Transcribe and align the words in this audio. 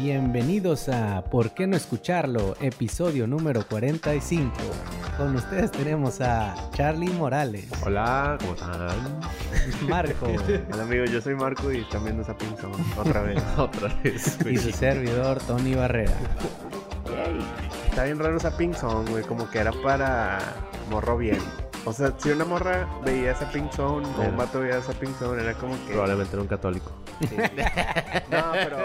Bienvenidos 0.00 0.88
a 0.88 1.24
¿Por 1.24 1.50
qué 1.50 1.66
no 1.66 1.76
escucharlo? 1.76 2.54
Episodio 2.60 3.26
número 3.26 3.66
45. 3.66 4.52
Con 5.16 5.34
ustedes 5.34 5.72
tenemos 5.72 6.20
a 6.20 6.54
Charlie 6.70 7.10
Morales, 7.10 7.68
Hola, 7.84 8.38
¿cómo 8.38 8.52
están? 8.52 9.18
Marco 9.88 10.26
Hola 10.72 10.82
amigos, 10.84 11.10
yo 11.10 11.20
soy 11.20 11.34
Marco 11.34 11.72
y 11.72 11.78
están 11.78 12.04
viendo 12.04 12.22
esa 12.22 12.36
otra 12.96 13.22
vez. 13.22 13.42
Otra 13.58 13.92
vez, 14.04 14.38
güey. 14.42 14.54
y 14.54 14.58
su 14.58 14.70
servidor 14.70 15.40
Tony 15.40 15.74
Barrera. 15.74 16.14
Está 17.90 18.04
bien 18.04 18.20
raro 18.20 18.36
esa 18.36 18.56
Pinzón, 18.56 19.04
güey, 19.06 19.24
como 19.24 19.50
que 19.50 19.58
era 19.58 19.72
para 19.82 20.38
morro 20.90 21.18
bien. 21.18 21.40
O 21.88 21.92
sea, 21.92 22.12
si 22.18 22.30
una 22.30 22.44
morra 22.44 22.86
veía 23.04 23.32
esa 23.32 23.50
Pinzón 23.50 24.04
o 24.04 24.20
Era. 24.20 24.30
un 24.30 24.36
vato 24.36 24.60
veía 24.60 24.78
esa 24.78 24.92
Pinzón, 24.92 25.40
era 25.40 25.54
como 25.54 25.74
que... 25.86 25.92
Probablemente 25.92 26.32
era 26.34 26.42
un 26.42 26.48
católico. 26.48 26.92
No, 28.30 28.52
pero 28.52 28.78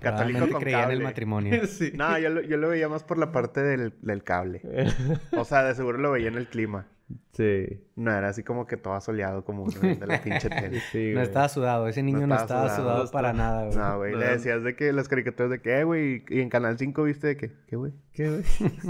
católico 0.00 0.48
con 0.50 0.60
creía 0.60 0.84
en 0.84 0.90
el 0.90 1.02
matrimonio. 1.02 1.66
sí. 1.66 1.92
No, 1.94 2.18
yo 2.18 2.28
lo, 2.30 2.42
yo 2.42 2.56
lo 2.58 2.68
veía 2.68 2.88
más 2.88 3.02
por 3.02 3.18
la 3.18 3.32
parte 3.32 3.62
del, 3.62 3.94
del 4.02 4.22
cable. 4.22 4.60
O 5.32 5.44
sea, 5.44 5.64
de 5.64 5.74
seguro 5.74 5.98
lo 5.98 6.12
veía 6.12 6.28
en 6.28 6.36
el 6.36 6.46
clima. 6.48 6.86
Sí. 7.32 7.82
No, 7.96 8.12
era 8.12 8.28
así 8.28 8.42
como 8.42 8.66
que 8.66 8.76
todo 8.76 9.00
soleado 9.00 9.42
como 9.44 9.62
uno 9.62 9.72
viendo 9.80 10.04
la 10.06 10.20
pinche 10.22 10.50
tele. 10.50 10.80
Sí, 10.92 11.12
No 11.14 11.22
estaba 11.22 11.48
sudado, 11.48 11.88
ese 11.88 12.02
niño 12.02 12.26
no, 12.26 12.34
estaba 12.34 12.42
estaba 12.66 12.68
sudado, 12.68 12.82
sudado, 12.82 13.04
no 13.04 13.10
para 13.10 13.32
nada, 13.32 13.64
güey. 13.66 13.76
No, 13.78 13.96
güey, 13.98 14.12
No. 14.12 14.18
le 14.18 14.26
decías 14.28 14.62
de 14.62 14.76
que 14.76 14.92
las 14.92 15.08
caricaturas 15.08 15.50
de 15.50 15.60
que, 15.60 15.78
eh, 15.80 15.84
güey, 15.84 16.24
y 16.28 16.40
en 16.40 16.50
Canal 16.50 16.76
5 16.78 17.02
viste 17.04 17.28
de 17.28 17.36
que, 17.38 17.52
¿qué, 17.66 17.76
güey? 17.76 17.92
¿Qué, 18.12 18.28
güey? 18.28 18.42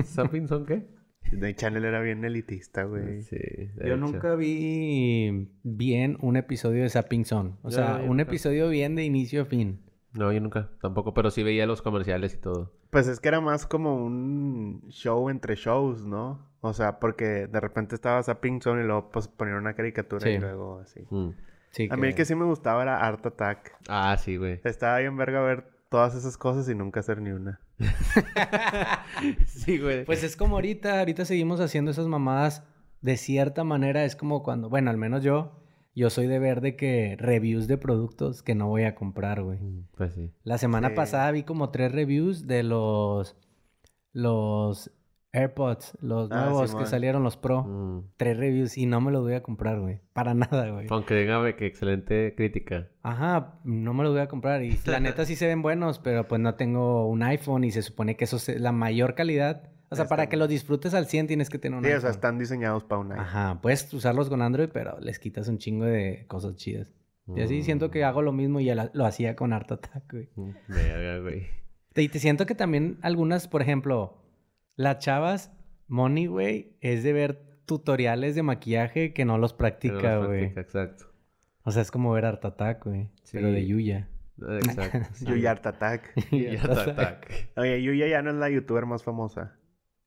¿Sapping 0.05 0.49
son 0.49 0.67
qué? 0.67 0.85
De 1.33 1.55
Channel 1.55 1.85
era 1.85 2.01
bien 2.01 2.25
elitista, 2.25 2.85
güey. 2.85 3.23
Sí. 3.23 3.37
de 3.37 3.71
Yo 3.81 3.87
hecho. 3.87 3.97
nunca 3.97 4.35
vi 4.35 5.49
bien 5.63 6.17
un 6.21 6.37
episodio 6.37 6.83
de 6.83 6.89
Sapping 6.89 7.25
Zone. 7.25 7.55
O 7.63 7.71
Yo- 7.71 7.77
sea, 7.77 7.99
yo 7.99 8.03
un 8.05 8.09
nunca. 8.17 8.23
episodio 8.23 8.69
bien 8.69 8.95
de 8.97 9.05
inicio 9.05 9.43
a 9.43 9.45
fin. 9.45 9.81
No, 10.15 10.33
yo 10.33 10.41
nunca. 10.41 10.71
Tampoco, 10.81 11.13
pero 11.15 11.31
sí 11.31 11.43
veía 11.43 11.67
los 11.67 11.83
comerciales 11.83 12.35
y 12.35 12.39
todo. 12.39 12.73
Pues 12.91 13.07
es 13.09 13.21
que 13.21 13.29
era 13.29 13.41
más 13.41 13.67
como 13.67 14.03
un 14.05 14.83
show 14.89 15.29
entre 15.29 15.55
shows, 15.55 16.05
¿no? 16.07 16.47
O 16.61 16.73
sea, 16.73 16.99
porque 16.99 17.47
de 17.47 17.61
repente 17.61 17.95
estaba 17.95 18.23
Zapping 18.23 18.61
Zone 18.63 18.83
y 18.83 18.87
luego 18.87 19.11
pues 19.11 19.29
ponían 19.29 19.59
una 19.59 19.75
caricatura 19.75 20.23
Sí. 20.23 20.31
y 20.31 20.39
luego 20.39 20.81
así. 20.81 21.01
Mm. 21.11 21.31
Sí, 21.71 21.87
A 21.91 21.97
mí 21.99 22.09
el 22.09 22.15
que 22.15 22.25
sí 22.25 22.35
me 22.35 22.47
gustaba 22.47 22.83
era 22.83 23.07
Art 23.07 23.25
Attack. 23.27 23.77
Ah, 23.89 24.17
sí, 24.19 24.39
güey. 24.39 24.61
Estaba 24.65 24.99
bien 24.99 25.17
verga 25.19 25.43
ver 25.43 25.65
todas 25.89 26.15
esas 26.15 26.37
cosas 26.37 26.69
y 26.69 26.75
nunca 26.75 27.01
hacer 27.01 27.21
ni 27.21 27.31
una. 27.31 27.61
sí, 29.47 29.79
güey. 29.79 30.05
Pues 30.05 30.23
es 30.23 30.37
como 30.37 30.57
ahorita, 30.57 30.99
ahorita 30.99 31.25
seguimos 31.25 31.61
haciendo 31.61 31.91
esas 31.91 32.07
mamadas. 32.07 32.65
De 33.01 33.17
cierta 33.17 33.63
manera 33.65 34.05
es 34.05 34.17
como 34.17 34.43
cuando, 34.43 34.69
bueno, 34.69 34.91
al 34.91 34.97
menos 34.97 35.23
yo, 35.23 35.63
yo 35.95 36.11
soy 36.11 36.27
de 36.27 36.39
ver 36.41 36.61
de 36.61 36.75
que 36.77 37.17
reviews 37.19 37.69
de 37.69 37.79
productos 37.79 38.43
que 38.43 38.55
no 38.57 38.67
voy 38.69 38.83
a 38.85 38.95
comprar, 38.97 39.43
güey. 39.43 39.61
Mm, 39.61 39.87
Pues 39.97 40.15
sí. 40.15 40.33
La 40.43 40.59
semana 40.59 40.89
Sí. 40.89 40.95
pasada 40.97 41.31
vi 41.31 41.45
como 41.45 41.71
tres 41.71 41.93
reviews 41.93 42.47
de 42.49 42.65
los, 42.65 43.37
los 44.13 44.91
AirPods, 45.33 45.97
los 46.01 46.31
Ah, 46.33 46.47
nuevos 46.47 46.75
que 46.75 46.87
salieron, 46.87 47.23
los 47.23 47.37
Pro. 47.37 47.65
Mm. 47.65 48.11
Tres 48.17 48.37
reviews 48.37 48.79
y 48.79 48.87
no 48.87 49.01
me 49.01 49.13
los 49.13 49.23
voy 49.23 49.35
a 49.35 49.43
comprar, 49.43 49.79
güey. 49.81 50.01
Para 50.13 50.35
nada, 50.35 50.71
güey. 50.71 50.87
Aunque 50.91 51.15
dígame 51.15 51.55
que 51.57 51.67
excelente 51.67 52.35
crítica. 52.37 52.89
Ajá, 53.03 53.61
no 53.65 53.93
me 53.95 54.03
los 54.05 54.13
voy 54.13 54.23
a 54.23 54.29
comprar. 54.29 54.63
Y 54.63 54.79
la 54.87 55.01
neta 55.01 55.25
sí 55.25 55.37
se 55.37 55.47
ven 55.47 55.63
buenos, 55.63 55.99
pero 55.99 56.27
pues 56.27 56.41
no 56.41 56.55
tengo 56.55 57.07
un 57.09 57.23
iPhone 57.23 57.65
y 57.65 57.71
se 57.71 57.83
supone 57.83 58.17
que 58.17 58.25
eso 58.25 58.37
es 58.37 58.49
la 58.61 58.73
mayor 58.73 59.15
calidad. 59.15 59.71
O 59.91 59.97
sea, 59.97 60.07
para 60.07 60.27
que 60.27 60.33
bien. 60.37 60.41
los 60.41 60.49
disfrutes 60.51 60.93
al 60.93 61.07
100 61.07 61.29
tienes 61.29 61.49
que 61.49 61.59
tener 61.59 61.79
un 61.79 61.83
Sí, 61.85 61.89
o 61.89 61.95
iPhone. 61.95 62.03
sea, 62.03 62.11
están 62.11 62.39
diseñados 62.39 62.85
para 62.85 63.01
un 63.01 63.13
iPhone. 63.13 63.25
Ajá, 63.27 63.61
puedes 63.63 63.93
usarlos 63.95 64.29
con 64.29 64.43
Android, 64.43 64.69
pero 64.71 64.99
les 65.01 65.19
quitas 65.19 65.49
un 65.49 65.57
chingo 65.59 65.87
de 65.87 66.27
cosas 66.29 66.57
chidas. 66.57 66.89
Y 67.35 67.41
así 67.43 67.61
Mm. 67.61 67.63
siento 67.63 67.91
que 67.91 68.05
hago 68.05 68.21
lo 68.23 68.33
mismo 68.33 68.61
y 68.61 68.67
ya 68.67 68.75
la- 68.75 68.91
lo 68.95 69.05
hacía 69.07 69.35
con 69.37 69.53
Art 69.55 69.71
Attack, 69.73 70.05
güey. 70.13 70.29
Mm, 70.37 70.51
Verga, 70.69 71.19
güey. 71.23 71.47
Y 71.97 72.09
te 72.09 72.19
siento 72.19 72.45
que 72.47 72.55
también 72.55 72.99
algunas, 73.03 73.49
por 73.49 73.61
ejemplo, 73.63 74.23
las 74.79 74.99
chavas, 75.01 75.53
Money, 75.89 76.27
güey, 76.27 76.77
es 76.81 77.03
de 77.03 77.13
ver 77.13 77.43
tutoriales 77.67 78.35
de 78.35 78.43
maquillaje 78.43 79.13
que 79.13 79.25
no 79.27 79.37
los 79.37 79.53
Pero 79.53 79.59
practica, 79.59 80.17
los 80.17 80.27
güey. 80.29 80.41
practica, 80.55 80.61
Exacto. 80.63 81.05
O 81.65 81.71
sea, 81.71 81.83
es 81.83 81.91
como 81.91 82.13
ver 82.13 82.25
Art 82.25 82.43
Attack, 82.45 82.87
güey. 82.87 83.11
Pero 83.31 83.49
Sí. 83.49 83.55
de 83.55 83.67
Yuya. 83.67 84.09
Exacto. 84.63 85.09
sí. 85.13 85.25
Yuya 85.29 85.51
Art 85.51 85.67
Attack. 85.67 86.13
Y 86.33 86.57
Art 86.57 86.71
Attack. 86.89 87.51
Oye, 87.57 87.83
Yuya 87.83 88.07
ya 88.07 88.23
no 88.23 88.31
es 88.31 88.37
la 88.37 88.49
youtuber 88.49 88.87
más 88.87 89.03
famosa. 89.03 89.57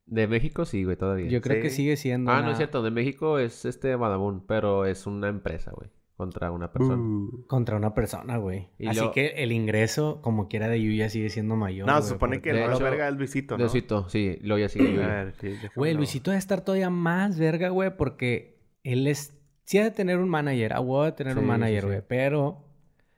De 0.08 0.28
México 0.28 0.66
sí, 0.66 0.84
güey, 0.84 0.98
todavía. 0.98 1.28
Yo 1.30 1.42
creo 1.42 1.62
que 1.62 1.70
sigue 1.70 1.96
siendo. 1.98 2.32
Ah, 2.32 2.42
no 2.42 2.52
es 2.52 2.58
cierto. 2.58 2.82
De 2.82 2.92
México 2.92 3.38
es 3.40 3.66
este 3.66 3.96
Badabun, 3.96 4.46
pero 4.48 4.86
es 4.86 5.06
una 5.06 5.28
empresa, 5.28 5.72
güey. 5.72 5.90
Contra 6.22 6.52
una 6.52 6.72
persona. 6.72 7.02
Uh. 7.02 7.46
Contra 7.48 7.78
una 7.78 7.96
persona, 7.96 8.38
güey. 8.38 8.70
Así 8.88 9.00
lo- 9.00 9.12
que 9.12 9.28
el 9.38 9.52
ingreso, 9.52 10.22
como 10.22 10.48
quiera, 10.48 10.68
de 10.68 10.80
Yuya 10.80 11.10
sigue 11.10 11.30
siendo 11.30 11.56
mayor. 11.56 11.88
No, 11.88 12.00
se 12.02 12.10
supone 12.10 12.42
que 12.42 12.52
porque- 12.52 12.62
el 12.64 12.68
más 12.70 12.76
hecho- 12.76 12.84
verga 12.84 13.08
es 13.10 13.16
Luisito, 13.16 13.58
¿no? 13.58 13.64
Luisito, 13.64 14.08
sí. 14.08 14.38
Luego 14.44 14.60
ya 14.60 14.70
sigue 14.70 14.88
A 14.90 14.92
Yuya. 14.92 15.34
sí, 15.42 15.56
Güey, 15.76 15.94
lo- 15.94 15.98
Luisito 15.98 16.30
debe 16.30 16.38
estar 16.38 16.62
todavía 16.62 16.92
más 16.92 17.40
verga, 17.40 17.70
güey, 17.70 17.98
porque 17.98 18.60
él 18.84 19.08
es. 19.08 19.36
Sí, 19.64 19.80
ha 19.80 19.84
de 19.84 19.90
tener 19.92 20.20
un 20.20 20.30
manager. 20.30 20.74
Ah, 20.74 20.80
huevo 20.80 21.06
de 21.06 21.12
tener 21.14 21.34
un 21.34 21.40
Sí, 21.40 21.46
sí, 21.46 21.50
manager, 21.50 21.82
sí. 21.82 21.88
güey. 21.88 22.02
Pero. 22.08 22.68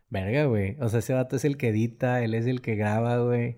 Verga, 0.09 0.45
güey. 0.45 0.77
O 0.79 0.87
sea, 0.87 0.99
ese 0.99 1.13
vato 1.13 1.35
es 1.35 1.43
el 1.43 1.57
que 1.57 1.69
edita, 1.69 2.23
él 2.23 2.35
es 2.35 2.45
el 2.45 2.61
que 2.61 2.75
graba, 2.75 3.17
güey. 3.17 3.57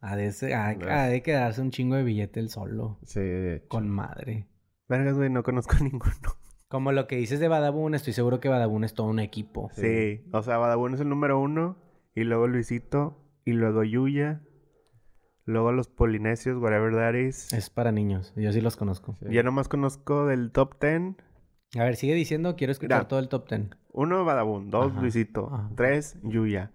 Ha 0.00 0.16
de, 0.16 0.32
ser- 0.32 0.52
ha- 0.52 0.68
ha 1.02 1.06
de 1.08 1.22
quedarse 1.22 1.62
un 1.62 1.70
chingo 1.70 1.96
de 1.96 2.02
billete 2.02 2.40
él 2.40 2.50
solo. 2.50 2.98
Sí, 3.04 3.20
de 3.20 3.56
hecho. 3.56 3.68
Con 3.68 3.88
madre. 3.88 4.48
Vergas, 4.86 5.16
güey, 5.16 5.30
no 5.30 5.42
conozco 5.42 5.76
ninguno. 5.82 6.36
Como 6.74 6.90
lo 6.90 7.06
que 7.06 7.14
dices 7.14 7.38
de 7.38 7.46
Badabun, 7.46 7.94
estoy 7.94 8.14
seguro 8.14 8.40
que 8.40 8.48
Badabun 8.48 8.82
es 8.82 8.94
todo 8.94 9.06
un 9.06 9.20
equipo. 9.20 9.70
Sí. 9.74 10.24
O 10.32 10.42
sea, 10.42 10.58
Badabun 10.58 10.94
es 10.94 11.00
el 11.00 11.08
número 11.08 11.38
uno. 11.38 11.76
Y 12.16 12.24
luego 12.24 12.48
Luisito. 12.48 13.16
Y 13.44 13.52
luego 13.52 13.84
Yuya. 13.84 14.42
Luego 15.44 15.70
los 15.70 15.86
polinesios, 15.86 16.60
whatever 16.60 16.92
that 16.92 17.14
is. 17.14 17.52
Es 17.52 17.70
para 17.70 17.92
niños. 17.92 18.32
Yo 18.34 18.50
sí 18.50 18.60
los 18.60 18.74
conozco. 18.76 19.14
Sí. 19.20 19.26
Yo 19.30 19.44
nomás 19.44 19.68
conozco 19.68 20.26
del 20.26 20.50
top 20.50 20.74
10. 20.80 21.14
A 21.78 21.84
ver, 21.84 21.94
sigue 21.94 22.14
diciendo, 22.14 22.56
quiero 22.56 22.72
escuchar 22.72 22.98
Mira. 22.98 23.06
todo 23.08 23.20
el 23.20 23.28
top 23.28 23.46
ten. 23.46 23.76
Uno, 23.92 24.24
Badabun. 24.24 24.70
Dos, 24.70 24.90
Ajá, 24.90 25.00
Luisito. 25.00 25.54
ajá. 25.54 25.70
Tres, 25.76 26.18
Yuya. 26.24 26.72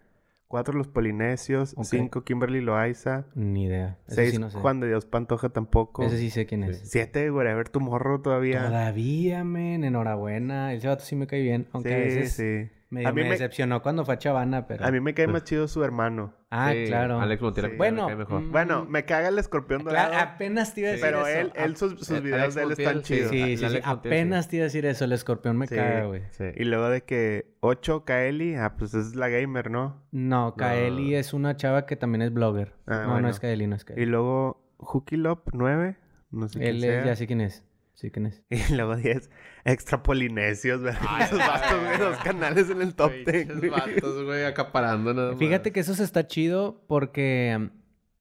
Cuatro, 0.49 0.73
los 0.73 0.87
polinesios. 0.87 1.73
Ok. 1.77 1.83
Cinco, 1.85 2.23
Kimberly 2.23 2.59
Loaiza. 2.59 3.27
Ni 3.35 3.65
idea. 3.65 3.99
Ese 4.07 4.15
Seis, 4.15 4.31
sí 4.31 4.39
no 4.39 4.49
sé. 4.49 4.57
Juan 4.57 4.79
de 4.79 4.87
Dios 4.87 5.05
Pantoja 5.05 5.49
tampoco. 5.49 6.03
Ese 6.03 6.17
sí 6.17 6.31
sé 6.31 6.47
quién 6.47 6.63
es. 6.63 6.81
Siete, 6.89 7.29
whatever 7.29 7.69
tu 7.69 7.79
morro 7.79 8.19
todavía. 8.19 8.65
Todavía, 8.65 9.43
men. 9.43 9.83
Enhorabuena. 9.83 10.73
Ese 10.73 10.87
vato 10.87 11.03
sí 11.03 11.15
me 11.15 11.27
cae 11.27 11.43
bien. 11.43 11.67
Aunque 11.71 11.93
a 11.93 11.97
Sí, 11.97 12.03
veces 12.03 12.31
sí. 12.33 12.78
Medio 12.89 13.07
A 13.07 13.11
mí 13.11 13.17
me 13.21 13.25
me- 13.25 13.31
decepcionó 13.31 13.81
cuando 13.81 14.03
fue 14.05 14.15
a 14.15 14.17
Chavana, 14.17 14.65
pero... 14.67 14.83
A 14.85 14.91
mí 14.91 14.99
me 14.99 15.13
cae 15.13 15.27
más 15.27 15.43
chido 15.43 15.67
su 15.67 15.83
hermano. 15.83 16.33
Ah, 16.49 16.71
Sí, 16.73 16.85
claro. 16.87 17.19
Alex 17.21 17.41
Montiel. 17.41 17.69
Sí. 17.71 17.77
Bueno, 17.77 18.03
me 18.03 18.07
cae 18.07 18.15
mejor. 18.15 18.41
mm, 18.41 18.51
Bueno, 18.51 18.85
me 18.89 19.05
caga 19.05 19.27
el 19.29 19.37
escorpión 19.37 19.83
dorado. 19.83 20.13
apenas 20.17 20.73
te 20.73 20.81
iba 20.81 20.89
a 20.89 20.91
decir 20.93 21.05
pero 21.05 21.27
eso. 21.27 21.39
él, 21.39 21.51
él 21.55 21.73
A- 21.73 21.75
sus, 21.75 21.99
sus 21.99 22.21
videos 22.23 22.41
Alex 22.41 22.55
de 22.55 22.61
él 22.61 22.67
Montiel, 22.67 22.87
están 22.87 23.03
sí. 23.05 23.13
chidos. 23.13 23.29
Sí, 23.31 23.37
sí, 23.37 23.63
Montiel, 23.63 23.71
sí. 23.83 23.89
Apenas 23.89 24.47
te 24.47 24.55
iba 24.55 24.63
a 24.63 24.65
decir 24.67 24.85
eso. 24.87 25.05
El 25.05 25.11
escorpión 25.11 25.57
me 25.57 25.67
Sí. 25.67 25.75
caga, 25.75 26.05
güey. 26.05 26.23
Sí. 26.31 26.45
Y 26.55 26.63
luego 26.63 26.89
de 26.89 27.01
que 27.03 27.53
8 27.59 28.05
Kaeli, 28.05 28.55
ah, 28.55 28.73
pues 28.77 28.93
es 28.95 29.15
la 29.15 29.29
gamer, 29.29 29.69
¿no? 29.69 30.01
No, 30.11 30.55
Kaeli 30.55 31.13
es 31.15 31.33
una 31.33 31.55
chava 31.57 31.85
que 31.85 31.95
también 31.95 32.23
es 32.23 32.33
blogger. 32.33 32.73
Ah, 32.87 33.03
no, 33.07 33.21
no 33.21 33.29
es 33.29 33.39
Kaeli, 33.39 33.67
no 33.67 33.75
es 33.75 33.83
Y 33.83 33.85
Kaeli. 33.85 34.05
luego 34.07 34.65
Hookilop 34.79 35.49
9, 35.53 35.97
no 36.31 36.47
sé 36.47 36.57
quién 36.59 36.69
Él 36.75 36.81
sea. 36.81 36.99
es, 37.01 37.05
ya 37.05 37.15
sé 37.15 37.27
quién 37.27 37.41
es. 37.41 37.63
Sí, 37.99 38.11
quién 38.11 38.27
es. 38.27 38.41
Y 38.49 38.75
luego 38.75 38.95
10 38.95 39.29
extra 39.65 40.01
polinesios, 40.01 40.81
¿verdad? 40.81 41.01
Ay, 41.07 41.23
Esos 41.25 41.37
vatos, 41.39 41.83
güey, 41.85 41.97
dos 41.97 42.17
canales 42.19 42.69
en 42.69 42.81
el 42.81 42.95
top 42.95 43.11
10. 43.11 43.25
Pinches 43.25 43.71
vatos, 43.71 44.23
güey, 44.23 44.45
acaparando 44.45 45.13
nada 45.13 45.31
más. 45.31 45.39
Fíjate 45.39 45.71
que 45.73 45.81
eso 45.81 45.93
se 45.93 46.03
está 46.05 46.25
chido 46.25 46.81
porque 46.87 47.55
um, 47.57 47.69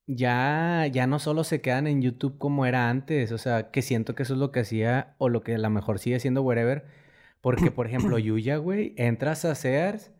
ya, 0.09 0.85
ya 0.91 1.07
no 1.07 1.21
solo 1.21 1.45
se 1.45 1.61
quedan 1.61 1.87
en 1.87 2.03
YouTube 2.03 2.39
como 2.39 2.67
era 2.67 2.91
antes. 2.91 3.31
O 3.31 3.39
sea, 3.39 3.71
que 3.71 3.83
siento 3.83 4.17
que 4.17 4.25
eso 4.25 4.35
es 4.35 4.41
lo 4.41 4.51
que 4.51 4.61
hacía 4.61 5.15
o 5.19 5.29
lo 5.29 5.43
que 5.43 5.55
a 5.55 5.59
lo 5.59 5.71
mejor 5.71 6.01
sigue 6.01 6.19
siendo 6.19 6.43
wherever. 6.43 6.85
Porque, 7.41 7.71
por 7.71 7.87
ejemplo, 7.87 8.19
Yuya, 8.19 8.57
güey, 8.57 8.95
entras 8.97 9.45
a 9.45 9.55
Sears 9.55 10.11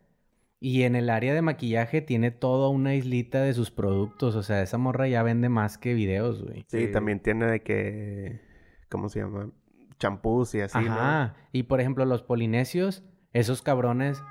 y 0.61 0.83
en 0.83 0.95
el 0.95 1.09
área 1.09 1.33
de 1.33 1.41
maquillaje 1.41 2.01
tiene 2.01 2.31
toda 2.31 2.69
una 2.69 2.95
islita 2.95 3.41
de 3.41 3.53
sus 3.53 3.71
productos. 3.71 4.35
O 4.35 4.43
sea, 4.43 4.61
esa 4.61 4.77
morra 4.77 5.09
ya 5.09 5.21
vende 5.21 5.49
más 5.49 5.77
que 5.77 5.93
videos, 5.93 6.41
güey. 6.43 6.63
Sí, 6.69 6.85
Sí. 6.85 6.91
también 6.93 7.19
tiene 7.19 7.45
de 7.45 7.61
que... 7.61 8.47
¿Cómo 8.89 9.09
se 9.09 9.19
llama? 9.19 9.49
Champús 9.99 10.55
y 10.55 10.61
así, 10.61 10.77
Ajá. 10.77 11.35
Y 11.51 11.63
por 11.63 11.79
ejemplo, 11.81 12.05
los 12.05 12.23
polinesios, 12.23 13.03
esos 13.33 13.61
cabrones. 13.61 14.21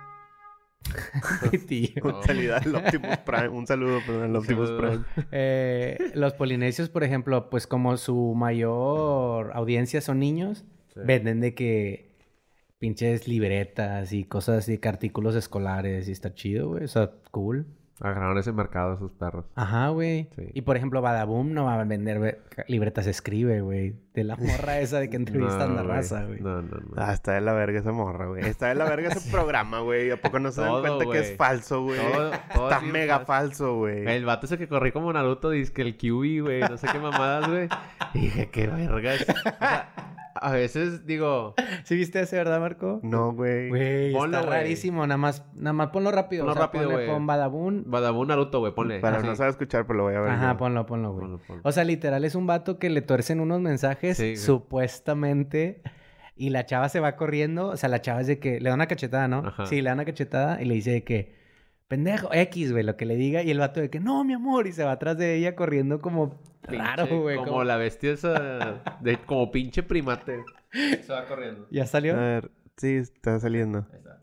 Tío. 1.68 1.90
¿no? 2.02 2.18
Un 2.18 2.22
saludo 2.24 2.54
al 2.56 2.74
Optimus 2.76 3.16
Prime. 3.18 3.48
Un 3.48 3.66
saludo, 3.66 3.98
perdón, 4.06 4.22
al 4.24 4.36
Optimus 4.36 4.68
saludo. 4.68 4.80
Prime. 4.90 5.04
Eh, 5.32 6.12
los 6.14 6.34
polinesios, 6.34 6.88
por 6.88 7.04
ejemplo, 7.04 7.50
pues 7.50 7.66
como 7.66 7.96
su 7.96 8.34
mayor 8.36 9.50
audiencia 9.54 10.00
son 10.00 10.18
niños, 10.20 10.64
Sí. 10.94 11.00
venden 11.04 11.40
de 11.40 11.54
que 11.54 12.16
pinches 12.78 13.28
libretas 13.28 14.12
y 14.12 14.24
cosas 14.24 14.58
así, 14.60 14.78
que 14.78 14.88
artículos 14.88 15.34
escolares 15.34 16.08
y 16.08 16.12
está 16.12 16.32
chido, 16.32 16.68
güey. 16.70 16.84
O 16.84 16.88
sea, 16.88 17.10
cool. 17.30 17.66
Agarraron 18.00 18.38
ese 18.38 18.52
mercado 18.52 18.94
esos 18.94 19.10
perros. 19.12 19.44
Ajá, 19.56 19.88
güey. 19.88 20.28
Sí. 20.36 20.44
Y 20.54 20.62
por 20.62 20.76
ejemplo, 20.76 21.02
Badaboom 21.02 21.52
no 21.52 21.64
va 21.64 21.80
a 21.80 21.84
vender 21.84 22.18
ve- 22.20 22.40
libretas 22.68 23.06
escribe, 23.06 23.60
güey. 23.60 23.96
De 24.14 24.24
la 24.24 24.36
morra 24.36 24.78
esa 24.80 24.98
de 25.00 25.10
que 25.10 25.16
entrevistan 25.16 25.70
No, 25.74 25.82
la 25.82 25.82
raza, 25.82 26.24
güey. 26.24 26.40
No, 26.40 26.62
no, 26.62 26.76
no. 26.78 26.94
Ah, 26.96 27.12
está 27.12 27.32
de 27.32 27.40
la 27.40 27.52
verga 27.52 27.80
esa 27.80 27.92
morra, 27.92 28.26
güey. 28.26 28.44
Está 28.44 28.68
de 28.68 28.74
la 28.76 28.84
verga 28.84 29.08
ese 29.08 29.30
programa, 29.32 29.80
güey. 29.80 30.10
¿A 30.10 30.16
poco 30.20 30.38
no 30.38 30.50
se 30.52 30.60
dan 30.60 30.80
cuenta 30.80 31.04
que 31.10 31.18
es 31.18 31.36
falso, 31.36 31.82
güey? 31.82 31.98
Está 32.00 32.80
mega 32.80 33.16
falso. 33.20 33.26
falso, 33.26 33.76
güey. 33.78 34.06
El 34.06 34.24
vato 34.24 34.46
ese 34.46 34.58
que 34.58 34.68
corrí 34.68 34.92
como 34.92 35.12
Naruto 35.12 35.50
dice 35.50 35.72
que 35.72 35.82
el 35.82 35.96
Kiwi, 35.96 36.40
güey, 36.40 36.60
no 36.60 36.76
sé 36.76 36.86
qué 36.92 36.98
mamadas, 36.98 37.48
güey. 37.48 37.68
Y 38.14 38.20
dije, 38.20 38.48
qué 38.50 38.66
vergas. 38.68 39.22
O 39.22 39.24
sea, 39.34 39.88
a 40.40 40.52
veces 40.52 41.06
digo, 41.06 41.54
¿Sí 41.84 41.96
viste 41.96 42.20
ese, 42.20 42.36
verdad, 42.36 42.60
Marco? 42.60 43.00
No, 43.02 43.32
güey. 43.32 43.68
Güey, 43.68 44.14
está 44.14 44.42
rarísimo. 44.42 45.06
Nada 45.06 45.18
más, 45.18 45.44
nada 45.54 45.72
más 45.72 45.88
ponlo 45.88 46.10
rápido. 46.10 46.44
Ponlo 46.44 46.52
o 46.52 46.56
sea, 46.56 46.66
rápido, 46.66 46.90
güey. 46.90 47.06
Pon 47.06 47.26
Badaboom. 47.26 47.84
Badabun 47.86 48.28
Naruto, 48.28 48.60
güey, 48.60 48.74
ponle. 48.74 49.00
Para 49.00 49.18
Así. 49.18 49.26
no 49.26 49.36
saber 49.36 49.50
escuchar, 49.50 49.86
pero 49.86 49.98
lo 49.98 50.02
voy 50.04 50.14
a 50.14 50.20
ver. 50.20 50.30
Ajá, 50.30 50.52
yo. 50.52 50.58
ponlo, 50.58 50.86
ponlo, 50.86 51.12
güey. 51.12 51.38
O 51.62 51.72
sea, 51.72 51.84
literal 51.84 52.24
es 52.24 52.34
un 52.34 52.46
vato 52.46 52.78
que 52.78 52.90
le 52.90 53.02
tuercen 53.02 53.40
unos 53.40 53.60
mensajes 53.60 54.16
Sí, 54.16 54.36
supuestamente 54.36 55.82
y 56.38 56.50
la 56.50 56.64
chava 56.64 56.88
se 56.88 57.00
va 57.00 57.16
corriendo, 57.16 57.68
o 57.68 57.76
sea, 57.76 57.88
la 57.88 58.00
chava 58.00 58.20
es 58.20 58.28
de 58.28 58.38
que 58.38 58.60
le 58.60 58.68
da 58.68 58.74
una 58.74 58.86
cachetada, 58.86 59.26
¿no? 59.26 59.38
Ajá. 59.38 59.66
Sí, 59.66 59.82
le 59.82 59.88
da 59.88 59.94
una 59.94 60.04
cachetada 60.04 60.62
y 60.62 60.66
le 60.66 60.74
dice 60.74 60.92
de 60.92 61.02
que 61.02 61.34
pendejo 61.88 62.28
X, 62.32 62.70
güey, 62.70 62.84
lo 62.84 62.96
que 62.96 63.06
le 63.06 63.16
diga 63.16 63.42
y 63.42 63.50
el 63.50 63.58
vato 63.58 63.80
de 63.80 63.90
que 63.90 63.98
no, 63.98 64.22
mi 64.22 64.34
amor, 64.34 64.68
y 64.68 64.72
se 64.72 64.84
va 64.84 64.92
atrás 64.92 65.18
de 65.18 65.34
ella 65.34 65.56
corriendo 65.56 66.00
como 66.00 66.40
raro, 66.68 67.20
güey. 67.22 67.36
Como 67.36 67.48
como- 67.48 67.64
la 67.64 67.76
bestia 67.76 68.12
esa, 68.12 68.82
de, 69.00 69.18
como 69.26 69.50
pinche 69.50 69.82
primate. 69.82 70.44
Se 70.72 71.12
va 71.12 71.26
corriendo. 71.26 71.66
¿Ya 71.70 71.84
A 71.84 71.86
salió? 71.86 72.16
ver, 72.16 72.50
sí, 72.76 72.96
está 72.96 73.38
saliendo. 73.40 73.86
Ahí 73.90 73.98
está. 73.98 74.22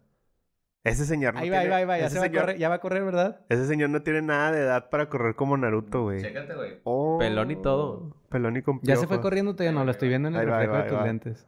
Ese 0.83 1.05
señor 1.05 1.33
no 1.33 1.39
ahí 1.39 1.49
va, 1.49 1.57
ahí 1.57 1.61
tiene- 1.63 1.71
va, 1.71 1.77
ahí 1.77 1.85
va, 1.85 1.97
ya 1.97 2.09
se 2.11 2.19
va 2.19 2.25
a 2.25 2.31
correr, 2.31 2.57
ya 2.59 2.69
va 2.69 2.75
a 2.75 2.79
correr, 2.79 3.03
¿verdad? 3.03 3.39
Ese 3.49 3.65
señor 3.65 3.89
no 3.89 4.03
tiene 4.03 4.21
nada 4.21 4.51
de 4.51 4.59
edad 4.61 4.89
para 4.91 5.09
correr 5.09 5.33
como 5.33 5.57
Naruto, 5.57 6.03
güey. 6.03 6.21
Chécate, 6.21 6.53
güey. 6.53 6.79
Oh, 6.83 7.17
Pelón 7.17 7.49
y 7.49 7.55
todo. 7.55 8.15
Pelón 8.29 8.55
y 8.57 8.61
con 8.61 8.79
Ya 8.83 8.95
se 8.95 9.07
fue 9.07 9.19
corriendo, 9.19 9.55
todavía 9.55 9.71
no, 9.77 9.83
lo 9.83 9.89
estoy 9.89 10.09
viendo 10.09 10.27
en 10.27 10.35
el 10.35 10.41
Ahí 10.41 10.45
reflejo 10.45 10.73
va, 10.73 10.83
de 10.83 10.89
tus 10.89 10.97
va. 10.99 11.05
lentes. 11.05 11.47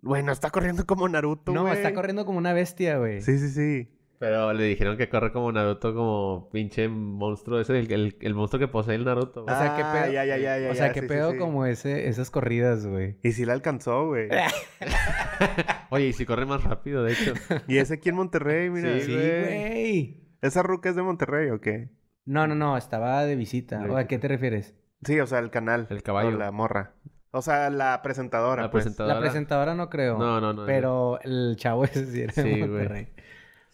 Güey, 0.00 0.22
no 0.24 0.32
está 0.32 0.50
corriendo 0.50 0.84
como 0.86 1.08
Naruto, 1.08 1.52
No, 1.52 1.62
güey. 1.62 1.74
está 1.74 1.94
corriendo 1.94 2.24
como 2.24 2.38
una 2.38 2.52
bestia, 2.52 2.98
güey. 2.98 3.20
Sí, 3.22 3.38
sí, 3.38 3.48
sí. 3.50 3.88
Pero 4.18 4.52
le 4.52 4.64
dijeron 4.64 4.96
que 4.96 5.08
corre 5.08 5.30
como 5.32 5.52
Naruto, 5.52 5.94
como 5.94 6.48
pinche 6.50 6.88
monstruo 6.88 7.60
ese, 7.60 7.78
el, 7.78 7.92
el, 7.92 8.16
el 8.20 8.34
monstruo 8.34 8.58
que 8.58 8.66
posee 8.66 8.96
el 8.96 9.04
Naruto. 9.04 9.44
O 9.44 9.48
sea, 9.48 9.76
¿qué 9.76 9.82
Ah, 9.82 9.92
pedo? 10.02 10.12
ya, 10.12 10.24
ya, 10.24 10.36
ya, 10.38 10.58
ya, 10.58 10.70
o 10.70 10.74
sea, 10.74 10.92
qué 10.92 11.02
sí, 11.02 11.06
pedo 11.06 11.32
sí. 11.32 11.38
como 11.38 11.66
ese, 11.66 12.08
esas 12.08 12.30
corridas, 12.30 12.84
güey. 12.84 13.16
Y 13.22 13.30
sí 13.32 13.44
la 13.44 13.52
alcanzó, 13.52 14.08
güey. 14.08 14.28
Oye, 15.90 16.06
y 16.08 16.12
si 16.12 16.26
corre 16.26 16.46
más 16.46 16.64
rápido, 16.64 17.04
de 17.04 17.12
hecho. 17.12 17.32
y 17.68 17.78
ese 17.78 17.94
aquí 17.94 18.08
en 18.08 18.16
Monterrey, 18.16 18.70
mira. 18.70 18.92
Sí, 18.98 19.02
Sí, 19.06 19.14
güey. 19.14 19.40
güey. 19.44 20.24
¿Esa 20.42 20.62
ruca 20.62 20.88
es 20.88 20.96
de 20.96 21.02
Monterrey 21.02 21.50
o 21.50 21.60
qué? 21.60 21.90
No, 22.24 22.46
no, 22.46 22.54
no, 22.54 22.76
estaba 22.76 23.24
de 23.24 23.36
visita. 23.36 23.78
De 23.78 23.90
¿O 23.90 23.96
¿A 23.96 24.04
qué 24.06 24.18
te 24.18 24.28
refieres? 24.28 24.74
Sí, 25.04 25.18
o 25.20 25.26
sea, 25.26 25.38
el 25.38 25.50
canal. 25.50 25.86
El 25.90 26.02
caballo. 26.02 26.28
O 26.28 26.32
la 26.32 26.50
morra. 26.50 26.94
O 27.30 27.42
sea, 27.42 27.70
la 27.70 28.00
presentadora, 28.02 28.62
La 28.62 28.70
pues. 28.70 28.84
presentadora. 28.84 29.14
La 29.14 29.20
presentadora 29.20 29.74
no 29.74 29.88
creo. 29.90 30.18
No, 30.18 30.40
no, 30.40 30.52
no. 30.52 30.66
Pero 30.66 31.20
el 31.22 31.56
chavo 31.56 31.84
ese 31.84 32.06
sí 32.06 32.22
era 32.22 32.32
Sí, 32.32 32.42
de 32.42 32.66
güey. 32.66 33.08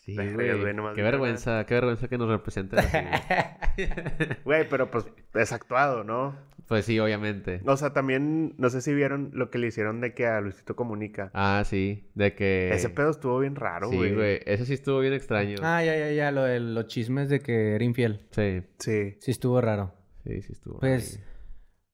Sí, 0.04 0.14
Verga, 0.14 0.34
güey. 0.34 0.60
güey, 0.60 0.74
nomás 0.74 0.94
Qué 0.94 1.00
vergüenza, 1.02 1.64
qué 1.64 1.74
vergüenza 1.74 2.08
que 2.08 2.18
nos 2.18 2.28
representen 2.28 2.78
así, 2.80 2.98
güey. 2.98 3.88
Güey, 4.44 4.68
pero 4.68 4.90
pues 4.90 5.06
es 5.34 5.52
actuado, 5.52 6.04
¿no? 6.04 6.36
Pues 6.68 6.84
sí, 6.84 6.98
obviamente. 7.00 7.60
O 7.66 7.76
sea, 7.76 7.92
también, 7.92 8.54
no 8.58 8.68
sé 8.70 8.80
si 8.82 8.92
vieron 8.94 9.30
lo 9.32 9.50
que 9.50 9.58
le 9.58 9.66
hicieron 9.68 10.00
de 10.02 10.12
que 10.14 10.26
a 10.26 10.40
Luisito 10.42 10.76
Comunica. 10.76 11.30
Ah, 11.34 11.62
sí. 11.64 12.10
De 12.14 12.34
que... 12.34 12.70
Ese 12.72 12.90
pedo 12.90 13.10
estuvo 13.10 13.38
bien 13.38 13.54
raro, 13.56 13.88
Sí, 13.90 13.96
güey. 13.96 14.14
güey. 14.14 14.40
Ese 14.46 14.64
sí 14.66 14.74
estuvo 14.74 15.00
bien 15.00 15.12
extraño. 15.14 15.56
Ah, 15.62 15.82
ya, 15.82 15.96
ya, 15.96 16.10
ya. 16.12 16.30
Lo 16.30 16.44
de 16.44 16.60
los 16.60 16.86
chismes 16.86 17.28
de 17.30 17.40
que 17.40 17.74
era 17.74 17.84
infiel. 17.84 18.20
Sí. 18.30 18.62
Sí. 18.78 19.16
Sí 19.20 19.30
estuvo 19.30 19.60
raro. 19.60 19.92
Sí, 20.24 20.40
sí 20.42 20.52
estuvo. 20.52 20.80
Pues, 20.80 21.16
ahí. 21.16 21.24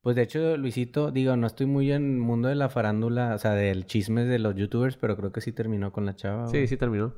pues 0.03 0.17
de 0.17 0.23
hecho, 0.23 0.57
Luisito, 0.57 1.11
digo, 1.11 1.37
no 1.37 1.47
estoy 1.49 1.67
muy 1.67 1.91
en 1.93 2.05
el 2.15 2.19
mundo 2.21 2.49
de 2.49 2.55
la 2.57 2.69
farándula, 2.69 3.35
o 3.35 3.39
sea, 3.39 3.53
del 3.55 3.87
chisme 3.87 4.25
de 4.25 4.39
los 4.39 4.55
youtubers, 4.55 4.97
pero 4.97 5.17
creo 5.17 5.33
que 5.33 5.41
sí 5.41 5.51
terminó 5.53 5.93
con 5.93 6.07
la 6.07 6.15
chava. 6.15 6.47
Sí, 6.47 6.59
güey. 6.59 6.67
sí 6.69 6.77
terminó. 6.77 7.15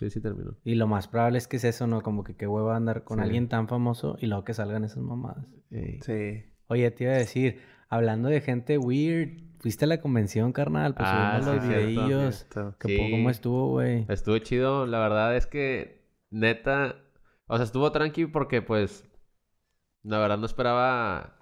Sí, 0.00 0.08
sí 0.10 0.20
terminó. 0.20 0.56
Y 0.64 0.74
lo 0.76 0.86
más 0.86 1.08
probable 1.08 1.36
es 1.38 1.46
que 1.46 1.58
es 1.58 1.64
eso, 1.64 1.86
¿no? 1.86 2.00
Como 2.00 2.24
que 2.24 2.34
qué 2.34 2.46
huevo 2.46 2.70
andar 2.70 3.04
con 3.04 3.18
Sí. 3.18 3.24
alguien 3.24 3.48
tan 3.48 3.68
famoso 3.68 4.16
y 4.18 4.26
luego 4.26 4.44
que 4.44 4.54
salgan 4.54 4.82
esas 4.82 5.02
mamadas. 5.02 5.46
Sí. 6.00 6.42
Oye, 6.68 6.90
te 6.90 7.04
iba 7.04 7.12
a 7.12 7.16
decir, 7.18 7.60
hablando 7.90 8.28
de 8.30 8.40
gente 8.40 8.78
weird, 8.78 9.42
¿fuiste 9.58 9.84
a 9.84 9.88
la 9.88 10.00
convención, 10.00 10.52
carnal? 10.52 10.94
Pues 10.94 11.06
Ah, 11.10 11.38
sí, 11.42 11.46
los 11.50 11.68
videillos. 11.68 12.46
¿Cómo 12.82 13.28
estuvo, 13.30 13.68
güey? 13.72 14.06
Estuvo 14.08 14.38
chido. 14.38 14.86
La 14.86 15.00
verdad 15.00 15.36
es 15.36 15.46
que, 15.46 16.02
neta, 16.30 16.96
o 17.46 17.56
sea, 17.56 17.64
estuvo 17.64 17.92
tranqui 17.92 18.24
porque, 18.26 18.62
pues, 18.62 19.04
la 20.02 20.18
verdad 20.18 20.38
no 20.38 20.46
esperaba. 20.46 21.36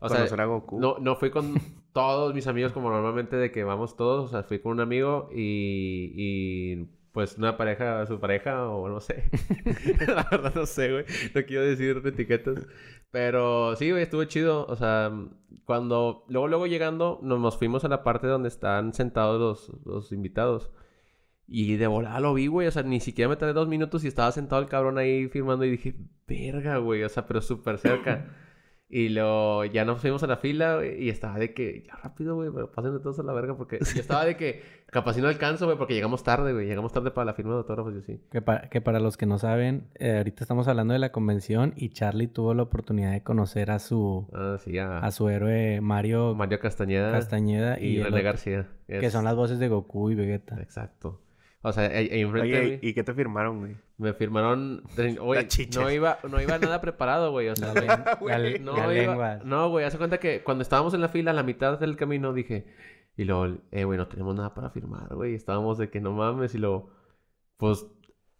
O 0.00 0.08
sea, 0.10 0.18
Conocer 0.18 0.40
a 0.42 0.44
Goku. 0.44 0.78
no, 0.78 0.98
no 0.98 1.16
fui 1.16 1.30
con 1.30 1.54
todos 1.94 2.34
mis 2.34 2.46
amigos 2.46 2.72
como 2.72 2.90
normalmente 2.90 3.36
de 3.36 3.50
que 3.50 3.64
vamos 3.64 3.96
todos. 3.96 4.26
O 4.26 4.28
sea, 4.28 4.42
fui 4.42 4.58
con 4.58 4.72
un 4.72 4.80
amigo 4.80 5.30
y, 5.32 6.12
y 6.14 6.95
pues 7.16 7.38
una 7.38 7.56
pareja, 7.56 8.04
su 8.04 8.20
pareja 8.20 8.68
o 8.68 8.90
no 8.90 9.00
sé. 9.00 9.24
la 10.06 10.28
verdad 10.30 10.54
no 10.54 10.66
sé, 10.66 10.92
güey. 10.92 11.04
No 11.34 11.46
quiero 11.46 11.62
decir 11.62 12.02
etiquetas. 12.04 12.66
Pero 13.10 13.74
sí, 13.76 13.90
güey, 13.90 14.02
estuvo 14.02 14.22
chido. 14.24 14.66
O 14.66 14.76
sea, 14.76 15.10
cuando 15.64 16.26
luego, 16.28 16.46
luego 16.46 16.66
llegando, 16.66 17.18
nos, 17.22 17.56
fuimos 17.56 17.86
a 17.86 17.88
la 17.88 18.04
parte 18.04 18.26
donde 18.26 18.48
están 18.48 18.92
sentados 18.92 19.40
los, 19.40 19.86
los 19.86 20.12
invitados. 20.12 20.70
Y 21.48 21.76
de 21.76 21.86
volada 21.86 22.20
lo 22.20 22.34
vi, 22.34 22.48
güey. 22.48 22.68
O 22.68 22.70
sea, 22.70 22.82
ni 22.82 23.00
siquiera 23.00 23.30
me 23.30 23.36
tardé 23.36 23.54
dos 23.54 23.66
minutos 23.66 24.04
y 24.04 24.08
estaba 24.08 24.30
sentado 24.30 24.60
el 24.60 24.68
cabrón 24.68 24.98
ahí 24.98 25.26
firmando 25.28 25.64
y 25.64 25.70
dije, 25.70 25.94
verga, 26.28 26.76
güey. 26.76 27.02
O 27.02 27.08
sea, 27.08 27.26
pero 27.26 27.40
súper 27.40 27.78
cerca. 27.78 28.26
Y 28.88 29.08
luego 29.08 29.64
ya 29.64 29.84
nos 29.84 30.00
fuimos 30.00 30.22
a 30.22 30.28
la 30.28 30.36
fila 30.36 30.80
y 30.86 31.08
estaba 31.08 31.38
de 31.40 31.52
que, 31.52 31.82
ya 31.88 31.96
rápido, 31.96 32.36
güey, 32.36 32.50
pero 32.54 32.70
pásenle 32.70 33.00
todos 33.00 33.18
a 33.18 33.24
la 33.24 33.32
verga 33.32 33.56
porque 33.56 33.78
yo 33.80 34.00
estaba 34.00 34.24
de 34.24 34.36
que, 34.36 34.62
capaz 34.92 35.14
si 35.14 35.20
no 35.20 35.26
alcanzo, 35.26 35.64
güey, 35.66 35.76
porque 35.76 35.94
llegamos 35.94 36.22
tarde, 36.22 36.52
güey. 36.52 36.68
Llegamos 36.68 36.92
tarde 36.92 37.10
para 37.10 37.24
la 37.24 37.34
firma 37.34 37.50
de 37.54 37.58
autógrafos 37.58 37.94
y 37.96 37.98
así. 37.98 38.20
Que, 38.30 38.42
pa- 38.42 38.68
que 38.70 38.80
para 38.80 39.00
los 39.00 39.16
que 39.16 39.26
no 39.26 39.38
saben, 39.38 39.88
eh, 39.96 40.18
ahorita 40.18 40.44
estamos 40.44 40.68
hablando 40.68 40.92
de 40.92 41.00
la 41.00 41.10
convención 41.10 41.72
y 41.76 41.88
Charlie 41.88 42.28
tuvo 42.28 42.54
la 42.54 42.62
oportunidad 42.62 43.10
de 43.10 43.24
conocer 43.24 43.72
a 43.72 43.80
su, 43.80 44.28
Ah, 44.32 44.56
sí, 44.60 44.78
a 44.78 45.10
su 45.10 45.28
héroe 45.28 45.80
Mario 45.80 46.36
Mario 46.36 46.60
Castañeda, 46.60 47.10
Castañeda 47.10 47.80
y, 47.80 47.86
y 47.98 48.02
René 48.04 48.22
García. 48.22 48.68
que 48.86 49.10
son 49.10 49.24
las 49.24 49.34
voces 49.34 49.58
de 49.58 49.66
Goku 49.66 50.10
y 50.10 50.14
Vegeta. 50.14 50.60
Exacto. 50.62 51.20
O 51.62 51.72
sea, 51.72 51.84
ahí, 51.86 52.08
ahí 52.12 52.20
enfrente 52.20 52.48
de 52.48 52.58
Oye, 52.60 52.78
mí 52.82 52.88
¿y 52.88 52.94
qué 52.94 53.02
te 53.02 53.12
firmaron, 53.14 53.58
güey? 53.58 53.76
me 53.98 54.12
firmaron... 54.12 54.82
Oye, 55.20 55.48
no 55.74 55.90
iba, 55.90 56.18
no 56.28 56.40
iba 56.40 56.58
nada 56.58 56.80
preparado, 56.80 57.32
güey. 57.32 57.48
O 57.48 57.56
sea, 57.56 57.72
La. 57.74 58.18
No, 58.60 58.76
la 58.76 58.92
iba- 58.92 58.92
lengua. 58.92 59.40
no, 59.44 59.70
güey, 59.70 59.84
hace 59.84 59.98
cuenta 59.98 60.18
que 60.18 60.42
cuando 60.44 60.62
estábamos 60.62 60.94
en 60.94 61.00
la 61.00 61.08
fila, 61.08 61.32
a 61.32 61.34
la 61.34 61.42
mitad 61.42 61.78
del 61.80 61.96
camino, 61.96 62.32
dije, 62.32 62.66
y 63.16 63.24
luego, 63.24 63.56
eh, 63.72 63.84
güey, 63.84 63.98
no 63.98 64.06
tenemos 64.06 64.36
nada 64.36 64.54
para 64.54 64.70
firmar, 64.70 65.14
güey. 65.14 65.34
Estábamos 65.34 65.78
de 65.78 65.90
que 65.90 66.00
no 66.00 66.12
mames, 66.12 66.54
y 66.54 66.58
luego, 66.58 66.90
pues, 67.56 67.86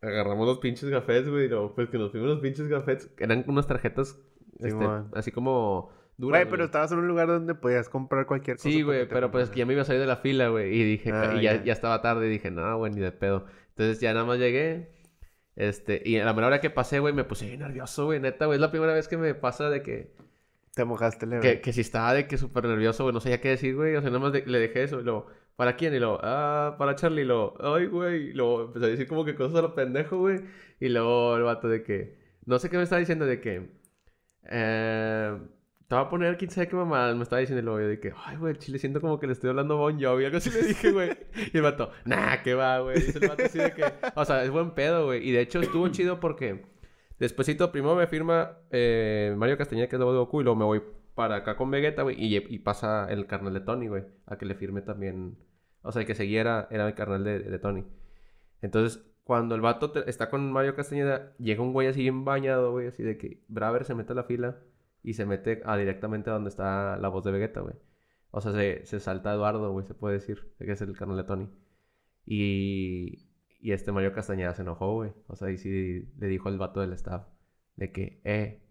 agarramos 0.02 0.46
los 0.46 0.58
pinches 0.58 0.88
gafets, 0.90 1.28
güey, 1.28 1.46
y 1.46 1.48
luego, 1.48 1.74
pues 1.74 1.88
que 1.88 1.98
nos 1.98 2.10
fuimos 2.12 2.28
los 2.28 2.40
pinches 2.40 2.68
gafets. 2.68 3.10
Eran 3.18 3.44
unas 3.48 3.66
tarjetas, 3.66 4.20
este, 4.58 4.86
así 5.14 5.32
como 5.32 5.90
duras. 6.16 6.40
Güey, 6.42 6.50
pero 6.50 6.64
estabas 6.64 6.92
en 6.92 6.98
un 6.98 7.08
lugar 7.08 7.26
donde 7.28 7.54
podías 7.54 7.88
comprar 7.88 8.26
cualquier 8.26 8.56
cosa. 8.56 8.68
Sí, 8.68 8.82
güey, 8.82 9.08
pero 9.08 9.30
pues 9.30 9.50
que 9.50 9.58
ya 9.58 9.66
me 9.66 9.72
iba 9.74 9.82
a 9.82 9.84
salir 9.84 10.00
de 10.00 10.06
la 10.06 10.16
fila, 10.16 10.48
güey. 10.48 10.74
Y 10.74 10.84
dije, 10.84 11.12
Ah, 11.12 11.34
y 11.36 11.42
ya, 11.42 11.62
ya. 11.62 11.72
estaba 11.72 12.00
tarde 12.02 12.26
y 12.26 12.30
dije, 12.30 12.50
no, 12.50 12.78
güey, 12.78 12.92
ni 12.92 13.00
de 13.00 13.12
pedo. 13.12 13.46
Entonces 13.70 14.00
ya 14.00 14.12
nada 14.14 14.24
más 14.24 14.38
llegué. 14.38 14.90
Este, 15.54 16.02
y 16.04 16.18
a 16.18 16.24
la 16.24 16.34
mera 16.34 16.48
hora 16.48 16.60
que 16.60 16.68
pasé, 16.70 16.98
güey, 16.98 17.14
me 17.14 17.24
puse 17.24 17.46
bien 17.46 17.60
nervioso, 17.60 18.04
güey, 18.04 18.20
neta, 18.20 18.46
güey. 18.46 18.56
Es 18.56 18.60
la 18.60 18.70
primera 18.70 18.92
vez 18.92 19.08
que 19.08 19.16
me 19.16 19.34
pasa 19.34 19.70
de 19.70 19.82
que, 19.82 20.12
Te 20.74 20.84
mojaste 20.84 21.26
leve. 21.26 21.40
que, 21.40 21.60
que 21.62 21.72
si 21.72 21.80
estaba 21.80 22.12
de 22.12 22.26
que 22.26 22.36
súper 22.36 22.64
nervioso, 22.66 23.04
güey, 23.04 23.14
no 23.14 23.20
sabía 23.20 23.40
qué 23.40 23.48
decir, 23.50 23.74
güey. 23.74 23.96
O 23.96 24.00
sea, 24.02 24.10
nada 24.10 24.20
más 24.22 24.32
de- 24.32 24.44
le 24.46 24.58
dejé 24.58 24.82
eso 24.82 25.00
y 25.00 25.04
luego, 25.04 25.26
¿para 25.56 25.76
quién? 25.76 25.94
Y 25.94 25.98
luego, 25.98 26.18
ah, 26.22 26.76
para 26.78 26.94
Charlie. 26.94 27.22
Y 27.22 27.24
luego, 27.24 27.54
ay, 27.60 27.86
güey. 27.86 28.30
Y 28.30 28.32
luego 28.34 28.64
empecé 28.66 28.84
a 28.84 28.88
decir 28.90 29.06
como 29.08 29.24
que 29.24 29.34
cosas 29.34 29.56
a 29.58 29.62
lo 29.62 29.74
pendejo, 29.74 30.18
güey. 30.18 30.40
Y 30.78 30.88
luego 30.90 31.36
el 31.36 31.42
vato 31.44 31.68
de 31.68 31.82
que, 31.82 32.18
no 32.44 32.58
sé 32.58 32.68
qué 32.68 32.76
me 32.76 32.82
estaba 32.82 33.00
diciendo, 33.00 33.24
de 33.24 33.40
que, 33.40 33.70
eh, 34.50 35.38
te 35.88 35.94
va 35.94 36.02
a 36.02 36.08
poner 36.10 36.36
quién 36.36 36.50
sabe 36.50 36.68
qué 36.68 36.76
mamá. 36.76 37.12
Me 37.14 37.22
estaba 37.22 37.40
diciendo 37.40 37.62
luego 37.62 37.80
yo 37.80 37.88
de 37.88 38.00
que, 38.00 38.12
ay, 38.24 38.36
güey, 38.36 38.52
el 38.52 38.58
chile 38.58 38.78
siento 38.78 39.00
como 39.00 39.18
que 39.20 39.26
le 39.26 39.32
estoy 39.34 39.50
hablando 39.50 39.74
a 39.74 39.76
Bon 39.78 40.00
Jovi. 40.00 40.24
Algo 40.24 40.38
así 40.38 40.50
le 40.50 40.62
dije, 40.62 40.90
güey. 40.92 41.10
Y 41.52 41.56
el 41.56 41.62
vato, 41.62 41.90
nah, 42.04 42.36
qué 42.42 42.54
va, 42.54 42.80
güey. 42.80 42.96
Dice 42.96 43.18
el 43.20 43.28
vato 43.28 43.44
así 43.44 43.58
de 43.58 43.72
que, 43.72 43.84
o 44.14 44.24
sea, 44.24 44.42
es 44.44 44.50
buen 44.50 44.72
pedo, 44.72 45.06
güey. 45.06 45.26
Y 45.28 45.32
de 45.32 45.40
hecho 45.40 45.60
estuvo 45.60 45.86
chido 45.88 46.18
porque 46.20 46.64
despuésito 47.18 47.70
primero 47.72 47.94
me 47.94 48.06
firma 48.06 48.58
eh, 48.70 49.34
Mario 49.36 49.56
Castañeda, 49.56 49.88
que 49.88 49.96
es 49.96 50.00
de 50.00 50.04
Goku, 50.04 50.40
y 50.40 50.44
luego 50.44 50.58
me 50.58 50.64
voy 50.64 50.82
para 51.14 51.36
acá 51.36 51.56
con 51.56 51.70
Vegeta, 51.70 52.02
güey. 52.02 52.16
Y, 52.22 52.36
y 52.36 52.58
pasa 52.58 53.06
el 53.10 53.26
carnal 53.26 53.54
de 53.54 53.60
Tony, 53.60 53.86
güey, 53.88 54.04
a 54.26 54.36
que 54.38 54.44
le 54.46 54.54
firme 54.54 54.82
también. 54.82 55.38
O 55.82 55.92
sea, 55.92 56.02
el 56.02 56.06
que 56.06 56.14
seguía 56.16 56.40
era, 56.40 56.68
era 56.70 56.86
el 56.88 56.94
carnal 56.94 57.22
de, 57.22 57.38
de 57.38 57.58
Tony. 57.58 57.84
Entonces, 58.60 59.04
cuando 59.24 59.54
el 59.54 59.60
vato 59.60 59.90
te- 59.92 60.08
está 60.10 60.30
con 60.30 60.50
Mario 60.52 60.74
Castañeda, 60.74 61.32
llega 61.38 61.62
un 61.62 61.72
güey 61.72 61.88
así 61.88 62.00
bien 62.02 62.24
bañado, 62.24 62.72
güey, 62.72 62.88
así 62.88 63.02
de 63.02 63.16
que 63.18 63.40
Braver 63.48 63.84
se 63.84 63.94
mete 63.94 64.12
a 64.12 64.16
la 64.16 64.24
fila 64.24 64.56
y 65.06 65.14
se 65.14 65.24
mete 65.26 65.62
a 65.64 65.76
directamente 65.78 66.30
a 66.30 66.34
donde 66.34 66.50
está 66.50 66.98
la 66.98 67.08
voz 67.08 67.24
de 67.24 67.32
Vegeta, 67.32 67.60
güey. 67.62 67.76
O 68.30 68.40
sea, 68.42 68.52
se, 68.52 68.84
se 68.86 69.00
salta 69.00 69.32
Eduardo, 69.32 69.72
güey, 69.72 69.86
se 69.86 69.94
puede 69.94 70.14
decir, 70.16 70.52
que 70.58 70.72
es 70.72 70.82
el 70.82 70.96
carnal 70.98 71.16
de 71.18 71.24
Tony. 71.24 71.48
Y, 72.24 73.28
y 73.60 73.72
este 73.72 73.92
Mario 73.92 74.12
Castañeda 74.12 74.54
se 74.54 74.62
enojó, 74.62 74.94
güey. 74.94 75.12
O 75.28 75.36
sea, 75.36 75.50
y 75.50 75.58
sí 75.58 76.12
le 76.18 76.26
dijo 76.26 76.48
al 76.48 76.58
vato 76.58 76.80
del 76.80 76.92
staff 76.94 77.26
de 77.76 77.92
que, 77.92 78.20
eh, 78.24 78.62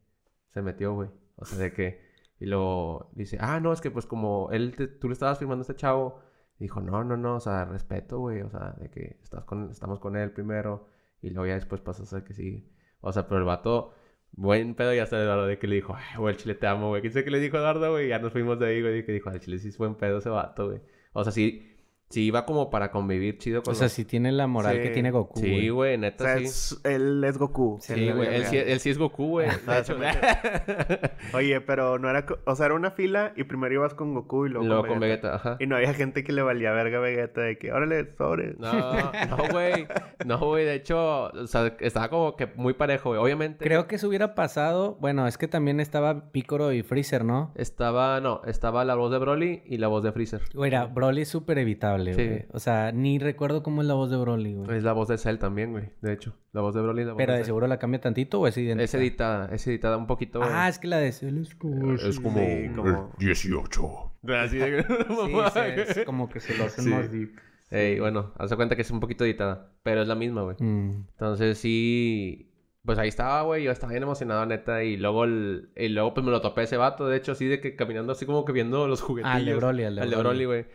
se 0.53 0.61
metió, 0.61 0.93
güey. 0.93 1.09
O 1.37 1.45
sea, 1.45 1.57
de 1.59 1.73
que, 1.73 2.01
y 2.39 2.45
luego 2.45 3.11
dice, 3.15 3.37
ah, 3.39 3.59
no, 3.59 3.73
es 3.73 3.81
que 3.81 3.91
pues 3.91 4.05
como 4.05 4.49
él, 4.51 4.75
te- 4.75 4.87
tú 4.87 5.07
le 5.07 5.13
estabas 5.13 5.39
firmando 5.39 5.61
a 5.61 5.63
este 5.63 5.75
chavo, 5.75 6.19
dijo, 6.59 6.81
no, 6.81 7.03
no, 7.03 7.17
no, 7.17 7.35
o 7.35 7.39
sea, 7.39 7.65
respeto, 7.65 8.19
güey, 8.19 8.41
o 8.41 8.49
sea, 8.49 8.75
de 8.79 8.89
que 8.89 9.19
estás 9.23 9.43
con, 9.45 9.69
estamos 9.71 9.99
con 9.99 10.15
él 10.15 10.31
primero, 10.31 10.87
y 11.21 11.29
luego 11.31 11.47
ya 11.47 11.55
después 11.55 11.81
pasas 11.81 12.13
a 12.13 12.23
que 12.23 12.33
sí. 12.33 12.71
O 13.01 13.11
sea, 13.13 13.27
pero 13.27 13.39
el 13.39 13.45
vato, 13.45 13.93
buen 14.35 14.75
pedo, 14.75 14.93
ya 14.93 15.03
está 15.03 15.21
Eduardo, 15.21 15.47
de 15.47 15.57
que 15.59 15.67
le 15.67 15.75
dijo, 15.75 15.95
ay, 15.95 16.17
güey, 16.17 16.33
el 16.35 16.39
chile 16.41 16.55
te 16.55 16.67
amo, 16.67 16.89
güey. 16.89 17.01
¿Quién 17.01 17.13
sabe 17.13 17.25
qué 17.25 17.31
le 17.31 17.39
dijo 17.39 17.57
Eduardo, 17.57 17.91
güey? 17.91 18.09
Ya 18.09 18.19
nos 18.19 18.31
fuimos 18.31 18.59
de 18.59 18.67
ahí, 18.67 18.81
güey, 18.81 19.05
que 19.05 19.11
dijo, 19.11 19.29
al 19.29 19.39
chile 19.39 19.59
sí 19.59 19.69
es 19.69 19.77
buen 19.77 19.95
pedo 19.95 20.19
ese 20.19 20.29
vato, 20.29 20.67
güey. 20.67 20.81
O 21.13 21.23
sea, 21.23 21.31
sí, 21.31 21.74
sí 22.09 22.25
iba 22.25 22.45
como 22.45 22.69
para 22.69 22.91
convivir 22.91 23.37
chido 23.37 23.61
con 23.63 23.71
O 23.73 23.75
sea, 23.75 23.85
los- 23.85 23.91
sí 23.93 24.05
tiene 24.05 24.31
la 24.31 24.47
moral 24.47 24.81
que 24.81 24.89
tiene 24.89 25.11
Goku, 25.11 25.39
Sí, 25.39 25.49
güey. 25.51 25.69
güey, 25.69 25.95
O 25.95 25.97
neta, 25.97 26.23
sea, 26.23 26.37
sí. 26.37 26.43
es- 26.45 26.79
él 26.83 27.23
es 27.23 27.37
Goku. 27.37 27.77
Sí, 27.81 28.11
güey, 28.11 28.35
él, 28.35 28.45
sí, 28.45 28.57
él 28.57 28.79
sí 28.79 28.89
es 28.91 28.97
Goku, 28.97 29.27
güey. 29.27 29.47
De 29.49 29.79
hecho, 29.79 29.97
se 29.97 30.05
Oye, 31.33 31.61
pero 31.61 31.97
no 31.99 32.09
era... 32.09 32.25
O 32.45 32.55
sea, 32.55 32.67
era 32.67 32.75
una 32.75 32.91
fila 32.91 33.33
y 33.35 33.43
primero 33.43 33.73
ibas 33.73 33.93
con 33.93 34.13
Goku 34.13 34.45
y 34.45 34.49
luego, 34.49 34.65
Luego 34.67 34.81
con, 34.83 34.91
con 34.91 34.99
Vegeta. 34.99 35.35
Ajá. 35.35 35.57
Y 35.59 35.67
no 35.67 35.75
había 35.75 35.93
gente 35.93 36.23
que 36.23 36.31
le 36.31 36.41
valía 36.41 36.71
verga 36.71 36.97
a 36.97 37.01
Vegeta 37.01 37.41
de 37.41 37.57
que, 37.57 37.71
órale, 37.71 38.13
sobre. 38.17 38.53
No, 38.57 38.71
no, 38.71 39.37
güey. 39.51 39.87
No, 40.25 40.37
güey. 40.39 40.65
De 40.65 40.75
hecho, 40.75 41.25
o 41.31 41.47
sea, 41.47 41.75
estaba 41.79 42.09
como 42.09 42.35
que 42.35 42.47
muy 42.55 42.73
parejo, 42.73 43.09
güey. 43.09 43.21
Obviamente. 43.21 43.63
Creo 43.65 43.87
que 43.87 43.95
eso 43.95 44.07
hubiera 44.07 44.35
pasado. 44.35 44.97
Bueno, 44.99 45.27
es 45.27 45.37
que 45.37 45.47
también 45.47 45.79
estaba 45.79 46.31
Piccolo 46.31 46.71
y 46.71 46.83
Freezer, 46.83 47.25
¿no? 47.25 47.51
Estaba, 47.55 48.19
no, 48.21 48.41
estaba 48.45 48.85
la 48.85 48.95
voz 48.95 49.11
de 49.11 49.17
Broly 49.19 49.63
y 49.65 49.77
la 49.77 49.87
voz 49.87 50.03
de 50.03 50.11
Freezer. 50.11 50.41
Güey, 50.53 50.69
era- 50.71 50.85
Broly 50.85 51.21
es 51.21 51.29
súper 51.29 51.57
evitable, 51.57 52.04
Sí. 52.13 52.27
güey. 52.27 52.45
O 52.51 52.59
sea, 52.59 52.91
ni 52.91 53.17
recuerdo 53.17 53.63
cómo 53.63 53.81
es 53.81 53.87
la 53.87 53.93
voz 53.95 54.11
de 54.11 54.17
Broly, 54.17 54.53
güey. 54.53 54.77
Es 54.77 54.83
la 54.83 54.93
voz 54.93 55.07
de 55.07 55.17
Cell 55.17 55.37
también, 55.37 55.71
güey. 55.71 55.89
De 56.01 56.13
hecho, 56.13 56.35
la 56.51 56.61
voz 56.61 56.75
de 56.75 56.81
Broly 56.81 57.01
y 57.01 57.05
la 57.05 57.13
voz 57.13 57.17
Pero 57.17 57.31
de 57.33 57.37
de 57.39 57.43
Cell. 57.43 57.47
seguro 57.47 57.67
la 57.67 57.79
cambia 57.79 58.01
tantito 58.01 58.39
o 58.41 58.47
es 58.47 58.57
idéntica. 58.57 58.83
Es 58.83 58.93
editada, 58.93 59.49
es 59.55 59.65
editada 59.67 59.97
un 59.97 60.05
poquito. 60.07 60.39
güey. 60.39 60.51
Ah, 60.53 60.69
es 60.69 60.77
que 60.77 60.87
la 60.87 60.97
de 60.97 61.11
Cell 61.11 61.37
es 61.39 61.55
como... 61.55 61.93
es 61.95 62.19
como. 62.19 62.37
Sí, 62.39 62.69
como... 62.75 63.11
18. 63.17 64.11
Así 64.27 64.57
de 64.57 64.83
Sí, 64.85 65.91
es 65.99 66.05
como 66.05 66.29
que 66.29 66.39
se 66.39 66.57
lo 66.57 66.65
hacen 66.65 66.83
Sí. 66.85 66.89
más 66.89 67.11
deep. 67.11 67.31
Ey, 67.71 67.99
bueno, 67.99 68.31
haz 68.37 68.49
de 68.51 68.55
cuenta 68.55 68.75
que 68.75 68.83
es 68.83 68.91
un 68.91 68.99
poquito 68.99 69.25
editada. 69.25 69.71
Pero 69.83 70.01
es 70.01 70.07
la 70.07 70.15
misma, 70.15 70.43
güey. 70.43 70.55
Mm. 70.59 71.07
Entonces 71.11 71.57
sí. 71.57 72.51
Pues 72.85 72.99
ahí 72.99 73.07
estaba, 73.09 73.41
güey. 73.41 73.63
Yo 73.63 73.71
estaba 73.71 73.91
bien 73.91 74.03
emocionado, 74.03 74.45
neta. 74.45 74.83
Y 74.83 74.97
luego, 74.97 75.23
el... 75.23 75.69
y 75.75 75.89
luego 75.89 76.13
pues 76.13 76.23
me 76.23 76.31
lo 76.31 76.41
topé 76.41 76.63
ese 76.63 76.77
vato. 76.77 77.07
De 77.07 77.17
hecho, 77.17 77.31
así 77.31 77.45
de 77.47 77.59
que 77.59 77.75
caminando 77.75 78.11
así 78.11 78.25
como 78.27 78.45
que 78.45 78.51
viendo 78.53 78.87
los 78.87 79.01
juguetillos. 79.01 79.35
Ah, 79.35 79.39
el 79.39 79.45
de 79.45 79.55
Broly, 79.55 79.83
Al 79.83 79.95
de. 80.09 80.15
Broly, 80.15 80.45
güey. 80.45 80.65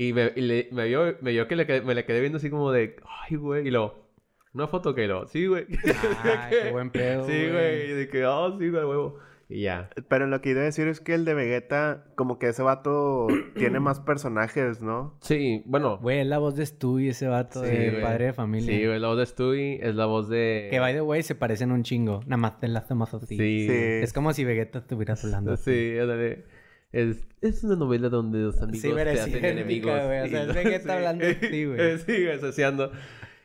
Y, 0.00 0.12
me, 0.12 0.32
y 0.36 0.40
le- 0.42 0.68
me 0.70 0.86
vio, 0.86 1.16
me 1.20 1.32
vio 1.32 1.48
que 1.48 1.56
le 1.56 1.80
me 1.82 1.94
le 1.94 2.04
quedé 2.04 2.20
viendo 2.20 2.38
así 2.38 2.50
como 2.50 2.70
de... 2.70 2.96
Ay, 3.28 3.36
güey. 3.36 3.66
Y 3.66 3.70
luego... 3.72 4.06
Una 4.54 4.66
foto 4.68 4.94
que 4.94 5.06
lo... 5.08 5.26
Sí, 5.26 5.46
güey. 5.46 5.66
Ay, 6.24 6.50
qué 6.62 6.70
buen 6.70 6.90
pedo, 6.90 7.24
Sí, 7.26 7.48
güey. 7.50 7.90
Y 7.90 7.92
de 7.94 8.08
que... 8.08 8.24
Ah, 8.24 8.48
sí, 8.58 8.68
güey, 8.70 8.84
huevo. 8.84 9.18
Y 9.48 9.62
ya. 9.62 9.90
Pero 10.08 10.26
lo 10.26 10.40
que 10.40 10.50
iba 10.50 10.60
a 10.60 10.64
decir 10.64 10.88
es 10.88 11.00
que 11.00 11.14
el 11.14 11.24
de 11.24 11.32
Vegeta, 11.34 12.04
como 12.16 12.38
que 12.38 12.48
ese 12.48 12.62
vato 12.62 13.26
tiene 13.56 13.80
más 13.80 13.98
personajes, 14.00 14.82
¿no? 14.82 15.16
Sí, 15.20 15.62
bueno... 15.66 15.98
Güey, 15.98 16.20
es 16.20 16.26
la 16.26 16.38
voz 16.38 16.54
de 16.54 16.64
Stewie, 16.66 17.10
ese 17.10 17.26
vato 17.28 17.64
Sí, 17.64 17.70
de 17.70 17.90
güey. 17.90 18.02
padre 18.02 18.26
de 18.26 18.32
familia. 18.34 18.72
Sí, 18.76 18.86
güey. 18.86 18.98
La 19.00 19.08
voz 19.08 19.18
de 19.18 19.26
Stewie 19.26 19.80
es 19.82 19.94
la 19.94 20.06
voz 20.06 20.28
de... 20.28 20.68
Que 20.70 20.78
by 20.80 20.94
the 20.94 21.00
way 21.02 21.22
se 21.22 21.34
parecen 21.34 21.72
un 21.72 21.82
chingo. 21.82 22.20
Nada 22.26 22.36
más 22.36 22.60
te 22.60 22.68
la 22.68 22.80
hacemos 22.80 23.12
así. 23.14 23.36
Sí. 23.36 23.66
Sí. 23.68 23.72
Es 23.74 24.12
como 24.12 24.32
si 24.32 24.44
Vegeta 24.44 24.78
estuviera 24.78 25.14
hablando. 25.22 25.56
Sí, 25.56 25.96
ándale. 26.00 26.44
Es, 26.92 27.26
es 27.42 27.64
una 27.64 27.76
novela 27.76 28.08
donde 28.08 28.38
los 28.38 28.62
amigos 28.62 28.80
Sí, 28.80 28.90
se 28.92 29.20
hacen 29.20 29.44
enemigos. 29.44 29.90
güey. 30.06 30.20
O 30.20 30.28
sea, 30.28 30.44
y 30.44 30.48
es 30.48 30.54
Vegeta 30.54 30.94
hablando 30.96 31.26
así, 31.26 31.64
güey. 31.66 31.80
Eh, 31.80 31.98
Sí, 31.98 32.12
güey, 32.24 32.30
asociando. 32.36 32.92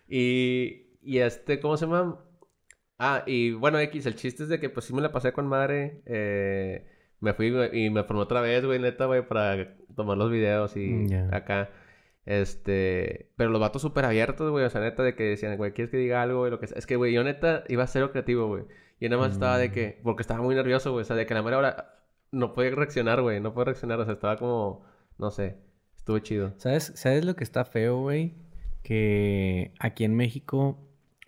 Y, 0.07 0.87
y 1.01 1.17
este, 1.19 1.59
¿cómo 1.59 1.75
se 1.77 1.85
llama? 1.85 2.19
Ah, 2.99 3.23
y 3.25 3.51
bueno, 3.51 3.79
X, 3.79 4.05
el 4.05 4.15
chiste 4.15 4.43
es 4.43 4.49
de 4.49 4.59
que 4.59 4.69
pues 4.69 4.85
sí 4.85 4.93
me 4.93 5.01
la 5.01 5.11
pasé 5.11 5.33
con 5.33 5.47
madre. 5.47 6.01
Eh, 6.05 6.85
me 7.19 7.33
fui 7.33 7.51
güey, 7.51 7.85
y 7.85 7.89
me 7.89 8.03
formé 8.03 8.21
otra 8.23 8.39
vez, 8.41 8.63
güey, 8.65 8.79
neta, 8.79 9.05
güey, 9.05 9.27
para 9.27 9.75
tomar 9.95 10.17
los 10.17 10.31
videos 10.31 10.75
y 10.77 10.87
Mm, 10.87 11.33
acá. 11.33 11.69
Este, 12.25 13.31
pero 13.35 13.49
los 13.49 13.59
vatos 13.59 13.81
súper 13.81 14.05
abiertos, 14.05 14.49
güey, 14.51 14.63
o 14.65 14.69
sea, 14.69 14.79
neta, 14.81 15.03
de 15.03 15.15
que 15.15 15.23
decían, 15.23 15.57
güey, 15.57 15.73
¿quieres 15.73 15.91
que 15.91 15.97
diga 15.97 16.21
algo, 16.21 16.39
güey? 16.39 16.51
Lo 16.51 16.59
que 16.59 16.67
sea. 16.67 16.77
Es 16.77 16.85
que, 16.85 16.95
güey, 16.95 17.11
yo 17.13 17.23
neta 17.23 17.63
iba 17.67 17.83
a 17.83 17.87
ser 17.87 18.09
creativo, 18.11 18.47
güey. 18.47 18.63
Yo 19.01 19.09
nada 19.09 19.21
más 19.21 19.33
estaba 19.33 19.57
de 19.57 19.69
Mm. 19.69 19.71
que, 19.73 19.99
porque 20.03 20.21
estaba 20.21 20.41
muy 20.41 20.55
nervioso, 20.55 20.91
güey, 20.93 21.01
o 21.01 21.05
sea, 21.05 21.15
de 21.17 21.25
que 21.25 21.33
la 21.33 21.43
mera 21.43 21.57
hora 21.57 22.02
no 22.33 22.51
podía 22.53 22.71
reaccionar, 22.71 23.21
güey, 23.21 23.39
no 23.39 23.53
podía 23.53 23.65
reaccionar, 23.65 23.99
o 24.01 24.05
sea, 24.05 24.13
estaba 24.15 24.35
como, 24.37 24.81
no 25.17 25.31
sé, 25.31 25.55
estuvo 25.95 26.19
chido. 26.19 26.53
¿Sabes, 26.57 26.91
¿Sabes 26.95 27.23
lo 27.23 27.35
que 27.35 27.43
está 27.45 27.63
feo, 27.63 27.99
güey? 28.01 28.33
Que 28.83 29.73
aquí 29.79 30.03
en 30.03 30.15
México... 30.15 30.77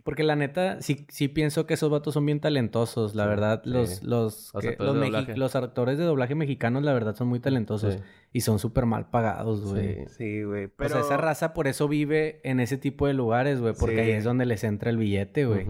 Porque 0.03 0.21
la 0.23 0.35
neta, 0.35 0.83
sí, 0.83 1.07
sí 1.09 1.27
pienso 1.29 1.65
que 1.65 1.73
esos 1.73 1.89
vatos 1.89 2.13
son 2.13 2.27
bien 2.27 2.39
talentosos. 2.39 3.15
La 3.15 3.23
Sí, 3.23 3.29
verdad, 3.29 3.61
sí. 3.63 3.71
los, 3.71 4.03
los, 4.03 4.51
Los 4.53 4.61
que- 4.61 4.69
actores 4.69 4.93
los, 4.93 4.95
de 5.01 5.01
mexi- 5.01 5.11
doblaje. 5.11 5.37
los 5.37 5.55
actores 5.55 5.97
de 5.97 6.03
doblaje 6.03 6.35
mexicanos, 6.35 6.83
la 6.83 6.93
verdad, 6.93 7.15
son 7.15 7.27
muy 7.27 7.39
talentosos. 7.39 7.95
Sí. 7.95 7.99
Y 8.31 8.41
son 8.41 8.59
súper 8.59 8.85
mal 8.85 9.09
pagados, 9.09 9.65
güey. 9.65 9.95
Sí. 9.95 10.13
Sí, 10.17 10.43
güey. 10.43 10.65
O 10.65 10.69
Pero... 10.77 10.89
sea, 10.91 10.99
esa 10.99 11.17
raza 11.17 11.55
por 11.55 11.65
eso 11.67 11.87
vive 11.87 12.39
en 12.43 12.59
ese 12.59 12.77
tipo 12.77 13.07
de 13.07 13.15
lugares, 13.15 13.59
güey. 13.61 13.73
Porque 13.79 13.95
Sí. 13.95 14.01
ahí 14.01 14.11
es 14.11 14.23
donde 14.23 14.45
les 14.45 14.63
entra 14.63 14.91
el 14.91 14.97
billete, 14.97 15.45
güey. 15.47 15.65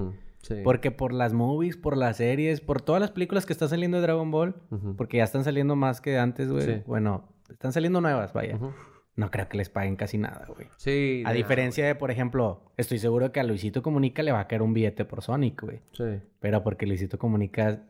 Sí. 0.47 0.55
Porque 0.63 0.91
por 0.91 1.13
las 1.13 1.33
movies, 1.33 1.77
por 1.77 1.97
las 1.97 2.17
series, 2.17 2.61
por 2.61 2.81
todas 2.81 3.01
las 3.01 3.11
películas 3.11 3.45
que 3.45 3.53
están 3.53 3.69
saliendo 3.69 3.97
de 3.97 4.03
Dragon 4.03 4.31
Ball, 4.31 4.55
porque 4.97 5.17
ya 5.17 5.23
están 5.23 5.43
saliendo 5.43 5.75
más 5.75 6.01
que 6.01 6.17
antes, 6.17 6.49
güey. 6.51 6.65
Sí. 6.65 6.81
Bueno, 6.85 7.29
están 7.49 7.71
saliendo 7.73 8.01
nuevas, 8.01 8.33
vaya. 8.33 8.59
No 9.17 9.31
creo 9.31 9.47
que 9.47 9.55
les 9.57 9.69
paguen 9.69 9.95
casi 9.95 10.17
nada, 10.17 10.45
güey. 10.53 10.67
Sí. 10.75 11.23
A 11.25 11.31
de- 11.31 11.37
diferencia 11.37 11.85
de, 11.87 11.95
por 11.95 12.11
ejemplo, 12.11 12.63
estoy 12.75 12.99
seguro 12.99 13.31
que 13.31 13.39
a 13.39 13.43
Luisito 13.43 13.81
Comunica 13.81 14.23
le 14.23 14.33
va 14.33 14.41
a 14.41 14.47
caer 14.47 14.61
un 14.61 14.73
billete 14.73 15.05
por 15.05 15.21
Sonic, 15.21 15.61
güey. 15.61 15.79
Sí. 15.93 16.19
Pero 16.39 16.63
porque 16.63 16.85
Luisito 16.85 17.17
Comunica 17.17 17.83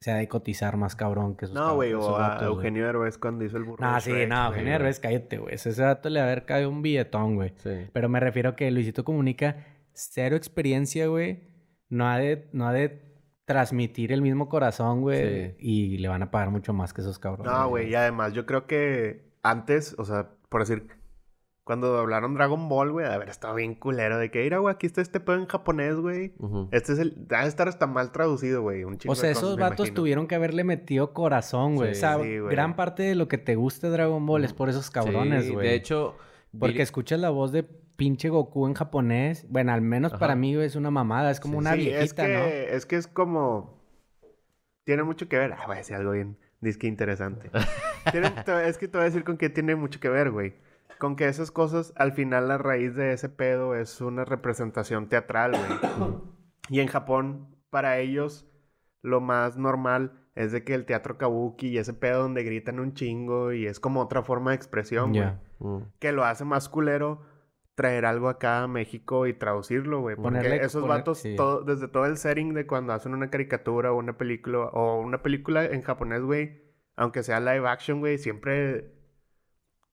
se 0.00 0.12
ha 0.12 0.14
de 0.14 0.28
cotizar 0.28 0.76
más 0.76 0.94
cabrón 0.94 1.36
que 1.36 1.46
sus 1.46 1.56
No, 1.56 1.74
güey, 1.74 1.92
o 1.94 2.14
a 2.14 2.28
vatos. 2.28 2.46
Eugenio 2.46 2.86
Derbez 2.86 3.18
cuando 3.18 3.44
hizo 3.44 3.56
el 3.56 3.64
burro 3.64 3.84
No, 3.84 4.00
sí, 4.00 4.12
Shrek, 4.12 4.28
no. 4.28 4.46
Eugenio 4.46 4.70
Derbez, 4.74 5.00
cállate, 5.00 5.38
güey. 5.38 5.54
Ese 5.56 5.72
vato 5.82 6.08
le 6.10 6.20
va 6.20 6.26
a 6.26 6.28
haber 6.30 6.44
caído 6.44 6.70
un 6.70 6.80
billetón, 6.82 7.34
güey. 7.34 7.52
Sí. 7.56 7.70
Pero 7.92 8.08
me 8.08 8.20
refiero 8.20 8.50
a 8.50 8.54
que 8.54 8.70
Luisito 8.70 9.02
Comunica, 9.02 9.56
cero 9.92 10.36
experiencia, 10.36 11.08
güey. 11.08 11.40
No 11.88 12.06
ha 12.08 12.18
de, 12.18 12.48
no 12.52 12.66
ha 12.68 12.72
de 12.72 13.02
transmitir 13.44 14.12
el 14.12 14.20
mismo 14.22 14.48
corazón, 14.48 15.00
güey. 15.00 15.50
Sí. 15.52 15.54
Y 15.58 15.98
le 15.98 16.08
van 16.08 16.22
a 16.22 16.30
pagar 16.30 16.50
mucho 16.50 16.72
más 16.72 16.92
que 16.92 17.00
esos 17.00 17.18
cabrones. 17.18 17.50
No, 17.50 17.68
güey, 17.68 17.88
y 17.90 17.94
además 17.94 18.32
yo 18.34 18.44
creo 18.46 18.66
que 18.66 19.30
antes, 19.42 19.94
o 19.98 20.04
sea, 20.04 20.30
por 20.50 20.60
decir, 20.60 20.88
cuando 21.64 21.98
hablaron 21.98 22.34
Dragon 22.34 22.68
Ball, 22.68 22.92
güey, 22.92 23.06
de 23.06 23.12
haber 23.14 23.28
estado 23.28 23.54
bien 23.54 23.74
culero 23.74 24.18
de 24.18 24.30
que, 24.30 24.42
mira, 24.42 24.58
güey, 24.58 24.74
aquí 24.74 24.86
está 24.86 25.00
este 25.02 25.20
pedo 25.20 25.36
en 25.36 25.46
japonés, 25.46 25.96
güey. 25.96 26.32
Este 26.72 26.92
es 26.94 26.98
el, 26.98 27.26
debe 27.28 27.46
estar 27.46 27.68
hasta 27.68 27.86
mal 27.86 28.10
traducido, 28.12 28.62
güey, 28.62 28.84
un 28.84 28.96
chingo 28.98 29.12
O 29.12 29.16
sea, 29.16 29.26
de 29.28 29.32
esos 29.32 29.44
cosas, 29.44 29.58
vatos 29.58 29.78
imagino. 29.80 29.94
tuvieron 29.94 30.26
que 30.26 30.34
haberle 30.34 30.64
metido 30.64 31.12
corazón, 31.12 31.74
güey. 31.76 31.94
Sí, 31.94 31.98
o 31.98 32.00
sea, 32.00 32.14
sí, 32.22 32.38
güey. 32.38 32.50
gran 32.54 32.74
parte 32.76 33.02
de 33.02 33.14
lo 33.14 33.28
que 33.28 33.36
te 33.38 33.54
gusta 33.56 33.88
Dragon 33.90 34.24
Ball 34.26 34.44
es 34.44 34.52
por 34.54 34.68
esos 34.68 34.90
cabrones, 34.90 35.44
Sí, 35.46 35.52
güey. 35.54 35.68
de 35.68 35.74
hecho... 35.74 36.16
Porque 36.58 36.72
Billy- 36.76 36.82
escuchas 36.82 37.20
la 37.20 37.28
voz 37.28 37.52
de 37.52 37.66
pinche 37.98 38.28
Goku 38.30 38.66
en 38.68 38.74
japonés. 38.74 39.44
Bueno, 39.50 39.72
al 39.72 39.82
menos 39.82 40.12
Ajá. 40.12 40.20
para 40.20 40.36
mí 40.36 40.54
es 40.56 40.76
una 40.76 40.90
mamada. 40.90 41.30
Es 41.32 41.40
como 41.40 41.54
Sí, 41.54 41.58
una 41.58 41.72
Sí, 41.72 41.78
viejita, 41.80 42.02
es 42.04 42.14
que, 42.14 42.28
¿no? 42.34 42.38
Es 42.76 42.86
que 42.86 42.96
es 42.96 43.06
como... 43.08 43.76
Tiene 44.84 45.02
mucho 45.02 45.28
que 45.28 45.36
ver. 45.36 45.52
Ah, 45.52 45.64
voy 45.66 45.74
a 45.74 45.78
decir 45.78 45.96
algo 45.96 46.12
bien 46.12 46.38
disque 46.60 46.86
interesante. 46.86 47.50
Tiene- 48.12 48.30
te- 48.30 48.68
es 48.68 48.78
que 48.78 48.88
te 48.88 48.96
voy 48.98 49.02
a 49.02 49.10
decir 49.10 49.24
con 49.24 49.36
qué 49.36 49.50
tiene 49.50 49.74
mucho 49.76 50.00
que 50.00 50.08
ver, 50.08 50.30
güey. 50.30 50.54
Con 50.98 51.14
que 51.16 51.26
esas 51.28 51.50
cosas, 51.50 51.92
al 51.96 52.12
final, 52.12 52.48
la 52.48 52.56
raíz 52.56 52.94
de 52.94 53.12
ese 53.12 53.28
pedo 53.28 53.74
es 53.74 54.00
una 54.00 54.24
representación 54.24 55.08
teatral, 55.08 55.52
güey. 55.52 56.16
y 56.70 56.80
en 56.80 56.86
Japón, 56.88 57.54
para 57.70 57.98
ellos, 57.98 58.46
lo 59.02 59.20
más 59.20 59.56
normal 59.56 60.12
es 60.36 60.52
de 60.52 60.62
que 60.64 60.74
el 60.74 60.86
teatro 60.86 61.18
kabuki 61.18 61.68
y 61.68 61.78
ese 61.78 61.94
pedo 61.94 62.22
donde 62.22 62.44
gritan 62.44 62.78
un 62.80 62.94
chingo 62.94 63.52
y 63.52 63.66
es 63.66 63.80
como 63.80 64.00
otra 64.00 64.22
forma 64.22 64.50
de 64.52 64.56
expresión, 64.56 65.12
güey. 65.12 65.32
Mm. 65.58 65.82
Que 65.98 66.12
lo 66.12 66.24
hace 66.24 66.44
más 66.44 66.68
culero 66.68 67.22
traer 67.78 68.04
algo 68.06 68.28
acá 68.28 68.64
a 68.64 68.66
México 68.68 69.28
y 69.28 69.34
traducirlo, 69.34 70.00
güey. 70.00 70.16
Porque 70.16 70.38
Ponerle- 70.40 70.64
esos 70.64 70.82
poner- 70.82 70.98
vatos, 70.98 71.18
sí. 71.20 71.36
todo- 71.36 71.62
desde 71.62 71.86
todo 71.86 72.06
el 72.06 72.16
setting 72.16 72.52
de 72.52 72.66
cuando 72.66 72.92
hacen 72.92 73.14
una 73.14 73.30
caricatura 73.30 73.92
o 73.92 73.96
una 73.96 74.18
película, 74.18 74.58
o 74.72 75.00
una 75.00 75.22
película 75.22 75.64
en 75.64 75.82
japonés, 75.82 76.22
güey, 76.22 76.60
aunque 76.96 77.22
sea 77.22 77.38
live 77.38 77.68
action, 77.68 78.00
güey, 78.00 78.18
siempre 78.18 78.90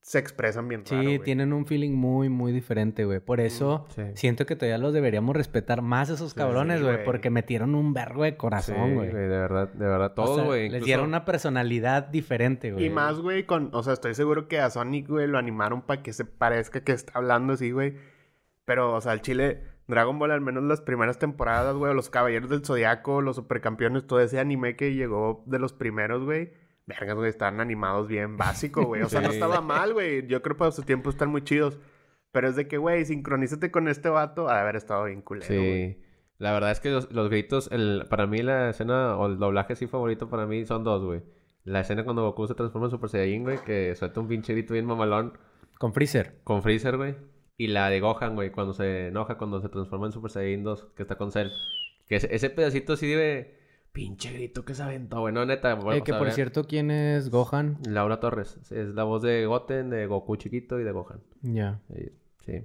se 0.07 0.19
expresan 0.19 0.67
bien 0.67 0.83
Sí, 0.85 0.93
raro, 0.95 1.24
tienen 1.24 1.51
un 1.51 1.65
feeling 1.65 1.89
muy, 1.93 2.29
muy 2.29 2.51
diferente, 2.51 3.05
güey. 3.05 3.19
Por 3.21 3.39
eso 3.39 3.88
sí. 3.95 4.03
siento 4.13 4.45
que 4.45 4.55
todavía 4.55 4.77
los 4.77 4.93
deberíamos 4.93 5.35
respetar 5.35 5.81
más 5.81 6.09
esos 6.12 6.33
Sí, 6.33 6.38
cabrones, 6.38 6.77
sí, 6.77 6.83
güey. 6.83 6.93
güey. 6.97 7.05
porque 7.05 7.31
metieron 7.31 7.74
un 7.74 7.91
vergo 7.95 8.21
de 8.24 8.29
Sí, 8.29 8.38
corazón, 8.38 8.93
güey. 8.93 9.07
de 9.07 9.27
verdad, 9.27 9.67
de 9.74 9.85
verdad. 9.88 10.12
O 10.12 10.13
Todo, 10.24 10.35
sea, 10.35 10.43
güey. 10.43 10.59
les 10.65 10.74
incluso- 10.74 10.85
dieron 10.85 11.07
una 11.07 11.25
personalidad 11.25 12.03
diferente, 12.03 12.71
güey. 12.71 12.85
Y 12.85 12.89
más, 12.91 13.17
güey, 13.17 13.47
con... 13.47 13.71
O 13.74 13.81
sea, 13.81 13.93
estoy 13.93 14.13
seguro 14.13 14.47
que 14.47 14.59
a 14.59 14.69
Sonic, 14.69 15.07
güey, 15.09 15.25
lo 15.25 15.39
animaron 15.39 15.81
para 15.81 16.03
que 16.03 16.13
se 16.13 16.24
parezca 16.24 16.83
que 16.83 16.91
está 16.91 17.13
hablando 17.15 17.53
así, 17.53 17.71
güey. 17.71 17.95
Pero, 18.65 18.93
o 18.93 19.01
sea, 19.01 19.13
el 19.13 19.21
Chile... 19.21 19.62
Dragon 19.88 20.17
Ball, 20.17 20.31
al 20.31 20.41
menos 20.41 20.63
las 20.63 20.81
primeras 20.81 21.19
temporadas, 21.19 21.75
güey, 21.75 21.93
los 21.93 22.09
Caballeros 22.09 22.50
del 22.50 22.65
Zodiaco, 22.65 23.21
los 23.21 23.35
Supercampeones, 23.35 24.07
todo 24.07 24.19
ese 24.19 24.39
anime 24.39 24.75
que 24.75 24.95
llegó 24.95 25.43
de 25.45 25.59
los 25.59 25.74
primeros, 25.74 26.24
güey. 26.24 26.50
Vergas, 26.88 27.15
güey, 27.15 27.30
están 27.30 27.60
animados 27.62 28.08
bien 28.08 28.38
básico, 28.38 28.84
güey. 28.84 29.01
O 29.01 29.10
sea, 29.10 29.22
no 29.22 29.30
Sí. 29.30 29.36
estaba 29.36 29.62
mal, 29.62 29.94
güey. 29.94 30.27
Yo 30.27 30.42
creo 30.42 30.56
que 30.56 30.60
para 30.60 30.72
su 30.72 30.84
tiempo 30.84 31.10
están 31.10 31.30
muy 31.30 31.44
chidos. 31.44 31.80
Pero 32.32 32.48
es 32.50 32.56
de 32.56 32.68
que, 32.68 32.77
güey, 32.77 33.06
sincronízate 33.06 33.72
con 33.72 33.88
este 33.88 34.10
vato. 34.10 34.50
Ha 34.50 34.56
de 34.56 34.60
haber 34.62 34.75
estado 34.75 35.06
bien 35.06 35.22
culero. 35.22 35.48
Sí. 35.48 36.01
La 36.38 36.51
verdad 36.51 36.72
es 36.72 36.82
que 36.82 36.89
los, 36.89 37.10
los 37.13 37.30
gritos, 37.30 37.70
el, 37.72 38.06
para 38.10 38.27
mí 38.27 38.42
la 38.42 38.70
escena 38.70 39.15
o 39.18 39.27
el 39.27 39.38
doblaje 39.38 39.74
así 39.74 39.88
favorito 39.88 40.30
para 40.30 40.46
mí 40.46 40.65
son 40.65 40.84
dos, 40.84 41.04
güey. 41.04 41.24
La 41.63 41.80
escena 41.80 42.04
cuando 42.04 42.24
Goku 42.24 42.46
se 42.48 42.56
transforma 42.56 42.88
en 42.88 42.92
Super 42.92 43.10
Saiyajin, 43.10 43.44
güey, 43.44 43.58
que 43.63 43.96
suelta 43.96 44.20
un 44.20 44.27
pinche 44.27 44.51
grito 44.54 44.74
bien 44.74 44.86
mamalón 44.86 45.38
Con 45.80 45.94
Freezer. 45.94 46.42
con 46.44 46.62
Freezer, 46.62 46.98
güey. 46.98 47.15
Y 47.58 47.68
la 47.68 47.89
de 47.89 48.01
Gohan, 48.01 48.36
güey, 48.36 48.51
cuando 48.51 48.74
se 48.74 49.08
enoja, 49.08 49.38
cuando 49.38 49.62
se 49.62 49.70
transforma 49.70 50.08
en 50.08 50.12
Super 50.12 50.30
Saiyajin 50.30 50.63
2, 50.65 50.88
que 50.96 51.04
está 51.04 51.15
con 51.15 51.32
Cell. 51.32 51.48
Que 52.06 52.18
ese, 52.18 52.36
ese 52.36 52.50
pedacito 52.50 52.94
así 52.94 53.08
de... 53.08 53.58
Pinche 53.95 54.31
grito 54.33 54.65
que 54.65 54.73
se 54.75 54.83
aventó, 54.83 55.21
güey. 55.21 55.33
No, 55.33 55.45
neta. 55.45 55.73
bueno, 55.75 55.93
Eh, 55.93 56.01
o 56.01 56.03
que 56.03 56.11
sea, 56.11 56.19
por 56.19 56.27
vean- 56.27 56.35
cierto, 56.35 56.65
¿quién 56.65 56.91
es 56.91 57.29
Gohan? 57.29 57.77
Laura 57.87 58.19
Torres. 58.19 58.59
Es 58.69 58.89
la 58.93 59.05
voz 59.05 59.21
de 59.21 59.45
Goten, 59.45 59.89
de 59.89 60.05
Goku 60.05 60.35
chiquito 60.35 60.79
y 60.81 60.83
de 60.83 60.91
Gohan. 60.91 61.21
Ya. 61.41 61.79
Sí. 61.93 62.11
sí. 62.45 62.63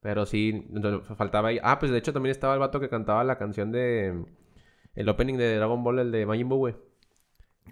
Pero 0.00 0.26
sí, 0.26 0.68
faltaba 1.16 1.48
ahí. 1.48 1.58
Ah, 1.62 1.78
pues 1.78 1.90
de 1.90 1.96
hecho 1.98 2.12
también 2.12 2.30
estaba 2.30 2.52
el 2.52 2.60
vato 2.60 2.78
que 2.78 2.90
cantaba 2.90 3.24
la 3.24 3.38
canción 3.38 3.72
de. 3.72 4.22
El 4.94 5.08
opening 5.08 5.38
de 5.38 5.56
Dragon 5.56 5.82
Ball, 5.82 5.98
el 5.98 6.12
de 6.12 6.26
Majin 6.26 6.48
Buu, 6.48 6.58
güey. 6.58 6.76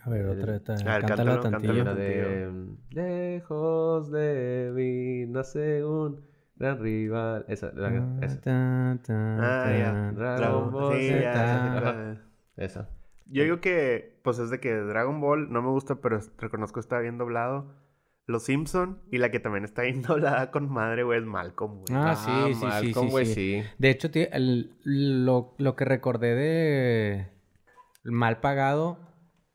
A 0.02 0.08
ver, 0.11 0.26
otra 0.26 0.52
vez. 0.54 0.62
Ah, 0.87 0.99
cántala 1.00 1.40
cántalo, 1.40 1.40
tantillo. 1.42 1.94
de. 1.94 2.50
Lejos 2.90 4.11
de 4.11 4.73
mí 4.75 5.26
nace 5.30 5.84
un 5.84 6.23
gran 6.56 6.78
rival. 6.80 7.44
Esa, 7.49 7.70
la- 7.75 7.90
Ta, 7.90 8.26
esa. 8.26 8.40
ta, 8.40 8.99
ta, 9.06 9.37
Ah, 9.66 9.70
ya. 9.78 10.12
ta. 10.16 10.37
Dragon 10.37 10.73
Ball 10.73 10.96
Esa. 12.56 12.88
Yo 13.26 13.42
digo 13.42 13.61
que, 13.61 14.20
pues 14.23 14.38
es 14.38 14.50
de 14.50 14.61
que 14.61 14.73
Dragon 14.75 15.20
Ball 15.20 15.50
no 15.50 15.62
me 15.62 15.68
gusta, 15.70 15.96
pero 15.96 16.18
reconozco 16.38 16.75
que 16.75 16.80
está 16.80 16.99
bien 17.00 17.18
doblado. 17.18 17.73
Los 18.26 18.44
Simpson 18.44 19.02
y 19.11 19.18
la 19.18 19.30
que 19.30 19.38
también 19.40 19.64
está 19.64 19.82
bien 19.82 20.00
doblada 20.02 20.50
con 20.50 20.70
madre, 20.70 21.02
güey, 21.02 21.20
es 21.20 21.26
Malcolm, 21.26 21.80
güey. 21.80 21.84
Ah, 21.92 22.14
sí, 22.16 22.30
sí, 22.49 22.61
sí, 22.61 22.64
Malcolm, 22.66 23.06
sí, 23.06 23.11
güey, 23.12 23.26
sí. 23.26 23.34
sí. 23.34 23.62
De 23.78 23.90
hecho, 23.90 24.08
el- 24.14 24.75
lo, 24.84 25.54
lo 25.58 25.76
que 25.76 25.84
recordé 25.84 26.34
de 26.34 27.28
mal 28.04 28.40
pagado 28.40 28.99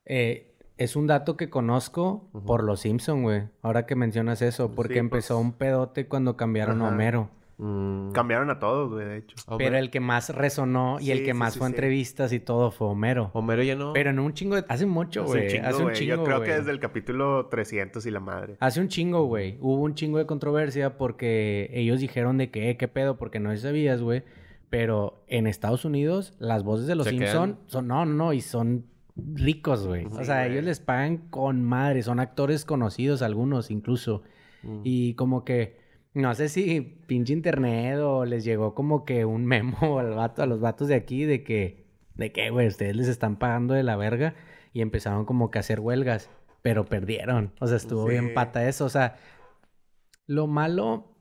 eh, 0.05 0.55
es 0.77 0.95
un 0.95 1.07
dato 1.07 1.35
que 1.37 1.49
conozco 1.49 2.29
por 2.45 2.63
los 2.63 2.81
Simpson, 2.81 3.23
güey. 3.23 3.49
Ahora 3.61 3.85
que 3.85 3.95
mencionas 3.95 4.41
eso, 4.41 4.73
porque 4.75 4.93
Sí, 4.93 4.99
empezó 4.99 5.35
pues. 5.35 5.45
un 5.45 5.53
pedote 5.53 6.07
cuando 6.07 6.37
cambiaron 6.37 6.81
a. 6.81 6.89
Homero. 6.89 7.29
Mm. 7.59 8.13
Cambiaron 8.13 8.49
a 8.49 8.57
todos, 8.57 8.89
güey, 8.89 9.05
de 9.05 9.17
hecho. 9.17 9.35
Homero, 9.45 9.57
Pero 9.57 9.77
el 9.77 9.91
que 9.91 9.99
más 9.99 10.29
resonó 10.29 10.97
y 11.01 11.11
el 11.11 11.19
que 11.19 11.33
sí, 11.33 11.33
más 11.33 11.53
sí, 11.53 11.59
fue 11.59 11.67
a 11.67 11.69
entrevistas 11.69 12.31
y 12.31 12.39
todo 12.39 12.71
fue 12.71 12.87
Homero. 12.87 13.31
Homero 13.33 13.61
ya 13.63 13.75
no. 13.75 13.91
Pero 13.91 14.11
en 14.11 14.19
un 14.19 14.33
chingo 14.33 14.55
de... 14.55 14.63
Hace 14.69 14.85
mucho, 14.85 15.23
Hace 15.23 15.31
un 15.31 15.37
güey. 15.37 15.47
chingo, 15.49 15.67
Hace 15.67 15.83
un 15.83 15.91
chingo, 15.91 16.15
Yo 16.15 16.23
creo 16.23 16.41
que 16.41 16.51
desde 16.53 16.71
el 16.71 16.79
capítulo 16.79 17.47
300 17.47 18.05
y 18.05 18.11
la 18.11 18.21
madre. 18.21 18.55
Hace 18.61 18.79
un 18.79 18.87
chingo, 18.87 19.25
güey. 19.25 19.57
Hubo 19.59 19.83
un 19.83 19.93
chingo 19.93 20.17
de 20.17 20.25
controversia 20.25 20.97
porque 20.97 21.69
ellos 21.73 21.99
dijeron 21.99 22.37
de 22.37 22.49
que, 22.49 22.69
eh, 22.69 22.77
qué 22.77 22.87
pedo, 22.87 23.17
porque 23.17 23.41
no 23.41 23.55
sabías, 23.57 24.01
güey. 24.01 24.23
Pero 24.69 25.23
en 25.27 25.45
Estados 25.45 25.83
Unidos, 25.83 26.35
las 26.39 26.63
voces 26.63 26.87
de 26.87 26.95
los 26.95 27.05
Se 27.05 27.11
Simpson 27.11 27.55
quedan. 27.55 27.59
son, 27.67 27.87
no, 27.87 28.05
no, 28.05 28.13
no, 28.13 28.33
y 28.33 28.39
son 28.39 28.85
ricos, 29.17 29.85
güey. 29.85 30.05
Sí, 30.05 30.17
o 30.17 30.23
sea, 30.23 30.43
güey. 30.43 30.53
ellos 30.53 30.63
les 30.63 30.79
pagan 30.79 31.17
con 31.17 31.61
madre, 31.63 32.03
son 32.03 32.21
actores 32.21 32.63
conocidos, 32.63 33.21
algunos 33.21 33.69
incluso. 33.69 34.21
Mm. 34.63 34.81
Y 34.85 35.13
como 35.15 35.43
que, 35.43 35.77
no 36.19 36.33
sé 36.35 36.49
si 36.49 36.81
pinche 37.07 37.33
internet 37.33 37.97
o 37.99 38.25
les 38.25 38.43
llegó 38.43 38.75
como 38.75 39.05
que 39.05 39.25
un 39.25 39.45
memo 39.45 39.77
al 39.99 40.13
vato, 40.13 40.43
a 40.43 40.45
los 40.45 40.59
vatos 40.59 40.87
de 40.87 40.95
aquí 40.95 41.23
de 41.25 41.43
que, 41.43 41.85
de 42.15 42.31
que, 42.31 42.49
güey, 42.49 42.67
ustedes 42.67 42.95
les 42.95 43.07
están 43.07 43.37
pagando 43.37 43.73
de 43.73 43.83
la 43.83 43.95
verga 43.95 44.35
y 44.73 44.81
empezaron 44.81 45.25
como 45.25 45.49
que 45.51 45.59
a 45.59 45.61
hacer 45.61 45.79
huelgas, 45.79 46.29
pero 46.61 46.85
perdieron. 46.85 47.53
O 47.59 47.67
sea, 47.67 47.77
estuvo 47.77 48.03
Sí. 48.05 48.11
bien 48.11 48.33
pata 48.33 48.67
eso. 48.67 48.85
O 48.85 48.89
sea, 48.89 49.15
lo 50.27 50.45
malo 50.47 51.15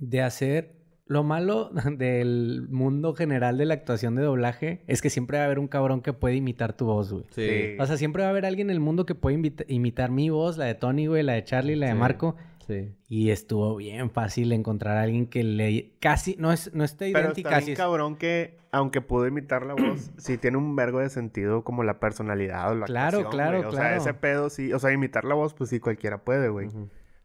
de 0.00 0.22
hacer, 0.22 0.76
lo 1.06 1.24
malo 1.24 1.70
del 1.98 2.66
mundo 2.70 3.14
general 3.14 3.58
de 3.58 3.66
la 3.66 3.74
actuación 3.74 4.14
de 4.14 4.22
doblaje 4.22 4.82
es 4.86 5.02
que 5.02 5.10
siempre 5.10 5.38
va 5.38 5.42
a 5.44 5.46
haber 5.46 5.58
un 5.58 5.68
cabrón 5.68 6.00
que 6.00 6.12
puede 6.12 6.36
imitar 6.36 6.76
tu 6.76 6.86
voz, 6.86 7.12
güey. 7.12 7.24
Sí. 7.30 7.76
O 7.80 7.86
sea, 7.86 7.96
siempre 7.96 8.22
va 8.22 8.28
a 8.28 8.30
haber 8.30 8.46
alguien 8.46 8.68
en 8.70 8.74
el 8.74 8.80
mundo 8.80 9.04
que 9.06 9.14
puede 9.14 9.36
imita- 9.36 9.64
imitar 9.68 10.10
mi 10.10 10.30
voz, 10.30 10.56
la 10.56 10.66
de 10.66 10.74
Tony, 10.74 11.06
güey, 11.06 11.22
la 11.22 11.34
de 11.34 11.44
Charlie, 11.44 11.76
la 11.76 11.86
de 11.86 11.92
Sí. 11.92 11.98
Marco. 11.98 12.36
Sí. 12.68 12.94
Y 13.08 13.30
estuvo 13.30 13.74
bien 13.76 14.10
fácil 14.10 14.52
encontrar 14.52 14.98
a 14.98 15.02
alguien 15.02 15.26
que 15.26 15.42
le... 15.42 15.92
Casi, 16.00 16.36
no, 16.38 16.52
es, 16.52 16.72
no 16.74 16.84
está 16.84 17.06
Pero 17.06 17.18
idéntica, 17.20 17.48
está 17.48 17.50
casi 17.56 17.64
bien 17.66 17.72
es- 17.72 17.78
cabrón 17.78 18.16
que, 18.16 18.58
aunque 18.70 19.00
pudo 19.00 19.26
imitar 19.26 19.64
la 19.66 19.74
voz, 19.74 20.10
sí 20.18 20.38
tiene 20.38 20.58
un 20.58 20.76
vergo 20.76 21.00
de 21.00 21.08
sentido 21.08 21.64
como 21.64 21.82
la 21.82 21.98
personalidad 21.98 22.70
o 22.70 22.74
la 22.76 22.86
Claro, 22.86 23.28
claro, 23.30 23.58
güey. 23.58 23.68
O 23.68 23.72
sea, 23.72 23.80
claro. 23.80 23.96
ese 23.96 24.14
pedo 24.14 24.50
sí... 24.50 24.72
O 24.72 24.78
sea, 24.78 24.92
imitar 24.92 25.24
la 25.24 25.34
voz, 25.34 25.54
pues 25.54 25.70
sí, 25.70 25.80
cualquiera 25.80 26.18
puede, 26.18 26.50
güey. 26.50 26.68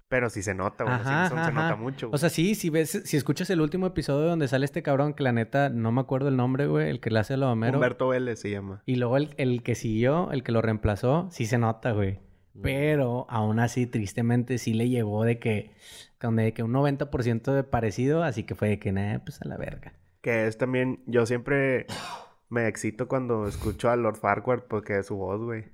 Pero 0.08 0.30
sí 0.30 0.44
se 0.44 0.54
nota, 0.54 0.84
güey. 0.84 0.96
Ajá, 0.96 1.28
Simpson 1.28 1.38
se 1.40 1.42
ajá, 1.44 1.52
nota 1.52 1.68
ajá. 1.74 1.76
mucho, 1.76 2.10
O 2.14 2.18
sea, 2.20 2.30
sí, 2.30 2.54
si 2.56 2.70
ves, 2.70 3.02
si 3.04 3.18
escuchas 3.18 3.50
el 3.50 3.60
último 3.62 3.88
episodio 3.88 4.28
donde 4.30 4.48
sale 4.48 4.64
este 4.64 4.84
cabrón, 4.84 5.14
que 5.16 5.24
la 5.24 5.32
neta, 5.32 5.70
no 5.70 5.92
me 5.92 6.02
acuerdo 6.02 6.30
el 6.30 6.38
nombre, 6.38 6.68
güey, 6.68 6.90
el 6.90 7.00
que 7.00 7.10
le 7.10 7.20
hace 7.20 7.34
a 7.34 7.38
lo 7.38 7.52
Homero. 7.52 7.80
Humberto 7.80 8.10
Vélez 8.10 8.40
se 8.40 8.52
llama. 8.52 8.84
Y 8.86 8.96
luego 8.98 9.18
el, 9.18 9.34
el 9.38 9.64
que 9.64 9.74
siguió, 9.76 10.32
el 10.32 10.44
que 10.44 10.52
lo 10.52 10.62
reemplazó, 10.62 11.28
sí 11.32 11.48
se 11.48 11.58
nota, 11.58 11.92
güey. 11.94 12.20
Pero 12.62 13.26
aún 13.30 13.60
así, 13.60 13.88
tristemente, 13.88 14.58
sí 14.58 14.74
le 14.74 14.88
llegó 14.90 15.24
de 15.24 15.40
que, 15.40 15.72
con 16.22 16.36
de 16.36 16.54
que 16.54 16.64
un 16.64 16.72
90% 16.74 17.52
de 17.54 17.64
parecido, 17.64 18.24
así 18.24 18.44
que 18.44 18.54
fue 18.56 18.70
de 18.70 18.80
que, 18.80 18.92
nah, 18.92 19.20
pues 19.20 19.42
a 19.42 19.48
la 19.48 19.58
verga. 19.58 19.94
Que 20.22 20.48
es 20.48 20.58
también... 20.58 21.02
Yo 21.08 21.26
siempre 21.26 21.88
me 22.50 22.68
excito 22.68 23.08
cuando 23.08 23.48
escucho 23.48 23.90
a 23.90 23.96
Lord 23.96 24.18
Farquaad 24.18 24.66
porque 24.70 25.00
es 25.00 25.08
su 25.08 25.16
voz, 25.16 25.42
güey. 25.42 25.66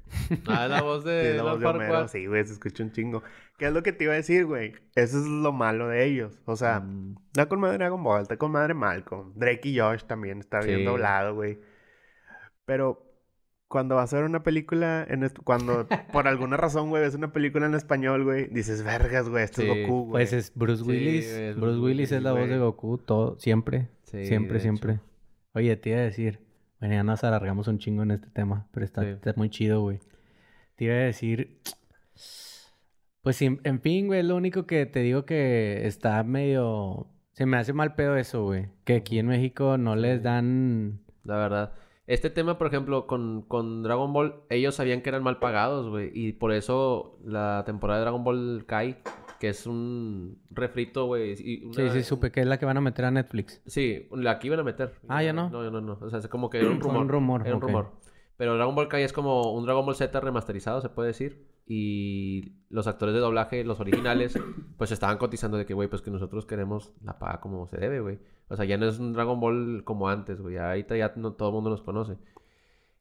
Ah, 0.47 0.67
la 0.69 0.81
voz 0.81 1.03
Sí, 1.03 1.09
de 1.09 1.31
es 1.31 1.35
la 1.35 1.43
voz 1.43 1.59
Lord 1.59 1.77
de 1.79 1.85
Homero. 1.85 2.07
Sí, 2.07 2.25
güey, 2.25 2.45
se 2.45 2.53
escucha 2.53 2.81
un 2.83 2.91
chingo. 2.93 3.21
¿Qué 3.57 3.65
es 3.67 3.73
lo 3.73 3.83
que 3.83 3.91
te 3.91 4.05
iba 4.05 4.13
a 4.13 4.15
decir, 4.15 4.45
güey? 4.45 4.71
Eso 4.95 5.19
es 5.19 5.25
lo 5.25 5.51
malo 5.51 5.89
de 5.89 6.05
ellos. 6.05 6.41
O 6.45 6.55
sea, 6.55 6.79
Mm. 6.79 7.17
está 7.27 7.47
con 7.47 7.59
madre 7.59 7.77
Dragon 7.79 8.01
Ball, 8.01 8.21
está 8.21 8.37
con 8.37 8.51
madre 8.51 8.73
Malcolm. 8.73 9.33
Drake 9.35 9.67
y 9.67 9.79
Josh 9.79 10.03
también 10.05 10.39
está 10.39 10.61
bien 10.61 10.79
Sí. 10.79 10.85
doblado, 10.85 11.35
güey. 11.35 11.59
Pero 12.65 13.08
cuando 13.69 13.95
vas 13.95 14.12
a 14.13 14.17
ver 14.17 14.25
una 14.25 14.43
película, 14.43 15.05
en 15.08 15.29
cuando 15.45 15.88
por 16.12 16.27
alguna 16.27 16.58
razón, 16.58 16.89
güey, 16.89 17.03
ves 17.03 17.15
una 17.15 17.32
película 17.32 17.67
en 17.67 17.75
español, 17.75 18.23
güey, 18.25 18.47
dices, 18.47 18.84
vergas, 18.84 19.29
güey, 19.29 19.43
esto 19.45 19.62
Sí, 19.62 19.69
es 19.69 19.88
Goku, 19.88 19.99
güey. 20.08 20.12
Pues 20.12 20.34
es 20.34 20.51
Bruce 20.55 20.84
Sí, 20.84 20.89
Willis. 20.89 21.25
es 21.27 21.55
Bruce 21.55 21.71
Bruce 21.77 21.79
Willis 21.79 22.12
es 22.12 22.23
la 22.23 22.34
voz 22.34 22.49
de 22.49 22.58
Goku, 22.58 22.97
todo, 22.97 23.38
siempre. 23.39 23.88
Sí, 24.03 24.25
siempre, 24.25 24.60
siempre. 24.60 24.93
hecho. 24.93 25.03
Oye, 25.53 25.77
te 25.77 25.91
iba 25.91 25.99
a 25.99 26.01
decir, 26.01 26.39
ya 26.82 27.03
nos 27.03 27.23
alargamos 27.23 27.67
un 27.67 27.77
chingo 27.77 28.03
en 28.03 28.12
este 28.12 28.27
tema, 28.32 28.67
pero 28.71 28.86
está, 28.86 29.03
Sí. 29.03 29.10
está 29.10 29.34
muy 29.38 29.49
chido, 29.49 29.82
güey. 29.82 29.99
Te 30.75 30.86
iba 30.86 30.95
a 30.95 30.97
decir, 30.97 31.62
pues 33.21 33.36
sí, 33.36 33.58
en 33.63 33.82
fin, 33.82 34.08
güey, 34.08 34.23
lo 34.23 34.36
único 34.36 34.65
que 34.65 34.86
te 34.86 35.01
digo 35.01 35.25
que 35.25 35.86
está 35.86 36.23
medio, 36.23 37.08
se 37.34 37.45
me 37.45 37.58
hace 37.58 37.73
mal 37.73 37.95
pedo 37.95 38.15
eso, 38.15 38.43
güey, 38.45 38.67
que 38.86 38.95
aquí 38.95 39.19
en 39.19 39.27
México 39.27 39.77
no 39.77 39.95
les 39.95 40.23
dan, 40.23 41.01
La 41.23 41.38
verdad. 41.38 41.73
Este 42.09 42.31
tema, 42.31 42.57
por 42.57 42.65
ejemplo, 42.65 43.05
con, 43.05 43.43
con 43.43 43.83
Dragon 43.83 44.11
Ball, 44.11 44.41
ellos 44.49 44.73
sabían 44.73 45.01
que 45.01 45.09
eran 45.09 45.21
mal 45.21 45.37
pagados, 45.37 45.89
güey. 45.89 46.09
Y 46.13 46.33
por 46.33 46.51
eso 46.51 47.19
la 47.23 47.61
temporada 47.67 47.99
de 47.99 48.03
Dragon 48.05 48.23
Ball 48.23 48.63
Kai, 48.65 48.97
que 49.39 49.49
es 49.49 49.67
un 49.67 50.41
refrito, 50.49 51.05
güey. 51.05 51.33
una- 51.65 51.73
sí, 51.75 51.89
sí, 51.91 52.03
supe 52.03 52.31
que 52.31 52.41
es 52.41 52.47
la 52.47 52.57
que 52.57 52.65
van 52.65 52.77
a 52.77 52.81
meter 52.81 53.05
a 53.05 53.11
Netflix. 53.11 53.61
Sí, 53.67 54.07
la 54.11 54.39
que 54.39 54.47
iban 54.47 54.59
a 54.59 54.63
meter. 54.63 54.95
Ah, 55.07 55.21
¿ya 55.21 55.33
no? 55.33 55.51
No, 55.51 55.69
no, 55.69 55.81
no. 55.81 55.99
O 56.01 56.09
sea, 56.09 56.17
es 56.17 56.27
como 56.27 56.49
que 56.49 56.57
era 56.59 56.71
un 56.71 56.81
Fue 56.81 56.89
rumor. 56.89 57.01
un 57.03 57.09
rumor, 57.09 57.41
Era 57.45 57.55
un 57.55 57.61
rumor. 57.61 57.91
Pero 58.37 58.55
Dragon 58.55 58.73
Ball 58.73 58.87
Kai 58.87 59.03
es 59.03 59.13
como 59.13 59.53
un 59.53 59.65
Dragon 59.65 59.85
Ball 59.85 59.95
Z 59.95 60.19
remasterizado, 60.19 60.81
se 60.81 60.89
puede 60.89 61.09
decir. 61.09 61.45
Y 61.67 62.53
los 62.69 62.87
actores 62.87 63.13
de 63.13 63.19
doblaje, 63.21 63.63
los 63.63 63.79
originales, 63.81 64.39
pues 64.77 64.91
estaban 64.91 65.19
cotizando 65.19 65.57
de 65.57 65.67
que, 65.67 65.75
güey, 65.75 65.89
pues 65.89 66.01
que 66.01 66.09
nosotros 66.09 66.47
queremos 66.47 66.91
la 67.03 67.19
paga 67.19 67.39
como 67.39 67.67
se 67.67 67.77
debe, 67.77 67.99
güey. 67.99 68.17
O 68.49 68.55
sea, 68.55 68.65
ya 68.65 68.77
no 68.77 68.88
es 68.88 68.99
un 68.99 69.13
Dragon 69.13 69.39
Ball 69.39 69.83
como 69.85 70.09
antes, 70.09 70.41
güey. 70.41 70.57
Ahorita 70.57 70.97
ya 70.97 71.13
no, 71.15 71.33
todo 71.33 71.49
el 71.49 71.55
mundo 71.55 71.69
nos 71.69 71.81
conoce. 71.81 72.17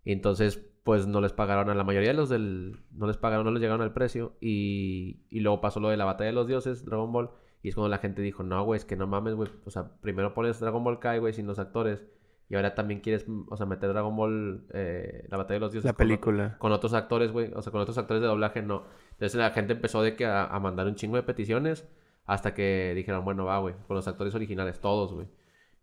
Y 0.04 0.12
entonces, 0.12 0.64
pues 0.84 1.06
no 1.06 1.20
les 1.20 1.32
pagaron 1.32 1.70
a 1.70 1.74
la 1.74 1.84
mayoría 1.84 2.11
de 2.11 2.16
los 2.16 2.28
del... 2.28 2.80
No 2.92 3.06
les 3.06 3.16
pagaron, 3.16 3.44
no 3.44 3.50
les 3.50 3.61
llegaron 3.61 3.82
al 3.82 3.92
precio. 3.92 4.34
Y, 4.40 5.20
y 5.30 5.40
luego 5.40 5.61
pasó 5.61 5.80
lo 5.80 5.88
de 5.88 5.96
la 5.96 6.04
batalla 6.04 6.28
de 6.28 6.34
los 6.34 6.46
dioses, 6.46 6.84
Dragon 6.84 7.11
Ball. 7.12 7.30
Y 7.62 7.70
es 7.70 7.74
cuando 7.74 7.88
la 7.88 7.98
gente 7.98 8.22
dijo, 8.22 8.42
no, 8.42 8.62
güey, 8.64 8.78
es 8.78 8.84
que 8.84 8.96
no 8.96 9.06
mames, 9.06 9.34
güey. 9.34 9.50
O 9.64 9.70
sea, 9.70 9.90
primero 10.00 10.34
pones 10.34 10.61
Dragon 10.61 10.84
Ball 10.84 11.00
Kai, 11.00 11.18
güey, 11.18 11.32
sin 11.32 11.46
los 11.46 11.58
actores. 11.58 12.04
Y 12.50 12.54
ahora 12.54 12.74
también 12.74 13.00
quieres, 13.00 13.26
o 13.48 13.56
sea, 13.56 13.66
meter 13.66 13.90
Dragon 13.90 14.16
Ball, 14.16 14.66
eh, 14.72 15.26
la 15.28 15.37
batalla 15.37 15.56
de 15.56 15.61
los 15.61 15.72
dioses. 15.72 15.87
La 15.87 15.92
con 15.92 16.06
película. 16.06 16.56
Con 16.58 16.72
otros 16.72 16.94
actores, 16.94 17.32
güey. 17.32 17.52
O 17.54 17.62
sea, 17.62 17.70
con 17.72 17.80
otros 17.80 17.98
actores 17.98 18.22
de 18.22 18.28
doblaje, 18.28 18.62
no. 18.62 18.84
Entonces 19.12 19.34
la 19.34 19.50
gente 19.50 19.72
empezó 19.74 20.02
de 20.02 20.14
que 20.16 20.24
a, 20.24 20.44
a 20.44 20.61
mandar 20.61 20.87
un 20.87 20.94
chingo 20.94 21.16
de 21.16 21.22
peticiones. 21.22 21.87
Hasta 22.24 22.54
que 22.54 22.92
dijeron, 22.94 23.24
bueno, 23.24 23.46
va, 23.46 23.58
güey. 23.58 23.74
Con 23.87 23.96
los 23.96 24.06
actores 24.06 24.34
originales, 24.34 24.80
todos, 24.80 25.12
güey. 25.12 25.26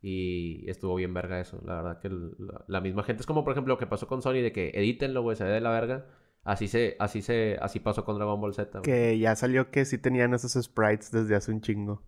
Y 0.08 0.70
estuvo 0.70 0.94
bien 0.94 1.16
verga 1.16 1.40
eso. 1.40 1.60
La 1.66 1.78
verdad 1.78 2.00
que 2.00 2.10
el- 2.10 2.36
la, 2.38 2.64
la 2.68 2.80
misma 2.82 3.02
gente. 3.02 3.22
Es 3.22 3.26
como, 3.26 3.44
por 3.44 3.54
ejemplo, 3.54 3.74
lo 3.74 3.80
que 3.80 3.88
pasó 3.88 4.08
con 4.08 4.22
Sony 4.22 4.34
de 4.44 4.52
que 4.52 4.70
edítenlo, 4.76 5.24
güey, 5.24 5.36
se 5.36 5.44
ve 5.44 5.50
de 5.50 5.62
la 5.62 5.72
verga. 5.72 6.06
Así 6.44 6.68
se, 6.68 6.96
así 7.00 7.24
se, 7.24 7.58
así 7.60 7.80
pasó 7.80 8.06
con 8.06 8.16
Dragon 8.18 8.40
Ball 8.40 8.54
Z. 8.54 8.82
Que 8.84 9.18
ya 9.18 9.36
salió 9.36 9.72
que 9.72 9.84
sí 9.84 9.98
tenían 9.98 10.36
esos 10.36 10.52
sprites 10.64 11.10
desde 11.12 11.36
hace 11.36 11.52
un 11.52 11.62
chingo. 11.62 12.04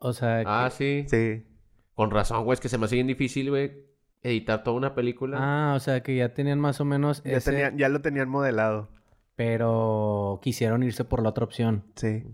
O 0.00 0.12
sea, 0.12 0.42
Ah, 0.46 0.68
que- 0.76 1.06
sí. 1.06 1.06
Sí. 1.08 1.46
Con 1.94 2.10
razón, 2.10 2.44
güey. 2.44 2.54
Es 2.54 2.60
que 2.60 2.68
se 2.68 2.76
me 2.76 2.86
hace 2.86 2.96
bien 2.96 3.06
difícil, 3.06 3.50
güey, 3.50 3.86
editar 4.22 4.64
toda 4.64 4.76
una 4.76 4.96
película. 4.96 5.36
ah, 5.40 5.74
o 5.76 5.78
sea, 5.78 6.02
que 6.02 6.16
ya 6.16 6.34
tenían 6.34 6.58
más 6.58 6.80
o 6.80 6.84
menos 6.84 7.22
Ya, 7.22 7.36
ese, 7.36 7.52
tenían, 7.52 7.78
ya 7.78 7.88
lo 7.88 8.00
tenían 8.00 8.28
modelado. 8.28 8.88
pero 9.36 10.40
quisieron 10.42 10.82
irse 10.82 11.04
por 11.04 11.22
la 11.22 11.28
otra 11.28 11.44
opción. 11.44 11.84
Sí. 11.94 12.24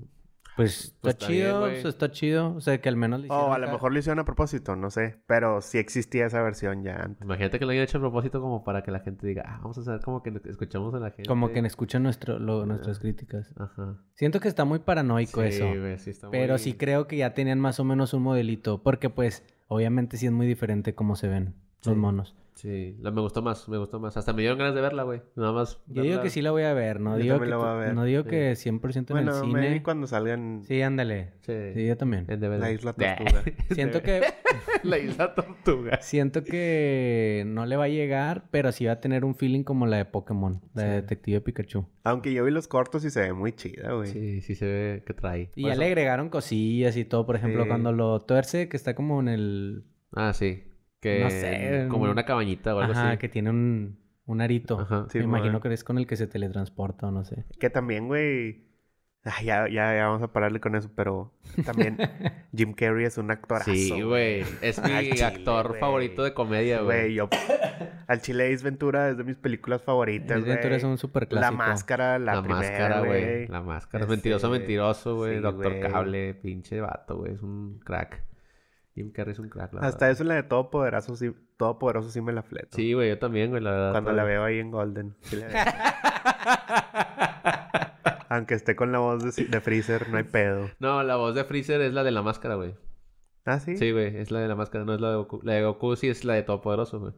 Pues 0.57 0.85
está 0.85 1.01
Pues 1.01 1.14
está 1.14 1.27
chido, 1.27 1.61
sea, 1.75 1.88
está 1.90 2.11
chido. 2.11 2.55
O 2.55 2.61
sea, 2.61 2.81
que 2.81 2.88
al 2.88 2.97
menos 2.97 3.21
le 3.21 3.29
O 3.29 3.53
a 3.53 3.59
lo 3.59 3.69
mejor 3.71 3.93
lo 3.93 3.99
hicieron 3.99 4.21
a 4.21 4.25
propósito, 4.25 4.77
no 4.77 4.90
sé. 4.90 5.21
Pero 5.27 5.61
sí 5.61 5.79
existía 5.79 6.27
esa 6.27 6.43
versión 6.43 6.83
ya 6.85 6.97
antes. 6.97 7.23
Imagínate 7.23 7.59
que 7.59 7.64
lo 7.64 7.73
hayan 7.73 7.85
hecho 7.85 7.99
a 7.99 8.01
propósito 8.01 8.40
como 8.40 8.62
para 8.62 8.83
que 8.83 8.90
la 8.93 9.01
gente 9.01 9.27
diga, 9.27 9.43
ah, 9.47 9.59
vamos 9.62 9.79
a 9.79 9.81
hacer 9.81 10.01
como 10.01 10.23
que 10.23 10.33
escuchamos 10.49 10.95
a 10.95 11.01
la 11.01 11.11
gente. 11.11 11.29
Como 11.29 11.51
que 11.51 11.59
escuchan 11.61 12.03
nuestro, 12.05 12.38
lo- 12.38 12.67
nuestras 12.67 12.99
críticas. 13.01 13.53
Ajá. 13.57 13.99
Siento 14.14 14.38
que 14.40 14.49
está 14.49 14.64
muy 14.64 14.79
paranoico 14.79 15.40
Sí, 15.43 15.49
eso. 15.49 15.67
güey, 15.67 15.99
sí 15.99 16.11
está 16.11 16.31
Pero 16.31 16.55
muy- 16.55 16.59
sí 16.61 16.75
creo 16.75 17.07
que 17.09 17.17
ya 17.17 17.35
tenían 17.35 17.59
más 17.59 17.81
o 17.81 17.85
menos 17.85 18.14
un 18.14 18.23
modelito. 18.23 18.83
Porque 18.83 19.11
pues, 19.11 19.43
obviamente 19.67 20.17
sí 20.19 20.27
es 20.27 20.33
muy 20.33 20.47
diferente 20.47 20.95
cómo 20.95 21.17
se 21.17 21.29
ven 21.29 21.55
los 21.85 21.97
monos. 21.97 22.37
Sí, 22.55 22.97
la, 23.01 23.11
me 23.11 23.21
gustó 23.21 23.43
más, 23.43 23.69
me 23.69 23.79
gustó 23.79 23.99
más. 23.99 24.17
Hasta 24.17 24.33
me 24.33 24.43
dieron 24.43 24.59
ganas 24.59 24.75
de 24.77 24.81
verla, 24.81 25.03
güey. 25.03 25.21
Nada 25.35 25.53
más. 25.53 25.83
Yo 25.88 26.03
digo 26.03 26.23
que 26.23 26.31
sí 26.31 26.40
la 26.40 26.53
voy 26.53 26.62
a 26.62 26.73
ver, 26.73 27.01
no 27.01 27.17
Yo 27.19 27.23
digo 27.25 27.40
que, 27.40 27.47
la 27.47 27.57
voy 27.57 27.69
a 27.69 27.75
ver. 27.75 27.95
no 27.95 28.05
digo 28.05 28.23
Sí. 28.23 28.29
que 28.31 28.53
100% 28.57 28.97
en 29.11 29.25
Bueno, 29.25 29.37
el 29.43 29.49
maybe 29.51 29.69
cine. 29.69 29.83
cuando 29.83 30.07
salgan 30.07 30.62
Sí, 30.64 30.81
ándale. 30.81 31.33
Sí. 31.40 31.53
Sí, 31.75 31.87
yo 31.87 31.97
también. 31.97 32.27
En. 32.29 32.40
La 32.61 32.71
Isla. 32.71 32.93
Tortuga. 32.93 33.43
Siento 33.71 34.03
que 34.03 34.23
la 34.85 34.99
isla 34.99 35.35
tortuga. 35.35 35.99
siento 36.01 36.45
que 36.45 37.43
no 37.47 37.67
le 37.67 37.77
va 37.77 37.85
a 37.85 37.88
llegar, 37.88 38.45
pero 38.51 38.71
sí 38.73 38.85
va 38.87 38.93
a 38.93 39.01
tener 39.01 39.25
un 39.25 39.35
feeling 39.35 39.64
como 39.64 39.87
la 39.87 39.97
de 39.97 40.05
Pokémon, 40.05 40.61
la 40.75 40.83
de. 40.85 40.95
Detective 41.03 41.40
Pikachu. 41.40 41.87
Aunque 42.05 42.33
yo 42.33 42.45
vi 42.45 42.51
los 42.53 42.69
cortos 42.69 43.05
y 43.05 43.11
se 43.11 43.21
ve 43.21 43.33
muy 43.33 43.53
chida, 43.53 43.93
güey. 43.95 44.09
Sí, 44.11 44.40
sí 44.43 44.55
se 44.55 44.64
ve 44.67 45.03
que 45.05 45.12
trae. 45.14 45.51
Y 45.57 45.62
Por 45.62 45.69
ya 45.69 45.73
eso- 45.73 45.81
le 45.81 45.87
agregaron 45.87 46.29
cosillas 46.29 46.97
y 46.97 47.05
todo, 47.05 47.27
por 47.27 47.35
ejemplo, 47.37 47.62
Sí. 47.64 47.69
cuando 47.69 47.93
lo 47.93 48.21
tuerce, 48.21 48.69
que 48.69 48.77
está 48.77 48.95
como 48.95 49.21
en 49.21 49.29
el 49.29 49.85
Ah, 50.12 50.33
sí. 50.33 50.62
Que 51.05 51.21
No 51.23 51.31
sé, 51.31 51.87
Como 51.90 52.05
en 52.07 52.11
un- 52.11 52.12
una 52.14 52.25
cabañita 52.25 52.75
o 52.75 52.81
algo 52.81 52.93
Ajá, 52.93 53.11
así. 53.11 53.19
que 53.19 53.29
tiene 53.29 53.51
un, 53.51 53.99
un 54.27 54.40
arito. 54.40 54.81
Ajá. 54.81 55.07
Sí, 55.11 55.19
Me 55.19 55.25
imagino 55.25 55.61
que 55.61 55.73
es 55.73 55.85
con 55.85 55.99
el 55.99 56.07
que 56.07 56.17
se 56.17 56.27
teletransporta 56.27 57.09
o 57.09 57.11
no 57.11 57.25
sé. 57.25 57.45
Que 57.61 57.69
también, 57.71 58.07
güey. 58.09 58.64
Ay, 59.27 59.47
ya, 59.47 59.69
ya, 59.69 59.95
ya 59.97 60.07
vamos 60.09 60.23
a 60.23 60.33
pararle 60.35 60.61
con 60.61 60.75
eso, 60.77 60.90
pero 60.95 61.33
también 61.64 61.97
Jim 62.55 62.75
Carrey 62.75 63.07
es 63.07 63.17
un 63.17 63.31
actorazo. 63.31 63.73
Sí, 63.73 64.03
güey. 64.03 64.45
Es 64.61 64.83
mi 64.83 64.90
chile, 65.11 65.25
actor 65.25 65.69
güey. 65.69 65.81
favorito 65.81 66.23
de 66.25 66.35
comedia, 66.35 66.83
güey. 66.83 67.01
Güey, 67.05 67.14
yo. 67.14 67.29
Al 68.07 68.21
Chile 68.21 68.53
Ace 68.53 68.62
Ventura 68.62 69.09
es 69.09 69.17
de 69.17 69.25
mis 69.25 69.37
películas 69.37 69.83
favoritas, 69.83 70.31
Ace 70.38 70.47
Ventura 70.47 70.69
güey. 70.69 70.77
es 70.77 70.85
un 70.85 70.99
super 70.99 71.23
La 71.25 71.29
clásico. 71.29 71.57
máscara, 71.57 72.19
la, 72.19 72.35
La, 72.35 72.43
primera, 72.43 72.61
máscara, 72.61 72.99
güey. 73.01 73.23
güey. 73.25 73.47
La 73.49 73.62
máscara. 73.62 74.05
Ese- 74.05 74.11
Mentiroso, 74.11 74.51
mentiroso, 74.51 75.17
güey. 75.17 75.37
sí, 75.37 75.40
Doctor 75.43 75.79
güey. 75.79 75.90
Cable. 75.93 76.35
Pinche 76.35 76.81
vato, 76.83 77.17
güey. 77.17 77.33
Es 77.35 77.43
un 77.43 77.79
crack. 77.85 78.23
Jim 78.94 79.11
Carrey 79.11 79.33
es 79.33 79.38
un 79.40 79.48
crack, 79.48 79.72
la 79.74 79.80
Hasta 79.80 80.07
verdad. 80.07 80.11
eso 80.11 80.24
la 80.24 80.35
de 80.37 80.42
Todopoderoso 80.44 81.16
sí, 81.16 81.33
Todopoderoso 81.57 82.11
sí 82.11 82.20
me 82.20 82.33
la 82.33 82.42
fleto. 82.42 82.76
Sí, 82.76 82.92
güey. 82.92 83.09
Yo 83.09 83.18
también, 83.18 83.50
güey. 83.50 83.62
La 83.62 83.70
verdad. 83.72 83.90
Cuando 83.92 84.11
todo- 84.11 84.16
la 84.16 84.24
veo 84.24 84.44
ahí 84.44 84.59
en 84.61 84.70
Golden. 84.70 85.16
sí 85.22 85.37
la 85.37 85.46
veo. 85.48 85.57
Aunque 88.28 88.54
esté 88.54 88.74
con 88.74 88.92
la 88.92 88.98
voz 88.98 89.37
de, 89.37 89.44
de 89.44 89.61
Freezer, 89.61 90.09
no 90.11 90.16
hay 90.18 90.24
pedo. 90.24 90.70
No, 90.78 91.02
la 91.02 91.16
voz 91.16 91.35
de 91.35 91.44
Freezer 91.44 91.80
es 91.80 91.92
la 91.92 92.02
de 92.04 92.11
la 92.11 92.22
máscara, 92.22 92.54
güey. 92.57 92.74
¿Ah, 93.44 93.61
sí? 93.61 93.76
Sí, 93.76 93.92
güey. 93.92 94.16
Es 94.16 94.30
la 94.30 94.40
de 94.40 94.48
la 94.48 94.57
máscara. 94.57 94.85
No 94.85 94.94
es 94.94 95.00
la 95.00 95.11
de 95.11 95.16
Goku. 95.16 95.40
La 95.42 95.52
de 95.54 95.64
Goku 95.64 95.96
sí 95.96 96.09
es 96.09 96.24
la 96.24 96.35
de 96.35 96.42
Todopoderoso, 96.42 97.00
güey. 97.00 97.12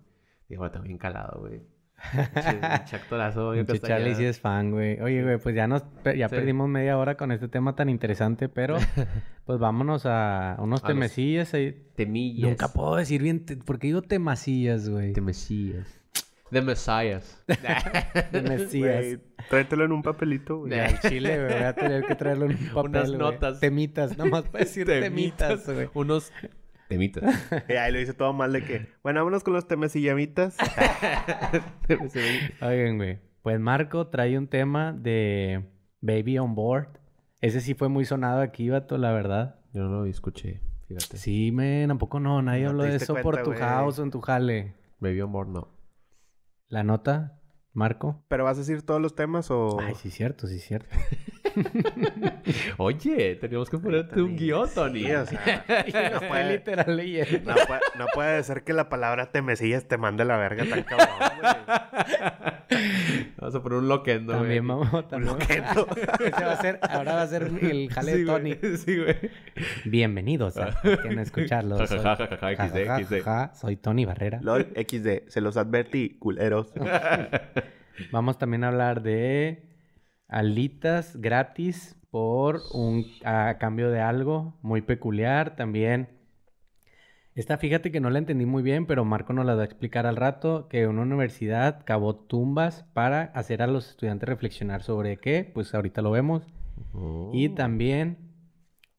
Digo, 0.48 0.66
está 0.66 0.80
bien 0.80 0.98
calado, 0.98 1.40
güey. 1.40 1.62
Pinche 2.12 2.52
pinche 2.52 2.96
actorazo, 2.96 3.46
güey, 3.46 3.64
que 3.64 3.80
Charlie 3.80 4.14
sí 4.14 4.24
es 4.24 4.38
fan, 4.38 4.70
güey. 4.70 5.00
Oye, 5.00 5.22
güey, 5.22 5.38
pues 5.38 5.54
ya 5.54 5.66
nos 5.66 5.82
ya 6.04 6.28
Sí. 6.28 6.34
perdimos 6.34 6.68
media 6.68 6.98
hora 6.98 7.16
con 7.16 7.32
este 7.32 7.48
tema 7.48 7.74
tan 7.74 7.88
interesante, 7.88 8.48
pero 8.48 8.76
pues 9.46 9.58
vámonos 9.58 10.04
a 10.06 10.56
unos 10.58 10.84
A 10.84 10.88
los 10.88 10.94
temecillas. 10.94 11.52
Temillas. 11.94 12.48
Nunca 12.50 12.68
puedo 12.68 12.96
decir 12.96 13.22
bien, 13.22 13.44
te- 13.46 13.56
¿por 13.56 13.78
qué 13.78 13.88
digo 13.88 14.02
temacillas, 14.02 14.88
güey? 14.88 15.12
De 15.12 15.20
Mesías. 15.20 16.02
De. 16.50 17.56
Temecillas. 18.30 19.04
Güey, 19.04 19.18
tráetelo 19.48 19.84
en 19.84 19.92
un 19.92 20.02
papelito, 20.02 20.58
güey. 20.58 20.78
Al 20.78 21.00
chile, 21.00 21.38
güey, 21.44 21.54
voy 21.58 21.64
a 21.64 21.72
tener 21.74 22.04
que 22.04 22.14
traerlo 22.14 22.44
en 22.46 22.52
un 22.52 22.68
papel, 22.68 22.90
Unas 22.90 23.06
güey. 23.08 23.18
notas. 23.18 23.58
Temitas, 23.60 24.16
nomás 24.16 24.44
para 24.44 24.64
decir 24.64 24.86
temitas, 24.86 25.66
güey. 25.68 25.88
Unos 25.94 26.30
temitas. 26.88 27.24
Y 27.68 27.72
ahí 27.72 27.92
lo 27.92 28.00
hice 28.00 28.14
todo 28.14 28.32
mal 28.32 28.52
de 28.52 28.62
que, 28.62 28.88
bueno, 29.02 29.20
vámonos 29.20 29.44
con 29.44 29.54
los 29.54 29.66
temas 29.66 29.94
y 29.96 30.02
llamitas. 30.02 30.56
Oigan, 32.60 32.96
güey. 32.96 33.18
Pues 33.42 33.60
Marco 33.60 34.08
trae 34.08 34.38
un 34.38 34.48
tema 34.48 34.92
de 34.92 35.68
Baby 36.00 36.38
on 36.38 36.54
Board. 36.54 36.98
Ese 37.40 37.60
sí 37.60 37.74
fue 37.74 37.88
muy 37.88 38.04
sonado 38.04 38.40
aquí, 38.40 38.68
vato, 38.70 38.98
la 38.98 39.12
verdad. 39.12 39.60
Yo 39.72 39.82
no 39.82 39.90
lo 39.90 40.04
escuché, 40.06 40.60
fíjate. 40.88 41.16
Sí, 41.16 41.52
men, 41.52 41.88
tampoco 41.88 42.18
no. 42.18 42.42
Nadie 42.42 42.64
No 42.64 42.70
habló 42.70 42.84
de 42.84 42.96
eso 42.96 43.14
por 43.16 43.42
tu 43.42 43.52
house 43.52 43.98
o 43.98 44.02
en 44.02 44.10
tu 44.10 44.20
jale. 44.20 44.74
Baby 44.98 45.20
on 45.20 45.32
board, 45.32 45.48
no. 45.48 45.68
¿La 46.68 46.82
nota, 46.82 47.40
Marco? 47.72 48.24
¿Pero 48.28 48.44
vas 48.44 48.56
a 48.56 48.60
decir 48.60 48.82
todos 48.82 49.00
los 49.00 49.14
temas 49.14 49.50
o...? 49.50 49.78
Ay, 49.80 49.94
sí, 49.94 50.10
cierto, 50.10 50.46
sí, 50.46 50.58
cierto. 50.58 50.96
Oye, 52.78 53.36
teníamos 53.36 53.70
que 53.70 53.78
ponerte 53.78 54.20
un 54.20 54.36
guion, 54.36 54.68
Tony. 54.74 55.04
Sí, 55.04 55.12
o 55.12 55.26
sea, 55.26 55.64
no 56.12 56.20
puede, 56.28 56.52
literal 56.52 56.96
leyendo. 56.96 57.50
no, 57.54 57.66
puede, 57.66 57.80
no 57.98 58.06
puede 58.14 58.42
ser 58.42 58.64
que 58.64 58.72
la 58.72 58.88
palabra 58.88 59.30
temecillas 59.30 59.86
te 59.86 59.96
mande 59.96 60.24
la 60.24 60.36
verga 60.36 60.64
tan 60.64 60.82
cabrón, 60.82 61.08
güey. 61.40 61.52
Vamos 63.38 63.54
a 63.54 63.62
poner 63.62 63.78
un 63.78 63.88
loquendo, 63.88 64.32
güey. 64.32 64.42
También 64.58 64.66
vamos, 64.68 65.08
también. 65.08 65.32
Loquendo. 65.32 65.86
Ese 66.24 66.44
va 66.44 66.52
a 66.52 66.60
ser, 66.60 66.78
ahora 66.82 67.14
va 67.14 67.22
a 67.22 67.26
ser 67.26 67.42
el 67.60 67.88
jale 67.90 68.12
Sí, 68.12 68.18
de 68.18 68.24
güey. 68.24 68.58
Tony. 68.58 68.76
Sí, 68.76 68.98
güey. 68.98 69.16
Bienvenidos 69.84 70.56
a 70.56 70.78
Quieren 70.80 71.18
escucharlo. 71.18 71.78
Ja, 71.78 71.86
Soy, 71.86 72.56
XD, 72.56 73.04
XD. 73.06 73.54
soy 73.54 73.76
Tony 73.76 74.04
Barrera. 74.04 74.40
LOL 74.42 74.68
XD, 74.74 75.28
se 75.28 75.40
los 75.40 75.56
advertí, 75.56 76.16
culeros. 76.18 76.72
Vamos 78.10 78.38
también 78.38 78.64
a 78.64 78.68
hablar 78.68 79.02
de 79.02 79.65
alitas 80.28 81.16
gratis 81.16 81.96
por 82.10 82.60
un 82.72 83.04
a 83.24 83.56
cambio 83.58 83.90
de 83.90 84.00
algo 84.00 84.58
muy 84.62 84.82
peculiar 84.82 85.56
también. 85.56 86.08
Esta 87.34 87.58
fíjate 87.58 87.92
que 87.92 88.00
no 88.00 88.08
la 88.08 88.18
entendí 88.18 88.46
muy 88.46 88.62
bien, 88.62 88.86
pero 88.86 89.04
Marco 89.04 89.34
nos 89.34 89.44
la 89.44 89.54
va 89.54 89.62
a 89.62 89.66
explicar 89.66 90.06
al 90.06 90.16
rato 90.16 90.68
que 90.68 90.86
una 90.86 91.02
universidad 91.02 91.84
cavó 91.84 92.14
tumbas 92.14 92.84
para 92.94 93.24
hacer 93.34 93.60
a 93.60 93.66
los 93.66 93.90
estudiantes 93.90 94.26
reflexionar 94.26 94.82
sobre 94.82 95.18
qué, 95.18 95.50
pues 95.52 95.74
ahorita 95.74 96.00
lo 96.00 96.10
vemos. 96.10 96.44
Oh. 96.94 97.30
Y 97.34 97.50
también 97.50 98.32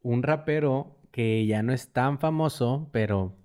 un 0.03 0.21
rapero 0.21 0.99
que 1.11 1.47
ya 1.47 1.63
no 1.63 1.73
es 1.73 1.91
tan 1.93 2.19
famoso, 2.19 2.89
pero 2.91 3.35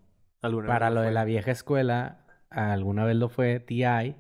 ¿Alguna 0.42 0.66
para 0.66 0.90
vez 0.90 0.94
lo 0.94 1.00
de 1.00 1.12
la 1.12 1.24
vieja 1.24 1.50
escuela, 1.50 2.26
alguna 2.50 3.06
vez 3.06 3.16
lo 3.16 3.30
fue 3.30 3.60
T.I., 3.60 4.16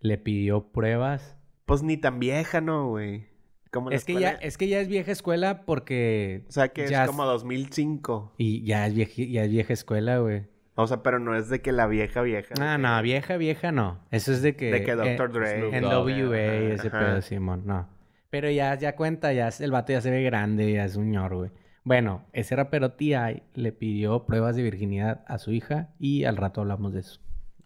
le 0.00 0.18
pidió 0.18 0.72
pruebas. 0.72 1.38
Pues 1.72 1.82
ni 1.82 1.96
tan 1.96 2.18
vieja, 2.18 2.60
¿no, 2.60 2.88
güey? 2.90 3.28
Como 3.70 3.90
Es 3.90 4.04
que, 4.04 4.12
ya, 4.20 4.32
es 4.32 4.58
que 4.58 4.68
ya 4.68 4.78
es 4.80 4.88
vieja 4.88 5.10
escuela 5.10 5.62
porque... 5.64 6.44
O 6.46 6.52
sea, 6.52 6.68
que 6.68 6.86
ya 6.86 7.04
es 7.04 7.08
como 7.08 7.24
2005. 7.24 8.34
Y 8.36 8.62
ya 8.62 8.86
es, 8.86 8.94
vieji- 8.94 9.30
ya 9.30 9.44
es 9.44 9.50
vieja 9.50 9.72
escuela, 9.72 10.18
güey. 10.18 10.42
O 10.74 10.86
sea, 10.86 11.02
pero 11.02 11.18
no 11.18 11.34
es 11.34 11.48
de 11.48 11.62
que 11.62 11.72
la 11.72 11.86
vieja 11.86 12.20
vieja. 12.20 12.54
No, 12.60 12.76
no, 12.76 13.00
vieja, 13.00 13.38
vieja 13.38 13.72
no. 13.72 14.00
Eso 14.10 14.34
es 14.34 14.42
de 14.42 14.54
que... 14.54 14.70
De 14.70 14.84
que 14.84 14.90
eh, 14.90 14.96
Dr. 14.96 15.32
Dre. 15.32 15.60
Snoop 15.60 15.72
En 15.72 15.82
Dogg, 15.84 16.08
WA, 16.08 16.38
ese 16.74 16.88
Ajá. 16.88 16.98
pedo, 16.98 17.22
Simón, 17.22 17.62
no. 17.64 17.88
Pero 18.28 18.50
ya, 18.50 18.74
ya 18.74 18.94
cuenta, 18.94 19.32
ya 19.32 19.48
el 19.58 19.70
vato 19.70 19.92
ya 19.94 20.02
se 20.02 20.10
ve 20.10 20.22
grande, 20.22 20.70
ya 20.74 20.84
es 20.84 20.96
un 20.96 21.10
ñor, 21.10 21.34
güey. 21.34 21.50
Bueno, 21.84 22.26
ese 22.34 22.54
rapero 22.54 22.92
T.I. 22.92 23.44
le 23.54 23.72
pidió 23.72 24.26
pruebas 24.26 24.56
de 24.56 24.62
virginidad 24.62 25.24
a 25.26 25.38
su 25.38 25.52
hija 25.52 25.88
y 25.98 26.24
al 26.24 26.36
rato 26.36 26.60
hablamos 26.60 26.92
de 26.92 27.00
eso. 27.00 27.18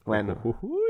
Bueno, 0.05 0.35
Ujujuy. 0.35 0.86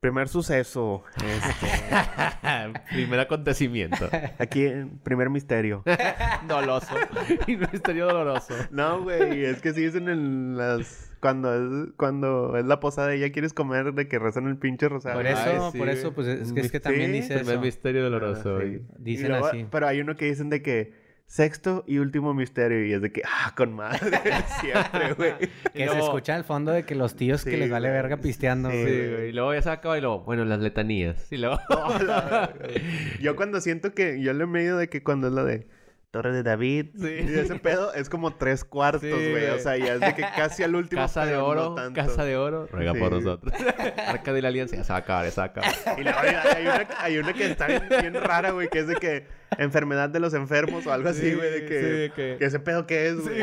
Primer 0.00 0.28
suceso. 0.28 1.04
este, 1.16 2.80
Primer 2.94 3.20
acontecimiento. 3.20 4.08
aquí, 4.38 4.64
en 4.64 4.98
primer 5.00 5.28
misterio. 5.30 5.82
Doloso. 6.48 6.94
Misterio 7.72 8.06
doloroso. 8.06 8.54
No, 8.70 9.02
güey, 9.02 9.44
es 9.44 9.60
que 9.60 9.72
sí 9.72 9.82
dicen 9.82 10.08
en 10.08 10.56
las... 10.56 11.06
Cuando 11.20 11.52
es, 11.54 11.92
cuando 11.98 12.56
es 12.56 12.64
la 12.64 12.80
posada 12.80 13.14
y 13.14 13.20
ya 13.20 13.30
quieres 13.30 13.52
comer 13.52 13.92
de 13.92 14.08
que 14.08 14.18
rezan 14.18 14.46
el 14.46 14.56
pinche 14.56 14.88
rosario. 14.88 15.18
Por 15.18 15.26
Ay, 15.26 15.34
eso, 15.34 15.70
sí, 15.70 15.78
por 15.78 15.88
eso, 15.90 16.12
pues 16.14 16.26
es 16.28 16.50
que, 16.54 16.60
es 16.60 16.72
que 16.72 16.78
Sí, 16.78 16.82
también 16.82 17.12
dice 17.12 17.34
Primer 17.34 17.52
eso. 17.56 17.60
misterio 17.60 18.00
Ah, 18.00 18.04
doloroso. 18.04 18.58
sí. 18.62 18.66
Y 18.66 19.02
Dicen 19.02 19.28
luego- 19.28 19.46
así. 19.48 19.66
Pero 19.70 19.86
hay 19.86 20.00
uno 20.00 20.16
que 20.16 20.24
dicen 20.24 20.48
de 20.48 20.62
que 20.62 20.94
sexto 21.30 21.84
y 21.86 21.98
último 21.98 22.34
misterio 22.34 22.84
y 22.84 22.92
es 22.92 23.00
de 23.00 23.12
que, 23.12 23.22
ah, 23.24 23.54
con 23.56 23.72
madre, 23.72 24.00
siempre, 24.60 25.12
güey. 25.12 25.34
Que 25.72 25.88
se 25.88 25.98
escucha 26.00 26.34
al 26.34 26.42
fondo 26.42 26.72
de 26.72 26.84
que 26.84 26.96
los 26.96 27.14
tíos 27.14 27.44
que 27.44 27.56
les 27.56 27.70
vale 27.70 27.88
verga 27.88 28.16
pisteando. 28.16 28.68
Sí, 28.68 28.80
güey. 28.80 28.92
Sí, 28.92 29.12
güey. 29.12 29.28
Y 29.28 29.32
luego 29.32 29.54
ya 29.54 29.62
se 29.62 29.70
acaba 29.70 29.96
y 29.96 30.00
luego, 30.00 30.20
bueno, 30.24 30.44
las 30.44 30.58
letanías. 30.58 31.30
Y 31.32 31.36
luego... 31.36 31.60
Yo 33.20 33.36
cuando 33.36 33.60
siento 33.60 33.94
que, 33.94 34.20
yo 34.20 34.32
le 34.32 34.46
medio 34.46 34.76
de 34.76 34.88
que 34.88 35.04
cuando 35.04 35.28
es 35.28 35.32
lo 35.32 35.44
de 35.44 35.68
Torre 36.10 36.32
de 36.32 36.42
David, 36.42 36.86
Sí. 36.96 37.08
y 37.20 37.38
ese 37.38 37.54
pedo 37.60 37.94
es 37.94 38.08
como 38.10 38.34
tres 38.34 38.64
cuartos, 38.64 39.02
Sí, 39.02 39.10
güey. 39.30 39.46
o 39.50 39.58
sea, 39.60 39.76
ya 39.76 39.94
es 39.94 40.00
de 40.00 40.12
que 40.14 40.22
casi 40.22 40.64
al 40.64 40.74
último. 40.74 41.00
Casa 41.02 41.24
de 41.24 41.36
oro, 41.36 41.68
no 41.70 41.74
tanto. 41.76 42.00
casa 42.00 42.24
de 42.24 42.36
oro. 42.36 42.66
Ruega 42.72 42.94
por 42.94 43.12
nosotros. 43.12 43.52
Arca 44.08 44.32
de 44.32 44.42
la 44.42 44.48
alianza. 44.48 44.74
Ya 44.74 44.82
se 44.82 44.92
va 44.92 44.96
a 44.96 45.00
acabar, 45.02 45.24
ya 45.26 45.30
se 45.30 45.40
va 45.40 45.44
a 45.44 45.50
acabar. 45.50 45.70
Y 46.00 46.02
luego 46.02 46.18
hay, 46.18 46.34
hay 46.34 46.64
una, 46.66 46.88
hay 46.98 47.18
una 47.18 47.32
que 47.32 47.46
está 47.46 47.68
bien, 47.68 47.84
bien 48.00 48.14
rara, 48.14 48.50
güey, 48.50 48.68
que 48.68 48.80
es 48.80 48.88
de 48.88 48.96
que 48.96 49.26
enfermedad 49.56 50.08
de 50.08 50.18
los 50.18 50.34
enfermos 50.34 50.84
o 50.84 50.92
algo 50.92 51.10
así, 51.10 51.30
Sí, 51.30 51.34
güey, 51.36 51.48
de 51.52 51.64
que, 51.66 51.80
sí, 51.80 51.86
de 51.86 52.10
que- 52.10 52.36
que 52.40 52.44
ese 52.44 52.58
pedo 52.58 52.88
que 52.88 53.06
es, 53.06 53.20
güey. 53.20 53.42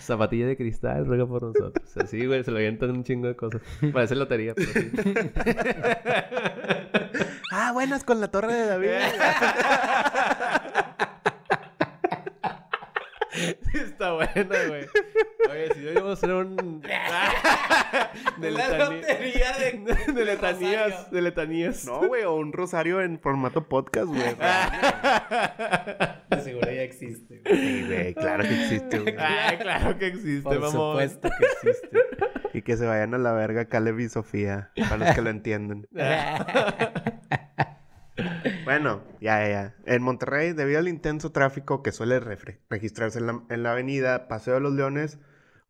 Zapatilla 0.00 0.46
de 0.46 0.56
cristal, 0.56 1.06
ruega 1.06 1.26
por 1.26 1.42
nosotros. 1.44 1.96
Así, 1.96 2.26
güey, 2.26 2.42
se 2.42 2.50
lo 2.50 2.56
avientan 2.58 2.90
un 2.90 3.04
chingo 3.04 3.28
de 3.28 3.36
cosas. 3.36 3.60
Parece 3.92 4.14
lotería, 4.16 4.52
pero 4.54 4.68
sí. 4.72 4.90
Ah, 7.56 7.70
buenas 7.70 8.02
con 8.02 8.20
la 8.20 8.26
torre 8.26 8.52
de 8.52 8.66
David. 8.66 8.90
Está 13.74 14.12
buena, 14.12 14.44
güey. 14.68 14.86
Oye, 15.50 15.74
si 15.74 15.82
yo 15.82 15.90
iba 15.92 16.10
a 16.10 16.12
hacer 16.12 16.30
un... 16.32 16.80
de 18.38 18.50
lotería 18.50 19.52
de- 19.58 20.12
de 20.12 20.24
letanías, 20.24 21.10
de 21.10 21.22
letanías. 21.22 21.84
no, 21.84 22.06
güey, 22.06 22.22
o 22.24 22.34
un 22.34 22.52
rosario 22.52 23.00
en 23.00 23.18
formato 23.18 23.68
podcast, 23.68 24.06
güey. 24.06 24.20
De 26.30 26.40
seguro 26.42 26.70
ya 26.70 26.82
existe, 26.82 27.40
güey. 27.44 27.56
Sí, 27.56 27.84
güey, 27.86 28.14
claro 28.14 28.44
que 28.44 28.54
existe, 28.62 28.98
güey. 29.00 29.14
Ah, 29.18 29.54
claro 29.60 29.98
que 29.98 30.06
existe, 30.06 30.42
Por 30.42 30.60
mamón. 30.60 30.72
supuesto 30.92 31.28
que 31.38 31.68
existe. 31.68 31.98
Y 32.54 32.62
que 32.62 32.76
se 32.76 32.86
vayan 32.86 33.14
a 33.14 33.18
la 33.18 33.32
verga 33.32 33.64
Caleb 33.66 33.98
y 34.00 34.08
Sofía, 34.08 34.70
para 34.76 34.96
los 34.98 35.14
que 35.14 35.22
lo 35.22 35.30
entienden. 35.30 35.88
Bueno, 38.64 39.02
ya, 39.20 39.46
ya. 39.48 39.74
En 39.84 40.02
Monterrey, 40.02 40.52
debido 40.52 40.78
al 40.78 40.88
intenso 40.88 41.32
tráfico 41.32 41.82
que 41.82 41.92
suele 41.92 42.20
registrarse 42.20 43.18
en 43.18 43.26
la, 43.26 43.42
en 43.50 43.62
la 43.62 43.72
avenida 43.72 44.26
Paseo 44.28 44.54
de 44.54 44.60
los 44.60 44.72
Leones, 44.72 45.18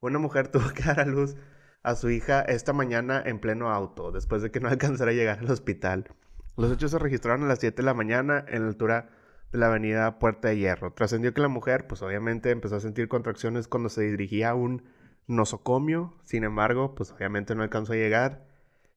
una 0.01 0.19
mujer 0.19 0.49
tuvo 0.53 0.71
que 0.73 0.85
dar 0.85 1.01
a 1.01 1.05
luz 1.05 1.37
a 1.83 1.97
su 1.97 2.11
hija 2.11 2.43
esta 2.43 2.73
mañana 2.73 3.23
en 3.25 3.41
pleno 3.41 3.71
auto, 3.71 4.13
después 4.13 4.43
de 4.43 4.51
que 4.51 4.61
no 4.61 4.69
alcanzara 4.71 5.11
a 5.11 5.15
llegar 5.15 5.41
al 5.41 5.51
hospital. 5.51 6.09
Los 6.57 6.73
hechos 6.73 6.93
se 6.93 6.99
registraron 6.99 7.45
a 7.45 7.49
las 7.49 7.59
7 7.59 7.77
de 7.77 7.83
la 7.83 7.95
mañana 7.95 8.45
en 8.49 8.63
la 8.63 8.69
altura 8.69 9.11
de 9.51 9.59
la 9.59 9.67
avenida 9.67 10.19
Puerta 10.21 10.49
de 10.49 10.59
Hierro. 10.59 10.93
Trascendió 10.93 11.35
que 11.35 11.41
la 11.41 11.49
mujer, 11.49 11.87
pues 11.89 12.03
obviamente 12.03 12.51
empezó 12.51 12.77
a 12.77 12.81
sentir 12.81 13.09
contracciones 13.09 13.67
cuando 13.67 13.89
se 13.89 14.03
dirigía 14.03 14.51
a 14.51 14.55
un 14.55 14.85
nosocomio, 15.27 16.17
sin 16.23 16.45
embargo, 16.45 16.95
pues 16.95 17.11
obviamente 17.11 17.55
no 17.55 17.63
alcanzó 17.63 17.95
a 17.95 17.97
llegar 17.97 18.47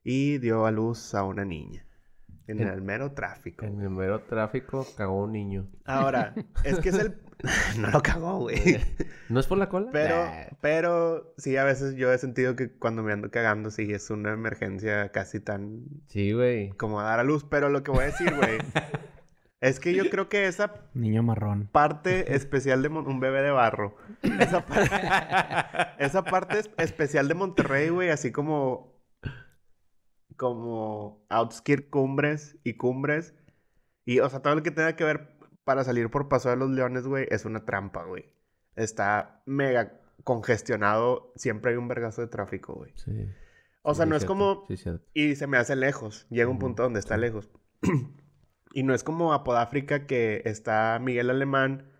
y 0.03 0.37
dio 0.37 0.65
a 0.65 0.71
luz 0.71 1.15
a 1.15 1.23
una 1.23 1.45
niña. 1.45 1.86
En 2.47 2.61
En- 2.61 2.67
el 2.69 2.81
mero 2.81 3.11
tráfico. 3.11 3.65
En 3.65 3.81
el 3.81 3.89
mero 3.89 4.21
tráfico 4.21 4.85
cagó 4.95 5.23
un 5.23 5.33
niño. 5.33 5.67
Ahora, 5.85 6.33
es 6.63 6.79
que 6.79 6.89
es 6.89 6.95
el... 6.99 7.17
no 7.79 7.91
lo 7.91 8.01
cagó, 8.01 8.39
güey. 8.39 8.79
¿No 9.29 9.39
es 9.39 9.47
por 9.47 9.57
la 9.57 9.69
cola? 9.69 9.89
Pero, 9.91 10.15
Nah. 10.25 10.45
pero 10.61 11.33
sí, 11.37 11.55
a 11.57 11.63
veces 11.63 11.95
yo 11.95 12.11
he 12.11 12.17
sentido 12.17 12.55
que 12.55 12.71
cuando 12.71 13.03
me 13.03 13.13
ando 13.13 13.29
cagando, 13.29 13.69
sí, 13.69 13.91
es 13.93 14.09
una 14.09 14.31
emergencia 14.33 15.09
casi 15.11 15.39
tan 15.39 15.83
Sí, 16.07 16.31
güey. 16.31 16.69
como 16.71 16.99
a 16.99 17.03
dar 17.03 17.19
a 17.19 17.23
luz. 17.23 17.43
Pero 17.43 17.69
lo 17.69 17.83
que 17.83 17.91
voy 17.91 18.03
a 18.03 18.07
decir, 18.07 18.33
güey, 18.33 18.57
es 19.59 19.79
que 19.79 19.93
yo 19.93 20.09
creo 20.09 20.29
que 20.29 20.47
esa 20.47 20.73
Niño 20.93 21.21
marrón. 21.23 21.67
parte 21.71 22.33
especial 22.35 22.81
de 22.81 22.89
Mon- 22.89 23.07
un 23.07 23.19
bebé 23.19 23.41
de 23.43 23.51
barro, 23.51 23.97
esa, 24.23 24.65
par- 24.65 25.95
esa 25.99 26.23
parte 26.23 26.59
es- 26.59 26.69
especial 26.77 27.27
de 27.27 27.33
Monterrey, 27.35 27.89
güey, 27.89 28.09
así 28.09 28.31
como 28.31 28.96
como 30.37 31.25
outskirt 31.29 31.89
cumbres 31.89 32.57
y 32.63 32.75
cumbres 32.75 33.33
y 34.07 34.21
o 34.21 34.29
sea, 34.29 34.41
todo 34.41 34.55
lo 34.55 34.63
que 34.63 34.71
tenga 34.71 34.95
que 34.95 35.03
ver 35.03 35.37
para 35.65 35.83
salir 35.83 36.09
por 36.09 36.29
Paso 36.29 36.49
de 36.49 36.55
los 36.55 36.69
Leones, 36.69 37.05
güey, 37.05 37.27
es 37.29 37.43
una 37.43 37.65
trampa, 37.65 38.05
güey. 38.05 38.33
Está 38.77 39.43
mega 39.45 39.99
congestionado, 40.23 41.33
siempre 41.35 41.71
hay 41.71 41.77
un 41.77 41.89
vergazo 41.89 42.21
de 42.21 42.27
tráfico, 42.27 42.73
güey. 42.73 42.93
Sí. 42.95 43.11
O 43.81 43.93
sea, 43.93 44.05
Sí, 44.05 44.09
no 44.09 44.15
es 44.15 44.21
cierto. 44.21 44.33
como 44.33 44.65
Sí, 44.69 44.75
y 45.13 45.35
se 45.35 45.45
me 45.47 45.57
hace 45.57 45.75
lejos. 45.75 46.25
Llega 46.29 46.49
un 46.49 46.57
punto 46.57 46.83
donde 46.83 47.01
está 47.01 47.17
lejos. 47.17 47.51
y 48.73 48.83
no 48.83 48.93
es 48.93 49.03
como 49.03 49.33
Apodáfrica 49.33 50.05
que 50.07 50.41
está 50.45 50.99
Miguel 51.01 51.29
Alemán, 51.29 51.91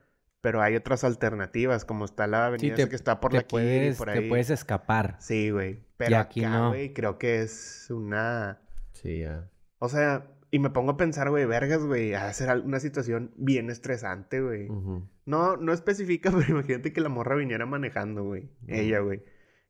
pero 0.41 0.61
hay 0.61 0.75
otras 0.75 1.03
alternativas, 1.03 1.85
como 1.85 2.05
está 2.05 2.27
la 2.27 2.47
avenida 2.47 2.75
te- 2.75 2.89
que 2.89 2.95
está 2.95 3.19
por 3.19 3.31
te 3.31 3.37
la 3.37 3.47
puedes, 3.47 3.97
por 3.97 4.11
te 4.11 4.19
ahí. 4.19 4.29
puedes 4.29 4.49
escapar. 4.49 5.15
Sí, 5.19 5.49
güey. 5.49 5.83
Pero 5.97 6.17
aquí 6.17 6.43
acá, 6.43 6.57
no. 6.57 6.69
güey, 6.69 6.93
creo 6.93 7.17
que 7.17 7.41
es 7.41 7.87
una... 7.89 8.59
Sí, 8.93 9.19
ya. 9.19 9.49
O 9.79 9.89
sea, 9.89 10.27
y 10.51 10.59
me 10.59 10.69
pongo 10.69 10.91
a 10.91 10.97
pensar, 10.97 11.29
güey, 11.29 11.45
vergas, 11.45 11.83
güey, 11.83 12.13
a 12.13 12.31
ser 12.33 12.49
al- 12.49 12.61
una 12.65 12.79
situación 12.79 13.31
bien 13.35 13.69
estresante, 13.69 14.41
güey. 14.41 14.69
No, 15.25 15.57
no 15.57 15.73
especifica, 15.73 16.31
pero 16.35 16.49
imagínate 16.49 16.93
que 16.93 17.01
la 17.01 17.09
morra 17.09 17.35
viniera 17.35 17.65
manejando, 17.65 18.23
güey. 18.23 18.49
Ella, 18.67 18.99
güey. 18.99 19.23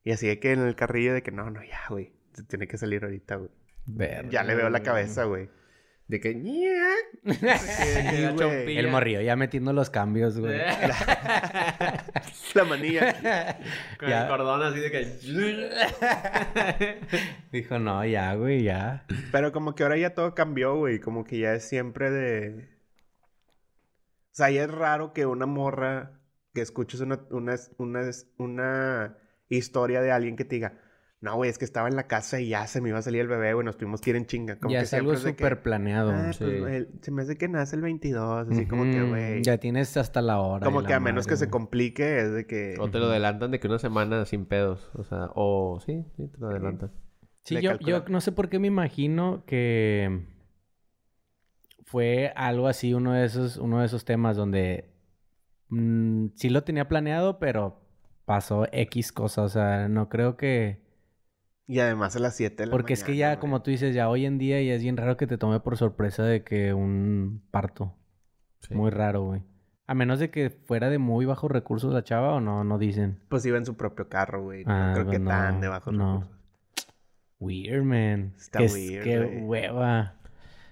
Y 0.04 0.12
así 0.12 0.26
de 0.28 0.38
que 0.38 0.52
en 0.52 0.60
el 0.60 0.76
carrillo 0.76 1.12
de 1.14 1.22
que 1.22 1.32
no, 1.32 1.50
no, 1.50 1.62
ya, 1.64 1.80
güey. 1.90 2.12
Se 2.34 2.42
tiene 2.44 2.68
que 2.68 2.78
salir 2.78 3.04
ahorita, 3.04 3.36
güey. 3.36 3.50
Verga. 3.86 4.28
Ya 4.30 4.44
le 4.44 4.54
veo 4.54 4.70
la 4.70 4.82
cabeza, 4.82 5.24
güey. 5.24 5.48
De 6.08 6.20
que... 6.20 6.32
Sí. 7.28 8.78
El 8.78 8.88
morrillo 8.88 9.20
ya 9.20 9.36
metiendo 9.36 9.72
los 9.74 9.90
cambios, 9.90 10.40
güey. 10.40 10.58
La 12.54 12.64
manilla. 12.64 13.58
Con 13.98 14.08
Ya. 14.08 14.22
el 14.22 14.28
cordón 14.28 14.62
así 14.62 14.80
de 14.80 14.90
que... 14.90 15.04
Dijo, 17.52 17.78
no, 17.78 18.04
ya, 18.06 18.34
güey, 18.34 18.62
ya. 18.62 19.04
Pero 19.30 19.52
como 19.52 19.74
que 19.74 19.82
ahora 19.82 19.98
ya 19.98 20.14
todo 20.14 20.34
cambió, 20.34 20.76
güey. 20.76 20.98
Como 20.98 21.24
que 21.24 21.38
ya 21.38 21.52
es 21.54 21.68
siempre 21.68 22.10
de... 22.10 22.70
O 24.30 24.34
sea, 24.38 24.50
ya 24.50 24.64
es 24.64 24.70
raro 24.70 25.12
que 25.12 25.26
una 25.26 25.44
morra... 25.46 26.12
Que 26.54 26.62
escuches 26.62 27.00
una, 27.00 27.20
una, 27.30 27.56
una, 27.76 28.00
una 28.38 29.18
historia 29.50 30.00
de 30.00 30.10
alguien 30.10 30.36
que 30.36 30.46
te 30.46 30.54
diga... 30.56 30.72
No, 31.20 31.34
güey, 31.34 31.50
es 31.50 31.58
que 31.58 31.64
estaba 31.64 31.88
en 31.88 31.96
la 31.96 32.06
casa 32.06 32.40
y 32.40 32.48
ya 32.50 32.66
se 32.68 32.80
me 32.80 32.90
iba 32.90 32.98
a 32.98 33.02
salir 33.02 33.20
el 33.22 33.26
bebé, 33.28 33.52
güey. 33.52 33.64
Nos 33.64 33.76
tuvimos 33.76 34.00
que 34.00 34.10
ir 34.10 34.16
en 34.16 34.26
chinga. 34.26 34.56
Como 34.60 34.72
ya 34.72 34.78
que 34.78 34.84
es 34.84 34.94
algo 34.94 35.16
súper 35.16 35.62
planeado. 35.62 36.12
"Ah, 36.12 36.32
sí. 36.32 36.44
pues, 36.60 36.86
se 37.00 37.10
me 37.10 37.22
hace 37.22 37.36
que 37.36 37.48
nace 37.48 37.74
el 37.74 37.82
22. 37.82 38.48
Así 38.50 38.66
como 38.66 38.84
que, 38.84 39.02
güey... 39.02 39.42
Ya 39.42 39.58
tienes 39.58 39.96
hasta 39.96 40.22
la 40.22 40.38
hora. 40.40 40.64
Como 40.64 40.84
que 40.84 40.94
a 40.94 41.00
menos 41.00 41.26
madre, 41.26 41.30
que 41.30 41.36
se 41.36 41.50
complique 41.50 42.20
es 42.20 42.32
de 42.32 42.46
que... 42.46 42.76
O 42.78 42.88
te 42.88 42.98
lo 43.00 43.06
adelantan 43.06 43.50
de 43.50 43.58
que 43.58 43.66
una 43.66 43.80
semana 43.80 44.24
sin 44.26 44.46
pedos. 44.46 44.90
O 44.94 45.02
sea, 45.02 45.30
o... 45.34 45.80
Sí, 45.84 46.04
sí, 46.16 46.28
te 46.28 46.38
lo 46.38 46.50
adelantan. 46.50 46.92
Sí, 47.44 47.60
yo, 47.60 47.78
yo 47.80 48.04
no 48.08 48.20
sé 48.20 48.30
por 48.30 48.48
qué 48.48 48.60
me 48.60 48.68
imagino 48.68 49.42
que 49.46 50.24
fue 51.84 52.32
algo 52.36 52.68
así, 52.68 52.92
uno 52.94 53.12
de 53.14 53.24
esos, 53.24 53.56
uno 53.56 53.80
de 53.80 53.86
esos 53.86 54.04
temas 54.04 54.36
donde 54.36 54.92
mm, 55.70 56.26
sí 56.34 56.50
lo 56.50 56.62
tenía 56.62 56.86
planeado, 56.88 57.38
pero 57.38 57.80
pasó 58.26 58.66
X 58.70 59.10
cosa. 59.12 59.42
O 59.42 59.48
sea, 59.48 59.88
no 59.88 60.08
creo 60.08 60.36
que. 60.36 60.86
Y 61.68 61.80
además 61.80 62.16
a 62.16 62.18
las 62.18 62.34
7 62.34 62.56
de 62.62 62.66
la 62.66 62.70
Porque 62.72 62.94
es 62.94 63.04
que 63.04 63.14
ya, 63.14 63.38
como 63.38 63.62
tú 63.62 63.70
dices, 63.70 63.94
ya 63.94 64.08
hoy 64.08 64.24
en 64.26 64.38
día 64.38 64.60
ya 64.62 64.72
es 64.74 64.82
bien 64.82 64.96
raro 64.96 65.16
que 65.18 65.26
te 65.26 65.36
tome 65.38 65.60
por 65.60 65.76
sorpresa 65.76 66.24
de 66.24 66.42
que 66.42 66.72
un 66.74 67.42
parto. 67.50 67.94
Sí. 68.60 68.74
Muy 68.74 68.90
raro, 68.90 69.22
güey. 69.22 69.42
A 69.86 69.94
menos 69.94 70.18
de 70.18 70.30
que 70.30 70.50
fuera 70.50 70.88
de 70.90 70.98
muy 70.98 71.24
bajos 71.26 71.50
recursos 71.50 71.92
la 71.92 72.02
chava 72.02 72.34
o 72.34 72.40
no, 72.40 72.64
no 72.64 72.78
dicen. 72.78 73.20
Pues 73.28 73.44
iba 73.46 73.58
en 73.58 73.66
su 73.66 73.76
propio 73.76 74.08
carro, 74.08 74.42
güey. 74.42 74.64
No 74.64 74.72
Ah, 74.72 74.90
creo 74.94 75.06
que 75.10 75.18
pues 75.20 75.28
tan 75.28 75.54
no, 75.56 75.60
de 75.60 75.68
bajos 75.68 75.94
no. 75.94 76.12
recursos. 76.20 76.38
Weird, 77.40 77.84
man. 77.84 78.32
Está 78.36 78.58
Qué, 78.60 78.64
es- 78.64 78.72
weird, 78.74 79.04
qué 79.04 79.18
güey. 79.20 79.42
hueva. 79.42 80.14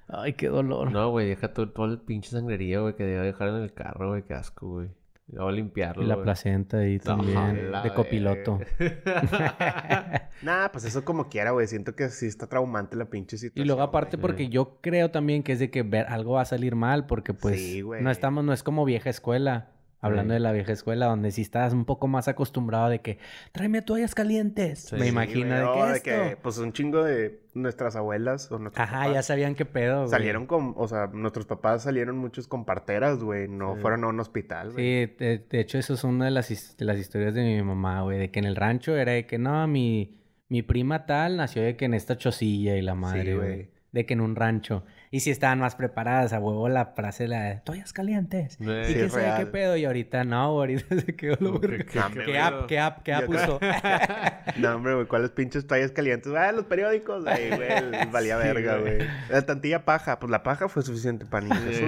Ay, 0.08 0.32
qué 0.32 0.48
dolor. 0.48 0.90
No, 0.92 1.10
güey, 1.10 1.28
deja 1.28 1.52
todo, 1.52 1.70
todo 1.70 1.86
el 1.86 2.00
pinche 2.00 2.30
sangrería, 2.30 2.80
güey, 2.80 2.94
que 2.96 3.04
debe 3.04 3.26
dejar 3.26 3.48
en 3.48 3.56
el 3.56 3.72
carro, 3.72 4.08
güey, 4.10 4.22
qué 4.22 4.34
asco, 4.34 4.68
güey. 4.68 4.88
Y 5.28 5.34
luego 5.34 5.50
limpiarlo, 5.50 6.02
Y 6.04 6.06
la 6.06 6.14
güey. 6.14 6.24
placenta 6.24 6.78
ahí 6.78 6.98
también. 7.00 7.36
Ajá, 7.74 7.82
de 7.82 7.92
copiloto. 7.94 8.60
Nah, 10.42 10.68
pues 10.70 10.84
eso 10.84 11.04
como 11.04 11.28
quiera, 11.28 11.50
güey. 11.52 11.66
Siento 11.66 11.94
que 11.96 12.08
sí 12.10 12.26
está 12.26 12.46
traumante 12.46 12.94
la 12.96 13.06
pinche 13.06 13.36
Y 13.36 13.38
situación. 13.38 13.66
luego 13.66 13.82
aparte 13.82 14.16
güey. 14.16 14.22
porque 14.22 14.48
yo 14.48 14.78
creo 14.82 15.10
también 15.10 15.42
que 15.42 15.52
es 15.52 15.58
de 15.58 15.70
que 15.70 15.82
ver 15.82 16.06
algo 16.08 16.32
va 16.34 16.42
a 16.42 16.44
salir 16.44 16.74
mal 16.76 17.06
porque 17.06 17.32
pues 17.34 17.56
Sí, 17.58 17.80
güey. 17.80 18.02
no 18.02 18.10
estamos, 18.10 18.44
no 18.44 18.52
es 18.52 18.62
como 18.62 18.84
vieja 18.84 19.08
escuela. 19.10 19.70
Hablando 20.00 20.32
Sí. 20.32 20.36
de 20.36 20.40
la 20.40 20.52
vieja 20.52 20.72
escuela, 20.72 21.06
donde 21.06 21.30
sí 21.30 21.40
estás 21.40 21.72
un 21.72 21.84
poco 21.86 22.06
más 22.06 22.28
acostumbrado 22.28 22.90
de 22.90 23.00
que 23.00 23.18
tráeme 23.52 23.80
toallas 23.80 24.14
calientes. 24.14 24.80
Sí. 24.90 24.96
Me 24.96 25.06
imagino 25.08 25.54
de 25.56 25.62
que 25.64 25.82
de 25.86 25.92
esto. 25.96 26.04
que, 26.30 26.36
pues 26.42 26.58
un 26.58 26.72
chingo 26.74 27.02
de 27.02 27.40
nuestras 27.54 27.96
abuelas 27.96 28.52
o 28.52 28.58
nuestros 28.58 28.86
Ajá, 28.86 28.98
papás 29.00 29.14
ya 29.14 29.22
sabían 29.22 29.54
qué 29.54 29.64
pedo. 29.64 30.00
güey. 30.00 30.10
salieron 30.10 30.46
con, 30.46 30.74
o 30.76 30.86
sea, 30.86 31.06
nuestros 31.08 31.46
papás 31.46 31.82
salieron 31.82 32.18
muchos 32.18 32.46
con 32.46 32.66
parteras, 32.66 33.18
güey. 33.24 33.48
No 33.48 33.74
Sí. 33.76 33.80
fueron 33.80 34.04
a 34.04 34.08
un 34.08 34.20
hospital, 34.20 34.72
güey. 34.72 35.06
Sí, 35.06 35.14
de, 35.18 35.38
de 35.48 35.60
hecho, 35.60 35.78
eso 35.78 35.94
es 35.94 36.04
una 36.04 36.26
de 36.26 36.30
las, 36.30 36.76
de 36.76 36.84
las 36.84 36.98
historias 36.98 37.34
de 37.34 37.42
mi 37.42 37.62
mamá, 37.62 38.02
güey. 38.02 38.18
De 38.18 38.30
que 38.30 38.38
en 38.38 38.44
el 38.44 38.54
rancho 38.56 38.94
era 38.96 39.12
de 39.12 39.26
que 39.26 39.38
no, 39.38 39.66
mi, 39.66 40.20
mi 40.50 40.60
prima 40.62 41.06
tal 41.06 41.38
nació 41.38 41.62
de 41.62 41.74
que 41.76 41.86
en 41.86 41.94
esta 41.94 42.16
chocilla 42.18 42.76
y 42.76 42.82
la 42.82 42.94
madre, 42.94 43.34
güey. 43.34 43.48
güey. 43.48 43.70
De 43.92 44.04
que 44.04 44.12
en 44.12 44.20
un 44.20 44.36
rancho. 44.36 44.84
Y 45.10 45.20
si 45.20 45.30
estaban 45.30 45.58
más 45.60 45.76
preparadas, 45.76 46.32
a 46.32 46.40
huevo 46.40 46.68
la 46.68 46.86
frase 46.86 47.28
la 47.28 47.42
de 47.44 47.56
toallas 47.64 47.92
calientes. 47.92 48.56
¿Y 48.60 48.64
Sí, 48.64 48.94
qué 48.94 49.08
sabe 49.08 49.44
qué 49.44 49.46
pedo? 49.46 49.76
Y 49.76 49.84
ahorita 49.84 50.24
no, 50.24 50.36
ahorita 50.42 50.84
se 51.06 51.14
quedó 51.16 51.36
lo 51.40 51.60
que- 51.60 51.84
¿Qué 51.86 51.98
app, 52.38 52.66
qué 52.66 52.78
app, 52.78 53.02
qué 53.02 53.12
app 53.14 53.28
usó? 53.28 53.60
No, 54.56 54.74
hombre, 54.76 54.94
güey, 54.94 55.06
¿cuáles 55.06 55.30
pinches 55.30 55.66
toallas 55.66 55.90
calientes? 55.90 56.32
Ah, 56.36 56.50
los 56.52 56.64
periódicos, 56.64 57.24
güey, 57.24 57.50
valía 58.12 58.38
Sí, 58.38 58.44
verga, 58.46 58.78
güey. 58.78 58.98
La 59.28 59.42
tantilla 59.44 59.84
paja, 59.84 60.18
pues 60.18 60.30
la 60.30 60.42
paja 60.42 60.68
fue 60.68 60.82
suficiente 60.82 61.26
para 61.26 61.44
niños. 61.46 61.62
Sí, 61.72 61.84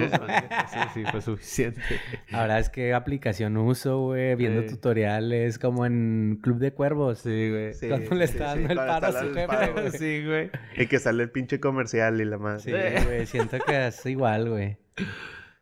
sí, 0.73 0.79
sí, 0.93 1.03
fue 1.09 1.21
suficiente. 1.21 1.81
Ahora 2.31 2.59
es 2.59 2.69
que 2.69 2.93
aplicación 2.93 3.57
uso, 3.57 3.99
güey, 4.01 4.35
viendo 4.35 4.61
Sí. 4.63 4.69
tutoriales 4.69 5.57
como 5.57 5.85
en 5.85 6.39
Club 6.41 6.59
de 6.59 6.73
Cuervos. 6.73 7.19
Sí, 7.19 7.49
güey. 7.49 7.73
Sí, 7.73 7.87
Cuando 7.87 8.15
le 8.15 8.27
sí, 8.27 8.33
está 8.33 8.53
sí, 8.53 8.59
dando 8.59 8.73
el 8.73 8.87
paro 8.87 9.07
a 9.07 9.11
su 9.21 9.33
jefe. 9.33 9.97
Sí, 9.97 10.25
güey. 10.25 10.51
Y 10.77 10.87
que 10.87 10.99
sale 10.99 11.23
el 11.23 11.31
pinche 11.31 11.59
comercial 11.59 12.19
y 12.21 12.25
la 12.25 12.37
más. 12.37 12.61
Sí, 12.63 12.71
güey, 13.15 13.25
siento 13.25 13.57
que 13.65 13.87
es 13.87 14.05
igual, 14.05 14.49
güey. 14.49 14.77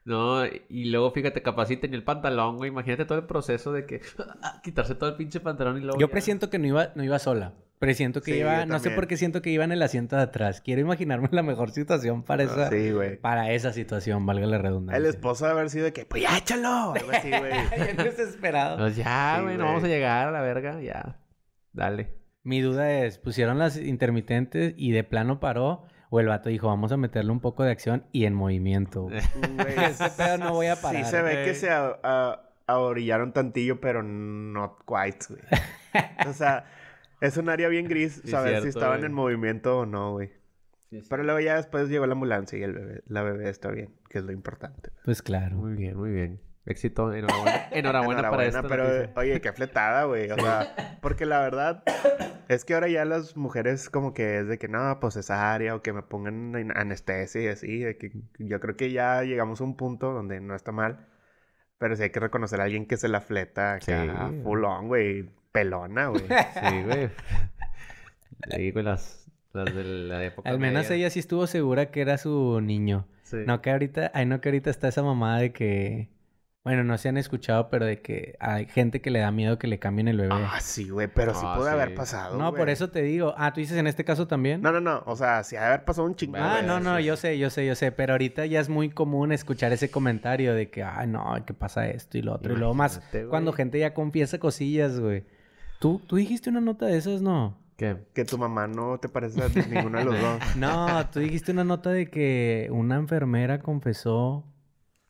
No, 0.05 0.45
y 0.45 0.86
luego 0.86 1.12
fíjate, 1.12 1.41
capaz 1.41 1.65
si 1.65 1.75
tenía 1.77 1.97
el 1.97 2.03
pantalón, 2.03 2.57
güey. 2.57 2.69
Imagínate 2.71 3.03
todo 3.05 3.17
el 3.17 3.25
proceso 3.25 3.73
de 3.73 3.86
que 3.86 4.01
ah, 4.41 4.62
quitarse 4.63 4.95
todo 4.95 5.10
el 5.10 5.15
pinche 5.17 5.39
pantalón 5.41 5.77
y 5.77 5.81
luego. 5.81 5.99
Yo 5.99 6.07
ya- 6.07 6.12
presiento 6.12 6.49
que 6.49 6.60
no 6.60 6.67
iba, 6.67 6.91
no 6.95 7.03
iba 7.03 7.19
sola. 7.19 7.53
Pero 7.79 7.93
siento 7.93 8.21
que 8.21 8.31
Sí, 8.33 8.39
iba, 8.39 8.65
no 8.65 8.79
sé 8.79 8.89
por 8.89 9.05
qué 9.05 9.17
siento 9.17 9.43
que 9.43 9.51
iba 9.51 9.63
en 9.63 9.71
el 9.71 9.83
asiento 9.83 10.15
de 10.15 10.23
atrás. 10.23 10.62
Quiero 10.62 10.81
imaginarme 10.81 11.29
la 11.31 11.43
mejor 11.43 11.69
situación 11.69 12.23
para 12.23 12.41
esa, 12.41 12.69
Sí, 12.71 12.89
güey. 12.91 13.17
para 13.17 13.51
esa 13.51 13.71
situación, 13.71 14.25
valga 14.25 14.47
la 14.47 14.57
redundancia. 14.57 14.97
El 14.97 15.05
esposo 15.05 15.45
de 15.45 15.51
haber 15.51 15.69
sido 15.69 15.86
de 15.86 15.93
que, 15.93 16.03
pues 16.05 16.23
ya 16.23 16.36
échalo. 16.39 16.93
Algo 16.95 17.12
así, 17.12 17.29
güey. 17.29 17.51
Bien 17.83 17.97
desesperado. 17.97 18.77
Pues 18.77 18.95
ya, 18.95 19.36
Sí, 19.38 19.43
güey, 19.43 19.57
no 19.57 19.65
vamos 19.65 19.83
a 19.83 19.88
llegar 19.88 20.27
a 20.27 20.31
la 20.31 20.41
verga, 20.41 20.81
ya. 20.81 21.19
Dale. 21.71 22.15
Mi 22.41 22.62
duda 22.62 22.91
es, 23.03 23.19
pusieron 23.19 23.60
las 23.60 23.77
intermitentes 23.77 24.73
y 24.75 24.91
de 24.91 25.03
plano 25.03 25.39
paró, 25.39 25.83
o 26.09 26.19
el 26.19 26.27
vato 26.27 26.49
dijo, 26.49 26.67
vamos 26.67 26.91
a 26.91 26.97
meterle 26.97 27.31
un 27.31 27.39
poco 27.39 27.63
de 27.63 27.71
acción 27.71 28.03
y 28.11 28.25
en 28.25 28.33
movimiento. 28.33 29.03
güey. 29.03 29.19
Este 29.89 30.09
pedo 30.17 30.37
no 30.37 30.53
voy 30.53 30.67
a 30.67 30.75
parar. 30.75 31.03
Sí 31.03 31.09
se 31.09 31.21
ve 31.21 31.33
güey. 31.33 31.45
que 31.45 31.53
se 31.55 31.69
a- 31.69 32.39
tantillo, 33.33 33.79
pero 33.81 34.03
not 34.03 34.79
quite, 34.85 35.25
güey. 35.29 35.41
o 36.27 36.33
sea, 36.33 36.65
es 37.21 37.37
un 37.37 37.49
área 37.49 37.67
bien 37.69 37.87
gris 37.87 38.21
Sí, 38.23 38.31
saber 38.31 38.61
si 38.61 38.69
estaban 38.69 38.99
güey. 38.99 39.05
en 39.09 39.13
movimiento 39.13 39.79
o 39.79 39.85
no, 39.85 40.11
güey. 40.13 40.31
Pero 41.09 41.23
luego 41.23 41.39
ya 41.41 41.55
después 41.57 41.89
llegó 41.89 42.05
la 42.07 42.13
ambulancia 42.13 42.57
y 42.57 42.63
el 42.63 42.73
bebé, 42.73 43.03
la 43.07 43.21
bebé 43.21 43.49
está 43.49 43.69
bien, 43.69 43.93
que 44.09 44.19
es 44.19 44.23
lo 44.23 44.31
importante. 44.31 44.91
Pues 45.03 45.21
claro. 45.21 45.57
Muy 45.57 45.73
bien, 45.73 45.97
muy 45.97 46.11
bien. 46.11 46.39
Éxito, 46.67 47.13
enhorabuena. 47.13 47.67
Enhorabuena, 47.71 48.30
para 48.30 48.45
esta 48.45 48.62
pero 48.63 48.84
noticia. 48.84 49.13
oye, 49.15 49.41
qué 49.41 49.53
fletada, 49.53 50.03
güey. 50.03 50.30
O 50.32 50.36
sea, 50.36 50.75
porque 51.01 51.25
la 51.25 51.39
verdad 51.41 51.84
es 52.49 52.65
que 52.65 52.73
ahora 52.73 52.88
ya 52.89 53.06
las 53.06 53.36
mujeres 53.38 53.89
como 53.89 54.13
que 54.13 54.39
es 54.39 54.47
de 54.47 54.58
que 54.58 54.67
no, 54.67 54.99
pues 54.99 55.13
cesárea 55.15 55.75
o 55.75 55.82
que 55.82 55.93
me 55.93 56.03
pongan 56.03 56.71
anestesia 56.77 57.41
y 57.41 57.47
así. 57.47 57.80
de 57.80 57.97
que 57.97 58.12
yo 58.39 58.60
creo 58.60 58.75
que 58.75 58.91
ya 58.91 59.23
llegamos 59.23 59.62
a 59.62 59.63
un 59.63 59.75
punto 59.77 60.12
donde 60.12 60.39
no 60.41 60.56
está 60.56 60.71
mal. 60.71 61.08
Pero 61.80 61.95
sí 61.95 62.03
hay 62.03 62.10
que 62.10 62.19
reconocer 62.19 62.60
a 62.60 62.63
alguien 62.65 62.86
que 62.88 62.97
se 62.97 63.08
la 63.08 63.21
fleta 63.21 63.73
acá 63.75 64.30
Sí. 64.30 64.41
full 64.43 64.63
on, 64.63 64.88
güey. 64.88 65.30
Pelona, 65.51 66.08
güey. 66.08 66.23
Sí, 66.53 66.84
güey. 66.84 67.10
Ahí 68.51 68.71
con 68.71 68.86
las, 68.86 69.30
las 69.53 69.73
de 69.73 69.84
la 69.84 70.23
época 70.23 70.49
Al 70.49 70.60
menos 70.60 70.84
media. 70.84 70.95
ella 70.97 71.10
sí 71.10 71.19
estuvo 71.19 71.47
segura 71.47 71.91
que 71.91 72.01
era 72.01 72.17
su 72.17 72.60
niño. 72.62 73.08
Sí. 73.23 73.38
No 73.45 73.62
que 73.62 73.71
ahorita, 73.71 74.12
ay 74.13 74.25
no 74.25 74.41
que 74.41 74.49
ahorita 74.49 74.69
está 74.69 74.88
esa 74.88 75.03
mamada 75.03 75.39
de 75.39 75.51
que, 75.51 76.10
bueno, 76.67 76.84
no 76.84 76.97
se 76.97 77.08
han 77.08 77.15
escuchado, 77.15 77.69
pero 77.69 77.86
de 77.86 78.01
que 78.01 78.36
hay 78.41 78.65
gente 78.65 78.99
que 78.99 79.10
le 79.10 79.19
da 79.19 79.32
miedo 79.32 79.58
que 79.58 79.67
le 79.67 79.80
cambien 79.80 80.10
el 80.10 80.17
bebé. 80.17 80.34
Ah, 80.36 80.60
sí, 80.60 80.89
güey. 80.89 81.08
Pero 81.08 81.34
sí 81.34 81.39
Ah, 81.41 81.56
puede 81.58 81.71
haber 81.71 81.95
pasado, 81.95 82.38
no, 82.38 82.53
por 82.53 82.69
eso 82.69 82.89
te 82.89 83.01
digo. 83.03 83.34
Ah, 83.38 83.53
tú 83.53 83.62
dices 83.62 83.77
en 83.77 83.88
este 83.88 84.03
caso 84.03 84.27
también. 84.27 84.62
No, 84.62 84.73
no, 84.73 84.82
no. 84.82 85.01
O 85.06 85.15
sea, 85.15 85.45
sí 85.45 85.56
ha 85.56 85.62
de 85.62 85.65
haber 85.67 85.86
pasado 85.86 86.06
un 86.06 86.15
chingo. 86.17 86.36
Ah, 86.38 86.62
no, 86.62 86.82
no, 86.82 86.99
yo 86.99 87.15
sé, 87.15 87.38
yo 87.38 87.49
sé, 87.49 87.65
yo 87.65 87.73
sé, 87.73 87.93
pero 87.93 88.15
ahorita 88.15 88.45
ya 88.47 88.60
es 88.60 88.67
muy 88.67 88.89
común 88.89 89.32
escuchar 89.32 89.71
ese 89.71 89.89
comentario 89.89 90.53
de 90.53 90.69
que, 90.69 90.84
ay, 90.84 91.08
no, 91.08 91.34
que 91.45 91.53
pasa 91.53 91.88
esto 91.88 92.17
y 92.17 92.21
lo 92.21 92.34
otro, 92.34 92.51
y 92.53 92.58
luego 92.58 92.73
más 92.73 93.01
güey. 93.13 93.27
cuando 93.27 93.53
gente 93.53 93.80
ya 93.80 93.93
confiesa 93.93 94.38
cosillas, 94.38 94.99
güey. 94.99 95.23
¿Tú, 95.80 96.01
tú 96.06 96.17
dijiste 96.17 96.49
una 96.49 96.60
nota 96.60 96.86
de 96.88 96.97
esas, 96.97 97.21
no? 97.21 97.58
¿Qué? 97.77 97.95
Que 98.13 98.25
tu 98.25 98.38
mamá 98.38 98.67
no 98.67 98.97
te 98.99 99.08
parece 99.08 99.41
a 99.41 99.47
ninguno 99.49 99.99
de 99.99 100.03
los 100.06 100.19
dos. 100.19 100.39
No, 100.58 101.08
tú 101.12 101.19
dijiste 101.19 101.51
una 101.53 101.63
nota 101.63 101.91
de 101.91 102.10
que 102.10 102.67
una 102.71 102.95
enfermera 102.95 103.60
confesó 103.60 104.43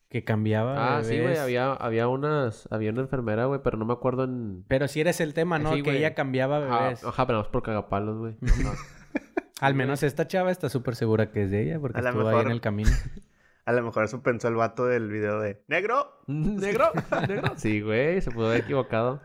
que 0.08 0.24
cambiaba 0.24 0.96
Ah, 0.98 1.02
sí, 1.02 1.10
güey. 1.10 1.20
bebés. 1.20 1.38
Había, 1.40 1.72
había 1.72 2.08
unas... 2.08 2.66
Había 2.72 2.90
una 2.90 3.02
enfermera, 3.02 3.44
güey, 3.46 3.60
pero 3.62 3.76
no 3.76 3.84
me 3.84 3.92
acuerdo 3.92 4.24
en... 4.24 4.64
Pero 4.68 4.88
si 4.88 5.00
eres 5.00 5.20
el 5.20 5.34
tema, 5.34 5.58
¿no? 5.58 5.74
Sí, 5.74 5.82
que 5.82 5.96
ella 5.96 6.14
cambiaba 6.14 6.58
bebés. 6.60 7.04
ajá, 7.04 7.26
pero 7.26 7.42
no 7.42 7.50
por 7.50 7.62
cagapalos, 7.62 8.16
güey. 8.18 8.36
Ajá. 8.42 8.74
Al 9.60 9.74
menos 9.74 10.02
esta 10.04 10.26
chava 10.28 10.50
está 10.52 10.68
súper 10.68 10.94
segura 10.94 11.30
que 11.32 11.42
es 11.42 11.50
de 11.50 11.62
ella 11.64 11.80
porque 11.80 11.98
A 11.98 12.02
estuvo 12.02 12.22
ahí 12.22 12.28
mejor- 12.28 12.46
en 12.46 12.52
el 12.52 12.60
camino. 12.60 12.90
A 13.66 13.72
lo 13.72 13.82
mejor 13.82 14.04
eso 14.04 14.22
pensó 14.22 14.48
el 14.48 14.54
vato 14.54 14.86
del 14.86 15.10
video 15.10 15.40
de... 15.40 15.62
¡Negro! 15.68 16.22
¿Negro? 16.26 16.86
¿Negro? 17.28 17.52
Sí, 17.56 17.82
güey. 17.82 18.20
Se 18.22 18.30
pudo 18.30 18.46
haber 18.46 18.60
equivocado. 18.62 19.20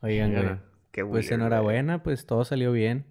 Oigan, 0.00 0.32
güey. 0.32 0.56
Qué 0.90 1.04
Pues 1.04 1.26
weird, 1.26 1.34
enhorabuena, 1.40 2.02
pues 2.02 2.24
todo 2.24 2.44
salió 2.46 2.72
bien. 2.72 3.04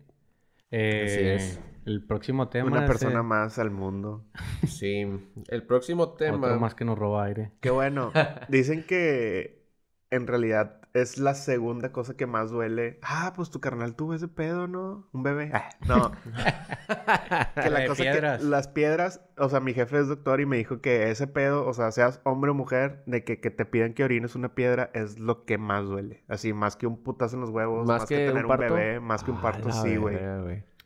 Eh, 0.71 1.04
Así 1.06 1.19
es. 1.28 1.60
El 1.86 2.06
próximo 2.06 2.48
tema 2.50 2.67
Una 2.67 2.84
es, 2.84 2.88
persona 2.88 3.19
eh, 3.19 3.24
más 3.24 3.60
al 3.60 3.72
mundo. 3.72 4.26
Sí. 4.67 5.06
El 5.50 5.63
próximo 5.65 6.13
tema... 6.13 6.48
otro 6.48 6.60
más 6.60 6.76
que 6.76 6.86
nos 6.86 6.98
roba 6.98 7.26
aire. 7.26 7.52
Qué 7.60 7.69
bueno. 7.69 8.12
Dicen 8.50 8.86
que 8.86 9.63
en 10.10 10.28
realidad 10.28 10.80
es 10.93 11.17
la 11.17 11.34
segunda 11.34 11.91
cosa 11.91 12.15
que 12.15 12.28
más 12.28 12.52
duele. 12.52 13.00
Ah, 13.02 13.34
pues 13.36 13.50
tu 13.50 13.60
carnal 13.60 13.96
tuvo 13.96 14.13
ese 14.13 14.28
pedo, 14.28 14.67
¿no? 14.67 15.10
Un 15.12 15.24
bebé. 15.24 15.50
Ah, 15.54 15.69
no. 15.88 16.12
que 17.62 17.69
la 17.69 17.88
cosa 17.88 18.04
piedras. 18.04 18.41
que 18.41 18.48
las 18.48 18.67
piedras, 18.67 19.22
o 19.38 19.50
sea, 19.50 19.60
mi 19.60 19.74
jefe 19.74 20.00
es 20.00 20.08
doctor 20.08 20.39
y 20.39 20.46
me 20.46 20.58
dijo 20.58 20.82
que 20.82 21.10
ese 21.10 21.26
pedo, 21.26 21.65
o 21.65 21.74
sea, 21.74 21.91
seas 21.91 22.22
hombre 22.24 22.52
o 22.52 22.54
mujer, 22.54 23.04
de 23.08 23.24
que, 23.24 23.41
que 23.41 23.50
te 23.50 23.65
pidan 23.65 23.93
que 23.93 24.04
orines 24.04 24.36
una 24.36 24.54
piedra 24.54 24.91
es 24.93 25.17
lo 25.19 25.46
que 25.46 25.58
más 25.58 25.86
duele. 25.86 26.24
Así, 26.28 26.54
más 26.54 26.76
que 26.76 26.86
un 26.86 27.02
putazo 27.02 27.36
en 27.36 27.41
los 27.41 27.50
huevos, 27.50 27.88
más, 27.88 28.02
Más 28.02 28.10
que, 28.10 28.17
que 28.17 28.28
tener 28.28 28.46
un 28.46 28.58
bebé, 28.58 29.00
más 29.00 29.24
que 29.24 29.32
un 29.32 29.38
Ah, 29.38 29.41
parto, 29.41 29.69
la 29.69 29.74
sí, 29.74 29.98
güey. 29.98 30.15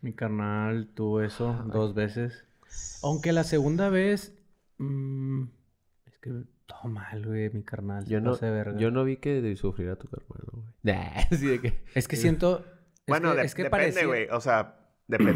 Güey. 0.02 0.12
Mi 0.12 0.14
carnal 0.14 0.90
tuvo 0.94 1.22
eso 1.22 1.64
dos 1.72 1.94
veces. 1.94 2.46
Aunque 3.04 3.32
la 3.32 3.44
segunda 3.44 3.90
vez... 3.90 4.38
mm, 4.78 5.44
es 6.06 6.18
que 6.20 6.32
todo 6.66 6.90
mal, 6.92 7.26
güey, 7.26 7.50
mi 7.52 7.64
carnal. 7.64 8.06
Yo 8.06 8.20
no, 8.22 8.36
de 8.36 8.52
verga. 8.52 8.78
yo 8.78 8.92
no 8.92 9.04
vi 9.04 9.18
que 9.18 9.56
sufriera 9.56 9.96
tu 9.96 10.08
hermano, 10.12 10.46
güey. 10.52 10.66
Nah, 10.84 11.22
sí, 11.38 11.48
de 11.48 11.62
que... 11.62 11.84
Es 11.96 12.08
que 12.08 12.16
siento... 12.16 12.60
es 12.60 13.06
Bueno, 13.08 13.32
que- 13.32 13.38
de- 13.40 13.46
es 13.46 13.56
que 13.56 13.64
depende, 13.64 13.86
parecía- 13.86 14.06
güey. 14.08 14.28
O 14.32 14.42
sea, 14.42 14.76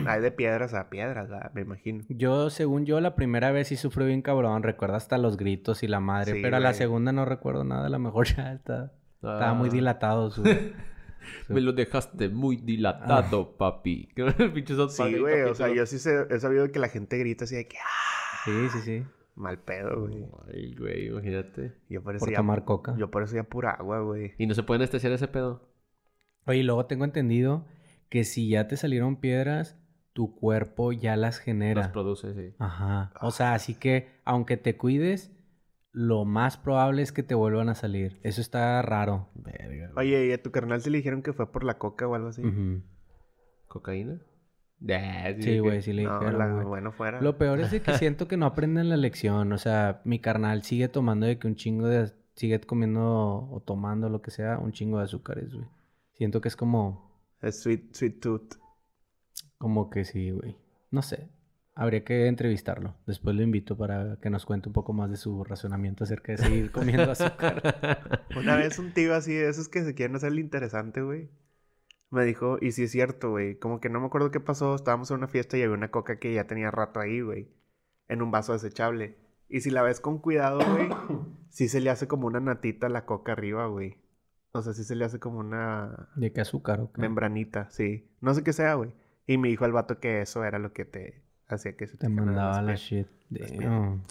hay 0.07 0.21
de 0.21 0.31
piedras 0.31 0.73
a 0.73 0.89
piedras, 0.89 1.29
¿verdad? 1.29 1.51
me 1.53 1.61
imagino. 1.61 2.03
Yo, 2.09 2.49
según 2.49 2.85
yo, 2.85 2.99
la 2.99 3.15
primera 3.15 3.51
vez 3.51 3.69
sí 3.69 3.77
sufrió 3.77 4.05
bien 4.07 4.21
cabrón. 4.21 4.63
Recuerdo 4.63 4.95
hasta 4.95 5.17
los 5.17 5.37
gritos 5.37 5.81
y 5.83 5.87
la 5.87 6.01
madre. 6.01 6.33
Sí, 6.33 6.39
pero 6.41 6.57
a 6.57 6.59
la 6.59 6.69
güey. 6.69 6.77
segunda 6.77 7.11
no 7.13 7.23
recuerdo 7.25 7.63
nada. 7.63 7.87
A 7.87 7.89
lo 7.89 7.99
mejor 7.99 8.27
ya 8.35 8.51
está... 8.53 8.91
Estaba 9.15 9.53
muy 9.53 9.69
Ah. 9.69 9.71
dilatado 9.73 10.31
su... 10.31 10.43
Me 11.49 11.61
lo 11.61 11.73
dejaste 11.73 12.29
muy 12.29 12.57
dilatado, 12.57 13.57
papi. 13.57 14.09
Que 14.15 14.21
el 14.23 14.53
pinche 14.53 14.75
South 14.75 14.91
Park 14.97 15.11
Sí, 15.11 15.19
güey. 15.19 15.41
O 15.43 15.55
sea, 15.55 15.69
yo 15.73 15.85
sí 15.85 15.99
sé- 15.99 16.27
he 16.29 16.39
sabido 16.39 16.71
que 16.71 16.79
la 16.79 16.89
gente 16.89 17.17
grita 17.17 17.45
así 17.45 17.55
de 17.55 17.67
que... 17.67 17.77
¡Ah! 17.77 18.37
Sí, 18.45 18.69
sí, 18.73 18.79
sí. 18.81 19.03
Mal 19.35 19.59
pedo, 19.59 20.01
güey. 20.07 20.25
Ay, 20.53 20.75
güey, 20.75 21.07
imagínate. 21.07 21.73
Yo 21.89 22.01
por 22.03 22.15
eso 22.15 22.25
Por 22.25 22.31
ya... 22.31 22.37
tomar 22.37 22.65
coca. 22.65 22.95
Yo 22.97 23.09
por 23.11 23.23
eso 23.23 23.35
ya 23.35 23.43
pura 23.43 23.71
agua, 23.71 23.99
güey. 24.01 24.33
¿Y 24.37 24.45
no 24.47 24.53
se 24.53 24.63
puede 24.63 24.79
anestesiar 24.79 25.13
ese 25.13 25.27
pedo? 25.27 25.69
Oye, 26.45 26.59
y 26.59 26.63
luego 26.63 26.85
tengo 26.85 27.05
entendido 27.05 27.65
que 28.09 28.23
si 28.23 28.49
ya 28.49 28.67
te 28.67 28.75
salieron 28.77 29.15
piedras, 29.17 29.77
tu 30.13 30.35
cuerpo 30.35 30.91
ya 30.91 31.15
las 31.15 31.37
genera. 31.39 31.81
Las 31.83 31.91
produce, 31.91 32.33
sí. 32.33 32.55
Ajá. 32.59 33.13
O 33.21 33.31
sea, 33.31 33.53
así 33.53 33.73
que 33.75 34.09
aunque 34.25 34.57
te 34.57 34.75
cuides, 34.75 35.31
lo 35.93 36.23
más 36.25 36.57
probable 36.57 37.01
es 37.01 37.11
que 37.11 37.23
te 37.23 37.35
vuelvan 37.35 37.69
a 37.69 37.75
salir. 37.75 38.19
Eso 38.23 38.41
está 38.41 38.81
raro. 38.81 39.29
Verga. 39.35 39.91
Oye, 39.97 40.27
¿y 40.27 40.31
a 40.31 40.41
tu 40.41 40.51
carnal 40.51 40.81
se 40.81 40.89
le 40.89 40.97
dijeron 40.97 41.21
que 41.21 41.33
fue 41.33 41.51
por 41.51 41.63
la 41.63 41.77
coca 41.77 42.07
o 42.07 42.15
algo 42.15 42.29
así? 42.29 42.41
¿Cocaína? 43.67 44.21
Sí, 45.39 45.59
güey, 45.59 45.81
sí 45.81 45.93
le 45.93 46.03
No, 46.03 46.13
dijeron, 46.19 46.39
la- 46.39 46.51
güey. 46.53 46.65
bueno, 46.65 46.91
fuera. 46.91 47.21
Lo 47.21 47.37
peor 47.37 47.59
es 47.59 47.71
de 47.71 47.81
que 47.81 47.93
siento 47.97 48.27
que 48.27 48.37
no 48.37 48.45
aprenden 48.47 48.89
la 48.89 48.97
lección. 48.97 49.51
O 49.53 49.57
sea, 49.57 50.01
mi 50.05 50.19
carnal 50.19 50.63
sigue 50.63 50.87
tomando 50.87 51.25
de 51.27 51.37
que 51.37 51.47
un 51.47 51.55
chingo 51.55 51.87
de... 51.87 52.11
Sigue 52.35 52.59
comiendo 52.61 53.49
o 53.51 53.61
tomando 53.65 54.09
lo 54.09 54.21
que 54.21 54.31
sea, 54.31 54.57
un 54.57 54.71
chingo 54.71 54.97
de 54.97 55.03
azúcares, 55.03 55.53
güey. 55.53 55.67
Siento 56.13 56.39
que 56.41 56.47
es 56.47 56.55
como... 56.55 57.11
Es 57.41 57.61
sweet, 57.61 57.93
sweet 57.93 58.19
tooth. 58.21 58.53
Como 59.57 59.89
que 59.89 60.05
sí, 60.05 60.31
güey. 60.31 60.55
No 60.89 61.01
sé. 61.01 61.29
Habría 61.73 62.03
que 62.03 62.27
entrevistarlo. 62.27 62.95
Después 63.07 63.35
lo 63.35 63.43
invito 63.43 63.77
para 63.77 64.17
que 64.21 64.29
nos 64.29 64.45
cuente 64.45 64.67
un 64.69 64.73
poco 64.73 64.93
más 64.93 65.09
de 65.09 65.15
su 65.15 65.43
razonamiento 65.43 66.03
acerca 66.03 66.33
de 66.33 66.37
seguir 66.37 66.71
comiendo 66.73 67.11
azúcar. 67.11 68.25
Una 68.35 68.55
vez 68.57 68.77
un 68.77 68.93
tío 68.93 69.15
así 69.15 69.33
de 69.33 69.49
esos 69.49 69.69
que 69.69 69.83
se 69.83 69.95
quieren 69.95 70.15
hacer 70.15 70.31
el 70.33 70.39
interesante, 70.39 71.01
güey. 71.01 71.29
Me 72.09 72.25
dijo, 72.25 72.57
y 72.59 72.73
sí 72.73 72.83
es 72.83 72.91
cierto, 72.91 73.29
güey. 73.29 73.57
Como 73.57 73.79
que 73.79 73.89
no 73.89 74.01
me 74.01 74.07
acuerdo 74.07 74.31
qué 74.31 74.41
pasó. 74.41 74.75
Estábamos 74.75 75.09
en 75.11 75.17
una 75.17 75.29
fiesta 75.29 75.57
y 75.57 75.63
había 75.63 75.73
una 75.73 75.91
coca 75.91 76.19
que 76.19 76.33
ya 76.33 76.45
tenía 76.45 76.69
rato 76.69 76.99
ahí, 76.99 77.21
güey. 77.21 77.49
En 78.09 78.21
un 78.21 78.31
vaso 78.31 78.51
desechable. 78.51 79.17
Y 79.47 79.61
si 79.61 79.69
la 79.69 79.81
ves 79.81 80.01
con 80.01 80.19
cuidado, 80.19 80.59
güey, 80.73 80.89
sí 81.49 81.69
se 81.69 81.79
le 81.79 81.89
hace 81.89 82.07
como 82.07 82.27
una 82.27 82.41
natita 82.41 82.87
a 82.87 82.89
la 82.89 83.05
coca 83.05 83.31
arriba, 83.31 83.67
güey. 83.67 83.97
O 84.51 84.61
sea, 84.61 84.73
sí 84.73 84.83
se 84.83 84.95
le 84.95 85.05
hace 85.05 85.19
como 85.19 85.39
una 85.39 86.09
¿De 86.17 86.33
qué 86.33 86.41
azúcar 86.41 86.81
o 86.81 86.91
qué? 86.91 86.99
membranita, 86.99 87.69
sí. 87.69 88.11
No 88.19 88.33
sé 88.33 88.43
qué 88.43 88.51
sea, 88.51 88.73
güey. 88.73 88.93
Y 89.25 89.37
me 89.37 89.47
dijo 89.47 89.63
el 89.65 89.71
vato 89.71 89.99
que 90.01 90.21
eso 90.21 90.43
era 90.43 90.59
lo 90.59 90.73
que 90.73 90.83
te 90.83 91.23
hacía 91.51 91.75
que 91.75 91.87
se 91.87 91.97
Te 91.97 92.09
mandaba 92.09 92.61
las 92.61 92.65
la 92.65 92.75
shit. 92.75 93.07
las 93.29 93.51
Damn. 93.57 94.03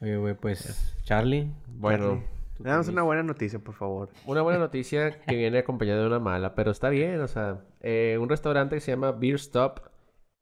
Oye, 0.00 0.16
güey, 0.16 0.34
pues... 0.34 0.96
Charlie. 1.02 1.50
Bueno. 1.68 2.22
Danos 2.58 2.88
una 2.88 3.02
buena 3.02 3.22
noticia, 3.22 3.58
por 3.58 3.74
favor. 3.74 4.10
Una 4.26 4.42
buena 4.42 4.58
noticia 4.66 5.20
que 5.22 5.36
viene 5.36 5.58
acompañada 5.58 6.00
de 6.02 6.06
una 6.06 6.18
mala, 6.18 6.54
pero 6.54 6.70
está 6.70 6.90
bien, 6.90 7.20
o 7.20 7.28
sea, 7.28 7.64
eh, 7.80 8.18
un 8.20 8.28
restaurante 8.28 8.76
que 8.76 8.80
se 8.80 8.92
llama 8.92 9.12
Beer 9.12 9.36
Stop, 9.36 9.80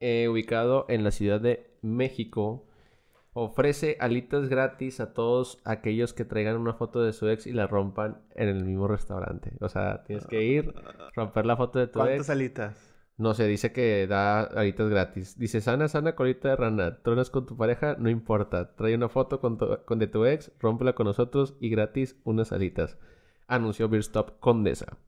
eh, 0.00 0.28
ubicado 0.28 0.84
en 0.88 1.04
la 1.04 1.10
Ciudad 1.12 1.40
de 1.40 1.70
México, 1.82 2.66
ofrece 3.34 3.96
alitas 4.00 4.48
gratis 4.48 4.98
a 4.98 5.12
todos 5.14 5.60
aquellos 5.64 6.12
que 6.12 6.24
traigan 6.24 6.56
una 6.56 6.74
foto 6.74 7.02
de 7.02 7.12
su 7.12 7.28
ex 7.28 7.46
y 7.46 7.52
la 7.52 7.68
rompan 7.68 8.20
en 8.34 8.48
el 8.48 8.64
mismo 8.64 8.88
restaurante. 8.88 9.52
O 9.60 9.68
sea, 9.68 10.02
tienes 10.04 10.26
que 10.26 10.42
ir, 10.42 10.74
romper 11.14 11.46
la 11.46 11.56
foto 11.56 11.78
de 11.78 11.86
tu 11.86 12.00
¿Cuántas 12.00 12.18
ex. 12.26 12.30
alitas? 12.30 12.87
No 13.18 13.34
sé, 13.34 13.48
dice 13.48 13.72
que 13.72 14.06
da 14.06 14.42
alitas 14.42 14.88
gratis. 14.88 15.36
Dice, 15.38 15.60
sana, 15.60 15.88
sana, 15.88 16.14
colita 16.14 16.50
de 16.50 16.56
rana. 16.56 17.02
Tronas 17.02 17.30
con 17.30 17.46
tu 17.46 17.56
pareja, 17.56 17.96
no 17.98 18.08
importa. 18.10 18.76
Trae 18.76 18.94
una 18.94 19.08
foto 19.08 19.40
con, 19.40 19.58
de 19.98 20.06
tu 20.06 20.24
ex, 20.24 20.52
rómpela 20.60 20.94
con 20.94 21.06
nosotros 21.06 21.56
y 21.60 21.68
gratis 21.68 22.16
unas 22.22 22.52
alitas. 22.52 22.96
Anunció 23.48 23.88
Beer 23.88 24.02
Stop 24.02 24.38
Condesa. 24.38 24.98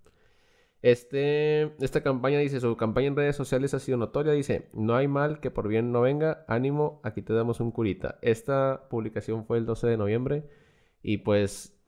Este, 0.83 1.73
esta 1.85 2.03
campaña 2.03 2.39
dice, 2.41 2.59
su 2.59 2.77
campaña 2.77 3.09
en 3.09 3.17
redes 3.17 3.37
sociales 3.37 3.75
ha 3.75 3.79
sido 3.79 3.99
notoria, 3.99 4.33
dice, 4.33 4.71
no 4.73 4.97
hay 4.97 5.09
mal 5.09 5.41
que 5.41 5.51
por 5.51 5.69
bien 5.69 5.93
no 5.93 6.01
venga, 6.01 6.45
ánimo, 6.49 7.01
aquí 7.05 7.23
te 7.23 7.35
damos 7.35 7.61
un 7.61 7.71
curita. 7.71 8.19
Esta 8.23 8.89
publicación 8.91 9.45
fue 9.45 9.59
el 9.59 9.67
12 9.67 9.87
de 9.87 9.97
noviembre 9.99 10.49
y 11.03 11.19
pues 11.19 11.79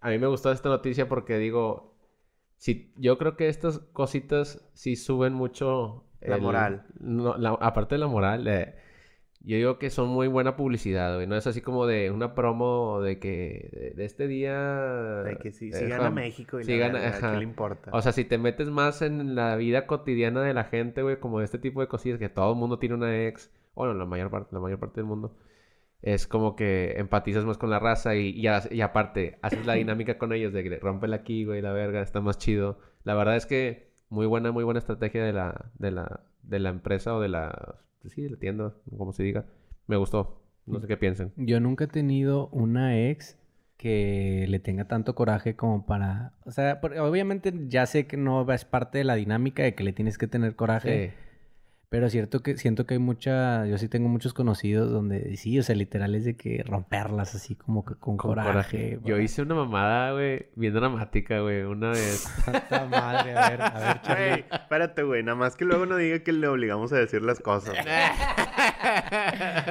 a 0.00 0.10
mí 0.10 0.18
me 0.18 0.26
gustó 0.26 0.50
esta 0.50 0.68
noticia 0.68 1.08
porque 1.08 1.38
digo, 1.38 1.97
si, 2.58 2.92
yo 2.96 3.16
creo 3.18 3.36
que 3.36 3.48
estas 3.48 3.78
cositas 3.92 4.62
sí 4.74 4.94
suben 4.96 5.32
mucho... 5.32 6.04
La 6.20 6.36
moral. 6.38 6.84
no, 7.00 7.38
la- 7.38 7.50
aparte 7.60 7.94
de 7.94 8.00
la 8.00 8.08
moral, 8.08 8.46
eh, 8.48 8.74
yo 9.40 9.56
digo 9.56 9.78
que 9.78 9.88
son 9.88 10.08
muy 10.08 10.26
buena 10.26 10.56
publicidad, 10.56 11.14
güey. 11.14 11.28
No 11.28 11.36
es 11.36 11.46
así 11.46 11.60
como 11.60 11.86
de 11.86 12.10
una 12.10 12.34
promo 12.34 13.00
de 13.00 13.20
que 13.20 13.70
de, 13.72 13.90
de 13.92 14.04
este 14.04 14.26
día... 14.26 14.58
De 15.22 15.36
que 15.38 15.52
si, 15.52 15.68
eh, 15.68 15.72
si 15.74 15.84
gana 15.86 16.08
jam- 16.10 16.14
México 16.14 16.58
y 16.58 16.64
si 16.64 16.72
la 16.76 16.88
gana- 16.88 16.98
verga, 17.00 17.16
ajá. 17.18 17.30
¿qué 17.32 17.36
le 17.38 17.44
importa? 17.44 17.90
O 17.94 18.02
sea, 18.02 18.10
si 18.12 18.24
te 18.24 18.36
metes 18.36 18.68
más 18.68 19.00
en 19.00 19.36
la 19.36 19.54
vida 19.54 19.86
cotidiana 19.86 20.42
de 20.42 20.52
la 20.54 20.64
gente, 20.64 21.02
güey, 21.02 21.20
como 21.20 21.40
este 21.40 21.58
tipo 21.58 21.80
de 21.80 21.86
cosillas 21.86 22.18
que 22.18 22.28
todo 22.28 22.52
el 22.52 22.58
mundo 22.58 22.80
tiene 22.80 22.96
una 22.96 23.26
ex, 23.26 23.50
bueno, 23.76 23.94
la 23.94 24.04
mayor 24.04 24.28
parte, 24.28 24.48
la 24.52 24.60
mayor 24.60 24.80
parte 24.80 24.96
del 25.00 25.06
mundo, 25.06 25.36
es 26.02 26.26
como 26.26 26.54
que 26.54 26.94
empatizas 26.98 27.44
más 27.44 27.58
con 27.58 27.70
la 27.70 27.78
raza 27.78 28.14
y, 28.14 28.30
y, 28.30 28.80
aparte 28.80 29.38
haces 29.42 29.66
la 29.66 29.74
dinámica 29.74 30.18
con 30.18 30.32
ellos 30.32 30.52
de 30.52 30.62
que 30.62 30.78
rompela 30.78 31.16
aquí, 31.16 31.44
güey, 31.44 31.60
la 31.60 31.72
verga, 31.72 32.02
está 32.02 32.20
más 32.20 32.38
chido. 32.38 32.78
La 33.04 33.14
verdad 33.14 33.36
es 33.36 33.46
que 33.46 33.88
muy 34.08 34.26
buena, 34.26 34.52
muy 34.52 34.64
buena 34.64 34.78
estrategia 34.78 35.24
de 35.24 35.32
la, 35.32 35.70
de 35.78 35.90
la, 35.90 36.20
de 36.42 36.58
la 36.58 36.70
empresa 36.70 37.14
o 37.14 37.20
de 37.20 37.28
la, 37.28 37.80
pues 38.00 38.14
sí, 38.14 38.22
de 38.22 38.30
la 38.30 38.36
tienda, 38.36 38.74
como 38.96 39.12
se 39.12 39.22
diga. 39.22 39.46
Me 39.86 39.96
gustó. 39.96 40.42
No 40.66 40.80
sé 40.80 40.86
qué 40.86 40.98
piensen. 40.98 41.32
Yo 41.36 41.60
nunca 41.60 41.84
he 41.84 41.88
tenido 41.88 42.48
una 42.48 43.08
ex 43.08 43.38
que 43.78 44.44
le 44.48 44.58
tenga 44.58 44.86
tanto 44.86 45.14
coraje 45.14 45.56
como 45.56 45.86
para... 45.86 46.32
O 46.44 46.50
sea, 46.50 46.80
obviamente 46.82 47.54
ya 47.68 47.86
sé 47.86 48.06
que 48.06 48.16
no 48.16 48.50
es 48.52 48.64
parte 48.64 48.98
de 48.98 49.04
la 49.04 49.14
dinámica 49.14 49.62
de 49.62 49.74
que 49.74 49.84
le 49.84 49.92
tienes 49.92 50.18
que 50.18 50.26
tener 50.26 50.56
coraje. 50.56 51.08
Sí. 51.08 51.27
Pero 51.90 52.04
es 52.04 52.12
cierto 52.12 52.40
que 52.42 52.58
siento 52.58 52.84
que 52.84 52.94
hay 52.94 53.00
mucha... 53.00 53.64
Yo 53.64 53.78
sí 53.78 53.88
tengo 53.88 54.10
muchos 54.10 54.34
conocidos 54.34 54.90
donde 54.92 55.36
sí, 55.38 55.58
o 55.58 55.62
sea, 55.62 55.74
literal 55.74 56.14
es 56.14 56.26
de 56.26 56.36
que 56.36 56.62
romperlas 56.66 57.34
así 57.34 57.54
como 57.54 57.82
que 57.86 57.94
con, 57.94 58.18
Con 58.18 58.28
coraje. 58.34 58.50
coraje. 58.50 58.98
Yo 59.04 59.18
hice 59.18 59.40
una 59.40 59.54
mamada, 59.54 60.12
güey, 60.12 60.48
bien 60.54 60.74
dramática, 60.74 61.40
güey, 61.40 61.62
una 61.62 61.88
vez. 61.92 62.18
Santa 62.44 62.84
madre, 62.84 63.34
a 63.34 63.48
ver, 63.48 63.62
a 63.62 63.70
ver, 63.78 64.02
Charlie. 64.02 64.28
Güey, 64.28 64.44
espérate, 64.52 65.02
güey. 65.02 65.22
Nada 65.22 65.36
más 65.38 65.56
que 65.56 65.64
luego 65.64 65.86
no 65.86 65.96
diga 65.96 66.18
que 66.18 66.32
le 66.32 66.46
obligamos 66.48 66.92
a 66.92 66.96
decir 66.98 67.22
las 67.22 67.40
cosas. 67.40 67.74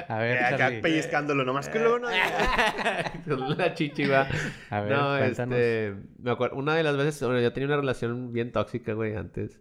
A 0.10 0.18
ver, 0.20 0.38
Eh, 0.38 0.46
acá 0.46 0.58
Charlie. 0.58 0.82
pellizcándolo. 0.82 1.44
Nada 1.44 1.54
más 1.54 1.70
que 1.70 1.80
luego 1.80 2.00
no 2.00 2.10
diga. 2.10 3.14
La 3.58 3.74
chichi, 3.74 4.06
va. 4.06 4.28
A 4.70 4.82
ver, 4.82 4.92
no, 4.92 5.18
cuéntanos. 5.18 5.56
este... 5.58 5.96
Me 6.20 6.32
acuerdo... 6.32 6.56
Una 6.56 6.74
de 6.76 6.84
las 6.84 6.98
veces... 6.98 7.22
Bueno, 7.22 7.40
yo 7.42 7.54
tenía 7.54 7.68
una 7.68 7.78
relación 7.78 8.32
bien 8.34 8.52
tóxica, 8.52 8.94
güey, 8.94 9.16
antes. 9.16 9.60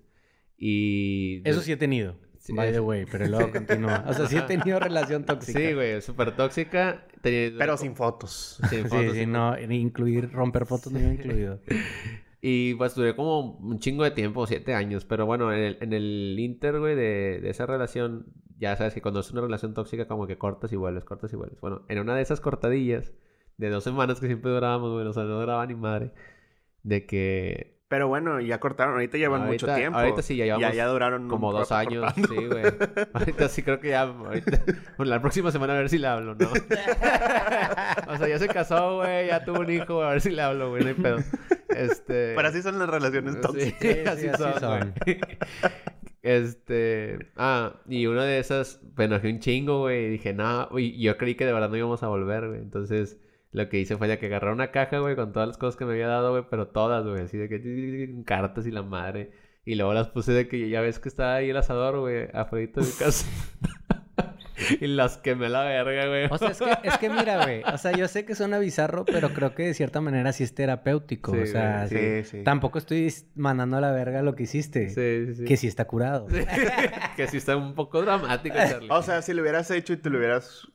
Y... 0.57 1.43
Eso 1.49 1.61
sí 1.61 1.73
he 1.73 1.77
tenido. 1.77 2.17
Sí, 2.47 2.53
by 2.53 2.73
the 2.73 2.81
way, 2.81 3.05
pero 3.11 3.27
luego 3.27 3.51
continúa. 3.53 4.05
O 4.07 4.13
sea, 4.15 4.27
sí 4.27 4.37
he 4.37 4.43
tenido 4.43 4.79
relación 4.79 5.25
tóxica. 5.25 5.59
Sí, 5.59 5.73
güey, 5.75 6.01
súper 6.01 6.37
tóxica. 6.37 7.07
Pero 7.23 7.77
sin 7.77 7.97
fotos. 7.97 8.61
Sin 8.71 8.85
Sí, 8.85 8.89
fotos, 8.89 9.13
sí, 9.13 9.19
sin- 9.21 9.33
no, 9.33 9.59
incluir, 9.61 10.31
romper 10.33 10.67
fotos 10.67 10.93
no 10.93 11.01
iba 11.01 11.13
incluido. 11.13 11.61
Y 12.49 12.75
pues 12.75 12.95
duré 12.95 13.17
como 13.17 13.57
un 13.57 13.81
chingo 13.81 14.05
de 14.05 14.13
tiempo, 14.13 14.47
siete 14.47 14.73
años. 14.75 15.05
Pero 15.05 15.27
bueno, 15.27 15.53
en 15.53 15.59
el, 15.59 15.79
en 15.81 15.93
el 15.93 16.37
inter, 16.39 16.79
güey, 16.79 16.95
de, 16.95 17.41
de 17.43 17.51
esa 17.51 17.67
relación, 17.67 18.27
ya 18.59 18.77
sabes 18.77 18.95
que 18.95 19.03
cuando 19.03 19.19
es 19.21 19.31
una 19.33 19.41
relación 19.41 19.75
tóxica, 19.75 20.07
como 20.07 20.29
que 20.29 20.39
cortas 20.39 20.73
y 20.73 20.77
vuelves, 20.77 21.05
cortas 21.05 21.33
y 21.33 21.37
vuelves. 21.37 21.61
Bueno, 21.61 21.83
en 21.89 21.99
una 21.99 22.15
de 22.15 22.23
esas 22.23 22.41
cortadillas 22.41 23.13
de 23.57 23.69
dos 23.71 23.83
semanas 23.83 24.21
que 24.21 24.27
siempre 24.29 24.53
durábamos, 24.53 24.93
güey, 24.93 25.05
o 25.07 25.13
sea, 25.13 25.25
no 25.25 25.41
duraba 25.41 25.67
ni 25.67 25.75
madre. 25.75 26.13
De 26.85 27.05
que 27.07 27.76
Pero 27.89 28.09
bueno, 28.09 28.41
ya 28.41 28.59
cortaron. 28.59 28.95
Ahorita 28.95 29.17
llevan 29.17 29.47
mucho 29.47 29.73
tiempo. 29.73 29.99
ahorita 29.99 30.21
sí, 30.21 30.37
ya 30.37 30.45
llevamos 30.45 30.69
Ya, 30.69 30.75
ya 30.75 30.87
duraron 30.87 31.29
como 31.29 31.53
dos 31.53 31.71
años, 31.71 32.05
cortando. 32.05 32.29
sí, 32.29 32.47
güey. 32.47 32.65
Ahorita 33.13 33.49
sí 33.49 33.63
creo 33.63 33.79
que 33.79 33.91
ya, 33.91 34.03
ahorita, 34.03 34.63
bueno, 34.97 35.11
la 35.11 35.21
próxima 35.21 35.53
semana 35.53 35.75
a 35.75 35.77
ver 35.79 35.89
si 35.89 35.99
le 35.99 36.09
hablo, 36.09 36.35
¿no? 36.35 36.49
o 38.09 38.17
sea, 38.17 38.29
ya 38.29 38.39
se 38.41 38.49
casó, 38.49 38.97
güey, 38.97 39.29
ya 39.29 39.45
tuvo 39.45 39.61
un 39.61 39.71
hijo, 39.71 40.03
a 40.03 40.11
ver 40.11 40.21
si 40.21 40.31
le 40.31 40.43
hablo, 40.43 40.71
güey, 40.71 40.83
no 40.83 40.89
hay 40.89 40.95
pedo. 40.95 41.19
Este... 41.69 42.35
Pero 42.35 42.49
así 42.49 42.63
son 42.63 42.79
las 42.79 42.89
relaciones 42.89 43.41
tóxicas. 43.41 43.77
Sí, 43.81 43.89
sí, 43.93 44.09
así, 44.09 44.29
así 44.29 44.61
son. 44.61 44.95
Este... 46.23 47.31
Ah, 47.37 47.83
y 47.89 48.07
una 48.07 48.25
de 48.25 48.41
esas, 48.41 48.81
me 48.97 49.05
enojé 49.05 49.31
un 49.31 49.39
chingo, 49.39 49.81
güey, 49.81 50.07
y 50.07 50.11
dije, 50.11 50.33
no, 50.33 50.69
y 50.77 51.01
yo 51.01 51.17
creí 51.17 51.37
que 51.37 51.47
de 51.47 51.53
verdad 51.53 51.69
no 51.69 51.77
íbamos 51.77 52.03
a 52.03 52.09
volver, 52.09 52.49
güey. 52.49 52.61
Entonces, 52.61 53.19
lo 53.53 53.69
que 53.69 53.79
hice 53.79 53.97
fue 53.97 54.09
ya 54.09 54.19
que 54.19 54.27
agarré 54.27 54.53
una 54.53 54.71
caja, 54.71 54.99
güey, 54.99 55.17
con 55.17 55.33
todas 55.33 55.49
las 55.49 55.59
cosas 55.59 55.77
que 55.77 55.85
me 55.85 55.93
había 55.93 56.09
dado, 56.09 56.33
güey, 56.33 56.45
pero 56.51 56.69
todas, 56.69 57.05
güey, 57.07 57.23
así 57.23 57.39
de 57.39 57.49
que 57.49 58.23
cartas 58.25 58.67
y 58.67 58.71
la 58.71 58.83
madre. 58.83 59.31
Y 59.65 59.75
luego 59.75 59.95
las 59.95 60.09
puse 60.09 60.33
de 60.33 60.47
que 60.47 60.69
ya 60.69 60.81
ves 60.81 60.99
que 60.99 61.09
estaba 61.09 61.35
ahí 61.37 61.51
el 61.51 61.57
asador, 61.57 61.99
güey, 61.99 62.29
afuera 62.33 62.71
de 62.75 62.83
mi 62.83 62.93
casa. 62.93 63.27
y 64.81 64.87
las 64.87 65.19
quemé 65.19 65.47
a 65.47 65.49
la 65.49 65.65
verga, 65.65 66.07
güey. 66.07 66.27
O 66.31 66.39
sea, 66.39 66.51
es 66.51 66.59
que, 66.59 66.89
es 66.89 66.99
que 66.99 67.11
mira, 67.11 67.45
güey. 67.45 67.63
O 67.65 67.79
sea, 67.79 67.93
yo 67.93 68.07
sé 68.09 68.25
que 68.25 68.35
suena 68.35 68.59
bizarro, 68.59 69.05
pero 69.05 69.31
creo 69.31 69.55
que 69.55 69.65
de 69.65 69.75
cierta 69.75 70.01
manera 70.01 70.33
sí 70.33 70.45
es 70.45 70.55
terapéutico. 70.55 71.33
Sí, 71.33 71.41
o 71.41 71.47
sea, 71.47 71.87
güey, 71.91 72.23
Sí, 72.25 72.31
sí. 72.39 72.45
tampoco 72.45 72.79
estoy 72.79 73.13
mandando 73.35 73.77
a 73.77 73.81
la 73.81 73.91
verga 73.93 74.23
lo 74.23 74.35
que 74.35 74.45
hiciste. 74.45 74.89
Sí, 74.91 75.27
sí, 75.27 75.35
sí. 75.35 75.45
Que 75.45 75.57
sí 75.57 75.67
está 75.67 75.87
curado. 75.87 76.29
Sí. 76.31 76.45
que 77.17 77.27
sí 77.27 77.37
está 77.37 77.57
un 77.57 77.75
poco 77.75 78.03
dramático, 78.03 78.57
Charlie. 78.57 78.89
O 78.91 79.03
sea, 79.03 79.23
si 79.23 79.35
lo 79.35 79.43
hubieras 79.43 79.71
hecho 79.71 79.93
y 79.93 79.97
te 79.97 80.11
lo 80.11 80.19
hubieras 80.19 80.69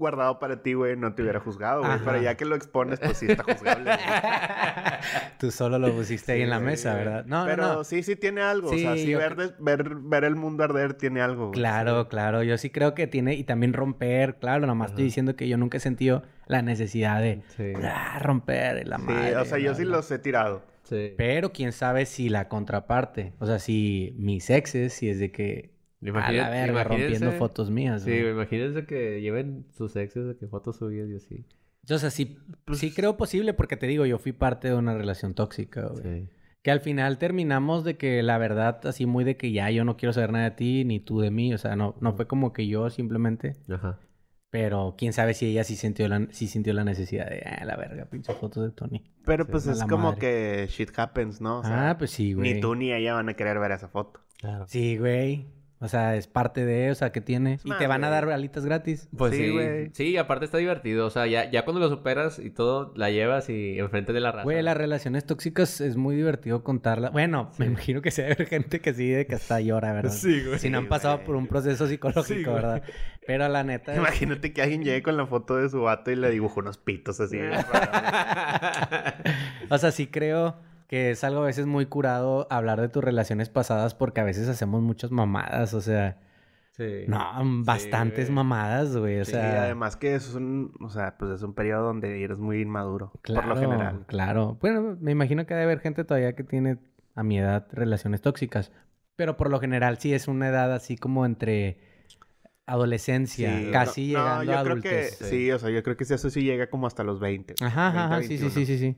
guardado 0.00 0.40
para 0.40 0.62
ti, 0.62 0.72
güey, 0.72 0.96
no 0.96 1.14
te 1.14 1.22
hubiera 1.22 1.38
juzgado, 1.38 1.82
güey. 1.84 1.98
Pero 2.04 2.20
ya 2.20 2.34
que 2.36 2.44
lo 2.44 2.56
expones, 2.56 2.98
pues 2.98 3.18
sí 3.18 3.26
está 3.28 3.44
juzgable. 3.44 3.84
güey. 3.84 3.96
Tú 5.38 5.50
solo 5.52 5.78
lo 5.78 5.92
pusiste 5.92 6.32
ahí 6.32 6.38
Sí, 6.38 6.42
en 6.42 6.50
la 6.50 6.56
güey, 6.58 6.70
mesa, 6.70 6.92
güey. 6.94 7.04
¿verdad? 7.04 7.24
No, 7.26 7.44
Pero 7.46 7.62
no, 7.62 7.72
no. 7.74 7.84
sí, 7.84 8.02
sí 8.02 8.16
tiene 8.16 8.40
algo. 8.42 8.70
o 8.70 8.76
sea, 8.76 8.94
Sí, 8.96 9.04
sí 9.06 9.14
ver, 9.14 9.54
ver, 9.60 9.94
ver 9.94 10.24
el 10.24 10.34
mundo 10.36 10.64
arder 10.64 10.94
tiene 10.94 11.20
algo. 11.20 11.48
güey. 11.48 11.58
Claro, 11.60 12.08
claro. 12.08 12.42
Yo 12.42 12.58
sí 12.58 12.70
creo 12.70 12.94
que 12.94 13.06
tiene... 13.06 13.34
Y 13.34 13.44
también 13.44 13.72
romper, 13.72 14.36
claro. 14.36 14.66
Nomás 14.66 14.90
estoy 14.90 15.02
Ajá. 15.04 15.06
diciendo 15.06 15.36
que 15.36 15.48
yo 15.48 15.56
nunca 15.56 15.76
he 15.78 15.80
sentido 15.80 16.22
la 16.46 16.62
necesidad 16.62 17.20
de... 17.20 17.42
Sí. 17.56 17.72
ah, 17.84 18.18
romper 18.20 18.86
la 18.88 18.96
Sí, 18.98 19.02
madre. 19.04 19.36
o 19.36 19.44
sea, 19.44 19.58
yo 19.58 19.74
sí 19.74 19.84
los 19.84 20.10
he 20.10 20.18
tirado. 20.18 20.62
Sí. 20.82 21.14
Pero 21.16 21.52
quién 21.52 21.72
sabe 21.72 22.04
si 22.06 22.28
la 22.28 22.48
contraparte. 22.48 23.32
O 23.38 23.46
sea, 23.46 23.58
si 23.58 24.14
mis 24.18 24.50
exes, 24.50 24.92
si 24.92 25.08
es 25.08 25.18
de 25.18 25.30
que... 25.30 25.70
A 26.02 26.08
Imagina- 26.08 26.42
la 26.44 26.50
verga, 26.50 26.84
rompiendo 26.84 27.32
fotos 27.32 27.70
mías. 27.70 28.02
Sí, 28.02 28.10
güey. 28.10 28.30
imagínense 28.30 28.86
que 28.86 29.20
lleven 29.20 29.66
sus 29.70 29.94
exes 29.96 30.26
de 30.26 30.36
que 30.36 30.46
fotos 30.46 30.76
subidas 30.76 31.10
y 31.10 31.16
así. 31.16 31.44
O 31.90 31.98
sea, 31.98 32.10
sí, 32.10 32.38
sí 32.72 32.92
creo 32.92 33.16
posible 33.16 33.52
porque 33.54 33.76
te 33.76 33.86
digo, 33.86 34.06
yo 34.06 34.18
fui 34.18 34.32
parte 34.32 34.68
de 34.68 34.74
una 34.74 34.94
relación 34.96 35.34
tóxica, 35.34 35.86
güey. 35.88 36.02
Sí. 36.02 36.28
Que 36.62 36.70
al 36.70 36.80
final 36.80 37.18
terminamos 37.18 37.84
de 37.84 37.96
que 37.96 38.22
la 38.22 38.36
verdad, 38.38 38.80
así 38.86 39.06
muy 39.06 39.24
de 39.24 39.36
que 39.36 39.50
ya 39.52 39.70
yo 39.70 39.84
no 39.84 39.96
quiero 39.96 40.12
saber 40.12 40.30
nada 40.32 40.44
de 40.44 40.50
ti 40.56 40.84
ni 40.84 41.00
tú 41.00 41.20
de 41.20 41.30
mí. 41.30 41.52
O 41.54 41.58
sea, 41.58 41.74
no, 41.76 41.96
no 42.00 42.12
fue 42.14 42.26
como 42.26 42.52
que 42.52 42.66
yo 42.66 42.88
simplemente. 42.90 43.56
Ajá. 43.70 43.98
Pero 44.50 44.94
quién 44.98 45.12
sabe 45.12 45.32
si 45.34 45.46
ella 45.46 45.64
sí 45.64 45.76
sintió 45.76 46.08
la, 46.08 46.26
sí 46.32 46.48
sintió 46.48 46.72
la 46.74 46.84
necesidad 46.84 47.28
de, 47.30 47.42
ah, 47.46 47.64
la 47.64 47.76
verga, 47.76 48.06
pinche 48.06 48.32
fotos 48.34 48.64
de 48.64 48.70
Tony. 48.72 49.04
Pero 49.24 49.46
pues 49.46 49.66
a 49.68 49.72
es 49.72 49.82
como 49.84 50.08
madre. 50.12 50.18
que 50.18 50.66
shit 50.68 50.90
happens, 50.98 51.40
¿no? 51.40 51.60
O 51.60 51.64
sea, 51.64 51.90
ah, 51.90 51.98
pues 51.98 52.10
sí, 52.10 52.32
güey. 52.34 52.54
ni 52.54 52.60
tú 52.60 52.74
ni 52.74 52.92
ella 52.92 53.14
van 53.14 53.28
a 53.28 53.34
querer 53.34 53.58
ver 53.58 53.70
esa 53.72 53.88
foto. 53.88 54.20
Claro. 54.38 54.66
Sí, 54.66 54.96
güey. 54.98 55.46
O 55.82 55.88
sea, 55.88 56.14
es 56.14 56.26
parte 56.26 56.66
de, 56.66 56.90
o 56.90 56.94
sea, 56.94 57.10
que 57.10 57.22
tiene. 57.22 57.58
Y 57.64 57.70
más, 57.70 57.78
te 57.78 57.86
van 57.86 58.04
a 58.04 58.10
dar 58.10 58.28
alitas 58.28 58.66
gratis. 58.66 59.08
Pues 59.16 59.34
Sí, 59.34 59.44
sí, 59.46 59.50
güey. 59.50 59.90
sí. 59.94 60.14
aparte 60.18 60.44
está 60.44 60.58
divertido. 60.58 61.06
O 61.06 61.10
sea, 61.10 61.26
ya, 61.26 61.50
ya 61.50 61.64
cuando 61.64 61.80
lo 61.80 61.88
superas 61.88 62.38
y 62.38 62.50
todo, 62.50 62.92
la 62.96 63.10
llevas 63.10 63.48
y 63.48 63.78
enfrente 63.78 64.12
de 64.12 64.20
la 64.20 64.30
raza. 64.30 64.44
Güey, 64.44 64.62
las 64.62 64.76
relaciones 64.76 65.24
tóxicas 65.24 65.80
es 65.80 65.96
muy 65.96 66.16
divertido 66.16 66.62
contarla. 66.62 67.08
Bueno, 67.08 67.50
me 67.56 67.64
imagino 67.64 68.02
que 68.02 68.10
sí 68.10 68.20
debe 68.20 68.34
haber 68.34 68.48
gente 68.48 68.80
que 68.80 68.92
sí, 68.92 69.08
de 69.08 69.26
que 69.26 69.36
hasta 69.36 69.58
llora, 69.62 69.94
¿verdad? 69.94 70.10
Sí, 70.12 70.42
güey. 70.44 70.58
Si 70.58 70.68
no 70.68 70.76
han 70.78 70.84
Sí, 70.84 70.90
pasado 70.90 71.24
por 71.24 71.34
un 71.36 71.46
proceso 71.46 71.86
psicológico, 71.86 72.26
Sí. 72.34 72.44
¿verdad? 72.44 72.82
Pero 73.26 73.48
la 73.48 73.64
neta... 73.64 73.92
es- 73.92 73.98
Imagínate 73.98 74.52
que 74.52 74.60
alguien 74.60 74.84
llegue 74.84 75.02
con 75.02 75.16
la 75.16 75.26
foto 75.26 75.56
de 75.56 75.70
su 75.70 75.80
vato 75.80 76.10
y 76.10 76.16
le 76.16 76.30
dibujó 76.30 76.60
unos 76.60 76.76
pitos 76.76 77.20
así. 77.20 77.38
O 79.70 79.78
sea, 79.78 79.92
sí 79.92 80.08
creo 80.08 80.56
que 80.90 81.12
es 81.12 81.22
algo 81.22 81.42
a 81.42 81.46
veces 81.46 81.66
muy 81.66 81.86
curado 81.86 82.48
hablar 82.50 82.80
de 82.80 82.88
tus 82.88 83.04
relaciones 83.04 83.48
pasadas 83.48 83.94
porque 83.94 84.20
a 84.20 84.24
veces 84.24 84.48
hacemos 84.48 84.82
muchas 84.82 85.12
mamadas, 85.12 85.72
o 85.72 85.80
sea... 85.80 86.18
sí. 86.72 87.04
No, 87.06 87.20
bastantes 87.64 88.26
güey. 88.26 88.34
mamadas, 88.34 88.96
güey. 88.96 89.20
O 89.20 89.24
Sí, 89.24 89.30
sea, 89.32 89.62
además 89.62 89.94
que 89.96 90.16
es 90.16 90.34
un, 90.34 90.72
o 90.80 90.88
sea, 90.88 91.16
pues 91.16 91.30
es 91.30 91.42
un 91.42 91.54
periodo 91.54 91.84
donde 91.84 92.22
eres 92.24 92.38
muy 92.38 92.60
inmaduro, 92.62 93.12
claro, 93.22 93.46
por 93.48 93.56
lo 93.56 93.60
general. 93.60 94.04
Claro. 94.08 94.58
Bueno, 94.60 94.96
me 95.00 95.12
imagino 95.12 95.46
que 95.46 95.54
debe 95.54 95.64
haber 95.66 95.78
gente 95.80 96.02
todavía 96.04 96.34
que 96.34 96.42
tiene 96.42 96.78
a 97.14 97.22
mi 97.22 97.38
edad 97.38 97.68
relaciones 97.70 98.20
tóxicas. 98.20 98.72
Pero 99.14 99.36
por 99.36 99.48
lo 99.50 99.60
general 99.60 99.98
sí 99.98 100.12
es 100.12 100.26
una 100.26 100.48
edad 100.48 100.72
así 100.72 100.96
como 100.96 101.24
entre 101.24 101.78
adolescencia, 102.66 103.58
Sí, 103.58 103.70
casi 103.72 104.12
no, 104.12 104.18
no, 104.18 104.42
llegando 104.42 104.52
yo 104.52 104.58
a 104.58 104.62
creo 104.62 104.72
adultez. 104.72 105.18
que 105.18 105.24
sí. 105.24 105.50
o 105.52 105.58
sea, 105.58 105.70
yo 105.70 105.82
creo 105.82 105.96
que 105.96 106.04
eso 106.04 106.30
sí 106.30 106.42
llega 106.42 106.68
como 106.70 106.86
hasta 106.86 107.04
los 107.04 107.20
20. 107.20 107.54
Ajá, 107.60 107.88
ajá, 107.88 108.08
20, 108.08 108.14
ajá, 108.14 108.22
sí, 108.22 108.38
sí, 108.38 108.44
21. 108.44 108.50
sí, 108.54 108.66
sí, 108.66 108.78
sí. 108.78 108.96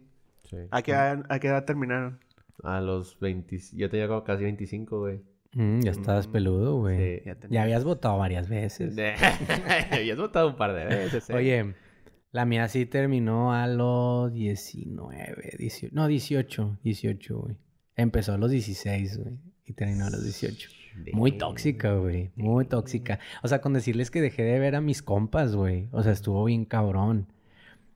Sí. 0.53 0.59
¿A 0.70 0.82
qué, 0.82 0.92
edad, 0.92 1.24
¿A 1.28 1.38
qué 1.40 1.48
edad 1.48 1.64
terminaron? 1.64 2.20
A 2.62 2.80
los 2.80 3.18
20... 3.18 3.59
Yo 3.72 3.90
tenía 3.90 4.07
como 4.07 4.22
casi 4.22 4.44
25, 4.44 5.00
güey. 5.00 5.20
Mm, 5.55 5.80
ya 5.80 5.90
estabas 5.90 6.28
Mm, 6.28 6.32
peludo, 6.32 6.76
güey. 6.78 6.96
Sí. 7.18 7.22
Ya 7.26 7.32
Ya 7.34 7.40
tenía- 7.40 7.62
habías 7.62 7.84
votado 7.84 8.18
varias 8.18 8.48
veces. 8.48 8.94
Habías 9.90 10.18
votado 10.18 10.48
un 10.50 10.57
par 10.57 10.72
de 10.74 10.84
veces, 10.84 11.28
¿eh? 11.30 11.34
Oye, 11.34 11.74
la 12.30 12.44
mía 12.44 12.68
sí 12.68 12.86
terminó 12.86 13.53
a 13.53 13.66
los 13.66 14.32
19, 14.32 15.57
18. 15.59 15.94
No, 15.94 16.07
18, 16.07 16.78
18, 16.82 17.38
güey. 17.38 17.57
Empezó 17.96 18.32
a 18.34 18.38
los 18.38 18.50
16, 18.50 19.18
güey. 19.18 19.38
Y 19.64 19.72
terminó 19.74 20.07
a 20.07 20.11
los 20.11 20.22
18. 20.22 20.70
Muy 21.12 21.32
tóxica, 21.32 21.94
güey. 21.94 22.30
Muy 22.36 22.64
tóxica. 22.66 23.18
O 23.42 23.48
sea, 23.48 23.61
con 23.61 23.72
decirles 23.72 24.11
que 24.11 24.20
dejé 24.20 24.42
de 24.44 24.59
ver 24.59 24.76
a 24.76 24.80
mis 24.80 25.03
compas, 25.03 25.55
güey. 25.55 25.88
O 25.92 26.03
sea, 26.03 26.12
estuvo 26.12 26.44
bien 26.44 26.64
cabrón. 26.64 27.26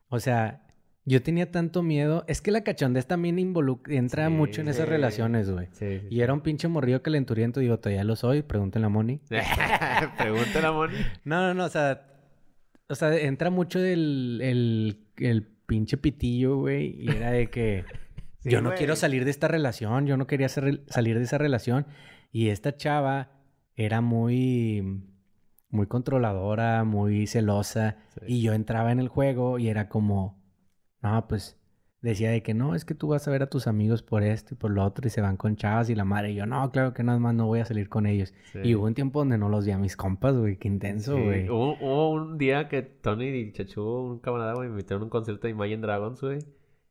O 0.09 0.19
sea, 0.19 0.66
yo 1.09 1.23
tenía 1.23 1.49
tanto 1.51 1.81
miedo. 1.83 2.23
Es 2.27 2.41
que 2.41 2.51
la 2.51 2.61
cachondez 2.63 3.07
también 3.07 3.39
involucra, 3.39 3.95
entra 3.95 4.27
Sí, 4.27 4.33
mucho 4.33 4.61
en 4.61 4.67
esas 4.67 4.85
sí. 4.85 4.89
relaciones, 4.91 5.49
güey. 5.49 5.67
Sí, 5.71 6.01
Y 6.09 6.19
era 6.21 6.33
un 6.33 6.41
pinche 6.41 6.67
morrillo 6.67 7.01
calenturiento. 7.01 7.59
Digo, 7.61 7.79
todavía 7.79 8.03
lo 8.03 8.15
soy. 8.15 8.41
Pregúntenle 8.43 8.85
a 8.85 8.89
Moni. 8.89 9.21
Pregúntale 10.17 10.67
a 10.67 10.71
Moni. 10.71 10.95
No, 11.23 11.41
no, 11.41 11.53
no. 11.53 11.65
O 11.65 11.69
sea, 11.69 12.01
o 12.89 12.95
sea 12.95 13.15
entra 13.17 13.49
mucho 13.49 13.79
el, 13.79 14.39
el, 14.43 14.99
el 15.17 15.43
pinche 15.43 15.97
pitillo, 15.97 16.57
güey. 16.57 16.95
Y 17.01 17.09
era 17.09 17.31
de 17.31 17.49
que 17.49 17.85
yo 18.43 18.61
no 18.61 18.73
quiero 18.75 18.95
salir 18.95 19.25
de 19.25 19.31
esta 19.31 19.47
relación. 19.47 20.05
Yo 20.07 20.17
no 20.17 20.27
quería 20.27 20.49
ser- 20.49 20.83
salir 20.87 21.17
de 21.17 21.23
esa 21.23 21.37
relación. 21.37 21.85
Y 22.31 22.49
esta 22.49 22.75
chava 22.75 23.31
era 23.75 24.01
muy, 24.01 25.03
muy 25.69 25.87
controladora, 25.87 26.83
muy 26.83 27.27
celosa. 27.27 27.95
Y 28.27 28.41
yo 28.41 28.53
entraba 28.53 28.91
en 28.91 28.99
el 28.99 29.07
juego 29.07 29.57
y 29.59 29.69
era 29.69 29.87
como, 29.87 30.37
no, 31.01 31.27
pues 31.27 31.57
decía 32.01 32.29
de 32.31 32.43
que 32.43 32.53
no, 32.53 32.75
es 32.75 32.85
que 32.85 32.93
tú 32.93 33.07
vas 33.09 33.27
a 33.27 33.31
ver 33.31 33.41
a 33.43 33.49
tus 33.49 33.67
amigos 33.67 34.03
por 34.03 34.23
esto 34.23 34.53
y 34.53 34.57
por 34.57 34.71
lo 34.71 34.83
otro 34.83 35.07
y 35.07 35.09
se 35.09 35.19
van 35.19 35.35
con 35.35 35.55
chavas 35.55 35.89
y 35.89 35.95
la 35.95 36.05
madre. 36.05 36.31
Y 36.31 36.35
yo, 36.35 36.45
no, 36.45 36.69
claro 36.71 36.93
que 36.93 37.03
nada 37.03 37.19
más 37.19 37.33
no 37.33 37.47
voy 37.47 37.59
a 37.59 37.65
salir 37.65 37.89
con 37.89 38.05
ellos. 38.05 38.33
Sí. 38.53 38.59
Y 38.63 38.75
hubo 38.75 38.85
un 38.85 38.93
tiempo 38.93 39.19
donde 39.19 39.37
no 39.37 39.49
los 39.49 39.65
vi 39.65 39.71
a 39.71 39.77
mis 39.77 39.97
compas, 39.97 40.35
güey. 40.37 40.57
Qué 40.57 40.67
intenso, 40.67 41.17
Sí, 41.17 41.23
güey. 41.23 41.49
Hubo, 41.49 41.73
hubo 41.81 42.11
un 42.11 42.37
día 42.37 42.69
que 42.69 42.83
Tony 42.83 43.25
y 43.27 43.51
Chachu, 43.51 43.81
un 43.83 44.19
camarada, 44.19 44.53
güey, 44.53 44.67
me 44.69 44.75
invitaron 44.75 45.01
a 45.01 45.05
un 45.05 45.09
concierto 45.09 45.47
de 45.47 45.51
Imagine 45.51 45.81
Dragons, 45.81 46.21
güey. 46.21 46.39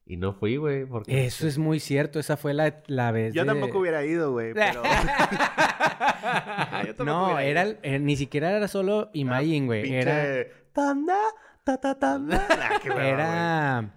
Y 0.09 0.19
no 0.19 0.35
fui, 0.35 0.57
güey, 0.57 0.87
porque... 0.87 1.27
Eso 1.27 1.49
es 1.49 1.59
muy 1.59 1.81
cierto. 1.81 2.21
Esa 2.21 2.37
fue 2.37 2.55
la, 2.55 2.81
la 2.87 3.11
vez 3.11 3.35
Yo 3.35 3.43
de- 3.43 3.49
tampoco 3.49 3.81
hubiera 3.81 4.05
ido, 4.05 4.31
güey, 4.33 4.53
pero... 4.55 4.83
No, 7.05 7.39
era 7.39 7.63
ido. 7.67 7.73
el- 7.73 7.79
eh, 7.95 7.99
ni 7.99 8.17
siquiera 8.17 8.57
era 8.57 8.69
solo 8.69 9.11
Imagine, 9.13 9.67
güey. 9.67 9.93
Era, 9.95 10.15
Pinche... 10.45 10.53
Tanda, 10.73 11.19
ta, 11.77 11.99
ta. 11.99 12.21
Ah, 12.31 12.81
hueva, 12.85 13.05
era 13.07 13.91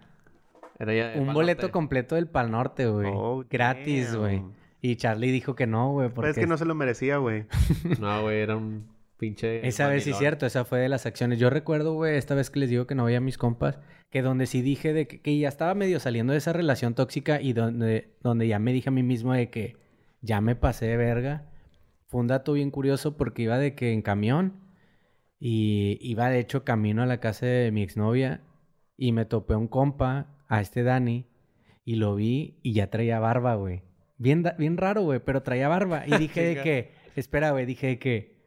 Era 0.80 0.94
ya 0.94 1.20
un 1.22 1.34
boleto 1.34 1.64
Norte. 1.64 1.72
completo 1.72 2.16
del 2.16 2.28
Pal 2.28 2.52
Norte, 2.52 2.88
güey. 2.88 3.12
Oh, 3.14 3.46
Gratis, 3.50 4.16
güey. 4.16 4.42
Y 4.82 4.96
Charlie 4.96 5.32
dijo 5.32 5.56
que 5.56 5.68
no, 5.68 5.92
güey, 5.92 6.08
güey. 6.08 6.16
porque 6.16 6.28
Pues 6.30 6.38
es 6.38 6.44
que 6.44 6.48
no 6.48 6.58
se 6.58 6.66
lo 6.66 6.74
merecía, 6.76 7.18
güey. 7.18 7.46
No, 8.00 8.22
güey, 8.24 8.40
era 8.40 8.56
un 8.56 8.88
pinche... 9.18 9.68
esa 9.68 9.88
vez 9.88 10.06
sí 10.06 10.12
es 10.12 10.18
cierto, 10.18 10.46
esa 10.46 10.64
fue 10.66 10.80
de 10.80 10.90
las 10.90 11.06
acciones. 11.06 11.38
Yo 11.40 11.50
recuerdo, 11.50 11.94
güey, 11.94 12.16
esta 12.18 12.36
vez 12.36 12.50
que 12.50 12.60
les 12.60 12.70
digo 12.70 12.88
que 12.88 12.96
no 12.96 13.04
veía 13.06 13.18
a 13.18 13.22
mis 13.22 13.38
compas, 13.38 13.78
que 14.10 14.22
donde 14.22 14.46
sí 14.46 14.62
dije 14.62 14.94
de 14.94 15.08
que, 15.08 15.22
que 15.22 15.38
ya 15.38 15.50
estaba 15.50 15.76
medio 15.76 16.00
saliendo 16.00 16.32
de 16.32 16.40
esa 16.40 16.54
relación 16.54 16.96
tóxica 16.96 17.42
y 17.42 17.54
donde, 17.54 18.14
donde 18.24 18.48
ya 18.48 18.58
me 18.60 18.72
dije 18.72 18.88
a 18.90 18.92
mí 18.94 19.04
mismo 19.04 19.34
de 19.34 19.50
que 19.50 19.76
ya 20.22 20.40
me 20.42 20.56
pasé 20.56 20.86
de 20.88 20.98
verga. 20.98 21.44
Fue 22.08 22.22
un 22.22 22.28
dato 22.28 22.54
bien 22.54 22.72
curioso 22.72 23.18
porque 23.18 23.44
iba 23.44 23.58
de 23.58 23.76
que 23.76 23.92
en 23.92 24.02
camión 24.02 24.54
y 25.40 25.98
iba 26.02 26.30
de 26.30 26.40
hecho 26.40 26.64
camino 26.64 27.02
a 27.02 27.06
la 27.06 27.20
casa 27.20 27.46
de 27.46 27.72
mi 27.72 27.82
exnovia 27.82 28.42
y 28.98 29.14
me 29.14 29.26
topé 29.26 29.56
un 29.56 29.68
compa, 29.68 30.28
a 30.50 30.62
este 30.62 30.84
Dani, 30.84 31.28
y 31.86 31.96
lo 31.96 32.16
vi 32.16 32.60
y 32.62 32.74
ya 32.74 32.90
traía 32.90 33.20
barba, 33.20 33.56
güey. 33.56 33.84
Bien, 34.18 34.44
bien 34.58 34.78
raro, 34.78 35.04
güey, 35.04 35.20
pero 35.20 35.42
traía 35.44 35.70
barba. 35.70 36.04
Y 36.06 36.12
dije 36.18 36.44
de 36.44 36.62
que, 36.62 36.92
espera, 37.16 37.52
güey, 37.52 37.66
dije 37.66 37.88
de 37.88 38.00
que, 38.00 38.40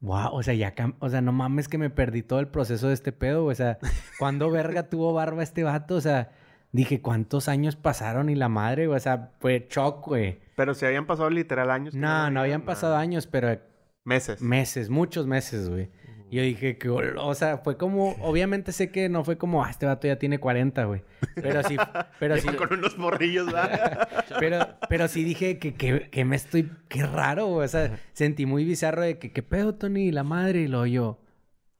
wow, 0.00 0.30
o 0.32 0.42
sea, 0.42 0.54
ya, 0.54 0.74
o 0.98 1.08
sea, 1.08 1.20
no 1.20 1.32
mames 1.32 1.68
que 1.68 1.78
me 1.78 1.90
perdí 1.90 2.22
todo 2.22 2.40
el 2.40 2.48
proceso 2.48 2.88
de 2.88 2.94
este 2.94 3.12
pedo, 3.12 3.44
güey. 3.44 3.52
O 3.52 3.56
sea, 3.56 3.78
¿cuándo 4.18 4.50
verga 4.50 4.82
tuvo 4.90 5.12
barba 5.12 5.42
este 5.42 5.62
vato? 5.62 5.94
O 5.94 6.00
sea, 6.00 6.32
dije, 6.72 7.00
¿cuántos 7.00 7.48
años 7.48 7.76
pasaron 7.76 8.28
y 8.28 8.34
la 8.34 8.48
madre, 8.48 8.86
güey? 8.88 8.96
O 8.96 9.00
sea, 9.00 9.32
fue 9.38 9.68
shock, 9.70 10.06
güey. 10.06 10.40
Pero 10.56 10.74
si 10.74 10.84
habían 10.84 11.06
pasado 11.06 11.30
literal 11.30 11.70
años. 11.70 11.94
No, 11.94 12.30
no 12.30 12.40
habían 12.40 12.62
pasado 12.62 12.96
años, 12.96 13.28
pero 13.28 13.56
Meses. 14.04 14.40
meses, 14.40 14.90
muchos 14.90 15.26
meses, 15.26 15.68
güey. 15.68 15.90
Y 16.30 16.36
Yo 16.36 16.42
dije 16.42 16.76
que, 16.76 16.90
o 16.90 17.34
sea, 17.34 17.58
fue 17.58 17.76
como, 17.76 18.10
obviamente 18.20 18.72
sé 18.72 18.90
que 18.90 19.08
no 19.08 19.24
fue 19.24 19.38
como, 19.38 19.64
ah, 19.64 19.70
este 19.70 19.86
vato 19.86 20.06
ya 20.06 20.18
tiene 20.18 20.38
40, 20.38 20.84
güey. 20.84 21.02
Pero 21.34 21.62
sí, 21.62 21.76
pero 22.18 22.36
sí, 22.36 22.48
Con 22.48 22.72
unos 22.74 22.98
morrillos, 22.98 23.46
¿verdad? 23.46 24.08
pero, 24.38 24.58
pero 24.88 25.08
sí 25.08 25.24
dije 25.24 25.58
que, 25.58 25.74
que, 25.74 26.10
que 26.10 26.24
me 26.24 26.36
estoy, 26.36 26.70
qué 26.88 27.06
raro, 27.06 27.46
güey. 27.46 27.64
O 27.64 27.68
sea, 27.68 27.98
sentí 28.12 28.44
muy 28.46 28.64
bizarro 28.64 29.02
de 29.02 29.18
que, 29.18 29.32
¿qué 29.32 29.42
pedo, 29.42 29.74
Tony? 29.74 30.12
La 30.12 30.22
madre, 30.22 30.60
y 30.62 30.68
lo 30.68 30.84
yo, 30.86 31.18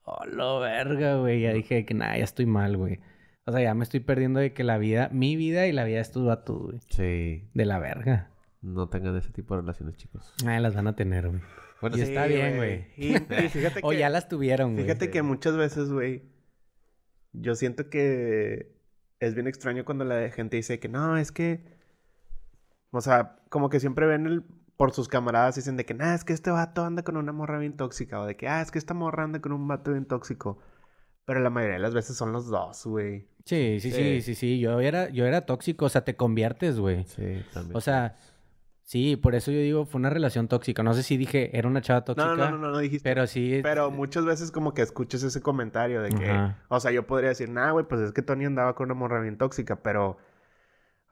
oh, 0.05 0.25
lo 0.27 0.61
verga, 0.61 1.17
güey. 1.17 1.43
Ya 1.43 1.53
dije 1.53 1.85
que, 1.85 1.95
nada, 1.95 2.17
ya 2.17 2.25
estoy 2.25 2.47
mal, 2.47 2.77
güey. 2.77 3.01
O 3.45 3.53
sea, 3.53 3.61
ya 3.63 3.75
me 3.75 3.83
estoy 3.83 4.01
perdiendo 4.01 4.41
de 4.41 4.53
que 4.53 4.65
la 4.65 4.79
vida, 4.79 5.09
mi 5.13 5.37
vida 5.37 5.67
y 5.67 5.73
la 5.73 5.85
vida 5.85 5.97
de 5.97 6.03
estos 6.03 6.25
vatos, 6.27 6.63
güey. 6.63 6.79
Sí, 6.89 7.49
De 7.55 7.65
la 7.65 7.79
verga. 7.79 8.31
no 8.61 8.89
tengan 8.89 9.17
ese 9.17 9.31
tipo 9.31 9.55
de 9.55 9.61
relaciones, 9.63 9.97
chicos. 9.97 10.35
Ay, 10.47 10.61
las 10.61 10.75
van 10.75 10.87
a 10.87 10.97
tener, 10.97 11.29
güey. 11.29 11.41
Bueno, 11.81 11.97
Y 11.97 12.01
sí, 12.01 12.07
está 12.07 12.27
bien, 12.27 12.57
güey. 12.57 12.87
Y, 12.97 13.17
y 13.17 13.49
fíjate 13.49 13.81
O 13.83 13.93
ya 13.93 14.09
las 14.09 14.29
tuvieron, 14.29 14.73
güey. 14.75 14.85
Fíjate 14.85 15.11
que 15.11 15.23
muchas 15.23 15.57
veces, 15.57 15.91
güey, 15.91 16.23
yo 17.33 17.55
siento 17.55 17.89
que 17.91 18.77
es 19.21 19.35
bien 19.35 19.47
extraño 19.47 19.85
cuando 19.85 20.05
la 20.05 20.31
gente 20.31 20.57
dice 20.57 20.79
que 20.79 20.89
no, 20.89 21.17
es 21.17 21.33
que, 21.33 21.63
o 22.91 23.01
sea, 23.01 23.37
como 23.49 23.69
que 23.69 23.81
siempre 23.81 24.07
ven 24.07 24.27
el, 24.27 24.43
por 24.77 24.93
sus 24.93 25.09
camaradas 25.09 25.57
y 25.57 25.61
dicen 25.61 25.77
de 25.77 25.85
que, 25.85 25.95
nah, 25.95 26.15
es 26.15 26.25
que 26.25 26.33
este 26.33 26.51
vato 26.51 26.85
anda 26.85 27.03
con 27.03 27.17
una 27.17 27.33
morra 27.33 27.59
bien 27.59 27.77
tóxica, 27.77 28.21
o 28.21 28.27
de 28.27 28.37
que, 28.37 28.49
ah, 28.49 28.61
es 28.63 28.71
que 28.71 28.79
esta 28.79 28.95
morra 28.95 29.25
anda 29.25 29.41
con 29.41 29.53
un 29.53 29.67
vato 29.69 29.93
bien 29.93 30.07
tóxico. 30.07 30.59
Pero 31.25 31.41
la 31.41 31.51
mayoría 31.51 31.75
de 31.77 31.83
las 31.83 31.93
veces 31.93 32.17
son 32.17 32.33
los 32.33 32.47
dos, 32.47 32.87
güey. 32.87 33.29
Sí, 33.45 33.81
sí, 33.81 33.91
sí, 33.91 33.97
Sí. 33.97 34.23
sí, 34.23 34.35
sí. 34.35 34.61
Yo 34.61 34.81
era, 34.81 35.11
yo 35.11 35.27
era 35.27 35.45
tóxico, 35.45 35.85
o 35.85 35.89
sea, 35.91 36.03
te 36.03 36.17
conviertes, 36.17 36.79
güey. 36.79 37.05
Sí, 37.05 37.43
también. 37.53 37.77
O 37.77 37.83
sea, 37.83 38.17
sí, 38.89 39.17
por 39.17 39.35
eso 39.35 39.51
yo 39.51 39.59
digo, 39.61 39.85
fue 39.85 39.99
una 39.99 40.09
relación 40.09 40.49
tóxica. 40.49 40.83
No 40.83 40.95
sé 40.95 41.03
si 41.03 41.17
dije, 41.19 41.57
era 41.57 41.69
una 41.69 41.83
chava 41.83 42.05
tóxica, 42.05 42.27
No, 42.27 42.37
no, 42.37 42.51
no, 42.53 42.59
no, 42.59 42.71
no 42.71 42.79
dijiste. 42.79 43.09
pero 43.09 43.27
sí. 43.27 43.61
Pero 43.63 43.91
muchas 43.91 44.25
veces 44.25 44.51
como 44.51 44.73
que 44.73 44.81
escuchas 44.83 45.23
ese 45.23 45.43
comentario 45.43 46.01
de 46.03 46.09
que, 46.09 46.31
Ajá. 46.31 46.59
o 46.69 46.81
sea, 46.81 46.91
yo 46.91 47.07
podría 47.07 47.29
decir, 47.29 47.51
nah, 47.51 47.71
güey, 47.73 47.85
pues 47.87 48.01
es 48.01 48.13
que 48.13 48.23
Tony 48.23 48.47
andaba 48.47 48.75
con 48.75 48.87
una 48.87 48.95
morra 48.95 49.21
bien 49.21 49.37
tóxica, 49.37 49.83
pero, 49.83 50.17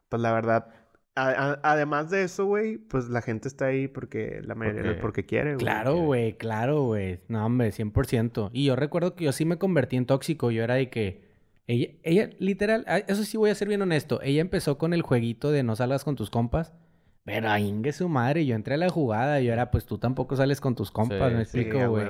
pues 0.09 0.23
la 0.23 0.33
verdad, 0.33 0.69
además 1.15 2.11
de 2.11 2.23
eso, 2.25 2.45
güey, 2.47 2.77
pues 2.79 3.09
la 3.09 3.23
gente 3.23 3.49
está 3.49 3.67
ahí 3.67 3.89
porque 3.89 4.41
la 4.45 4.55
mayoría, 4.55 4.83
Porque- 4.83 5.01
porque 5.01 5.27
quiere, 5.27 5.55
güey. 5.55 5.59
Claro, 5.65 5.97
güey, 5.97 6.37
claro, 6.37 6.83
güey. 6.85 7.21
No, 7.29 7.45
hombre, 7.45 7.73
100%. 7.73 8.51
Y 8.53 8.65
yo 8.67 8.77
recuerdo 8.77 9.15
que 9.15 9.25
yo 9.25 9.33
sí 9.33 9.45
me 9.45 9.59
convertí 9.59 9.97
en 9.97 10.07
tóxico. 10.07 10.51
Yo 10.51 10.63
era 10.63 10.75
de 10.75 10.91
que... 10.91 11.25
Ella, 11.69 11.89
ella, 12.05 12.31
literal, 12.39 12.85
eso 13.09 13.25
sí 13.25 13.37
voy 13.37 13.51
a 13.51 13.55
ser 13.55 13.67
bien 13.67 13.83
honesto. 13.83 14.21
Ella 14.23 14.41
empezó 14.41 14.79
con 14.79 14.93
el 14.95 15.03
jueguito 15.03 15.51
de 15.51 15.63
no 15.65 15.75
salgas 15.75 16.05
con 16.05 16.15
tus 16.17 16.31
compas. 16.31 16.73
Pero 17.27 17.51
a 17.51 17.61
ingue 17.61 17.93
su 17.93 18.09
madre, 18.09 18.47
yo 18.47 18.55
entré 18.55 18.75
a 18.75 18.79
la 18.79 18.89
jugada. 18.89 19.41
Yo 19.41 19.53
era, 19.53 19.71
pues 19.71 19.85
tú 19.85 19.99
tampoco 19.99 20.37
sales 20.37 20.61
con 20.63 20.75
tus 20.75 20.91
compas, 20.91 21.29
Sí, 21.29 21.35
me 21.35 21.43
explico, 21.43 21.89
güey. 21.91 22.07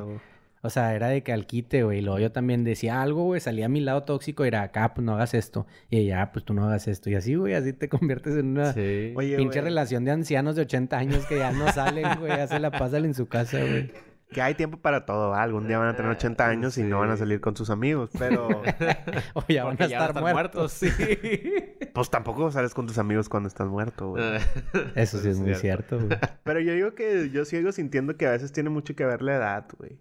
O 0.62 0.70
sea, 0.70 0.94
era 0.94 1.08
de 1.08 1.22
que 1.22 1.32
al 1.32 1.46
quite, 1.46 1.84
güey. 1.84 1.98
Y 1.98 2.02
luego 2.02 2.18
yo 2.18 2.32
también 2.32 2.64
decía 2.64 3.00
algo, 3.00 3.24
güey. 3.24 3.40
Salía 3.40 3.66
a 3.66 3.68
mi 3.68 3.80
lado 3.80 4.02
tóxico 4.02 4.44
y 4.44 4.48
era 4.48 4.62
acá, 4.62 4.94
pues 4.94 5.04
no 5.04 5.14
hagas 5.14 5.32
esto. 5.32 5.66
Y 5.90 5.98
ella, 5.98 6.22
"Ah, 6.22 6.32
pues 6.32 6.44
tú 6.44 6.54
no 6.54 6.64
hagas 6.66 6.86
esto. 6.86 7.08
Y 7.08 7.14
así, 7.14 7.34
güey, 7.34 7.54
así 7.54 7.72
te 7.72 7.88
conviertes 7.88 8.36
en 8.36 8.48
una 8.48 8.72
Sí. 8.72 9.12
Oye, 9.16 9.36
pinche 9.36 9.60
güey, 9.60 9.70
relación 9.70 10.04
de 10.04 10.10
ancianos 10.10 10.54
de 10.56 10.62
80 10.62 10.98
años 10.98 11.24
que 11.26 11.38
ya 11.38 11.50
no 11.52 11.70
salen, 11.72 12.06
güey. 12.20 12.36
Ya 12.36 12.46
se 12.46 12.58
la 12.60 12.70
pasan 12.70 13.04
en 13.06 13.14
su 13.14 13.26
casa, 13.26 13.58
güey. 13.60 13.90
que 14.30 14.42
hay 14.42 14.54
tiempo 14.54 14.78
para 14.78 15.06
todo, 15.06 15.30
¿va? 15.30 15.42
Algún 15.42 15.68
día 15.68 15.78
van 15.78 15.88
a 15.88 15.96
tener 15.96 16.10
80 16.10 16.46
años 16.46 16.76
y 16.78 16.82
no 16.82 16.98
van 16.98 17.10
a 17.10 17.16
salir 17.16 17.40
con 17.40 17.56
sus 17.56 17.70
amigos, 17.70 18.10
pero 18.18 18.48
O 19.34 19.44
ya 19.48 19.64
van 19.64 19.80
a 19.80 19.86
ya 19.86 20.06
estar 20.06 20.20
muertos. 20.20 20.72
sí. 20.72 20.88
pues 21.94 22.10
tampoco 22.10 22.50
sales 22.50 22.74
con 22.74 22.86
tus 22.86 22.98
amigos 22.98 23.28
cuando 23.28 23.48
estás 23.48 23.68
muerto, 23.68 24.10
güey. 24.10 24.24
Eso 24.96 25.18
sí 25.18 25.28
es 25.28 25.38
muy 25.38 25.54
cierto, 25.54 25.98
güey. 25.98 26.18
Pero 26.42 26.60
yo 26.60 26.72
digo 26.72 26.94
que 26.94 27.30
yo 27.30 27.44
sigo 27.44 27.70
sintiendo 27.72 28.16
que 28.16 28.26
a 28.26 28.32
veces 28.32 28.52
tiene 28.52 28.68
mucho 28.68 28.96
que 28.96 29.04
ver 29.04 29.22
la 29.22 29.36
edad, 29.36 29.66
güey. 29.78 30.00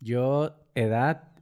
Yo, 0.00 0.54
edad, 0.74 1.32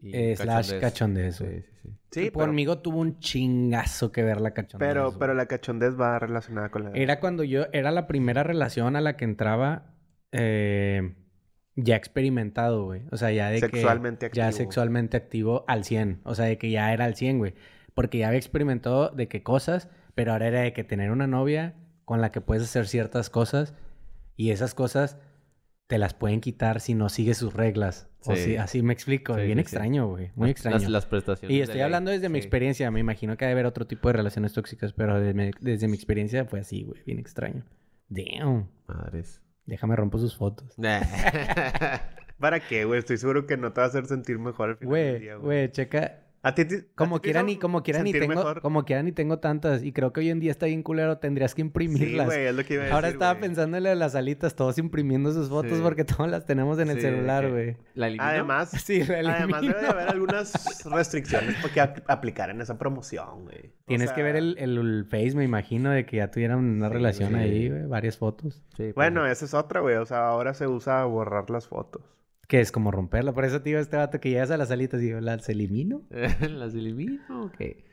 Y 0.00 0.16
Eh, 0.16 0.36
slash 0.36 0.78
cachondez, 0.78 1.40
güey. 1.40 1.62
Sí, 1.62 1.66
sí, 1.66 1.76
sí. 1.82 1.88
Sí, 2.12 2.30
pero, 2.32 2.46
conmigo 2.46 2.78
tuvo 2.78 3.00
un 3.00 3.18
chingazo 3.18 4.12
que 4.12 4.22
ver 4.22 4.40
la 4.40 4.52
cachondez. 4.52 4.88
pero, 4.88 5.06
güey. 5.06 5.18
pero 5.18 5.34
la 5.34 5.46
cachondez 5.46 5.98
va 5.98 6.18
relacionada 6.18 6.70
con 6.70 6.84
la 6.84 6.90
edad. 6.90 6.98
Era 6.98 7.20
cuando 7.20 7.44
yo... 7.44 7.66
Era 7.72 7.90
la 7.90 8.06
primera 8.06 8.42
relación 8.42 8.96
a 8.96 9.00
la 9.00 9.16
que 9.16 9.24
entraba... 9.24 9.94
eh, 10.32 11.14
ya 11.84 11.96
experimentado, 11.96 12.84
güey. 12.84 13.02
O 13.10 13.16
sea, 13.16 13.30
ya 13.32 13.50
de 13.50 13.60
Sexualmente 13.60 14.30
que... 14.30 14.36
Ya 14.36 14.46
activo. 14.48 14.58
sexualmente 14.58 15.16
activo 15.16 15.64
al 15.68 15.84
100. 15.84 16.20
O 16.24 16.34
sea, 16.34 16.46
de 16.46 16.58
que 16.58 16.70
ya 16.70 16.92
era 16.92 17.04
al 17.04 17.14
100, 17.16 17.38
güey. 17.38 17.54
Porque 17.94 18.18
ya 18.18 18.28
había 18.28 18.38
experimentado 18.38 19.10
de 19.10 19.28
qué 19.28 19.42
cosas... 19.42 19.88
Pero 20.14 20.32
ahora 20.32 20.48
era 20.48 20.60
de 20.60 20.72
que 20.72 20.84
tener 20.84 21.10
una 21.12 21.26
novia 21.26 21.74
con 22.04 22.20
la 22.20 22.32
que 22.32 22.40
puedes 22.40 22.64
hacer 22.64 22.86
ciertas 22.88 23.30
cosas... 23.30 23.74
Y 24.36 24.52
esas 24.52 24.72
cosas 24.74 25.18
te 25.86 25.98
las 25.98 26.14
pueden 26.14 26.40
quitar 26.40 26.80
si 26.80 26.94
no 26.94 27.08
sigues 27.10 27.36
sus 27.36 27.52
reglas. 27.52 28.08
O 28.24 28.34
Sí. 28.34 28.42
si, 28.42 28.56
así 28.56 28.80
me 28.82 28.92
explico. 28.94 29.34
Sí, 29.34 29.42
Bien 29.42 29.58
sí, 29.58 29.62
extraño, 29.62 30.06
güey. 30.08 30.30
Muy 30.34 30.48
extraño. 30.50 30.78
Las, 30.78 30.88
las 30.88 31.06
prestaciones. 31.06 31.54
Y 31.54 31.60
estoy 31.60 31.80
hablando 31.80 32.10
desde 32.10 32.28
mi 32.30 32.38
Sí. 32.38 32.44
experiencia. 32.46 32.90
Me 32.90 33.00
imagino 33.00 33.36
que 33.36 33.44
debe 33.44 33.52
haber 33.52 33.66
otro 33.66 33.86
tipo 33.86 34.08
de 34.08 34.14
relaciones 34.14 34.52
tóxicas, 34.54 34.92
pero 34.94 35.20
de 35.20 35.34
mi- 35.34 35.50
desde 35.60 35.88
mi 35.88 35.94
experiencia 35.94 36.44
fue 36.46 36.60
así, 36.60 36.84
güey. 36.84 37.02
Bien 37.04 37.18
extraño. 37.18 37.64
Damn. 38.08 38.68
Madres. 38.86 39.42
Déjame 39.70 39.94
rompo 39.94 40.18
sus 40.18 40.36
fotos. 40.36 40.66
¿Para 42.40 42.58
qué, 42.58 42.84
güey? 42.84 42.98
Estoy 42.98 43.18
seguro 43.18 43.46
que 43.46 43.56
no 43.56 43.72
te 43.72 43.80
va 43.80 43.84
a 43.86 43.88
hacer 43.88 44.04
sentir 44.06 44.40
mejor 44.40 44.70
al 44.70 44.76
final 44.78 44.92
del 44.92 45.20
Güey, 45.20 45.38
güey, 45.38 45.70
checa. 45.70 46.18
A 46.42 46.54
ti, 46.54 46.62
a 46.62 46.66
Como 46.94 47.16
ti 47.16 47.20
te 47.20 47.24
quiera 47.26 47.40
hizo 47.40 47.46
ni, 47.46 47.56
como 47.58 47.82
quiera 47.82 48.02
ni 48.02 48.12
sentir 48.12 48.22
tengo, 48.28 48.34
mejor. 48.40 48.62
como 48.62 48.84
quiera 48.86 49.02
ni 49.02 49.12
tengo 49.12 49.40
tantas. 49.40 49.82
Y 49.82 49.92
creo 49.92 50.12
que 50.14 50.20
hoy 50.20 50.30
en 50.30 50.40
día 50.40 50.50
está 50.50 50.64
bien 50.66 50.82
culero, 50.82 51.18
tendrías 51.18 51.54
que 51.54 51.60
Sí, 51.60 51.66
imprimirlas. 51.66 52.26
güey, 52.26 52.46
es 52.46 52.54
lo 52.54 52.64
que 52.64 52.74
iba 52.74 52.82
a 52.82 52.84
decir, 52.86 52.94
Ahora 52.94 53.08
estaba 53.08 53.32
güey. 53.34 53.42
pensando 53.42 53.76
en 53.76 53.98
las 53.98 54.14
alitas, 54.14 54.54
todos 54.56 54.78
imprimiendo 54.78 55.32
sus 55.32 55.50
fotos 55.50 55.76
Sí. 55.76 55.82
porque 55.82 56.04
todas 56.04 56.30
las 56.30 56.46
tenemos 56.46 56.78
en 56.78 56.88
el 56.88 56.96
Sí, 56.96 57.02
celular, 57.02 57.50
güey. 57.50 57.76
Además, 58.18 58.70
Sí, 58.84 59.04
la 59.04 59.36
además 59.36 59.60
debe 59.60 59.80
de 59.80 59.86
haber 59.88 60.08
algunas 60.08 60.84
restricciones 60.90 61.56
porque 61.60 61.80
ap- 61.82 62.08
aplicar 62.10 62.48
en 62.48 62.60
esa 62.62 62.78
promoción, 62.78 63.44
güey. 63.44 63.66
O 63.66 63.86
Tienes 63.86 64.08
sea, 64.08 64.16
que 64.16 64.22
ver 64.22 64.36
el, 64.36 64.56
el, 64.58 64.78
el 64.78 65.04
Face, 65.04 65.34
me 65.36 65.44
imagino, 65.44 65.90
de 65.90 66.06
que 66.06 66.18
ya 66.18 66.30
tuvieran 66.30 66.58
una 66.60 66.88
Sí, 66.88 66.94
relación 66.94 67.30
sí. 67.30 67.34
ahí, 67.36 67.68
güey, 67.68 67.86
varias 67.86 68.16
fotos. 68.16 68.54
Sí, 68.76 68.84
pues, 68.84 68.94
Bueno, 68.94 69.26
esa 69.26 69.44
es 69.44 69.52
otra, 69.52 69.80
güey. 69.80 69.96
O 69.96 70.06
sea, 70.06 70.28
ahora 70.28 70.54
se 70.54 70.66
usa 70.66 71.04
borrar 71.04 71.50
las 71.50 71.66
fotos. 71.68 72.02
Que 72.50 72.60
es 72.60 72.72
como 72.72 72.90
romperla. 72.90 73.32
Por 73.32 73.44
eso 73.44 73.60
digo 73.60 73.78
este 73.78 73.96
vato 73.96 74.18
que 74.20 74.28
llegas 74.30 74.50
a 74.50 74.56
las 74.56 74.72
alitas 74.72 75.00
y 75.00 75.04
digo, 75.04 75.20
¿las 75.20 75.48
elimino? 75.48 76.02
¿Las 76.50 76.74
elimino 76.74 77.22
o 77.44 77.50
qué? 77.52 77.84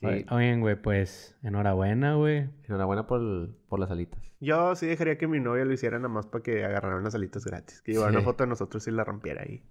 Sí. 0.00 0.26
Oigan, 0.30 0.60
güey, 0.60 0.76
pues, 0.80 1.34
enhorabuena, 1.42 2.14
güey. 2.16 2.50
Enhorabuena 2.68 3.06
por, 3.06 3.20
el- 3.22 3.56
por 3.70 3.80
las 3.80 3.90
alitas. 3.90 4.20
Yo 4.40 4.76
sí 4.76 4.84
dejaría 4.86 5.16
que 5.16 5.26
mi 5.26 5.40
novia 5.40 5.64
lo 5.64 5.72
hiciera 5.72 5.96
nada 5.96 6.10
más 6.10 6.26
para 6.26 6.42
que 6.42 6.62
agarraran 6.66 7.02
las 7.02 7.14
alitas 7.14 7.46
gratis. 7.46 7.80
Que 7.80 7.92
llevara 7.92 8.10
Sí. 8.12 8.16
una 8.18 8.24
foto 8.26 8.44
de 8.44 8.50
nosotros 8.50 8.86
y 8.86 8.90
la 8.90 9.04
rompiera 9.04 9.42
ahí. 9.42 9.62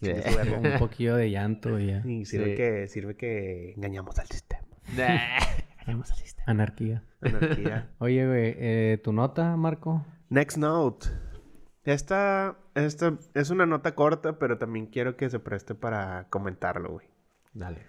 Sí. 0.00 0.12
Un 0.72 0.78
poquillo 0.78 1.16
de 1.16 1.28
llanto 1.32 1.80
y 1.80 1.88
ya. 1.88 2.02
Y 2.06 2.24
sirve, 2.26 2.50
Sí. 2.52 2.54
que, 2.56 2.86
sirve 2.86 3.16
que 3.16 3.72
engañamos 3.72 4.16
al 4.20 4.28
sistema. 4.28 4.62
Engañamos 5.80 6.10
al 6.12 6.18
sistema. 6.18 6.44
Anarquía. 6.46 7.02
Anarquía. 7.20 7.90
Oye, 7.98 8.24
güey, 8.28 8.54
eh, 8.56 9.00
¿tu 9.02 9.12
nota, 9.12 9.56
Marco? 9.56 10.06
Next 10.28 10.56
note. 10.58 11.08
Esta, 11.84 12.56
esta 12.74 13.18
es 13.34 13.50
una 13.50 13.66
nota 13.66 13.94
corta, 13.94 14.38
pero 14.38 14.58
también 14.58 14.86
quiero 14.86 15.16
que 15.16 15.30
se 15.30 15.38
preste 15.38 15.74
para 15.74 16.28
comentarlo, 16.28 16.90
güey. 16.90 17.06
Dale. 17.54 17.86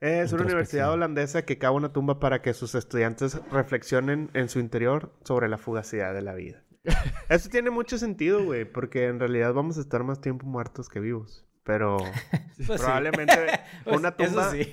Es 0.00 0.32
una 0.32 0.44
universidad 0.44 0.92
holandesa 0.92 1.46
que 1.46 1.58
cava 1.58 1.76
una 1.76 1.92
tumba 1.92 2.20
para 2.20 2.42
que 2.42 2.52
sus 2.52 2.74
estudiantes 2.74 3.40
reflexionen 3.50 4.30
en 4.34 4.48
su 4.48 4.58
interior 4.58 5.12
sobre 5.24 5.48
la 5.48 5.56
fugacidad 5.56 6.12
de 6.12 6.22
la 6.22 6.34
vida. 6.34 6.62
Eso 7.28 7.48
tiene 7.48 7.70
mucho 7.70 7.96
sentido, 7.96 8.44
güey, 8.44 8.64
porque 8.64 9.06
en 9.06 9.18
realidad 9.18 9.54
vamos 9.54 9.78
a 9.78 9.80
estar 9.80 10.04
más 10.04 10.20
tiempo 10.20 10.46
muertos 10.46 10.88
que 10.88 11.00
vivos. 11.00 11.46
Pero 11.64 11.96
Pues 12.66 12.80
probablemente 12.80 13.34
Pues, 13.84 13.96
una 13.96 14.14
tumba, 14.14 14.50
sí. 14.50 14.72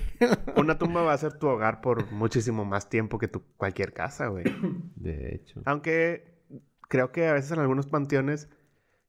una 0.56 0.78
tumba 0.78 1.02
va 1.02 1.14
a 1.14 1.18
ser 1.18 1.38
tu 1.38 1.48
hogar 1.48 1.80
por 1.80 2.10
muchísimo 2.12 2.64
más 2.64 2.88
tiempo 2.88 3.18
que 3.18 3.28
tu 3.28 3.42
cualquier 3.56 3.92
casa, 3.92 4.26
güey. 4.26 4.44
De 4.96 5.34
hecho. 5.34 5.62
Aunque 5.64 6.42
creo 6.88 7.10
que 7.10 7.26
a 7.26 7.32
veces 7.32 7.52
en 7.52 7.60
algunos 7.60 7.86
panteones, 7.86 8.50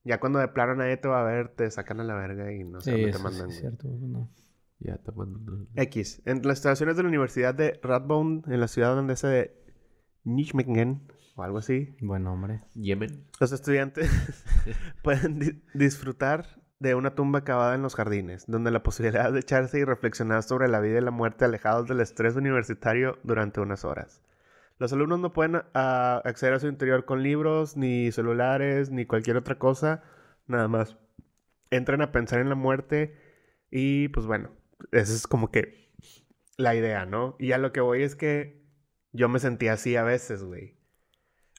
ya 0.03 0.19
cuando 0.19 0.39
de 0.39 0.47
plano 0.49 0.75
nadie 0.75 0.97
te 0.97 1.07
va 1.07 1.21
a 1.21 1.23
ver, 1.23 1.49
te 1.49 1.69
sacan 1.71 1.99
a 1.99 2.03
la 2.03 2.15
verga 2.15 2.51
y 2.53 2.63
no 2.63 2.81
sé 2.81 2.91
Sí, 2.91 2.97
te 3.03 3.09
eso 3.09 3.17
sí 3.19 3.23
mandan. 3.23 3.49
es 3.49 3.59
cierto. 3.59 3.87
no. 3.87 4.29
Ya 4.79 4.97
te 4.97 5.11
mando. 5.13 5.65
X. 5.75 6.21
En 6.25 6.41
las 6.43 6.57
instalaciones 6.57 6.97
de 6.97 7.03
la 7.03 7.09
Universidad 7.09 7.55
de 7.55 7.79
Radboud, 7.81 8.49
en 8.51 8.59
la 8.59 8.67
ciudad 8.67 8.91
holandesa 8.93 9.29
de 9.29 9.55
Nijmegen, 10.25 11.07
o 11.35 11.43
algo 11.43 11.57
así, 11.59 11.95
Buen 12.01 12.27
hombre. 12.27 12.61
Yemen. 12.75 13.25
los 13.39 13.51
estudiantes 13.51 14.09
pueden 15.03 15.39
di- 15.39 15.63
disfrutar 15.73 16.61
de 16.79 16.95
una 16.95 17.15
tumba 17.15 17.43
cavada 17.45 17.75
en 17.75 17.81
los 17.81 17.95
jardines, 17.95 18.45
donde 18.47 18.71
la 18.71 18.83
posibilidad 18.83 19.31
de 19.31 19.39
echarse 19.39 19.79
y 19.79 19.83
reflexionar 19.85 20.43
sobre 20.43 20.67
la 20.67 20.81
vida 20.81 20.97
y 20.99 21.01
la 21.01 21.11
muerte 21.11 21.45
alejados 21.45 21.87
del 21.87 22.01
estrés 22.01 22.35
universitario 22.35 23.17
durante 23.23 23.61
unas 23.61 23.85
horas. 23.85 24.21
Los 24.79 24.91
alumnos 24.93 25.19
no 25.19 25.33
pueden 25.33 25.61
ah, 25.73 26.21
acceder 26.25 26.53
a 26.53 26.59
su 26.59 26.67
interior 26.67 27.05
con 27.05 27.23
libros, 27.23 27.77
ni 27.77 28.11
celulares, 28.11 28.91
ni 28.91 29.05
cualquier 29.05 29.37
otra 29.37 29.57
cosa, 29.57 30.03
nada 30.47 30.67
más. 30.67 30.97
Entran 31.69 32.01
a 32.01 32.11
pensar 32.11 32.39
en 32.39 32.49
la 32.49 32.55
muerte 32.55 33.17
y 33.71 34.09
pues 34.09 34.25
bueno, 34.25 34.51
esa 34.91 35.13
es 35.13 35.27
como 35.27 35.51
que 35.51 35.91
la 36.57 36.75
idea, 36.75 37.05
¿no? 37.05 37.35
Y 37.39 37.51
a 37.53 37.57
lo 37.57 37.71
que 37.71 37.81
voy 37.81 38.03
es 38.03 38.15
que 38.15 38.63
yo 39.11 39.29
me 39.29 39.39
sentía 39.39 39.73
así 39.73 39.95
a 39.95 40.03
veces, 40.03 40.43
güey. 40.43 40.77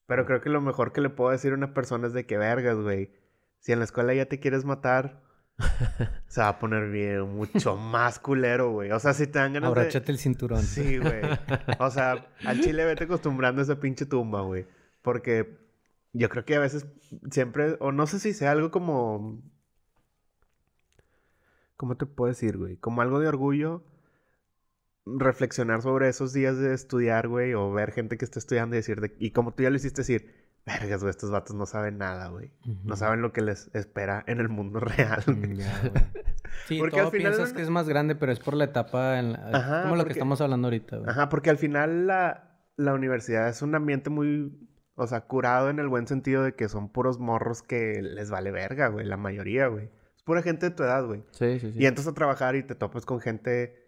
Pero 0.07 0.27
creo 0.27 0.41
que 0.41 0.51
lo 0.51 0.61
mejor 0.61 0.93
que 0.93 1.01
le 1.01 1.11
puedo 1.11 1.31
decir 1.31 1.53
a 1.53 1.57
una 1.57 1.75
persona 1.75 2.07
es 2.07 2.13
de 2.13 2.27
que 2.27 2.37
vergas, 2.37 2.77
güey. 2.77 3.13
Si 3.59 3.73
en 3.73 3.79
la 3.79 3.85
escuela 3.87 4.15
ya 4.15 4.27
te 4.27 4.41
quieres 4.41 4.65
matar, 4.65 5.24
se 6.27 6.41
va 6.41 6.49
a 6.49 6.59
poner 6.59 6.91
bien, 6.91 7.23
mucho 7.37 7.77
más 7.77 8.19
culero, 8.19 8.73
güey. 8.73 8.91
O 8.91 8.99
sea, 8.99 9.13
si 9.15 9.27
te 9.27 9.39
dan 9.39 9.53
ganas 9.53 9.73
de... 9.75 9.81
Abróchate 9.81 10.11
el 10.13 10.19
cinturón. 10.19 10.63
Sí, 10.63 10.99
güey. 10.99 11.23
O 11.79 11.91
sea, 11.91 12.27
al 12.45 12.61
chile 12.61 12.85
vete 12.85 13.05
acostumbrando 13.05 13.61
a 13.61 13.65
esa 13.65 13.79
pinche 13.79 14.07
tumba, 14.07 14.43
güey. 14.43 14.67
Porque 15.03 15.57
yo 16.13 16.29
creo 16.29 16.45
que 16.45 16.57
a 16.57 16.61
veces 16.61 16.87
siempre, 17.31 17.77
o 17.81 17.93
no 17.93 18.07
sé 18.07 18.19
si 18.19 18.33
sea 18.33 18.51
algo 18.53 18.71
como... 18.71 19.43
¿Cómo 21.77 21.97
te 21.97 22.07
puedo 22.07 22.29
decir, 22.33 22.57
güey? 22.57 22.77
Como 22.77 23.03
algo 23.03 23.21
de 23.21 23.29
orgullo. 23.29 23.85
Reflexionar 25.07 25.83
sobre 25.83 26.09
esos 26.09 26.33
días 26.33 26.57
de 26.59 26.73
estudiar, 26.75 27.29
güey. 27.29 27.55
O 27.55 27.73
ver 27.73 27.93
gente 27.93 28.17
que 28.17 28.25
está 28.25 28.39
estudiando 28.39 28.75
y 28.75 28.79
decir... 28.79 29.01
de- 29.01 29.15
Y 29.19 29.31
como 29.31 29.53
tú 29.55 29.63
ya 29.63 29.71
lo 29.71 29.77
hiciste 29.77 30.01
decir... 30.03 30.44
Vergas, 30.67 31.01
güey, 31.03 31.11
estos 31.11 31.31
vatos 31.31 31.55
no 31.55 31.67
saben 31.67 31.99
nada, 31.99 32.29
güey. 32.29 32.51
No 32.85 32.97
saben 32.97 33.21
lo 33.21 33.33
que 33.33 33.43
les 33.43 33.69
espera 33.75 34.25
en 34.27 34.41
el 34.41 34.49
mundo 34.49 34.81
real. 34.81 35.23
güey. 35.27 35.37
Mm, 35.37 35.55
güey. 35.57 35.67
Sí, 36.67 36.79
Porque 36.79 36.97
todo 36.97 37.07
al 37.07 37.13
final 37.13 37.33
piensas 37.35 37.53
que 37.53 37.63
es 37.63 37.69
más 37.71 37.89
grande, 37.89 38.15
pero 38.15 38.33
es 38.33 38.39
por 38.41 38.55
la 38.55 38.65
etapa, 38.65 39.19
en 39.19 39.33
la- 39.35 39.51
Ajá, 39.53 39.83
como 39.83 39.97
lo 39.97 40.05
que 40.07 40.13
estamos 40.13 40.41
hablando 40.41 40.69
ahorita, 40.69 40.97
güey. 40.99 41.11
Ajá, 41.11 41.29
porque 41.29 41.51
al 41.51 41.59
final 41.59 42.07
la, 42.07 42.59
la 42.77 42.95
universidad 42.95 43.49
es 43.49 43.61
un 43.61 43.75
ambiente 43.75 44.09
muy, 44.09 44.57
o 44.95 45.07
sea, 45.07 45.23
curado 45.23 45.69
en 45.69 45.79
el 45.81 45.89
buen 45.89 46.07
sentido 46.07 46.43
de 46.43 46.55
que 46.55 46.69
son 46.69 46.89
puros 46.91 47.19
morros 47.19 47.63
que 47.63 48.01
les 48.03 48.31
vale 48.31 48.51
verga, 48.51 48.89
güey, 48.89 49.05
la 49.05 49.17
mayoría, 49.19 49.67
güey. 49.67 49.91
Es 50.17 50.23
pura 50.23 50.41
gente 50.43 50.71
de 50.71 50.75
tu 50.77 50.83
edad, 50.85 51.05
güey. 51.05 51.25
Sí, 51.33 51.59
sí, 51.61 51.73
sí. 51.73 51.79
Y 51.79 51.87
entras 51.87 52.07
a 52.07 52.15
trabajar 52.15 52.57
y 52.57 52.63
te 52.63 52.75
topas 52.75 53.05
con 53.05 53.21
gente 53.21 53.84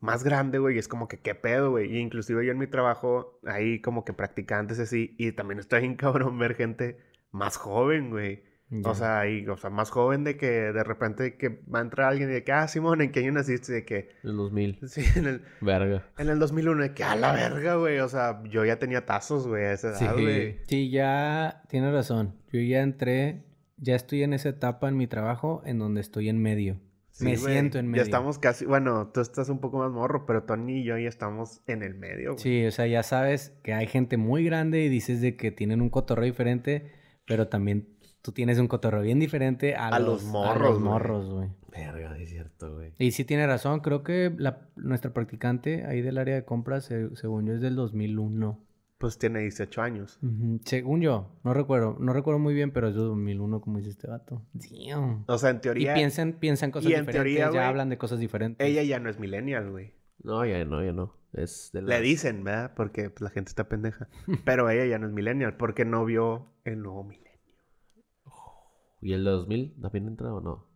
más 0.00 0.24
grande, 0.24 0.58
güey, 0.58 0.76
y 0.76 0.78
es 0.78 0.88
como 0.88 1.08
que 1.08 1.18
qué 1.18 1.34
pedo, 1.34 1.70
güey. 1.70 1.94
Y 1.94 1.98
inclusive 1.98 2.44
yo 2.44 2.52
en 2.52 2.58
mi 2.58 2.66
trabajo, 2.66 3.38
ahí 3.46 3.80
como 3.80 4.04
que 4.04 4.12
practicantes 4.12 4.78
así, 4.80 5.14
y 5.18 5.32
también 5.32 5.58
está 5.60 5.78
bien 5.78 5.94
cabrón 5.96 6.38
ver 6.38 6.54
gente 6.54 6.98
más 7.30 7.56
joven, 7.56 8.10
güey. 8.10 8.42
O 8.84 8.94
sea, 8.94 9.28
y, 9.28 9.44
o 9.48 9.56
sea, 9.56 9.68
más 9.68 9.90
joven 9.90 10.22
de 10.22 10.36
que 10.36 10.46
de 10.48 10.84
repente 10.84 11.36
que 11.36 11.60
va 11.74 11.80
a 11.80 11.82
entrar 11.82 12.08
alguien 12.10 12.30
y 12.30 12.34
de 12.34 12.44
que, 12.44 12.52
ah, 12.52 12.68
Simón, 12.68 13.00
¿en 13.00 13.10
qué 13.10 13.18
año 13.18 13.32
naciste? 13.32 13.72
De 13.72 13.84
que, 13.84 14.10
En 14.22 14.36
2000. 14.36 14.78
sí, 14.88 15.02
en 15.16 15.26
el, 15.26 15.42
Verga. 15.60 16.06
en 16.18 16.28
el 16.28 16.38
2001, 16.38 16.80
de 16.82 16.94
que 16.94 17.02
a 17.02 17.16
la 17.16 17.32
verga, 17.32 17.74
güey. 17.74 17.98
O 17.98 18.08
sea, 18.08 18.40
yo 18.48 18.64
ya 18.64 18.78
tenía 18.78 19.04
tazos, 19.06 19.48
güey, 19.48 19.64
a 19.64 19.72
esa 19.72 19.88
edad, 19.88 19.98
Sí. 19.98 20.22
güey. 20.22 20.58
Sí, 20.68 20.88
ya 20.88 21.62
tienes 21.68 21.92
razón. 21.92 22.36
Yo 22.52 22.60
ya 22.60 22.82
entré, 22.82 23.42
ya 23.76 23.96
estoy 23.96 24.22
en 24.22 24.34
esa 24.34 24.50
etapa 24.50 24.88
en 24.88 24.96
mi 24.96 25.08
trabajo 25.08 25.62
en 25.66 25.80
donde 25.80 26.00
estoy 26.00 26.28
en 26.28 26.40
medio. 26.40 26.80
Sí, 27.20 27.26
Me 27.26 27.36
güey. 27.36 27.52
siento 27.52 27.78
en 27.78 27.86
medio. 27.88 28.02
Ya 28.02 28.04
estamos 28.04 28.38
casi, 28.38 28.64
bueno, 28.66 29.08
tú 29.12 29.20
estás 29.20 29.48
un 29.50 29.60
poco 29.60 29.78
más 29.78 29.90
morro, 29.92 30.26
pero 30.26 30.42
Tony 30.44 30.78
y 30.80 30.84
yo 30.84 30.96
ya 30.98 31.08
estamos 31.08 31.60
en 31.66 31.82
el 31.82 31.94
medio, 31.94 32.32
güey. 32.32 32.42
Sí, 32.42 32.66
o 32.66 32.70
sea, 32.70 32.86
ya 32.86 33.02
sabes 33.02 33.52
que 33.62 33.72
hay 33.74 33.86
gente 33.86 34.16
muy 34.16 34.44
grande 34.44 34.82
y 34.82 34.88
dices 34.88 35.20
de 35.20 35.36
que 35.36 35.50
tienen 35.52 35.80
un 35.82 35.90
cotorreo 35.90 36.24
diferente, 36.24 36.90
pero 37.26 37.48
también 37.48 37.88
tú 38.22 38.32
tienes 38.32 38.58
un 38.58 38.68
cotorreo 38.68 39.02
bien 39.02 39.18
diferente 39.18 39.74
a, 39.76 39.88
A 39.88 39.98
los 40.00 40.24
a 40.24 40.28
morros, 40.28 40.62
los 40.62 40.78
güey. 40.78 40.84
morros, 40.84 41.30
güey. 41.30 41.48
Verga, 41.72 42.18
es 42.18 42.28
cierto, 42.30 42.74
güey. 42.74 42.92
Y 42.98 43.12
sí 43.12 43.24
tiene 43.24 43.46
razón, 43.46 43.80
creo 43.80 44.02
que 44.02 44.32
la, 44.36 44.68
nuestra 44.76 45.12
practicante 45.12 45.84
ahí 45.86 46.00
del 46.02 46.18
área 46.18 46.34
de 46.34 46.44
compras, 46.44 46.84
se- 46.86 47.14
según 47.16 47.46
yo, 47.46 47.54
es 47.54 47.60
del 47.60 47.76
2001. 47.76 48.58
Pues 49.00 49.16
tiene 49.16 49.40
18 49.40 49.80
años. 49.80 50.18
Según 50.66 51.00
yo, 51.00 51.32
no 51.42 51.54
recuerdo, 51.54 51.96
no 51.98 52.12
recuerdo 52.12 52.38
muy 52.38 52.52
bien, 52.52 52.70
pero 52.70 52.88
es 52.88 52.94
de 52.94 53.00
2001, 53.00 53.60
como 53.62 53.78
dice 53.78 53.88
este 53.90 54.06
vato. 54.08 54.42
Damn. 54.52 55.24
O 55.26 55.38
sea, 55.38 55.48
en 55.48 55.56
Y 55.56 55.60
teoría, 55.60 55.94
piensan, 55.94 56.34
piensan 56.34 56.70
cosas 56.70 56.90
y 56.90 56.94
en 56.94 57.06
diferentes, 57.06 57.34
teoría, 57.34 57.50
ya 57.50 57.66
hablan 57.66 57.88
de 57.88 57.96
cosas 57.96 58.18
diferentes. 58.20 58.66
ella 58.66 58.82
ya 58.82 59.00
no 59.00 59.08
es 59.08 59.18
millennial, 59.18 59.70
güey. 59.70 59.94
No, 60.22 60.44
ya 60.44 60.62
no, 60.66 60.84
ya 60.84 60.92
no. 60.92 61.14
Es 61.32 61.70
de 61.72 61.80
Le 61.80 61.88
las- 61.88 62.02
dicen, 62.02 62.44
¿verdad? 62.44 62.74
Porque 62.76 63.08
pues, 63.08 63.22
la 63.22 63.30
gente 63.30 63.48
está 63.48 63.70
pendeja. 63.70 64.08
Pero 64.44 64.68
ella 64.68 64.84
ya 64.84 64.98
no 64.98 65.06
es 65.06 65.14
millennial 65.14 65.56
porque 65.56 65.86
no 65.86 66.04
vio 66.04 66.52
el 66.64 66.82
nuevo 66.82 67.02
milenio. 67.02 67.30
¿Y 69.00 69.14
el 69.14 69.24
de 69.24 69.30
2000 69.30 69.80
también 69.80 70.08
entra 70.08 70.34
o 70.34 70.42
no? 70.42 70.66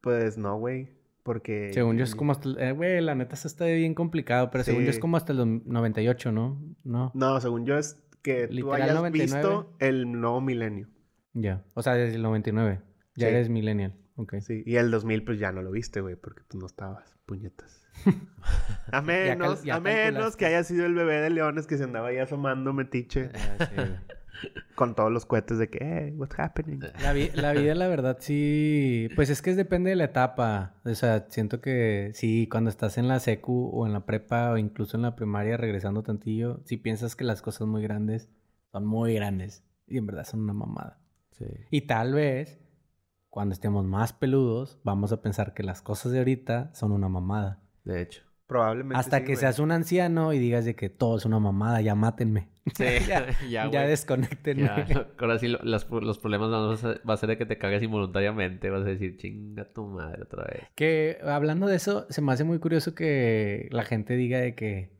Pues 0.00 0.38
no, 0.38 0.56
güey. 0.58 0.96
Porque... 1.26 1.72
Según 1.74 1.98
yo 1.98 2.04
es 2.04 2.14
como 2.14 2.30
hasta... 2.30 2.48
eh, 2.56 2.70
Güey, 2.70 3.00
la 3.00 3.16
neta 3.16 3.34
se 3.34 3.48
está 3.48 3.64
bien 3.66 3.94
complicado, 3.94 4.48
pero 4.52 4.62
según 4.62 4.84
yo 4.84 4.90
es 4.90 5.00
como 5.00 5.16
hasta 5.16 5.32
el 5.32 5.62
98, 5.66 6.30
¿no? 6.30 6.64
No. 6.84 7.10
No, 7.14 7.40
según 7.40 7.66
yo 7.66 7.76
es 7.76 8.00
que 8.22 8.46
tú 8.46 8.54
Literal, 8.54 8.82
hayas 8.82 8.94
99. 8.94 9.34
visto 9.42 9.76
el 9.80 10.12
nuevo 10.12 10.40
milenio. 10.40 10.86
Ya. 11.34 11.64
O 11.74 11.82
sea, 11.82 11.94
desde 11.94 12.14
el 12.14 12.22
99. 12.22 12.80
Ya 13.16 13.26
Sí. 13.28 13.34
eres 13.34 13.48
millennial. 13.50 13.92
Ok. 14.14 14.36
Sí, 14.40 14.62
y 14.64 14.76
el 14.76 14.90
2000 14.92 15.24
pues 15.24 15.38
ya 15.40 15.50
no 15.50 15.62
lo 15.62 15.70
viste, 15.72 16.00
güey, 16.00 16.14
porque 16.14 16.42
tú 16.48 16.58
no 16.58 16.66
estabas, 16.66 17.16
puñetas. 17.26 17.82
a 18.92 19.02
menos, 19.02 19.62
ya 19.64 19.76
a 19.76 19.80
menos 19.80 20.36
que 20.36 20.46
haya 20.46 20.62
sido 20.62 20.86
el 20.86 20.94
bebé 20.94 21.20
de 21.20 21.30
leones 21.30 21.66
que 21.66 21.76
se 21.76 21.84
andaba 21.84 22.08
ahí 22.08 22.18
asomando 22.18 22.72
metiche 22.72 23.30
Ya, 23.34 23.66
sí. 23.66 23.74
Con 24.74 24.94
todos 24.94 25.10
los 25.10 25.24
cohetes 25.26 25.58
de 25.58 25.68
que, 25.70 25.78
hey, 25.80 26.12
what's 26.16 26.38
happening? 26.38 26.80
La, 27.02 27.12
vi- 27.12 27.30
la 27.34 27.52
vida, 27.52 27.74
la 27.74 27.88
verdad, 27.88 28.18
sí. 28.20 29.08
Pues 29.14 29.30
es 29.30 29.42
que 29.42 29.50
es 29.50 29.56
depende 29.56 29.90
de 29.90 29.96
la 29.96 30.04
etapa. 30.04 30.74
O 30.84 30.94
sea, 30.94 31.26
siento 31.30 31.60
que 31.60 32.10
sí, 32.14 32.48
cuando 32.50 32.70
estás 32.70 32.98
en 32.98 33.08
la 33.08 33.20
secu 33.20 33.70
o 33.72 33.86
en 33.86 33.92
la 33.92 34.04
prepa 34.06 34.50
o 34.50 34.58
incluso 34.58 34.96
en 34.96 35.02
la 35.02 35.16
primaria, 35.16 35.56
regresando 35.56 36.02
tantillo, 36.02 36.60
si 36.64 36.76
piensas 36.76 37.16
que 37.16 37.24
las 37.24 37.42
cosas 37.42 37.66
muy 37.66 37.82
grandes 37.82 38.28
son 38.72 38.84
muy 38.86 39.14
grandes 39.14 39.64
y 39.86 39.98
en 39.98 40.06
verdad 40.06 40.24
son 40.24 40.40
una 40.42 40.52
mamada. 40.52 40.98
Sí. 41.32 41.46
Y 41.70 41.82
tal 41.82 42.12
vez, 42.14 42.60
cuando 43.30 43.52
estemos 43.54 43.84
más 43.84 44.12
peludos, 44.12 44.78
vamos 44.84 45.12
a 45.12 45.22
pensar 45.22 45.54
que 45.54 45.62
las 45.62 45.80
cosas 45.82 46.12
de 46.12 46.18
ahorita 46.18 46.70
son 46.74 46.92
una 46.92 47.08
mamada. 47.08 47.62
De 47.84 48.02
hecho. 48.02 48.22
Probablemente 48.46 48.96
Hasta 48.98 49.18
sí, 49.18 49.22
que 49.24 49.32
güey. 49.32 49.40
seas 49.40 49.58
un 49.58 49.72
anciano 49.72 50.32
y 50.32 50.38
digas 50.38 50.64
de 50.64 50.76
que 50.76 50.88
todo 50.88 51.16
es 51.16 51.24
una 51.24 51.40
mamada, 51.40 51.80
ya 51.80 51.94
mátenme. 51.94 52.48
Sí, 52.76 52.84
ya, 53.08 53.26
ya. 53.48 53.70
Ya, 53.70 55.06
ahora 55.18 55.38
sí 55.38 55.48
lo- 55.48 55.58
las- 55.62 55.88
los 55.90 56.18
problemas 56.18 56.50
no 56.50 56.68
vas 56.68 56.84
a- 56.84 57.00
va 57.08 57.14
a 57.14 57.16
ser 57.16 57.28
de 57.28 57.38
que 57.38 57.46
te 57.46 57.58
cagues 57.58 57.82
involuntariamente. 57.82 58.70
Vas 58.70 58.82
a 58.82 58.90
decir, 58.90 59.16
chinga 59.16 59.64
tu 59.72 59.86
madre 59.86 60.22
otra 60.22 60.44
vez. 60.44 60.62
Que 60.74 61.18
hablando 61.24 61.66
de 61.66 61.76
eso, 61.76 62.06
se 62.10 62.22
me 62.22 62.32
hace 62.32 62.44
muy 62.44 62.58
curioso 62.58 62.94
que 62.94 63.68
la 63.70 63.84
gente 63.84 64.14
diga 64.16 64.38
de 64.40 64.54
que. 64.54 64.90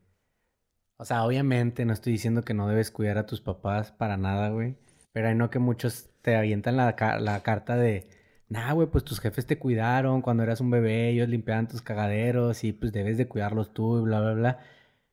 O 0.98 1.04
sea, 1.04 1.24
obviamente 1.24 1.84
no 1.84 1.92
estoy 1.92 2.12
diciendo 2.14 2.42
que 2.42 2.54
no 2.54 2.68
debes 2.68 2.90
cuidar 2.90 3.18
a 3.18 3.26
tus 3.26 3.40
papás 3.40 3.92
para 3.92 4.16
nada, 4.16 4.48
güey. 4.50 4.76
Pero 5.12 5.28
hay 5.28 5.34
no 5.34 5.50
que 5.50 5.58
muchos 5.58 6.10
te 6.22 6.36
avientan 6.36 6.76
la, 6.76 6.94
la 7.20 7.42
carta 7.42 7.76
de. 7.76 8.08
Nah, 8.48 8.72
güey, 8.72 8.88
pues 8.88 9.04
tus 9.04 9.20
jefes 9.20 9.44
te 9.46 9.58
cuidaron 9.58 10.22
cuando 10.22 10.44
eras 10.44 10.60
un 10.60 10.70
bebé, 10.70 11.08
ellos 11.08 11.28
limpiaban 11.28 11.66
tus 11.66 11.82
cagaderos 11.82 12.62
y 12.62 12.72
pues 12.72 12.92
debes 12.92 13.18
de 13.18 13.26
cuidarlos 13.26 13.74
tú 13.74 13.98
y 13.98 14.02
bla, 14.02 14.20
bla, 14.20 14.34
bla. 14.34 14.58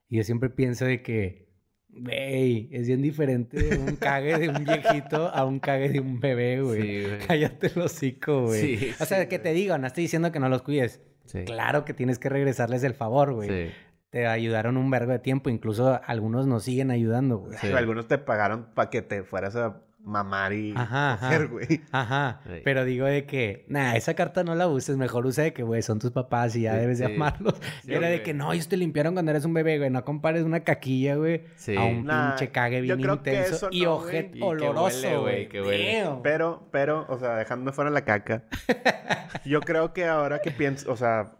Y 0.07 0.17
yo 0.17 0.23
siempre 0.23 0.51
pienso 0.51 0.85
de 0.85 1.01
que, 1.01 1.47
güey, 1.89 2.69
es 2.71 2.85
bien 2.85 3.01
diferente 3.01 3.79
un 3.79 3.95
cague 3.95 4.37
de 4.37 4.49
un 4.49 4.63
viejito 4.63 5.29
a 5.29 5.45
un 5.45 5.59
cague 5.59 5.89
de 5.89 5.99
un 5.99 6.19
bebé, 6.19 6.61
güey. 6.61 6.81
Sí, 6.81 7.03
güey. 7.07 7.19
Cállate 7.27 7.71
el 7.73 7.81
hocico, 7.81 8.45
güey. 8.45 8.77
Sí, 8.77 8.91
o 8.99 9.05
sea, 9.05 9.21
sí, 9.21 9.27
que 9.27 9.37
güey. 9.37 9.43
te 9.43 9.53
digo, 9.53 9.77
no 9.79 9.87
estoy 9.87 10.03
diciendo 10.03 10.31
que 10.31 10.39
no 10.39 10.49
los 10.49 10.61
cuides. 10.61 11.01
Sí. 11.25 11.43
Claro 11.45 11.85
que 11.85 11.95
tienes 11.95 12.19
que 12.19 12.29
regresarles 12.29 12.83
el 12.83 12.93
favor, 12.93 13.33
güey. 13.33 13.49
Sí. 13.49 13.73
Te 14.11 14.27
ayudaron 14.27 14.77
un 14.77 14.91
vergo 14.91 15.11
de 15.11 15.17
tiempo, 15.17 15.49
incluso 15.49 15.99
algunos 16.05 16.45
nos 16.45 16.65
siguen 16.65 16.91
ayudando, 16.91 17.39
güey. 17.39 17.57
Sí. 17.57 17.71
Algunos 17.71 18.07
te 18.07 18.19
pagaron 18.19 18.67
para 18.75 18.91
que 18.91 19.01
te 19.01 19.23
fueras 19.23 19.55
a 19.55 19.81
mamar 20.05 20.51
y 20.53 20.73
Ajá, 20.75 21.17
coger, 21.19 21.47
güey. 21.47 21.81
Ajá, 21.91 22.41
Sí. 22.45 22.61
pero 22.63 22.83
digo 22.85 23.05
de 23.05 23.25
que, 23.25 23.65
nah, 23.69 23.95
esa 23.95 24.13
carta 24.15 24.43
no 24.43 24.53
la 24.53 24.67
uses, 24.67 24.97
mejor 24.97 25.25
usa 25.25 25.45
de 25.45 25.53
que, 25.53 25.63
güey, 25.63 25.81
son 25.81 25.99
tus 25.99 26.11
papás 26.11 26.55
y 26.55 26.61
ya 26.63 26.73
Sí, 26.73 26.79
debes 26.81 26.99
de 26.99 27.07
sí. 27.07 27.13
amarlos. 27.15 27.55
Sí, 27.85 27.93
Era 27.93 28.07
de 28.09 28.21
que, 28.21 28.33
no, 28.33 28.51
ellos 28.51 28.67
te 28.67 28.75
limpiaron 28.77 29.13
cuando 29.13 29.31
eres 29.31 29.45
un 29.45 29.53
bebé, 29.53 29.77
güey, 29.77 29.89
no 29.89 30.03
compares 30.03 30.43
una 30.43 30.59
caquilla, 30.61 31.15
güey, 31.15 31.43
Sí. 31.55 31.75
a 31.77 31.83
un 31.83 32.05
Nah, 32.05 32.29
pinche 32.35 32.51
cague 32.51 32.81
bien 32.81 32.99
intenso 32.99 33.69
y 33.71 33.83
no, 33.83 34.01
Y 34.09 34.31
que 34.31 34.39
oloroso, 34.43 35.23
huele, 35.23 35.47
güey. 35.49 36.21
Pero, 36.21 36.67
pero, 36.71 37.05
o 37.09 37.17
sea, 37.17 37.35
dejando 37.37 37.71
fuera 37.71 37.89
la 37.89 38.01
caca. 38.03 38.43
yo 39.45 39.61
creo 39.61 39.93
que 39.93 40.05
ahora 40.05 40.39
que 40.39 40.51
pienso, 40.51 40.91
o 40.91 40.95
sea, 40.97 41.31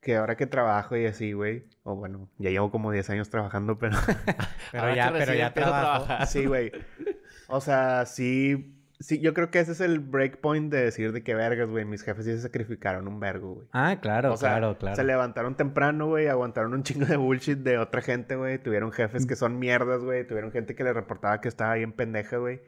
que 0.00 0.16
ahora 0.16 0.36
que 0.36 0.46
trabajo 0.46 0.96
y 0.96 1.06
así, 1.06 1.32
güey. 1.32 1.64
O 1.84 1.96
bueno, 1.96 2.28
ya 2.38 2.50
llevo 2.50 2.70
como 2.70 2.92
10 2.92 3.10
años 3.10 3.28
trabajando, 3.30 3.78
pero 3.78 3.96
Pero 4.72 4.82
Ahora 4.84 4.94
ya, 4.94 5.12
pero 5.12 5.34
ya 5.34 5.52
trabajo. 5.52 6.04
trabajar. 6.04 6.26
sí, 6.28 6.46
güey. 6.46 6.70
O 7.54 7.60
sea, 7.60 8.06
sí. 8.06 8.78
Sí, 8.98 9.20
yo 9.20 9.34
creo 9.34 9.50
que 9.50 9.58
ese 9.58 9.72
es 9.72 9.80
el 9.80 9.98
breakpoint 9.98 10.72
de 10.72 10.84
decir 10.84 11.12
de 11.12 11.22
que 11.22 11.34
vergas, 11.34 11.68
güey. 11.68 11.84
Mis 11.84 12.02
jefes 12.02 12.24
sí 12.24 12.30
se 12.32 12.40
sacrificaron 12.40 13.06
un 13.08 13.20
vergo, 13.20 13.54
güey. 13.56 13.66
Ah, 13.72 13.98
claro, 14.00 14.32
O 14.32 14.36
sea, 14.38 14.50
claro, 14.52 14.78
claro. 14.78 14.96
se 14.96 15.04
levantaron 15.04 15.54
temprano, 15.56 16.06
güey, 16.06 16.28
aguantaron 16.28 16.72
un 16.72 16.82
chingo 16.82 17.04
de 17.04 17.16
bullshit 17.16 17.58
de 17.58 17.76
otra 17.76 18.00
gente, 18.00 18.36
güey. 18.36 18.58
Tuvieron 18.58 18.90
jefes 18.90 19.26
que 19.26 19.36
son 19.36 19.58
mierdas, 19.58 20.02
güey. 20.02 20.26
Tuvieron 20.26 20.50
gente 20.50 20.74
que 20.74 20.82
le 20.84 20.94
reportaba 20.94 21.42
que 21.42 21.48
estaba 21.48 21.74
bien 21.74 21.92
pendeja, 21.92 22.38
güey. 22.38 22.62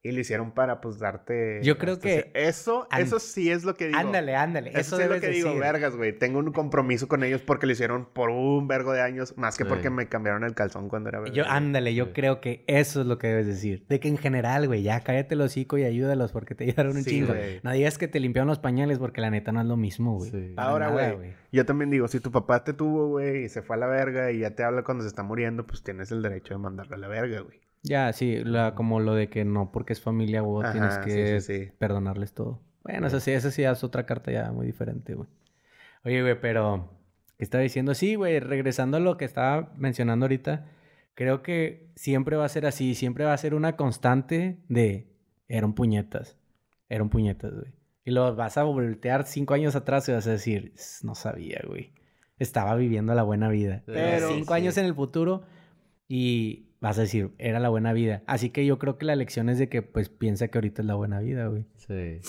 Y 0.00 0.12
lo 0.12 0.20
hicieron 0.20 0.52
para, 0.52 0.80
pues, 0.80 1.00
darte... 1.00 1.58
Yo 1.64 1.76
creo 1.76 1.98
que- 1.98 2.30
Eso, 2.32 2.86
eso 2.96 3.18
sí 3.18 3.50
es 3.50 3.64
lo 3.64 3.74
que 3.74 3.88
digo. 3.88 3.98
Ándale, 3.98 4.36
ándale, 4.36 4.70
Eso, 4.70 4.78
eso, 4.80 4.96
sí 4.98 5.02
es 5.02 5.10
lo 5.10 5.20
que 5.20 5.28
digo, 5.28 5.56
vergas, 5.58 5.96
güey. 5.96 6.16
Tengo 6.16 6.38
un 6.38 6.52
compromiso 6.52 7.08
con 7.08 7.24
ellos 7.24 7.42
porque 7.42 7.66
lo 7.66 7.72
hicieron 7.72 8.06
por 8.12 8.30
un 8.30 8.68
vergo 8.68 8.92
de 8.92 9.00
años, 9.02 9.36
más 9.36 9.58
que 9.58 9.64
Sí. 9.64 9.68
porque 9.68 9.90
me 9.90 10.06
cambiaron 10.08 10.44
el 10.44 10.54
calzón 10.54 10.88
cuando 10.88 11.08
era 11.08 11.18
bebé. 11.18 11.34
Yo, 11.34 11.44
ándale, 11.48 11.96
yo 11.96 12.06
Sí. 12.06 12.10
creo 12.14 12.40
que 12.40 12.62
eso 12.68 13.00
es 13.00 13.06
lo 13.08 13.18
que 13.18 13.26
debes 13.26 13.48
decir. 13.48 13.84
De 13.88 13.98
que 13.98 14.06
en 14.06 14.18
general, 14.18 14.68
güey, 14.68 14.82
ya 14.84 15.00
cállate 15.00 15.34
el 15.34 15.40
hocico 15.40 15.78
y 15.78 15.82
ayúdalos 15.84 16.30
porque 16.30 16.54
te 16.54 16.62
ayudaron 16.86 16.96
un 16.96 17.02
Sí, 17.02 17.10
chingo. 17.10 17.34
güey. 17.34 17.60
No 17.64 17.72
digas 17.72 17.98
que 17.98 18.06
te 18.06 18.20
limpiaron 18.20 18.46
los 18.48 18.60
pañales 18.60 18.98
porque 19.00 19.20
la 19.20 19.30
neta 19.30 19.50
no 19.50 19.60
es 19.60 19.66
lo 19.66 19.76
mismo, 19.76 20.14
güey. 20.16 20.54
Ahora, 20.56 20.90
güey, 20.90 21.34
yo 21.50 21.66
también 21.66 21.90
digo, 21.90 22.06
si 22.06 22.20
tu 22.20 22.30
papá 22.30 22.62
te 22.62 22.72
tuvo, 22.72 23.08
güey, 23.08 23.44
y 23.44 23.48
se 23.48 23.62
fue 23.62 23.74
a 23.74 23.80
la 23.80 23.88
verga 23.88 24.30
y 24.30 24.38
ya 24.38 24.54
te 24.54 24.62
habla 24.62 24.84
cuando 24.84 25.02
se 25.02 25.08
está 25.08 25.24
muriendo, 25.24 25.66
pues 25.66 25.82
tienes 25.82 26.12
el 26.12 26.22
derecho 26.22 26.54
de 26.54 26.58
mandarlo 26.60 26.94
a 26.94 26.98
la 26.98 27.08
verga, 27.08 27.40
güey. 27.40 27.58
Ya, 27.82 28.12
sí, 28.12 28.42
la, 28.44 28.74
como 28.74 29.00
lo 29.00 29.14
de 29.14 29.28
que 29.28 29.44
no 29.44 29.70
porque 29.72 29.92
es 29.92 30.00
familia, 30.00 30.40
güey, 30.40 30.64
Ajá, 30.64 30.72
tienes 30.72 30.98
que 30.98 31.40
sí, 31.40 31.46
sí, 31.46 31.64
sí. 31.66 31.70
perdonarles 31.78 32.32
todo. 32.32 32.60
Bueno, 32.82 33.06
eso 33.06 33.20
sí, 33.20 33.30
eso 33.32 33.50
sí 33.50 33.62
es 33.62 33.84
otra 33.84 34.04
carta 34.06 34.32
ya 34.32 34.50
muy 34.52 34.66
diferente, 34.66 35.14
güey. 35.14 35.28
Oye, 36.04 36.22
güey, 36.22 36.40
pero... 36.40 36.90
¿Qué 37.36 37.44
estaba 37.44 37.62
diciendo? 37.62 37.94
Sí, 37.94 38.16
güey, 38.16 38.40
regresando 38.40 38.96
a 38.96 39.00
lo 39.00 39.16
que 39.16 39.24
estaba 39.24 39.72
mencionando 39.76 40.24
ahorita, 40.24 40.66
creo 41.14 41.42
que 41.42 41.88
siempre 41.94 42.36
va 42.36 42.44
a 42.44 42.48
ser 42.48 42.66
así, 42.66 42.94
siempre 42.96 43.24
va 43.24 43.32
a 43.32 43.38
ser 43.38 43.54
una 43.54 43.76
constante 43.76 44.58
de... 44.68 45.06
Eran 45.46 45.72
puñetas, 45.74 46.36
eran 46.88 47.08
puñetas, 47.10 47.52
güey. 47.54 47.72
Y 48.04 48.10
lo 48.10 48.34
vas 48.34 48.58
a 48.58 48.64
voltear 48.64 49.24
cinco 49.24 49.54
años 49.54 49.76
atrás 49.76 50.08
y 50.08 50.12
vas 50.12 50.26
a 50.26 50.30
decir, 50.32 50.72
"S- 50.74 51.06
no 51.06 51.14
sabía, 51.14 51.60
güey. 51.66 51.92
Estaba 52.38 52.74
viviendo 52.74 53.14
la 53.14 53.22
buena 53.22 53.48
vida. 53.48 53.82
Pero- 53.86 54.28
cinco 54.30 54.54
años 54.54 54.76
en 54.78 54.86
el 54.86 54.94
futuro 54.94 55.44
y 56.08 56.67
vas 56.80 56.98
a 56.98 57.02
decir, 57.02 57.32
era 57.38 57.60
la 57.60 57.68
buena 57.68 57.92
vida. 57.92 58.22
Así 58.26 58.50
que 58.50 58.64
yo 58.66 58.78
creo 58.78 58.98
que 58.98 59.06
la 59.06 59.16
lección 59.16 59.48
es 59.48 59.58
de 59.58 59.68
que, 59.68 59.82
pues, 59.82 60.08
piensa 60.08 60.48
que 60.48 60.58
ahorita 60.58 60.82
es 60.82 60.86
la 60.86 60.94
buena 60.94 61.20
vida, 61.20 61.46
güey. 61.46 61.66
Sí. 61.76 62.20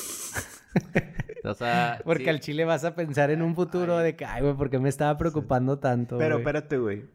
o 1.44 1.54
sea, 1.54 2.02
Porque 2.04 2.24
sí. 2.26 2.30
al 2.30 2.40
chile 2.40 2.66
vas 2.66 2.84
a 2.86 2.96
pensar 2.96 3.32
en 3.32 3.42
un 3.42 3.56
futuro 3.56 3.98
de 3.98 4.16
que, 4.16 4.26
ay, 4.26 4.42
güey, 4.42 4.56
¿por 4.56 4.70
qué 4.70 4.80
me 4.80 4.90
estaba 4.90 5.18
preocupando 5.18 5.80
tanto? 5.80 6.18
Pero 6.18 6.36
güey?" 6.36 6.42
espérate, 6.42 6.78
güey. 6.78 7.06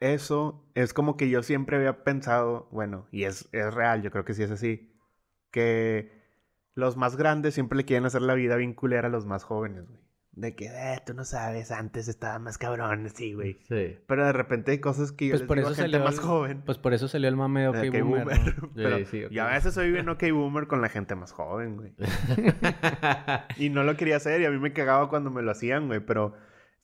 Eso 0.00 0.64
es 0.74 0.92
como 0.92 1.16
que 1.16 1.30
yo 1.30 1.42
siempre 1.42 1.76
había 1.76 2.02
pensado, 2.02 2.68
bueno, 2.72 3.06
y 3.12 3.24
es, 3.24 3.48
es 3.52 3.72
real, 3.72 4.02
yo 4.02 4.10
creo 4.10 4.24
que 4.24 4.34
sí 4.34 4.42
es 4.42 4.50
así, 4.50 4.92
que 5.52 6.10
los 6.74 6.96
más 6.96 7.16
grandes 7.16 7.54
siempre 7.54 7.76
le 7.76 7.84
quieren 7.84 8.04
hacer 8.04 8.22
la 8.22 8.34
vida 8.34 8.56
bien 8.56 8.74
culera 8.74 9.06
a 9.06 9.10
los 9.10 9.26
más 9.26 9.44
jóvenes, 9.44 9.86
güey. 9.86 10.01
De 10.34 10.54
que, 10.56 10.64
eh, 10.66 10.98
tú 11.04 11.12
no 11.12 11.26
sabes, 11.26 11.70
antes 11.70 12.08
estaba 12.08 12.38
más 12.38 12.56
cabrón, 12.56 13.06
sí, 13.14 13.34
güey. 13.34 13.58
Sí. 13.68 13.98
Pero 14.06 14.24
de 14.24 14.32
repente 14.32 14.70
hay 14.72 14.78
cosas 14.80 15.12
que 15.12 15.26
yo 15.26 15.32
Pues 15.32 15.40
les 15.42 15.46
por 15.48 15.56
digo 15.58 15.70
eso 15.70 15.80
a 15.80 15.84
gente 15.84 15.98
más 15.98 16.14
el- 16.14 16.20
joven. 16.20 16.62
Pues 16.64 16.78
por 16.78 16.94
eso 16.94 17.06
salió 17.06 17.28
el 17.28 17.36
mame 17.36 17.60
de 17.60 17.68
OK, 17.68 17.76
de 17.76 18.00
Boomer, 18.02 18.24
Boomer. 18.24 18.62
¿no? 18.62 18.70
Pero 18.74 18.98
Sí, 18.98 19.04
sí, 19.04 19.24
OK 19.26 19.30
yo 19.30 19.42
a 19.44 19.50
veces 19.50 19.74
soy 19.74 19.90
bien 19.92 20.08
OK 20.08 20.22
Boomer 20.32 20.66
con 20.68 20.80
la 20.80 20.88
gente 20.88 21.14
más 21.16 21.32
joven, 21.32 21.76
güey. 21.76 21.92
Y 23.58 23.68
no 23.70 23.84
lo 23.84 23.96
quería 23.96 24.16
hacer 24.16 24.40
y 24.40 24.46
a 24.46 24.50
mí 24.50 24.58
me 24.58 24.72
cagaba 24.72 25.08
cuando 25.08 25.30
me 25.30 25.42
lo 25.42 25.50
hacían, 25.50 25.86
güey. 25.86 26.00
Pero 26.00 26.34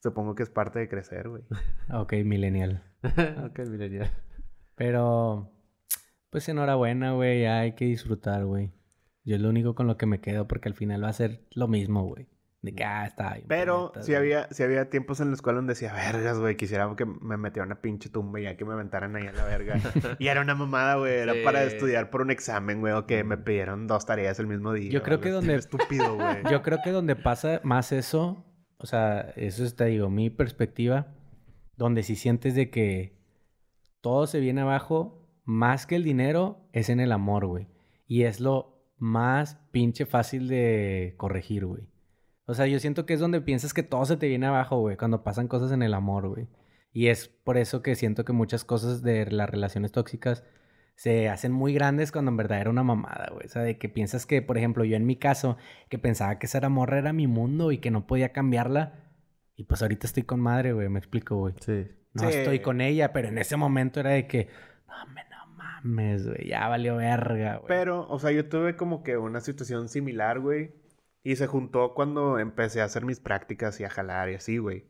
supongo 0.01 0.35
que 0.35 0.43
es 0.43 0.49
parte 0.49 0.77
de 0.79 0.87
crecer, 0.87 1.27
güey. 1.29 1.43
Ok, 1.91 2.13
millennial. 2.25 2.83
ok, 3.45 3.59
millennial. 3.67 4.11
Pero, 4.75 5.51
pues 6.29 6.47
enhorabuena, 6.49 7.13
güey. 7.13 7.45
Hay 7.45 7.73
que 7.73 7.85
disfrutar, 7.85 8.45
güey. 8.45 8.71
Yo 9.23 9.35
es 9.35 9.41
lo 9.41 9.49
único 9.49 9.75
con 9.75 9.87
lo 9.87 9.97
que 9.97 10.05
me 10.05 10.21
quedo 10.21 10.47
porque 10.47 10.69
al 10.69 10.75
final 10.75 11.03
va 11.03 11.09
a 11.09 11.13
ser 11.13 11.45
lo 11.51 11.67
mismo, 11.67 12.03
güey. 12.05 12.27
De 12.61 12.75
que, 12.75 12.83
ah, 12.83 13.05
está 13.05 13.35
bien. 13.35 13.45
Pero 13.47 13.87
puñetas, 13.87 14.05
sí 14.05 14.15
había, 14.15 14.47
sí 14.51 14.63
había 14.63 14.89
tiempos 14.89 15.21
en 15.21 15.29
la 15.29 15.33
escuela 15.35 15.57
donde 15.57 15.71
decía, 15.75 15.93
vergas, 15.93 16.39
güey, 16.39 16.57
quisiera 16.57 16.93
que 16.97 17.05
me 17.05 17.37
metieran 17.37 17.69
una 17.69 17.79
pinche 17.81 18.09
tumba 18.09 18.41
y 18.41 18.43
ya 18.43 18.57
que 18.57 18.65
me 18.65 18.73
aventaran 18.73 19.15
ahí 19.15 19.27
a 19.27 19.31
la 19.31 19.45
verga. 19.45 19.79
y 20.19 20.27
era 20.27 20.41
una 20.41 20.55
mamada, 20.55 20.95
güey, 20.95 21.13
era 21.19 21.33
Sí. 21.33 21.39
para 21.45 21.63
estudiar 21.63 22.09
por 22.09 22.21
un 22.21 22.31
examen, 22.31 22.81
güey, 22.81 22.91
o 22.93 23.05
que 23.07 23.23
me 23.23 23.37
pidieron 23.37 23.87
dos 23.87 24.05
tareas 24.05 24.39
el 24.39 24.47
mismo 24.47 24.73
día. 24.73 24.91
Yo 24.91 25.03
creo 25.03 25.21
que 25.21 25.29
donde- 25.29 25.55
Estúpido, 25.59 26.15
güey. 26.15 26.37
Yo 26.51 26.61
creo 26.61 26.79
que 26.83 26.91
donde 26.91 27.15
pasa 27.15 27.61
más 27.63 27.93
eso, 27.93 28.45
o 28.77 28.85
sea, 28.85 29.21
eso 29.37 29.63
es, 29.63 29.77
te 29.77 29.85
digo, 29.85 30.09
mi 30.09 30.29
perspectiva, 30.29 31.07
donde 31.77 32.03
si 32.03 32.17
sientes 32.17 32.55
de 32.55 32.69
que 32.69 33.17
todo 34.01 34.27
se 34.27 34.41
viene 34.41 34.61
abajo, 34.61 35.25
más 35.45 35.85
que 35.85 35.95
el 35.95 36.03
dinero, 36.03 36.67
es 36.73 36.89
en 36.89 36.99
el 36.99 37.13
amor, 37.13 37.45
güey. 37.45 37.67
Y 38.05 38.23
es 38.23 38.41
lo 38.41 38.83
más 38.97 39.55
pinche 39.71 40.05
fácil 40.05 40.49
de 40.49 41.13
corregir, 41.15 41.65
güey. 41.65 41.87
O 42.49 42.53
sea, 42.55 42.65
yo 42.65 42.79
siento 42.79 43.05
que 43.05 43.13
es 43.13 43.19
donde 43.19 43.41
piensas 43.41 43.73
que 43.73 43.83
todo 43.83 44.05
se 44.05 44.17
te 44.17 44.27
viene 44.27 44.47
abajo, 44.47 44.79
güey, 44.79 44.97
cuando 44.97 45.23
pasan 45.23 45.47
cosas 45.47 45.71
en 45.71 45.83
el 45.83 45.93
amor, 45.93 46.27
güey. 46.29 46.47
Y 46.91 47.07
es 47.07 47.27
por 47.27 47.57
eso 47.57 47.83
que 47.83 47.93
siento 47.95 48.25
que 48.25 48.33
muchas 48.33 48.65
cosas 48.65 49.03
de 49.03 49.29
las 49.29 49.47
relaciones 49.49 49.91
tóxicas 49.91 50.43
se 50.95 51.29
hacen 51.29 51.51
muy 51.51 51.73
grandes 51.73 52.11
cuando 52.11 52.31
en 52.31 52.37
verdad 52.37 52.59
era 52.61 52.69
una 52.71 52.83
mamada, 52.83 53.29
güey. 53.31 53.45
O 53.45 53.49
sea, 53.49 53.61
de 53.61 53.77
que 53.77 53.87
piensas 53.87 54.25
que, 54.25 54.41
por 54.41 54.57
ejemplo, 54.57 54.83
yo 54.83 54.95
en 54.97 55.05
mi 55.05 55.15
caso, 55.15 55.57
que 55.89 55.99
pensaba 55.99 56.39
que 56.39 56.47
esa 56.47 56.57
era 56.57 56.69
morra 56.69 56.97
era 56.97 57.13
mi 57.13 57.27
mundo 57.27 57.71
y 57.71 57.77
que 57.77 57.91
no 57.91 58.07
podía 58.07 58.29
cambiarla. 58.33 58.95
Y 59.55 59.65
pues 59.65 59.81
ahorita 59.83 60.07
estoy 60.07 60.23
con 60.23 60.39
madre, 60.39 60.73
güey, 60.73 60.89
me 60.89 60.97
explico, 60.99 61.35
güey. 61.37 61.53
Sí. 61.59 61.87
No 62.13 62.29
Sí. 62.31 62.37
estoy 62.39 62.59
con 62.61 62.81
ella, 62.81 63.13
pero 63.13 63.27
en 63.27 63.37
ese 63.37 63.55
momento 63.57 63.99
era 63.99 64.09
de 64.09 64.25
que, 64.25 64.49
no, 64.87 65.13
me, 65.13 65.21
no 65.29 65.45
mames, 65.55 66.25
güey, 66.27 66.47
ya 66.47 66.67
valió 66.67 66.95
verga, 66.95 67.57
güey. 67.57 67.67
Pero, 67.67 68.07
o 68.09 68.17
sea, 68.17 68.31
yo 68.31 68.49
tuve 68.49 68.75
como 68.75 69.03
que 69.03 69.17
una 69.17 69.39
situación 69.39 69.87
similar, 69.87 70.39
güey. 70.39 70.71
Y 71.29 71.35
se 71.35 71.45
juntó 71.45 71.93
cuando 71.93 72.39
empecé 72.39 72.81
a 72.81 72.85
hacer 72.85 73.05
mis 73.05 73.19
prácticas 73.19 73.79
y 73.79 73.83
a 73.83 73.89
jalar 73.91 74.31
y 74.31 74.33
así, 74.33 74.57
güey. 74.57 74.87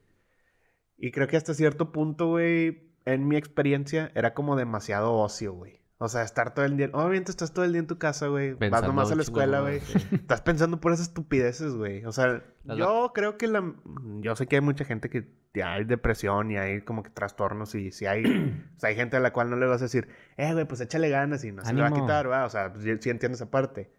Y 0.95 1.11
creo 1.11 1.27
que 1.27 1.35
hasta 1.35 1.53
cierto 1.53 1.91
punto, 1.91 2.27
güey, 2.27 2.93
en 3.03 3.27
mi 3.27 3.35
experiencia, 3.35 4.09
era 4.15 4.33
como 4.33 4.55
demasiado 4.55 5.15
ocio, 5.15 5.51
güey. 5.51 5.81
O 5.97 6.07
sea, 6.07 6.23
estar 6.23 6.53
todo 6.53 6.63
el 6.63 6.77
día... 6.77 6.91
Obviamente 6.93 7.29
estás 7.29 7.51
todo 7.51 7.65
el 7.65 7.73
día 7.73 7.81
en 7.81 7.87
tu 7.87 7.97
casa, 7.97 8.27
güey. 8.27 8.53
Vas 8.53 8.83
nomás 8.83 9.11
a 9.11 9.15
la 9.15 9.21
escuela, 9.21 9.59
güey, 9.59 9.81
sí. 9.81 9.97
Estás 10.15 10.39
pensando 10.39 10.79
por 10.79 10.93
esas 10.93 11.07
estupideces, 11.07 11.73
güey. 11.73 12.05
O 12.05 12.13
sea, 12.13 12.41
Las 12.63 12.77
yo 12.77 13.11
creo 13.13 13.37
que 13.37 13.47
la... 13.47 13.73
Yo 14.21 14.33
sé 14.37 14.47
que 14.47 14.55
hay 14.55 14.61
mucha 14.61 14.85
gente 14.85 15.09
que 15.09 15.27
hay 15.61 15.83
depresión 15.83 16.51
y 16.51 16.57
hay 16.57 16.79
como 16.83 17.03
que 17.03 17.09
trastornos 17.09 17.75
y 17.75 17.91
si 17.91 18.05
hay... 18.05 18.23
o 18.77 18.79
sea, 18.79 18.91
hay 18.91 18.95
gente 18.95 19.17
a 19.17 19.19
la 19.19 19.33
cual 19.33 19.49
no 19.49 19.57
le 19.57 19.65
vas 19.65 19.81
a 19.81 19.85
decir, 19.85 20.07
eh, 20.37 20.53
güey, 20.53 20.63
pues 20.63 20.79
échale 20.79 21.09
ganas 21.09 21.43
y 21.43 21.51
no 21.51 21.65
se 21.65 21.73
le 21.73 21.81
va 21.81 21.87
a 21.87 21.89
Ánimo. 21.89 22.05
quitar, 22.05 22.31
¿va? 22.31 22.45
O 22.45 22.49
sea, 22.49 22.71
pues, 22.71 22.85
yo 22.85 22.95
sí 22.97 23.09
entiendo 23.09 23.35
esa 23.35 23.51
parte. 23.51 23.91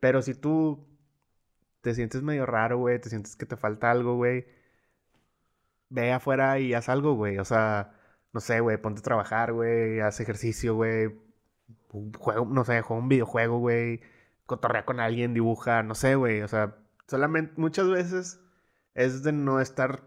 Pero 0.00 0.22
si 0.22 0.34
tú 0.34 0.88
te 1.80 1.94
sientes 1.94 2.22
medio 2.22 2.46
raro, 2.46 2.78
güey, 2.78 3.00
te 3.00 3.08
sientes 3.10 3.36
que 3.36 3.46
te 3.46 3.56
falta 3.56 3.90
algo, 3.90 4.16
güey, 4.16 4.46
ve 5.90 6.12
afuera 6.12 6.58
y 6.58 6.74
haz 6.74 6.88
algo, 6.88 7.14
güey. 7.14 7.38
O 7.38 7.44
sea, 7.44 7.94
no 8.32 8.40
sé, 8.40 8.60
güey, 8.60 8.76
ponte 8.78 9.00
a 9.00 9.02
trabajar, 9.02 9.52
güey, 9.52 10.00
haz 10.00 10.20
ejercicio, 10.20 10.74
güey. 10.74 11.10
Juego, 12.18 12.46
no 12.46 12.64
sé, 12.64 12.82
juega 12.82 13.02
un 13.02 13.08
videojuego, 13.08 13.58
güey. 13.58 14.00
Cotorrea 14.46 14.84
con 14.84 15.00
alguien, 15.00 15.34
dibuja, 15.34 15.82
no 15.82 15.94
sé, 15.94 16.14
güey. 16.16 16.42
O 16.42 16.48
sea, 16.48 16.76
solamente 17.06 17.54
muchas 17.56 17.88
veces 17.88 18.40
es 18.94 19.22
de 19.22 19.32
no 19.32 19.60
estar, 19.60 20.02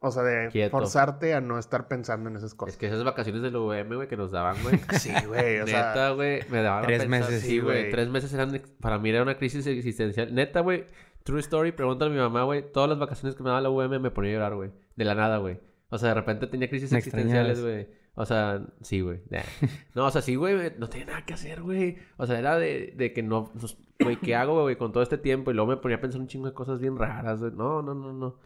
o 0.00 0.10
sea, 0.10 0.22
de 0.22 0.48
Quieto. 0.50 0.70
forzarte 0.70 1.34
a 1.34 1.40
no 1.40 1.58
estar 1.58 1.88
pensando 1.88 2.28
en 2.30 2.36
esas 2.36 2.50
Es 2.52 2.54
cosas. 2.56 2.76
que 2.76 2.86
esas 2.86 3.02
vacaciones 3.04 3.42
del 3.42 3.56
UVM, 3.56 3.94
güey, 3.96 4.08
que 4.08 4.16
nos 4.16 4.30
daban, 4.30 4.56
güey. 4.62 4.78
Sí, 4.98 5.12
güey, 5.26 5.60
o 5.60 5.66
sea, 5.66 5.88
Neta, 5.88 6.10
güey, 6.10 6.42
me 6.50 6.62
daban 6.62 6.84
a 6.84 6.86
tres 6.86 7.00
pensar, 7.02 7.20
meses, 7.30 7.42
Sí, 7.42 7.48
sí, 7.48 7.58
güey. 7.60 7.90
Tres 7.90 8.08
meses 8.08 8.32
eran... 8.32 8.60
Para 8.80 8.98
mí 8.98 9.10
era 9.10 9.22
una 9.22 9.36
crisis 9.36 9.66
existencial. 9.66 10.34
Neta, 10.34 10.60
güey. 10.60 10.84
True 11.24 11.40
story. 11.40 11.72
Pregúntale 11.72 12.10
a 12.10 12.14
mi 12.14 12.20
mamá, 12.20 12.44
güey. 12.44 12.70
Todas 12.72 12.88
las 12.88 12.98
vacaciones 12.98 13.34
que 13.36 13.42
me 13.42 13.48
daba 13.50 13.60
la 13.60 13.70
UVM 13.70 14.00
me 14.00 14.10
ponía 14.10 14.30
a 14.30 14.34
llorar, 14.34 14.54
güey. 14.54 14.70
De 14.96 15.04
la 15.04 15.14
nada, 15.14 15.38
güey. 15.38 15.60
O 15.90 15.98
sea, 15.98 16.10
de 16.10 16.14
repente 16.14 16.46
tenía 16.46 16.68
crisis 16.68 16.92
Me 16.92 16.98
existenciales, 16.98 17.60
güey. 17.60 17.88
O 18.14 18.24
sea, 18.26 18.62
sí, 18.82 19.00
güey. 19.00 19.20
Nah. 19.30 19.40
No, 19.94 20.06
o 20.06 20.10
sea, 20.10 20.22
sí, 20.22 20.36
güey. 20.36 20.72
No 20.78 20.88
tenía 20.88 21.06
nada 21.06 21.24
que 21.24 21.34
hacer, 21.34 21.62
güey. 21.62 21.98
O 22.16 22.26
sea, 22.26 22.38
era 22.38 22.56
de, 22.58 22.94
de 22.96 23.12
que 23.12 23.22
no... 23.22 23.52
pues, 23.58 23.76
Güey, 24.00 24.16
¿qué 24.16 24.36
hago, 24.36 24.62
güey, 24.62 24.76
con 24.76 24.92
todo 24.92 25.02
este 25.02 25.18
tiempo? 25.18 25.50
Y 25.50 25.54
luego 25.54 25.70
me 25.70 25.76
ponía 25.76 25.96
a 25.96 26.00
pensar 26.00 26.20
un 26.20 26.28
chingo 26.28 26.46
de 26.46 26.54
cosas 26.54 26.78
bien 26.78 26.96
raras, 26.96 27.40
güey. 27.40 27.50
No, 27.52 27.82
no, 27.82 27.94
no, 27.94 28.12
no. 28.12 28.36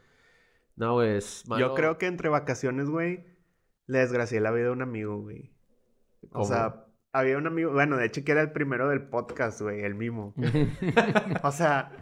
No, 0.77 0.95
güey, 0.95 1.17
es 1.17 1.47
malo. 1.47 1.61
yo 1.61 1.75
creo 1.75 1.99
que 1.99 2.07
entre 2.07 2.29
vacaciones, 2.29 2.89
güey, 2.89 3.25
le 3.87 3.99
desgracié 3.99 4.41
la 4.41 4.51
vida 4.51 4.69
a 4.69 4.73
un 4.73 4.83
amigo, 4.83 5.21
güey. 5.21 5.53
O 6.31 6.31
¿Cómo? 6.31 6.45
sea, 6.47 6.87
había 7.13 7.37
un 7.37 7.47
amigo, 7.47 7.73
bueno, 7.73 7.97
de 7.99 8.07
hecho 8.07 8.25
que 8.25 8.33
era 8.33 8.41
el 8.41 8.53
primero 8.53 8.89
del 8.89 9.03
podcast, 9.03 9.61
güey, 9.61 9.85
el 9.85 9.95
mismo. 9.95 10.35
o 11.43 11.53
sea, 11.53 11.93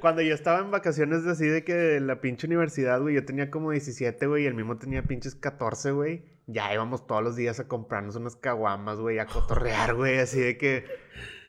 cuando 0.00 0.22
yo 0.22 0.34
estaba 0.34 0.60
en 0.60 0.70
vacaciones 0.70 1.26
así 1.26 1.46
de 1.46 1.64
que 1.64 1.74
de 1.74 2.00
la 2.00 2.20
pinche 2.20 2.46
universidad, 2.46 3.00
güey, 3.00 3.16
yo 3.16 3.24
tenía 3.24 3.50
como 3.50 3.72
17, 3.72 4.26
güey, 4.26 4.44
y 4.44 4.46
el 4.46 4.54
mismo 4.54 4.78
tenía 4.78 5.02
pinches 5.02 5.34
14, 5.34 5.90
güey. 5.92 6.24
Ya 6.46 6.72
íbamos 6.72 7.06
todos 7.08 7.24
los 7.24 7.34
días 7.34 7.58
a 7.58 7.66
comprarnos 7.66 8.14
unas 8.14 8.36
caguamas, 8.36 9.00
güey, 9.00 9.18
a 9.18 9.26
cotorrear, 9.26 9.94
güey, 9.94 10.18
así 10.18 10.38
de 10.38 10.56
que... 10.56 10.84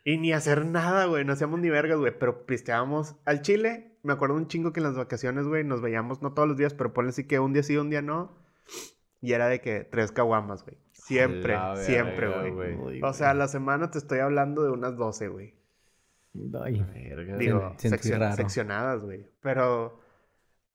Y 0.03 0.17
ni 0.17 0.31
hacer 0.31 0.65
nada, 0.65 1.05
güey, 1.05 1.25
no 1.25 1.33
hacíamos 1.33 1.59
ni 1.59 1.69
vergas, 1.69 1.99
güey, 1.99 2.17
pero 2.17 2.45
pisteábamos 2.45 3.17
al 3.25 3.41
chile. 3.41 3.96
Me 4.07 4.13
acuerdo 4.13 4.35
un 4.35 4.47
chingo 4.47 4.71
que 4.71 4.79
en 4.79 4.85
las 4.85 4.95
vacaciones, 4.95 5.45
güey, 5.47 5.65
nos 5.65 5.81
veíamos, 5.81 6.21
no 6.21 6.33
todos 6.33 6.47
los 6.47 6.55
días, 6.57 6.73
pero 6.73 6.93
ponle 6.93 7.09
así 7.09 7.25
que 7.27 7.39
un 7.39 7.51
día 7.51 7.61
sí, 7.61 7.75
un 7.75 7.89
día 7.89 8.01
no. 8.01 8.37
Y 9.19 9.33
era 9.33 9.47
de 9.49 9.59
que 9.59 9.83
tres 9.83 10.13
caguamas, 10.13 10.63
güey. 10.63 10.77
Siempre, 10.93 11.53
la 11.55 11.75
siempre, 11.75 12.27
verga, 12.29 12.49
güey. 12.75 13.01
O 13.03 13.11
sea, 13.11 13.31
a 13.31 13.33
la 13.33 13.49
semana 13.49 13.91
te 13.91 13.97
estoy 13.97 14.19
hablando 14.19 14.63
de 14.63 14.71
unas 14.71 14.95
12, 14.95 15.27
güey. 15.27 15.55
Ay, 16.63 16.85
Verga, 16.93 17.35
Digo, 17.35 17.73
seccion- 17.77 18.19
raro. 18.19 18.35
seccionadas, 18.37 19.01
güey. 19.01 19.27
Pero 19.41 19.99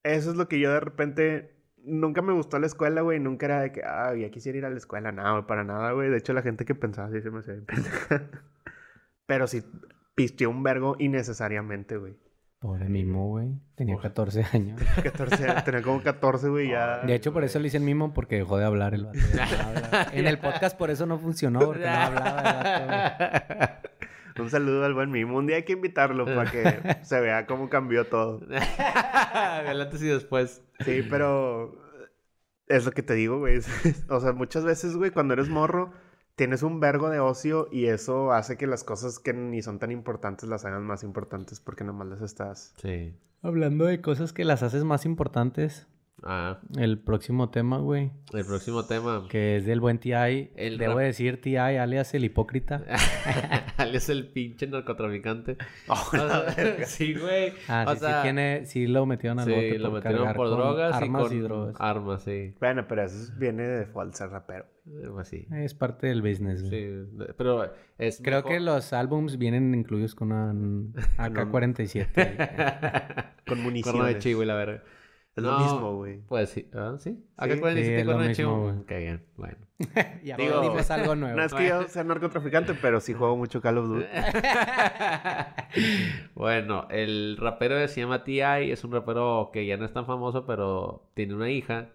eso 0.03 0.31
es 0.31 0.37
lo 0.37 0.47
que 0.47 0.61
yo 0.61 0.71
de 0.71 0.81
repente... 0.81 1.57
Nunca 1.85 2.21
me 2.21 2.33
gustó 2.35 2.59
la 2.59 2.67
escuela, 2.67 3.01
güey. 3.01 3.19
Nunca 3.19 3.47
era 3.47 3.61
de 3.63 3.73
que, 3.73 3.83
ah, 3.83 4.15
ya 4.15 4.31
quisiera 4.31 4.59
ir 4.59 4.65
a 4.67 4.71
la 4.71 4.77
escuela. 4.77 5.11
Nada, 5.11 5.33
güey, 5.33 5.47
para 5.47 5.65
nada, 5.65 5.91
güey. 5.93 6.11
De 6.11 6.19
hecho, 6.19 6.33
la 6.35 6.43
gente 6.43 6.65
que 6.65 6.75
pensaba 6.75 7.09
así 7.09 7.23
se 7.23 7.31
me 7.31 7.39
hacía 7.41 7.55
pendeja. 7.67 8.31
Pero 9.27 9.47
sí 9.47 9.65
pisteó 10.15 10.51
un 10.51 10.63
vergo 10.63 10.97
innecesariamente, 10.99 11.97
güey. 11.97 12.17
Pobre 12.63 12.89
Mimo, 12.89 13.27
güey. 13.29 13.49
Tenía 13.75 13.99
14 13.99 14.47
años. 14.53 14.81
14, 15.03 15.47
tenía 15.65 15.83
como 15.83 16.01
14, 16.01 16.49
güey, 16.49 16.71
ya. 16.71 16.99
De 16.99 17.13
hecho, 17.17 17.33
por 17.33 17.43
eso 17.43 17.59
le 17.59 17.65
dicen 17.65 17.85
Mimo, 17.85 18.15
porque 18.15 18.37
dejó 18.37 18.57
de 18.57 18.65
hablar 18.65 18.95
el 18.95 19.07
vato. 19.07 19.19
no. 19.19 19.99
En 20.13 20.29
el 20.29 20.39
podcast 20.39 20.79
por 20.79 20.91
eso 20.91 21.05
no 21.05 21.19
funcionó, 21.19 21.59
porque 21.59 21.85
no 21.85 21.91
hablaba 21.91 22.61
el 22.77 22.87
vato. 22.87 23.89
Un 24.43 24.49
saludo 24.49 24.85
al 24.85 24.95
buen 24.95 25.11
Mimo. 25.11 25.37
Un 25.39 25.49
día 25.49 25.57
hay 25.57 25.65
que 25.65 25.73
invitarlo 25.73 26.25
para 26.25 26.51
que 26.51 26.97
se 27.03 27.21
vea 27.21 27.47
cómo 27.47 27.69
cambió 27.69 28.07
todo. 28.07 28.41
El 28.49 29.81
antes 29.81 30.01
y 30.01 30.07
después. 30.07 30.63
Sí, 30.85 31.05
pero 31.11 31.75
es 32.69 32.85
lo 32.85 32.93
que 32.93 33.03
te 33.03 33.15
digo, 33.15 33.41
güey. 33.41 33.59
O 34.09 34.21
sea, 34.21 34.33
muchas 34.33 34.65
veces, 34.65 34.97
güey, 34.97 35.11
cuando 35.11 35.35
eres 35.35 35.49
morro, 35.49 35.93
tienes 36.37 36.63
un 36.63 36.81
vergo 36.81 37.11
de 37.11 37.21
ocio 37.21 37.69
y 37.71 37.87
eso 37.87 38.33
hace 38.33 38.57
que 38.57 38.67
las 38.67 38.85
cosas 38.85 39.19
que 39.19 39.33
ni 39.33 39.63
son 39.63 39.79
tan 39.79 39.91
importantes 39.91 40.49
las 40.49 40.65
hagan 40.65 40.85
más 40.85 41.03
importantes 41.03 41.61
porque 41.61 41.85
nomás 41.85 42.09
las 42.09 42.23
estás. 42.23 42.75
Sí. 42.81 43.15
Hablando 43.43 43.87
de 43.87 44.01
cosas 44.01 44.33
que 44.33 44.45
las 44.45 44.63
haces 44.63 44.85
más 44.85 45.05
importantes, 45.05 45.89
Ah, 46.25 46.61
el 46.79 47.01
próximo 47.01 47.51
tema, 47.51 47.79
güey, 47.79 48.13
el 48.33 48.45
próximo 48.45 48.85
tema. 48.85 49.27
que 49.29 49.57
es 49.57 49.67
del 49.67 49.81
buen 49.81 49.99
TI. 49.99 50.51
El 50.55 50.79
Debo 50.79 50.95
rap- 50.95 51.03
decir 51.07 51.41
TI, 51.41 51.57
alias 51.57 52.15
el 52.15 52.25
hipócrita. 52.25 52.85
Es 53.93 54.09
el 54.09 54.29
pinche 54.29 54.67
narcotraficante. 54.69 55.57
Oh, 55.89 55.95
O 55.95 56.11
sea, 56.17 56.55
sí, 56.87 57.15
güey. 57.15 57.53
Ah, 57.69 57.85
o 57.89 57.95
sí, 57.95 57.99
sea, 58.01 58.19
sí, 58.19 58.23
tiene, 58.23 58.65
sí 58.67 58.87
lo 58.87 59.05
metieron 59.07 59.41
al 59.41 59.47
sí, 59.47 59.51
bote 59.51 59.79
lo 59.79 59.91
por 59.91 60.05
metieron 60.05 60.33
por 60.35 60.49
con 60.49 60.57
drogas 60.57 60.95
armas 60.95 61.23
y 61.23 61.25
con 61.29 61.37
y 61.37 61.41
drogas. 61.41 61.75
armas, 61.79 62.23
sí. 62.23 62.55
Bueno, 62.61 62.87
pero 62.89 63.03
eso 63.03 63.33
viene 63.37 63.65
de 63.65 63.87
ser 64.13 64.31
rapero. 64.31 64.65
Eh, 64.87 65.09
Pues. 65.13 65.33
Es 65.33 65.75
parte 65.75 66.07
del 66.07 66.23
business, 66.23 66.63
güey. 66.63 66.71
Sí, 66.71 66.87
pero 67.37 67.71
es 67.99 68.21
Creo 68.23 68.39
mejor- 68.39 68.53
que 68.53 68.61
los 68.61 68.93
álbums 68.93 69.37
vienen 69.39 69.75
incluidos 69.75 70.15
con 70.15 70.33
una 70.33 70.53
AK-47. 71.19 73.25
Con 73.47 73.61
municiones. 73.63 74.01
Cuerno 74.01 74.15
de 74.15 74.19
chivo 74.21 74.43
y 74.43 74.47
la 74.47 74.55
verga. 74.55 74.83
Es 75.35 75.43
lo 75.43 75.53
No, 75.53 75.59
mismo, 75.61 75.97
güey. 75.97 76.19
Pues 76.29 76.51
sí. 76.51 76.69
¿Ah, 76.75 76.95
sí? 76.99 77.11
Sí, 77.13 77.25
AK-47 77.39 77.75
sí, 77.75 77.81
es 77.93 78.07
lo 78.07 78.13
cuerno 78.13 78.23
de 78.23 78.29
mismo, 78.29 78.35
chivo. 78.35 78.61
güey. 78.63 78.75
Qué 78.87 78.99
bien. 78.99 79.25
Bueno. 79.37 79.57
y 80.23 80.33
Digo, 80.33 80.57
aprendimos 80.57 80.91
algo 80.91 81.15
nuevo. 81.17 81.37
No 81.37 81.43
es 81.45 81.55
que 81.55 81.69
yo 81.69 81.89
sea 81.89 82.05
narcotraficante, 82.05 82.75
pero 82.75 83.01
sí 83.01 83.15
juego 83.15 83.37
mucho 83.37 83.61
Call 83.63 83.79
of 83.79 83.89
Duty. 83.89 84.05
bueno, 86.35 86.87
el 86.91 87.37
rapero 87.39 87.87
se 87.89 88.01
llama 88.01 88.25
T.I. 88.25 88.71
Es 88.71 88.85
un 88.85 88.93
rapero 88.93 89.51
que 89.53 89.67
ya 89.67 89.77
no 89.77 89.85
es 89.85 89.93
tan 89.93 90.07
famoso, 90.07 90.47
pero 90.47 91.11
tiene 91.15 91.35
una 91.35 91.51
hija 91.51 91.89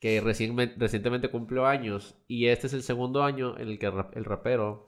que 0.00 0.20
recién- 0.22 0.74
recientemente 0.78 1.30
cumplió 1.30 1.66
años. 1.66 2.16
Y 2.28 2.46
este 2.46 2.66
es 2.68 2.72
el 2.74 2.82
segundo 2.82 3.22
año 3.22 3.56
en 3.58 3.68
el 3.68 3.78
que 3.78 3.86
el 4.14 4.24
rapero 4.24 4.86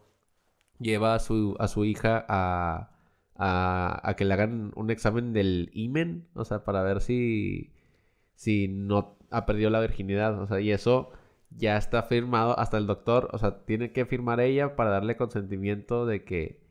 lleva 0.78 1.14
a 1.14 1.18
su, 1.18 1.56
a 1.58 1.68
su 1.68 1.84
hija 1.84 2.24
a, 2.28 2.90
a, 3.38 4.00
a 4.02 4.14
que 4.16 4.24
le 4.26 4.34
hagan 4.34 4.72
un 4.76 4.90
examen 4.90 5.32
del 5.32 5.70
imen. 5.72 6.28
O 6.34 6.44
sea, 6.44 6.64
para 6.64 6.82
ver 6.82 7.00
si, 7.00 7.72
si 8.34 8.68
no 8.68 9.16
ha 9.30 9.46
perdido 9.46 9.70
la 9.70 9.80
virginidad. 9.80 10.38
O 10.40 10.46
sea, 10.46 10.60
y 10.60 10.70
eso 10.72 11.10
ya 11.50 11.76
está 11.78 12.02
firmado 12.02 12.58
hasta 12.58 12.76
el 12.78 12.86
doctor. 12.86 13.30
O 13.32 13.38
sea, 13.38 13.64
tiene 13.64 13.92
que 13.92 14.04
firmar 14.04 14.40
ella 14.40 14.76
para 14.76 14.90
darle 14.90 15.16
consentimiento 15.16 16.04
de 16.04 16.24
que 16.24 16.66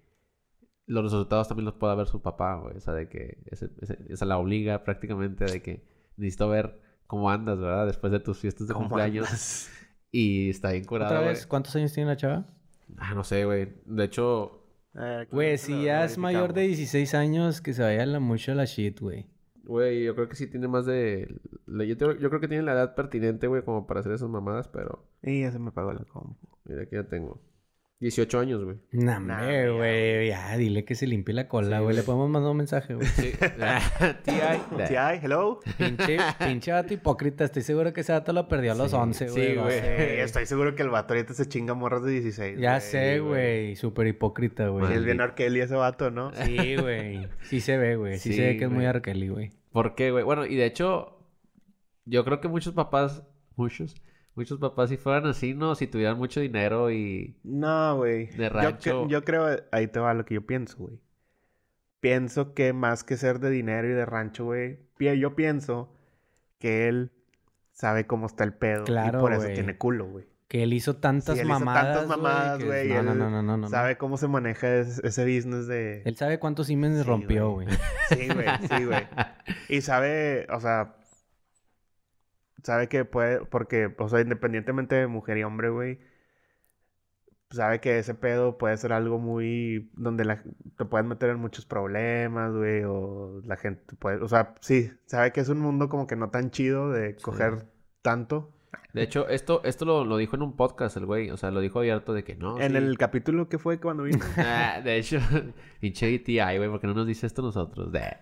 los 0.85 1.03
resultados 1.03 1.47
también 1.47 1.65
los 1.65 1.73
pueda 1.75 1.95
ver 1.95 2.07
su 2.07 2.21
papá, 2.21 2.55
güey. 2.61 2.77
O 2.77 2.79
sea, 2.81 2.93
de 2.93 3.09
que 3.09 3.41
ese, 3.47 3.69
ese- 3.81 3.97
esa 4.09 4.25
la 4.25 4.37
obliga 4.37 4.83
prácticamente 4.83 5.45
de 5.45 5.61
que 5.61 5.83
necesito 6.15 6.47
ver 6.49 6.79
cómo 7.07 7.29
andas, 7.29 7.59
¿verdad? 7.59 7.85
Después 7.87 8.11
de 8.11 8.19
tus 8.19 8.37
fiestas 8.39 8.67
de 8.67 8.73
¿Cómo 8.73 8.87
cumpleaños. 8.87 9.25
andas? 9.25 9.69
Y 10.11 10.49
está 10.49 10.71
bien 10.71 10.85
curada, 10.85 11.09
¿Otra 11.11 11.19
güey. 11.21 11.33
vez? 11.33 11.45
¿Cuántos 11.47 11.75
años 11.75 11.91
tiene 11.93 12.09
la 12.11 12.15
chava? 12.17 12.45
Ah, 12.97 13.13
no 13.13 13.23
sé, 13.25 13.43
güey. 13.43 13.73
De 13.85 14.05
hecho, 14.05 14.56
Güey, 15.31 15.57
si 15.57 15.83
ya 15.83 16.03
es 16.05 16.17
mayor 16.17 16.53
de 16.53 16.61
verificamos. 16.61 16.91
16 16.91 17.13
años, 17.13 17.61
que 17.61 17.73
se 17.73 17.83
vaya 17.83 18.05
la 18.05 18.19
mucho 18.19 18.53
la 18.53 18.65
shit, 18.65 18.99
güey. 18.99 19.27
güey, 19.65 20.03
yo 20.03 20.15
creo 20.15 20.27
que 20.29 20.35
sí 20.35 20.47
tiene 20.47 20.67
más 20.67 20.85
de... 20.85 21.27
Yo, 21.67 21.97
te- 21.97 22.19
yo 22.19 22.29
creo 22.29 22.39
que 22.39 22.47
tiene 22.47 22.63
la 22.63 22.71
edad 22.73 22.95
pertinente, 22.95 23.47
güey, 23.47 23.63
como 23.63 23.85
para 23.85 23.99
hacer 23.99 24.13
esas 24.13 24.29
mamadas, 24.29 24.67
pero... 24.69 25.05
Y 25.21 25.41
ya 25.41 25.51
se 25.51 25.59
me 25.59 25.71
pagó 25.71 25.91
la 25.93 26.03
compu. 26.05 26.47
Mira, 26.65 26.83
aquí 26.83 26.95
ya 26.95 27.03
tengo. 27.03 27.39
18 27.99 28.39
años, 28.39 28.63
güey. 28.63 28.77
Nah, 28.91 29.19
Nah, 29.19 29.71
güey. 29.75 30.27
Ya, 30.27 30.55
dile 30.55 30.85
que 30.85 30.93
se 30.93 31.07
limpie 31.07 31.33
la 31.33 31.47
cola, 31.47 31.67
Sí, 31.67 31.71
güey. 31.71 31.83
güey. 31.83 31.95
Le 31.95 32.03
podemos 32.03 32.29
mandar 32.29 32.51
un 32.51 32.57
mensaje, 32.57 32.93
güey. 32.93 33.07
Sí. 33.07 33.31
T.I. 34.23 34.85
Sí, 34.87 34.95
hay, 34.95 35.19
hello. 35.23 35.59
pinche, 35.77 36.17
pinche 36.39 36.71
vato 36.71 36.93
hipócrita. 36.93 37.43
Estoy 37.45 37.63
seguro 37.63 37.93
que 37.93 38.01
ese 38.01 38.11
vato 38.13 38.33
lo 38.33 38.47
perdió 38.47 38.73
a 38.73 38.75
los 38.75 38.91
Sí, 38.91 38.97
11, 38.97 39.27
sí, 39.29 39.33
güey. 39.33 39.55
güey. 39.55 39.77
Eh, 39.83 40.21
estoy 40.21 40.45
seguro 40.45 40.75
que 40.75 40.83
el 40.83 40.89
vato 40.89 41.13
ahorita 41.15 41.33
se 41.33 41.47
chinga 41.47 41.73
morras 41.73 42.03
de 42.03 42.11
16. 42.11 42.59
Ya 42.59 42.71
güey. 42.77 42.81
sé, 42.81 43.19
güey. 43.19 43.31
güey. 43.63 43.75
Súper 43.75 44.07
hipócrita, 44.07 44.65
Sí, 44.65 44.69
güey. 44.69 44.93
es 44.93 45.03
bien 45.03 45.19
Arkeli 45.21 45.61
ese 45.61 45.75
vato, 45.75 46.11
¿no? 46.11 46.31
Sí, 46.33 46.75
güey. 46.75 47.27
Sí 47.41 47.61
se 47.61 47.77
ve, 47.77 47.95
güey. 47.95 48.19
Sí, 48.19 48.29
Sí, 48.29 48.35
se 48.35 48.41
ve 48.45 48.57
que 48.57 48.65
es 48.65 48.69
muy 48.69 48.77
güey. 48.77 48.87
Arkeli, 48.87 49.27
güey. 49.29 49.51
¿Por 49.71 49.95
qué, 49.95 50.11
güey? 50.11 50.23
Bueno, 50.23 50.45
y 50.45 50.55
de 50.55 50.65
hecho, 50.65 51.17
yo 52.05 52.23
creo 52.23 52.41
que 52.41 52.47
muchos 52.47 52.73
papás, 52.73 53.23
muchos, 53.55 53.95
muchos 54.37 54.59
papás 54.59 54.89
si 54.89 54.97
fueran 54.97 55.25
así, 55.25 55.53
¿no? 55.53 55.75
Si 55.75 55.87
tuvieran 55.87 56.17
mucho 56.17 56.39
dinero 56.39 56.91
y... 56.91 57.35
No, 57.43 57.97
güey. 57.97 58.27
De 58.27 58.43
Yo, 58.45 58.49
rancho. 58.49 59.03
cre- 59.05 59.09
yo 59.09 59.23
creo, 59.25 59.47
ahí 59.71 59.87
te 59.87 59.99
va 59.99 60.13
lo 60.13 60.23
que 60.25 60.35
yo 60.35 60.45
pienso, 60.45 60.77
güey. 60.77 60.99
Pienso 61.99 62.53
que 62.53 62.73
más 62.73 63.03
que 63.03 63.17
ser 63.17 63.39
de 63.39 63.49
dinero 63.49 63.89
y 63.89 63.93
de 63.93 64.05
rancho, 64.05 64.45
güey, 64.45 64.77
yo 64.99 65.35
pienso 65.35 65.91
que 66.59 66.87
él 66.87 67.11
sabe 67.71 68.05
cómo 68.05 68.27
está 68.27 68.43
el 68.43 68.53
pedo. 68.53 68.85
Claro, 68.85 69.17
y 69.17 69.21
por 69.21 69.33
eso 69.33 69.47
tiene 69.47 69.77
culo, 69.77 70.05
güey. 70.05 70.25
Que 70.47 70.63
él 70.63 70.71
hizo 70.73 70.95
tantas 70.95 71.35
Sí, 71.35 71.41
él 71.41 71.47
hizo 71.47 71.59
mamadas, 71.59 71.83
tantas 71.97 72.07
mamadas, 72.07 72.63
güey, 72.63 72.87
No, 72.87 73.03
no, 73.03 73.15
no, 73.15 73.29
no, 73.29 73.41
no, 73.43 73.57
no. 73.57 73.67
Sabe 73.67 73.97
cómo 73.97 74.17
se 74.17 74.27
maneja 74.27 74.75
es- 74.77 74.99
ese 74.99 75.23
business 75.25 75.67
de... 75.67 76.03
Él 76.05 76.15
sabe 76.15 76.39
cuántos 76.39 76.67
Siemens 76.67 76.97
Sí, 76.99 77.03
rompió, 77.03 77.51
güey. 77.51 77.67
Sí, 78.09 78.27
güey, 78.33 78.47
sí, 78.69 78.85
güey. 78.85 79.07
Y 79.69 79.81
sabe, 79.81 80.45
o 80.51 80.59
sea, 80.61 80.95
sabe 82.63 82.87
que 82.87 83.05
puede, 83.05 83.45
porque, 83.45 83.93
o 83.97 84.09
sea, 84.09 84.21
independientemente 84.21 84.95
de 84.95 85.07
mujer 85.07 85.37
y 85.37 85.43
hombre, 85.43 85.69
güey, 85.69 85.99
sabe 87.49 87.79
que 87.79 87.99
ese 87.99 88.13
pedo 88.13 88.57
puede 88.57 88.77
ser 88.77 88.93
algo 88.93 89.19
muy... 89.19 89.89
donde 89.93 90.25
la, 90.25 90.43
te 90.77 90.85
puedes 90.85 91.07
meter 91.07 91.29
en 91.29 91.39
muchos 91.39 91.65
problemas, 91.65 92.53
güey, 92.53 92.83
o 92.85 93.41
la 93.45 93.57
gente 93.57 93.95
puede... 93.97 94.21
O 94.21 94.27
sea, 94.27 94.55
sí, 94.59 94.91
sabe 95.05 95.31
que 95.31 95.41
es 95.41 95.49
un 95.49 95.59
mundo 95.59 95.89
como 95.89 96.07
que 96.07 96.15
no 96.15 96.29
tan 96.29 96.51
chido 96.51 96.91
de 96.91 97.15
coger 97.15 97.67
tanto. 98.01 98.53
De 98.93 99.03
hecho, 99.03 99.27
esto, 99.29 99.61
esto 99.63 99.85
lo, 99.85 100.05
lo 100.05 100.17
dijo 100.17 100.35
en 100.35 100.41
un 100.41 100.55
podcast 100.55 100.97
el 100.97 101.05
güey. 101.05 101.29
O 101.29 101.37
sea, 101.37 101.51
lo 101.51 101.59
dijo 101.59 101.79
abierto 101.79 102.13
de 102.13 102.23
que 102.23 102.35
no. 102.35 102.59
en 102.59 102.71
sí. 102.71 102.77
el 102.77 102.97
capítulo 102.97 103.47
que 103.47 103.59
fue 103.59 103.79
cuando 103.79 104.03
vino. 104.03 104.19
Ah, 104.37 104.81
de 104.83 104.97
hecho, 104.97 105.19
pinche 105.79 106.19
TI, 106.19 106.39
güey, 106.57 106.69
porque 106.69 106.87
no 106.87 106.93
nos 106.93 107.07
dice 107.07 107.27
esto 107.27 107.41
nosotros. 107.41 107.91
De- 107.91 108.17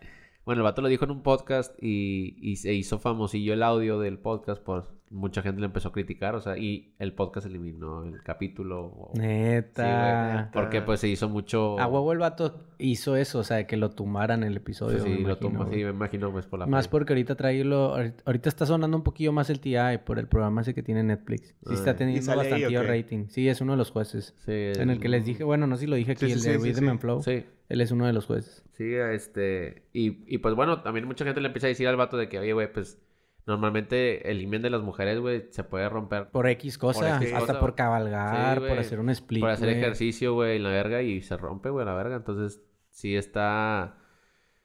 Bueno, 0.46 0.62
el 0.62 0.64
vato 0.64 0.82
lo 0.84 0.88
dijo 0.89 1.06
en 1.06 1.12
un 1.12 1.24
podcast 1.24 1.76
y, 1.82 2.36
y 2.39 2.58
se 2.58 2.72
hizo 2.74 3.00
famosillo 3.00 3.54
el 3.54 3.64
audio 3.64 4.00
del 4.00 4.20
podcast, 4.20 4.62
pues 4.62 4.84
mucha 5.10 5.41
gente 5.41 5.60
le 5.62 5.66
empezó 5.68 5.89
a 5.89 5.91
criticar, 5.91 6.36
o 6.36 6.41
sea, 6.41 6.56
y 6.58 6.93
el 7.00 7.14
podcast 7.14 7.48
eliminó 7.48 8.04
el 8.04 8.22
capítulo. 8.22 8.86
o- 8.86 9.12
Sí, 9.16 9.22
Neta. 9.22 10.34
güey, 10.34 10.52
porque 10.64 10.82
pues 10.84 11.00
se 11.00 11.08
hizo 11.08 11.30
mucho... 11.30 11.80
A 11.80 11.88
huevo 11.88 12.12
el 12.12 12.20
vato 12.20 12.60
hizo 12.78 13.16
eso, 13.16 13.39
o 13.39 13.43
sea, 13.43 13.66
que 13.66 13.76
lo 13.78 13.89
tumbaran 13.91 14.43
el 14.43 14.58
episodio. 14.58 15.00
Sí, 15.00 15.10
me 15.10 15.16
lo 15.16 15.22
imagino, 15.22 15.66
sí, 15.70 15.76
me 15.84 15.89
imagino, 15.89 16.32
pues 16.32 16.46
por 16.46 16.60
la 16.60 16.68
Más 16.68 16.86
fe. 16.86 16.91
porque 16.91 17.14
ahorita 17.14 17.36
traerlo, 17.36 17.96
ahorita 17.96 18.50
está 18.50 18.66
sonando 18.68 18.98
un 18.98 19.04
poquillo 19.04 19.32
más 19.32 19.50
el 19.50 19.60
TI 19.60 19.76
por 20.06 20.20
el 20.20 20.28
programa 20.28 20.62
ese 20.62 20.74
que 20.76 20.84
tiene 20.84 21.02
Netflix. 21.02 21.50
Sí 21.50 21.56
Ah, 21.70 21.74
está 21.74 21.91
¿y 21.91 21.96
teniendo 21.96 22.36
bastante 22.36 22.84
rating. 22.84 23.26
Sí, 23.30 23.48
es 23.48 23.62
uno 23.62 23.72
de 23.74 23.78
los 23.78 23.89
jueces. 23.89 24.36
Sí, 24.46 24.52
En 24.80 24.91
el 24.91 25.00
que 25.00 25.10
les 25.10 25.26
dije, 25.26 25.43
bueno, 25.43 25.66
no 25.66 25.76
sé 25.78 25.82
si 25.82 25.88
lo 25.88 25.96
dije 25.96 26.12
aquí, 26.12 26.26
Sí, 26.28 26.32
el 26.34 26.39
sí, 26.39 26.50
de 26.50 26.56
sí, 26.56 26.62
sí, 26.62 26.68
Rhythm 26.70 26.84
sí. 26.84 26.89
and 26.89 27.00
Flow. 27.00 27.24
Sí, 27.24 27.46
Él 27.70 27.82
es 27.82 27.91
uno 27.91 28.05
de 28.05 28.13
los 28.13 28.26
jueces. 28.26 28.63
sí, 28.74 28.93
este... 28.93 29.88
Y, 29.93 30.24
y 30.34 30.38
pues 30.39 30.53
bueno, 30.55 30.82
también 30.82 31.05
mucha 31.07 31.26
gente 31.26 31.41
le 31.41 31.47
empieza 31.47 31.68
a 31.68 31.70
decir 31.70 31.88
al 31.88 31.95
vato 31.97 32.18
de 32.18 32.30
que, 32.30 32.39
oye, 32.39 32.53
güey, 32.53 32.72
pues... 32.72 33.01
Normalmente 33.47 34.32
el 34.32 34.41
imen 34.41 34.63
de 34.63 34.72
las 34.72 34.82
mujeres, 34.82 35.20
güey, 35.20 35.45
se 35.51 35.63
puede 35.63 35.88
romper 35.88 36.30
Por 36.32 36.47
X 36.47 36.80
cosa, 36.80 37.18
X 37.18 37.32
hasta 37.32 37.39
cosa. 37.53 37.59
por 37.59 37.76
cabalgar, 37.76 38.59
Sí, 38.59 38.68
por 38.68 38.80
hacer 38.80 38.99
un 38.99 39.11
split. 39.11 39.41
por 39.41 39.51
hacer 39.51 39.70
ejercicio, 39.70 40.34
güey, 40.34 40.55
en 40.57 40.63
la 40.63 40.70
verga 40.70 41.03
y 41.03 41.22
se 41.22 41.38
rompe, 41.38 41.70
güey, 41.70 41.86
la 41.86 41.93
verga. 41.93 42.16
Entonces, 42.16 42.59
sí 42.89 43.16
está 43.16 43.97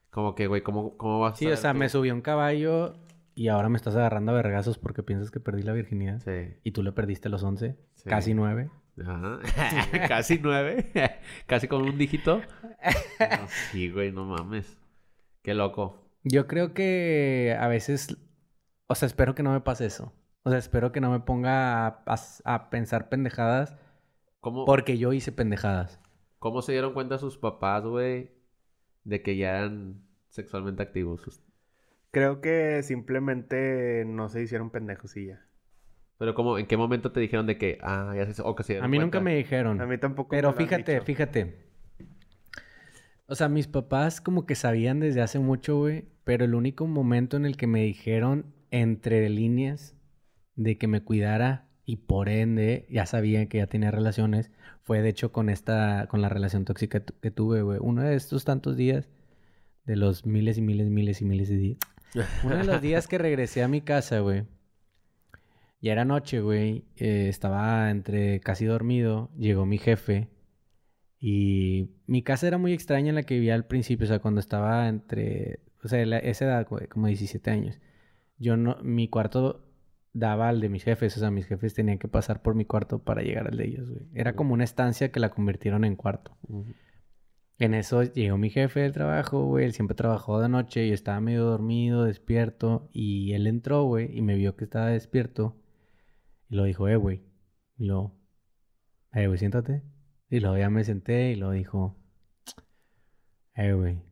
como 0.08 0.34
que, 0.34 0.46
güey, 0.46 0.62
¿cómo, 0.62 0.96
cómo 0.96 1.20
vas 1.20 1.34
a 1.34 1.36
Sí, 1.36 1.46
o 1.46 1.56
sea, 1.58 1.74
me 1.74 1.90
subí 1.90 2.08
a 2.08 2.14
un 2.14 2.22
caballo 2.22 2.94
y 3.34 3.48
ahora 3.48 3.68
me 3.68 3.76
estás 3.76 3.96
agarrando 3.96 4.32
a 4.32 4.34
vergazos 4.36 4.78
porque 4.78 5.02
piensas 5.02 5.30
que 5.30 5.40
perdí 5.40 5.62
la 5.62 5.74
virginidad. 5.74 6.20
Sí. 6.24 6.54
Y 6.64 6.72
tú 6.72 6.82
le 6.82 6.92
perdiste 6.92 7.28
los 7.28 7.42
11, 7.42 7.76
Sí. 7.96 8.08
casi 8.08 8.32
9. 8.32 8.70
Ajá. 9.06 9.40
Casi 10.08 10.38
nueve. 10.42 10.90
Casi 11.46 11.68
con 11.68 11.82
un 11.82 11.96
dígito. 11.98 12.40
No, 13.20 13.48
sí, 13.70 13.90
güey, 13.90 14.12
no 14.12 14.24
mames. 14.24 14.78
Qué 15.42 15.54
loco. 15.54 15.96
Yo 16.22 16.46
creo 16.46 16.74
que 16.74 17.56
a 17.58 17.66
veces, 17.68 18.16
o 18.86 18.94
sea, 18.94 19.06
espero 19.06 19.34
que 19.34 19.42
no 19.42 19.52
me 19.52 19.60
pase 19.60 19.86
eso. 19.86 20.12
O 20.42 20.50
sea, 20.50 20.58
espero 20.58 20.92
que 20.92 21.00
no 21.00 21.10
me 21.10 21.20
ponga 21.20 21.86
a, 21.86 22.02
a- 22.06 22.18
a 22.54 22.70
pensar 22.70 23.08
pendejadas 23.08 23.74
¿Cómo, 24.40 24.64
porque 24.64 24.96
yo 24.98 25.12
hice 25.12 25.32
pendejadas. 25.32 26.00
¿Cómo 26.38 26.62
se 26.62 26.72
dieron 26.72 26.94
cuenta 26.94 27.18
sus 27.18 27.36
papás, 27.36 27.84
güey, 27.84 28.30
de 29.04 29.22
que 29.22 29.36
ya 29.36 29.58
eran 29.58 30.02
sexualmente 30.28 30.82
activos? 30.82 31.42
Creo 32.10 32.40
que 32.40 32.82
simplemente 32.82 34.04
no 34.06 34.28
se 34.30 34.42
hicieron 34.42 34.70
pendejos 34.70 35.16
y 35.16 35.26
ya. 35.26 35.46
Pero 36.20 36.34
¿cómo, 36.34 36.58
¿en 36.58 36.66
qué 36.66 36.76
momento 36.76 37.12
te 37.12 37.18
dijeron 37.18 37.46
de 37.46 37.56
que, 37.56 37.78
ah, 37.80 38.12
ya 38.14 38.30
se... 38.30 38.42
O 38.42 38.54
que 38.54 38.62
se 38.62 38.78
A 38.78 38.86
mí 38.86 38.98
nunca 38.98 39.20
me 39.20 39.36
dijeron. 39.36 39.80
A 39.80 39.86
mí 39.86 39.96
tampoco 39.96 40.34
me 40.34 40.36
Pero 40.36 40.50
han 40.50 40.54
fíjate, 40.54 40.92
dicho. 40.92 41.04
fíjate. 41.06 41.56
O 43.24 43.34
sea, 43.34 43.48
mis 43.48 43.66
papás 43.68 44.20
como 44.20 44.44
que 44.44 44.54
sabían 44.54 45.00
desde 45.00 45.22
hace 45.22 45.38
mucho, 45.38 45.78
güey. 45.78 46.04
Pero 46.24 46.44
el 46.44 46.54
único 46.54 46.86
momento 46.86 47.38
en 47.38 47.46
el 47.46 47.56
que 47.56 47.66
me 47.66 47.82
dijeron 47.84 48.52
entre 48.70 49.30
líneas 49.30 49.96
de 50.56 50.76
que 50.76 50.88
me 50.88 51.02
cuidara 51.02 51.70
y 51.86 51.96
por 51.96 52.28
ende 52.28 52.86
ya 52.90 53.06
sabían 53.06 53.46
que 53.46 53.56
ya 53.56 53.66
tenía 53.66 53.90
relaciones 53.90 54.50
fue 54.82 55.00
de 55.00 55.08
hecho 55.08 55.32
con 55.32 55.48
esta, 55.48 56.06
con 56.10 56.20
la 56.20 56.28
relación 56.28 56.66
tóxica 56.66 57.02
que 57.02 57.30
tuve, 57.30 57.62
güey. 57.62 57.78
Uno 57.80 58.02
de 58.02 58.14
estos 58.14 58.44
tantos 58.44 58.76
días, 58.76 59.08
de 59.86 59.96
los 59.96 60.26
miles 60.26 60.58
y 60.58 60.60
miles, 60.60 60.90
miles 60.90 61.22
y 61.22 61.24
miles 61.24 61.48
de 61.48 61.56
días. 61.56 61.78
Uno 62.44 62.58
de 62.58 62.64
los 62.64 62.82
días 62.82 63.08
que 63.08 63.16
regresé 63.16 63.62
a 63.62 63.68
mi 63.68 63.80
casa, 63.80 64.20
güey. 64.20 64.44
Ya 65.80 65.92
era 65.92 66.04
noche, 66.04 66.40
güey. 66.40 66.84
eh, 66.96 67.28
estaba 67.28 67.90
entre 67.90 68.40
casi 68.40 68.64
dormido. 68.66 69.30
Llegó 69.38 69.64
mi 69.66 69.78
jefe. 69.78 70.28
Y 71.18 71.90
mi 72.06 72.22
casa 72.22 72.46
era 72.46 72.58
muy 72.58 72.72
extraña 72.72 73.10
en 73.10 73.14
la 73.14 73.22
que 73.24 73.34
vivía 73.34 73.54
al 73.54 73.66
principio. 73.66 74.04
O 74.04 74.08
sea, 74.08 74.18
cuando 74.20 74.40
estaba 74.40 74.88
entre... 74.88 75.60
O 75.82 75.88
sea, 75.88 76.04
la- 76.06 76.18
esa 76.18 76.44
edad, 76.46 76.66
güey, 76.68 76.86
como 76.88 77.06
17 77.06 77.50
años. 77.50 77.78
Yo 78.38 78.56
no... 78.56 78.76
Mi 78.82 79.08
cuarto 79.08 79.66
daba 80.12 80.48
al 80.48 80.60
de 80.60 80.68
mis 80.68 80.84
jefes. 80.84 81.16
O 81.16 81.20
sea, 81.20 81.30
mis 81.30 81.46
jefes 81.46 81.74
tenían 81.74 81.98
que 81.98 82.08
pasar 82.08 82.42
por 82.42 82.54
mi 82.54 82.64
cuarto 82.64 82.98
para 83.02 83.22
llegar 83.22 83.48
al 83.48 83.56
de 83.56 83.66
ellos, 83.66 83.88
güey. 83.88 84.02
Era 84.14 84.34
como 84.34 84.54
una 84.54 84.64
estancia 84.64 85.10
que 85.12 85.20
la 85.20 85.30
convirtieron 85.30 85.84
en 85.84 85.96
cuarto. 85.96 86.36
En 87.58 87.74
eso 87.74 88.02
llegó 88.02 88.38
mi 88.38 88.48
jefe 88.50 88.80
del 88.80 88.92
trabajo, 88.92 89.44
güey. 89.46 89.66
Él 89.66 89.72
siempre 89.72 89.94
trabajó 89.94 90.40
de 90.40 90.48
noche. 90.48 90.88
Yo 90.88 90.94
estaba 90.94 91.20
medio 91.20 91.44
dormido, 91.44 92.04
despierto. 92.04 92.88
Y 92.92 93.32
él 93.32 93.46
entró, 93.46 93.84
güey, 93.84 94.16
y 94.16 94.22
me 94.22 94.34
vio 94.36 94.56
que 94.56 94.64
estaba 94.64 94.86
despierto. 94.88 95.56
Y 96.50 96.56
lo 96.56 96.64
dijo, 96.64 96.86
eh, 96.88 96.96
güey. 96.96 97.22
Y 97.78 97.86
luego, 97.86 98.20
eh, 99.12 99.26
güey, 99.26 99.38
siéntate. 99.38 99.82
Y 100.28 100.40
luego 100.40 100.58
ya 100.58 100.68
me 100.68 100.84
senté 100.84 101.30
y 101.32 101.36
lo 101.36 101.50
dijo, 101.52 101.96
eh, 103.54 103.72
güey, 103.72 104.02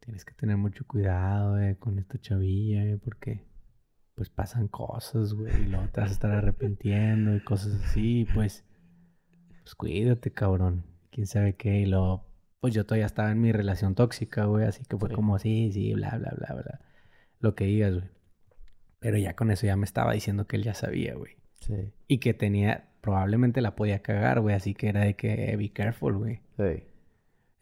tienes 0.00 0.24
que 0.24 0.34
tener 0.34 0.56
mucho 0.56 0.84
cuidado, 0.86 1.58
eh, 1.58 1.76
con 1.78 1.98
esta 1.98 2.18
chavilla, 2.20 2.84
eh, 2.84 2.98
porque 3.02 3.44
pues 4.14 4.30
pasan 4.30 4.68
cosas, 4.68 5.34
güey. 5.34 5.52
Y 5.62 5.66
luego 5.66 5.88
te 5.88 6.00
vas 6.00 6.10
a 6.10 6.12
estar 6.12 6.30
arrepintiendo 6.30 7.34
y 7.34 7.40
cosas 7.42 7.82
así. 7.84 8.26
Pues, 8.34 8.64
pues 9.62 9.74
cuídate, 9.74 10.30
cabrón. 10.32 10.84
Quién 11.10 11.26
sabe 11.26 11.56
qué. 11.56 11.80
Y 11.80 11.86
luego, 11.86 12.24
pues 12.60 12.74
yo 12.74 12.84
todavía 12.86 13.06
estaba 13.06 13.32
en 13.32 13.40
mi 13.40 13.50
relación 13.50 13.94
tóxica, 13.96 14.44
güey. 14.44 14.66
Así 14.66 14.84
que 14.84 14.96
fue 14.96 15.08
Sí. 15.08 15.14
como, 15.16 15.38
sí, 15.40 15.72
sí, 15.72 15.94
bla, 15.94 16.16
bla, 16.18 16.32
bla, 16.36 16.54
bla. 16.54 16.80
Lo 17.40 17.54
que 17.56 17.64
digas, 17.64 17.94
güey. 17.94 18.08
Pero 19.00 19.18
ya 19.18 19.34
con 19.34 19.50
eso 19.50 19.66
ya 19.66 19.76
me 19.76 19.84
estaba 19.84 20.12
diciendo 20.12 20.46
que 20.46 20.56
él 20.56 20.62
ya 20.62 20.74
sabía, 20.74 21.14
güey. 21.16 21.32
Sí. 21.66 21.92
Y 22.08 22.18
que 22.18 22.34
tenía, 22.34 22.88
probablemente 23.00 23.60
la 23.60 23.74
podía 23.76 24.00
cagar, 24.00 24.40
güey. 24.40 24.54
Así 24.54 24.74
que 24.74 24.88
era 24.88 25.00
de 25.00 25.14
que, 25.14 25.56
be 25.56 25.70
careful, 25.70 26.16
güey. 26.18 26.40
Sí. 26.56 26.84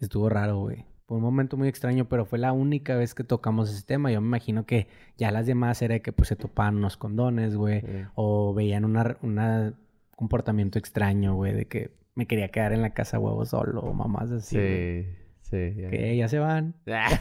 Estuvo 0.01 0.29
raro, 0.29 0.59
güey. 0.59 0.85
Fue 1.07 1.17
un 1.19 1.23
momento 1.23 1.57
muy 1.57 1.69
extraño, 1.69 2.09
pero 2.09 2.25
fue 2.25 2.39
la 2.39 2.53
única 2.53 2.97
vez 2.97 3.15
que 3.15 3.25
tocamos 3.25 3.71
ese 3.71 3.85
tema. 3.85 4.11
Yo 4.11 4.21
me 4.21 4.27
imagino 4.29 4.65
que 4.67 4.87
ya 5.19 5.31
las 5.31 5.47
demás 5.47 5.83
era 5.83 5.95
de 5.95 6.03
que 6.03 6.13
pues 6.13 6.29
se 6.29 6.37
topaban 6.37 6.77
unos 6.77 6.97
condones, 6.97 7.55
güey. 7.57 7.81
Sí. 7.81 7.87
O 8.15 8.55
veían 8.55 8.85
una, 8.85 9.19
una 9.23 9.75
comportamiento 10.17 10.79
extraño, 10.79 11.35
güey, 11.35 11.53
de 11.53 11.67
que 11.67 11.91
me 12.15 12.27
quería 12.27 12.49
quedar 12.49 12.73
en 12.73 12.83
la 12.83 12.91
casa 12.95 13.19
huevo 13.19 13.45
solo 13.45 13.81
o 13.81 13.93
mamás 13.93 14.31
así. 14.31 14.57
Sí. 14.57 15.07
Sí. 15.43 15.75
ya. 15.77 15.91
Que 15.91 16.17
ya 16.17 16.29
se 16.29 16.39
van. 16.39 16.75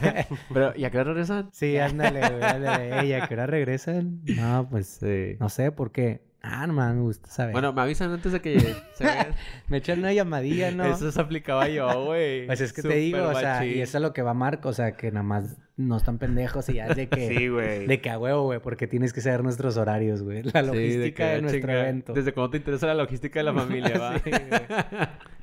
Pero, 0.54 0.72
¿y 0.76 0.84
a 0.84 0.90
qué 0.90 0.98
hora 0.98 1.10
regresan? 1.12 1.50
Sí, 1.52 1.76
ándale, 1.76 2.20
güey. 2.20 2.42
Ándale. 2.42 3.00
Ey, 3.00 3.12
¿a 3.12 3.26
qué 3.28 3.34
hora 3.34 3.46
regresan? 3.46 4.22
No, 4.36 4.68
pues 4.70 4.86
Sí. 4.86 5.36
no 5.38 5.48
sé 5.50 5.70
por 5.72 5.92
qué. 5.92 6.22
Ah, 6.42 6.66
no 6.66 6.72
me 6.72 7.00
gusta 7.00 7.30
saber. 7.30 7.52
Bueno, 7.52 7.72
me 7.72 7.82
avisan 7.82 8.10
antes 8.10 8.32
de 8.32 8.40
que 8.40 8.58
se 8.94 9.04
vean. 9.04 9.28
me 9.68 9.76
echan 9.76 10.00
una 10.00 10.12
llamadilla, 10.12 10.72
¿no? 10.72 10.84
Eso 10.84 11.12
se 11.12 11.20
aplicaba 11.20 11.68
yo, 11.68 12.04
güey. 12.04 12.46
Pues 12.46 12.60
es 12.60 12.72
que 12.72 12.82
te 12.82 12.94
digo, 12.94 13.28
o 13.28 13.34
sea, 13.34 13.64
y 13.64 13.80
eso 13.80 13.98
es 13.98 14.02
lo 14.02 14.12
que 14.12 14.22
va 14.22 14.34
Marco, 14.34 14.68
o 14.68 14.72
sea, 14.72 14.92
que 14.96 15.12
nada 15.12 15.22
más 15.22 15.56
no 15.76 15.96
están 15.96 16.18
pendejos 16.18 16.68
y 16.68 16.74
ya 16.74 16.88
es 16.88 16.96
de 16.96 17.08
que... 17.08 17.28
Sí, 17.32 17.48
güey. 17.48 17.86
De 17.86 18.00
que 18.00 18.10
a 18.10 18.18
huevo, 18.18 18.42
güey, 18.42 18.58
porque 18.58 18.86
tienes 18.88 19.12
que 19.12 19.20
saber 19.20 19.44
nuestros 19.44 19.76
horarios, 19.76 20.22
güey. 20.22 20.42
La 20.42 20.62
logística 20.62 21.28
de, 21.28 21.42
nuestro 21.42 21.72
evento. 21.72 22.12
Desde 22.12 22.32
cuándo 22.32 22.50
te 22.50 22.56
interesa 22.56 22.88
la 22.88 22.94
logística 22.94 23.38
de 23.38 23.44
la 23.44 23.54
familia, 23.54 23.98
va. 23.98 24.18
Sí. 24.18 24.30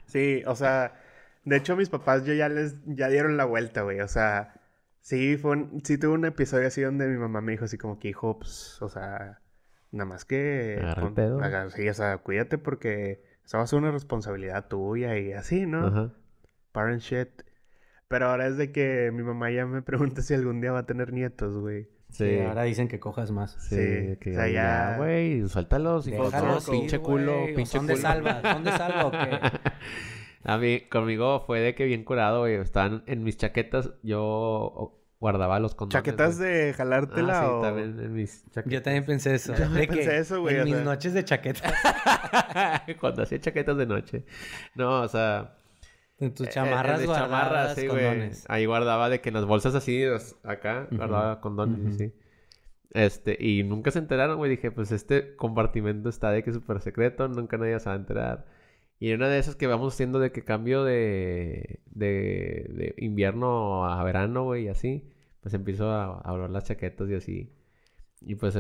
Sí, 0.06 0.43
o 0.47 0.56
sea, 0.56 0.93
de 1.45 1.56
hecho 1.56 1.76
mis 1.76 1.89
papás 1.89 2.26
yo 2.26 2.34
ya 2.34 2.50
les, 2.50 2.76
ya 2.86 3.10
dieron 3.10 3.38
la 3.38 3.45
vuelta, 3.45 3.84
güey. 3.84 4.02
O 4.02 4.08
sea, 4.08 4.54
sí 5.02 5.38
fue 5.38 5.52
un, 5.52 5.82
sí 5.84 5.97
tuve 5.97 6.14
un 6.14 6.26
episodio 6.26 6.68
así 6.68 6.82
donde 6.82 7.08
mi 7.08 7.18
mamá 7.18 7.41
me 7.41 7.54
dijo 7.54 7.66
así 7.66 7.78
como 7.78 8.00
que, 8.00 8.10
hijo, 8.10 8.39
pues, 8.39 8.82
o 8.82 8.89
sea, 8.89 9.39
nada 9.92 10.06
más 10.10 10.26
que... 10.26 10.78
Agarra 10.82 11.08
el 11.08 11.14
pedo. 11.14 11.70
sí, 11.72 11.90
o 11.90 11.94
sea, 11.94 12.18
cuídate 12.18 12.58
porque 12.58 13.24
eso 13.46 13.58
va 13.58 13.64
a 13.64 13.68
ser 13.68 13.80
una 13.80 13.92
responsabilidad 13.92 14.68
tuya 14.68 15.18
y 15.18 15.34
así, 15.34 15.66
¿no? 15.66 15.88
Ajá. 15.88 16.14
Parent 16.72 17.02
shit. 17.02 17.30
Pero 18.08 18.28
ahora 18.28 18.48
es 18.48 18.58
de 18.58 18.72
que 18.72 19.12
mi 19.14 19.24
mamá 19.24 19.52
ya 19.52 19.66
me 19.66 19.82
pregunta 19.84 20.22
si 20.22 20.34
algún 20.34 20.62
día 20.62 20.72
va 20.72 20.80
a 20.80 20.86
tener 20.86 21.14
nietos, 21.14 21.58
güey. 21.58 21.88
Sí, 22.10 22.40
ahora 22.40 22.64
dicen 22.64 22.88
que 22.88 23.00
cojas 23.00 23.30
más. 23.30 23.52
Sí, 23.60 23.76
Sí, 23.76 24.18
que 24.20 24.32
o 24.32 24.34
sea, 24.34 24.48
ya, 24.48 24.98
güey, 24.98 25.48
suéltalos, 25.48 26.08
ir, 26.08 26.16
pinche 26.72 27.00
culo, 27.00 27.46
pinche 27.56 27.78
¿Son 27.78 27.86
de 27.86 27.94
culo. 27.94 28.02
salva? 28.02 28.42
¿Son 28.42 28.64
de 28.64 28.72
salva 28.72 29.06
o 29.06 29.12
qué? 29.12 29.40
A 30.44 30.58
mí, 30.58 30.82
conmigo 30.90 31.42
fue 31.42 31.60
de 31.60 31.76
que 31.76 31.86
bien 31.86 32.04
curado, 32.04 32.40
güey. 32.40 32.56
Estaban 32.56 33.04
en 33.06 33.24
mis 33.24 33.38
chaquetas, 33.38 33.92
yo 34.02 34.99
guardaba 35.20 35.59
los 35.59 35.76
condones. 35.76 36.03
¿Chaquetas 36.03 36.38
güey. 36.38 36.49
de 36.49 36.74
jalártela 36.74 37.39
Ah, 37.39 37.43
sí, 37.43 37.49
o...? 37.51 37.61
también 37.61 37.99
en 37.99 38.13
mis 38.13 38.43
chaquetas. 38.51 38.72
Yo 38.74 38.82
también 38.82 39.05
pensé 39.05 39.36
eso. 39.36 39.53
Yo 39.57 39.70
De 39.70 39.88
pensé 39.88 40.09
que 40.09 40.17
eso, 40.17 40.41
güey, 40.41 40.55
En 40.57 40.63
mis 40.65 40.76
sea. 40.76 40.84
noches 40.84 41.13
de 41.13 41.24
chaqueta. 41.26 41.74
Cuando 42.99 43.24
hacía 43.24 43.39
chaquetas 43.39 43.78
de 43.78 43.86
noche. 43.86 44.26
No, 44.76 45.01
o 45.01 45.07
sea... 45.07 45.55
En 46.22 46.34
tus 46.34 46.47
eh, 46.47 46.49
chamarras 46.51 47.05
guardadas 47.05 47.30
chamarras, 47.30 47.76
sí, 47.76 47.88
güey. 47.88 48.03
condones. 48.05 48.45
Ahí 48.49 48.65
guardaba 48.65 49.07
de 49.09 49.22
que 49.22 49.30
en 49.30 49.36
las 49.36 49.45
bolsas 49.45 49.74
así, 49.74 50.03
los- 50.03 50.36
acá, 50.43 50.88
guardaba 50.91 51.39
condones 51.39 51.95
así. 51.95 52.13
Este, 52.91 53.38
y 53.39 53.63
nunca 53.63 53.91
se 53.91 53.99
enteraron, 53.99 54.36
güey. 54.38 54.51
Dije, 54.51 54.70
pues 54.72 54.91
este 54.91 55.36
compartimento 55.38 56.09
está 56.09 56.32
de 56.32 56.43
que 56.43 56.49
es 56.49 56.55
súper 56.57 56.82
secreto, 56.82 57.28
nunca 57.30 57.57
nadie 57.57 57.80
se 57.80 57.88
va 57.88 57.93
a 57.93 57.99
enterar. 57.99 58.45
Y 59.00 59.12
en 59.12 59.18
una 59.18 59.30
de 59.30 59.39
esas 59.39 59.56
que 59.56 59.68
vamos 59.68 59.93
haciendo 59.93 60.20
de 60.20 60.32
que 60.32 60.43
cambio 60.43 60.84
de, 60.84 61.82
de, 61.86 62.95
invierno 62.97 63.86
a 63.86 64.04
verano, 64.04 64.43
güey, 64.43 64.66
y 64.66 64.68
así, 64.70 65.10
pues 65.41 65.54
empiezo 65.54 65.89
a, 65.89 66.22
a 66.24 66.32
doblar 66.32 66.50
las 66.50 66.66
chaquetas 66.66 67.10
y 67.10 67.16
así. 67.16 67.54
Y 68.22 68.36
pues 68.36 68.58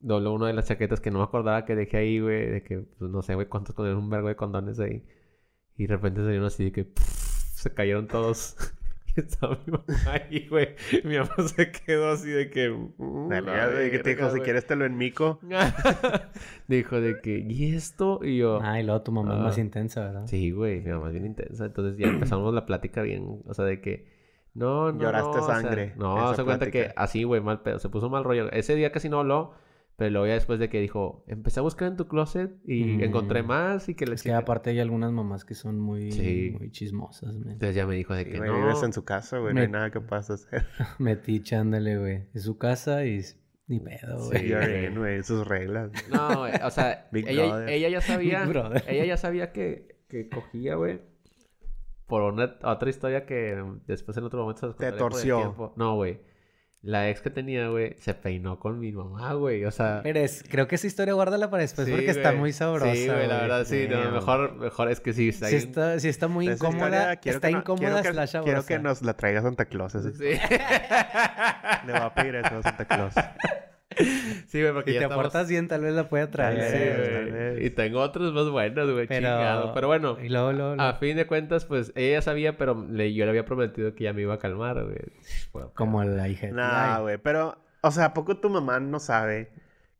dobló 0.00 0.34
una 0.34 0.48
de 0.48 0.52
las 0.52 0.66
chaquetas 0.68 1.00
que 1.00 1.10
no 1.10 1.18
me 1.18 1.24
acordaba 1.24 1.64
que 1.64 1.74
dejé 1.76 1.96
ahí, 1.98 2.20
güey, 2.20 2.50
de 2.50 2.62
que, 2.62 2.80
pues 2.80 3.10
no 3.10 3.22
sé, 3.22 3.34
güey, 3.34 3.48
cuántos 3.48 3.74
condones, 3.74 3.98
un 4.02 4.10
vergo 4.10 4.28
de 4.28 4.36
condones 4.36 4.78
ahí. 4.80 5.04
Y 5.76 5.86
de 5.86 5.96
repente 5.96 6.22
salieron 6.22 6.46
así 6.46 6.64
de 6.64 6.72
que 6.72 6.92
se 7.54 7.72
cayeron 7.72 8.08
todos. 8.08 8.56
Y 9.16 9.20
estaba 9.20 9.58
mi 9.66 9.72
mamá 9.72 9.84
ahí, 10.12 10.46
güey. 10.48 10.68
Mi 11.04 11.18
mamá 11.18 11.34
se 11.46 11.70
quedó 11.70 12.10
así 12.12 12.30
de 12.30 12.50
que. 12.50 12.70
"Mm, 12.70 13.28
Dale, 13.28 13.46
la 13.56 13.68
güey, 13.70 13.90
que 13.90 13.98
te 13.98 14.10
dijo, 14.10 14.20
verga, 14.22 14.30
si 14.32 14.36
güey". 14.38 14.42
quieres 14.44 14.66
te 14.66 14.76
lo 14.76 14.84
enmico. 14.84 15.38
Dijo 16.68 17.00
de 17.00 17.20
que, 17.20 17.38
¿y 17.38 17.74
esto? 17.74 18.20
Y 18.22 18.38
yo, 18.38 18.60
Ah, 18.62 18.80
y 18.80 18.84
luego 18.84 19.02
tu 19.02 19.12
mamá 19.12 19.34
es 19.34 19.40
Ah. 19.40 19.42
más 19.44 19.58
intensa, 19.58 20.00
¿verdad? 20.04 20.26
sí, 20.26 20.50
güey, 20.50 20.80
mi 20.80 20.90
mamá 20.90 21.08
es 21.08 21.12
bien 21.12 21.26
intensa. 21.26 21.66
Entonces 21.66 21.98
ya 21.98 22.06
empezamos 22.08 22.52
la 22.54 22.66
plática 22.66 23.02
bien, 23.02 23.42
o 23.46 23.54
sea, 23.54 23.64
de 23.64 23.80
que, 23.80 24.06
no, 24.54 24.92
no, 24.92 25.00
Lloraste 25.00 25.36
no, 25.38 25.42
o 25.42 25.46
sea, 25.46 25.60
sangre, 25.60 25.92
no, 25.96 26.34
se 26.34 26.44
cuenta 26.44 26.70
que 26.70 26.92
así, 26.96 27.24
güey, 27.24 27.40
mal 27.40 27.62
pedo. 27.62 27.78
Se 27.78 27.88
puso 27.88 28.10
mal 28.10 28.24
rollo. 28.24 28.50
Ese 28.52 28.74
día 28.74 28.92
casi 28.92 29.08
no 29.08 29.20
habló, 29.20 29.54
pero 29.96 30.10
luego 30.10 30.26
ya 30.26 30.34
después 30.34 30.58
de 30.58 30.68
que 30.68 30.80
dijo, 30.80 31.24
empecé 31.28 31.60
a 31.60 31.62
buscar 31.62 31.88
en 31.88 31.96
tu 31.96 32.08
closet 32.08 32.50
y 32.66 32.84
Mm. 32.84 33.02
encontré 33.04 33.42
más 33.42 33.88
y 33.88 33.94
que 33.94 34.06
le 34.06 34.14
Es 34.14 34.22
que 34.22 34.32
aparte 34.32 34.70
hay 34.70 34.80
algunas 34.80 35.12
mamás 35.12 35.44
que 35.44 35.54
son 35.54 35.78
muy, 35.78 36.10
Sí. 36.12 36.56
muy 36.58 36.70
chismosas, 36.70 37.36
men. 37.36 37.52
Entonces 37.52 37.76
ya 37.76 37.86
me 37.86 37.94
dijo 37.94 38.14
de 38.14 38.24
Sí, 38.24 38.30
que 38.30 38.38
güey, 38.38 38.50
no. 38.50 38.56
Vives 38.56 38.82
en 38.82 38.92
su 38.92 39.04
casa, 39.04 39.38
güey. 39.38 39.54
No 39.54 39.60
hay 39.60 39.66
Me- 39.68 39.72
nada 39.72 39.90
que 39.90 40.00
puedas 40.00 40.30
hacer. 40.30 40.66
Metiche, 40.98 41.56
ándale, 41.56 41.98
güey. 41.98 42.24
Es 42.34 42.42
su 42.44 42.58
casa 42.58 43.04
y 43.04 43.20
ni 43.68 43.80
pedo, 43.80 44.18
Sí, 44.18 44.28
güey. 44.30 44.48
You're 44.48 44.90
güey. 44.98 45.22
Sus 45.22 45.46
reglas. 45.46 45.90
No, 46.10 46.38
güey, 46.40 46.52
o 46.64 46.70
sea, 46.70 47.08
Big 47.12 47.28
ella, 47.28 47.70
ella 47.70 47.88
ya 47.88 48.00
sabía, 48.00 48.44
ella 48.88 49.04
ya 49.04 49.16
sabía 49.16 49.52
que, 49.52 50.00
que 50.08 50.28
cogía, 50.28 50.74
güey. 50.74 51.00
Por 52.06 52.22
una 52.22 52.56
otra 52.64 52.90
historia 52.90 53.24
que 53.24 53.62
después 53.86 54.16
en 54.18 54.24
otro 54.24 54.40
momento 54.42 54.60
se 54.60 54.66
Te 54.76 54.90
contaré 54.90 54.90
por 54.98 55.06
el 55.06 55.12
torció. 55.12 55.72
No, 55.76 55.94
güey. 55.94 56.20
La 56.84 57.08
ex 57.08 57.20
que 57.20 57.30
tenía, 57.30 57.68
güey, 57.68 57.94
se 58.00 58.12
peinó 58.12 58.58
con 58.58 58.80
mi 58.80 58.90
mamá, 58.90 59.34
güey. 59.34 59.64
O 59.64 59.70
sea, 59.70 60.00
Pero 60.02 60.18
es- 60.18 60.42
creo 60.50 60.66
que 60.66 60.74
esa 60.74 60.88
historia 60.88 61.14
guárdala 61.14 61.48
para 61.48 61.60
después 61.62 61.86
sí, 61.86 61.92
porque 61.92 62.10
está 62.10 62.32
muy 62.32 62.52
sabrosa. 62.52 62.92
Sí, 62.92 63.06
güey, 63.06 63.28
la 63.28 63.36
verdad, 63.42 63.64
sí. 63.64 63.86
no, 63.88 64.10
mejor, 64.10 64.56
mejor 64.56 64.90
es 64.90 64.98
que 64.98 65.12
sí. 65.12 65.28
Está 65.28 65.46
Sí 65.46 65.54
está, 65.56 66.00
sí 66.00 66.08
está 66.08 66.26
muy 66.26 66.48
incómoda. 66.50 67.12
historia, 67.12 67.12
está 67.36 67.46
que 67.48 67.52
no- 67.52 67.58
incómoda 67.60 67.86
quiero 67.86 68.02
que, 68.02 68.08
slash 68.10 68.42
quiero 68.44 68.66
que 68.66 68.78
nos 68.80 69.00
la 69.02 69.14
traiga 69.14 69.42
Santa 69.42 69.66
Claus. 69.66 69.94
así. 69.94 70.10
Sí. 70.12 70.24
Le 71.86 71.92
va 71.92 72.06
a 72.06 72.14
pedir 72.14 72.34
eso 72.34 72.56
a 72.58 72.62
Santa 72.62 72.84
Claus. 72.84 73.14
Sí, 74.46 74.60
güey, 74.60 74.72
porque 74.72 74.92
Si 74.92 74.98
te 74.98 75.04
estamos... 75.04 75.22
portas 75.24 75.48
bien, 75.48 75.68
tal 75.68 75.80
vez 75.82 75.94
la 75.94 76.08
pueda 76.08 76.30
traer. 76.30 77.30
Güey. 77.54 77.66
Y 77.66 77.70
tengo 77.70 78.00
otros 78.00 78.32
más 78.32 78.48
buenos, 78.50 78.90
güey, 78.90 79.06
Pero... 79.06 79.20
chingado. 79.20 79.74
Pero 79.74 79.86
bueno, 79.88 80.18
Y 80.22 80.28
luego, 80.28 80.52
luego, 80.52 80.80
a 80.80 80.94
fin 80.94 81.16
de 81.16 81.26
cuentas, 81.26 81.64
pues, 81.64 81.92
ella 81.96 82.20
sabía, 82.22 82.56
pero 82.56 82.86
le- 82.90 83.14
yo 83.14 83.24
le 83.24 83.30
había 83.30 83.44
prometido 83.44 83.94
que 83.94 84.04
ya 84.04 84.12
me 84.12 84.22
iba 84.22 84.34
a 84.34 84.38
calmar, 84.38 84.82
güey. 84.84 84.96
Bueno, 85.52 85.72
Como 85.74 86.02
la 86.04 86.28
hija. 86.28 86.48
Nah, 86.48 87.00
güey. 87.00 87.18
Pero, 87.18 87.56
o 87.80 87.90
sea, 87.90 88.06
¿a 88.06 88.14
poco 88.14 88.36
tu 88.38 88.50
mamá 88.50 88.80
no 88.80 88.98
sabe 88.98 89.50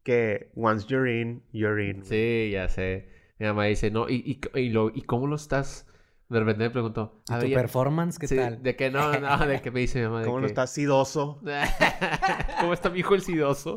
que 0.03 0.51
once 0.57 0.87
you're 0.89 1.21
in, 1.21 1.43
you're 1.53 1.83
in? 1.85 1.99
güey? 1.99 2.07
Sí, 2.09 2.51
ya 2.53 2.69
sé. 2.69 3.09
Mi 3.39 3.47
mamá 3.47 3.65
dice, 3.65 3.91
no, 3.91 4.09
¿y, 4.09 4.39
y, 4.55 4.59
y, 4.61 4.69
lo, 4.71 4.91
¿y 4.95 5.03
cómo 5.03 5.27
lo 5.27 5.37
estás? 5.37 5.87
De 6.33 6.39
repente 6.41 6.65
me 6.65 6.71
preguntó, 6.71 7.23
¿Y 7.29 7.33
a 7.35 7.39
tu 7.41 7.47
performance 7.53 8.19
qué 8.19 8.27
sí, 8.27 8.37
tal? 8.37 8.63
de 8.63 8.75
que 8.75 8.91
no, 8.91 9.13
no, 9.21 9.39
de 9.47 9.61
que 9.61 9.71
me 9.71 9.81
dice 9.81 10.01
mi 10.01 10.07
mamá. 10.09 10.25
¿Cómo 10.25 10.39
lo 10.39 10.43
que- 10.47 10.53
estás 10.53 10.71
sidoso? 10.73 11.43
¿Cómo 12.61 12.73
está 12.73 12.89
mi 12.89 13.01
hijo 13.01 13.15
el 13.15 13.21
sidoso? 13.23 13.77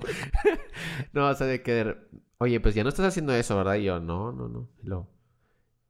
no, 1.14 1.28
o 1.28 1.34
sea, 1.34 1.48
de 1.48 1.62
que, 1.62 1.96
oye, 2.38 2.60
pues 2.62 2.74
ya 2.74 2.84
no 2.84 2.90
estás 2.90 3.08
haciendo 3.08 3.34
eso, 3.34 3.58
¿verdad? 3.58 3.76
Y 3.76 3.84
yo, 3.84 4.00
no, 4.00 4.32
no, 4.32 4.48
no. 4.48 4.70
Y 4.82 4.88
luego, 4.88 5.10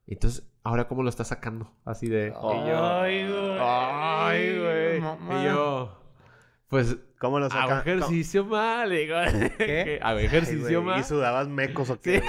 entonces, 0.07 0.51
¿ahora 0.63 0.87
cómo 0.87 1.03
lo 1.03 1.09
estás 1.09 1.27
sacando? 1.27 1.71
Así 1.85 2.07
de... 2.07 2.29
y 2.29 2.31
yo, 2.31 2.85
Ay, 2.85 3.27
güey. 3.27 3.57
Ay, 3.59 4.59
güey. 4.59 4.97
Y 5.41 5.45
yo, 5.45 5.99
pues, 6.67 6.97
¿Cómo 7.25 7.39
lo 7.39 7.45
hago 7.47 7.79
ejercicio 7.81 8.45
mal. 8.45 8.89
Digo, 8.89 9.15
¿Qué? 9.57 9.99
Hago 10.01 10.19
ejercicio 10.19 10.81
¿Y 10.81 10.83
mal. 10.83 11.03
sudabas 11.03 11.47
mecos 11.47 11.89
o 11.89 11.99
qué? 11.99 12.21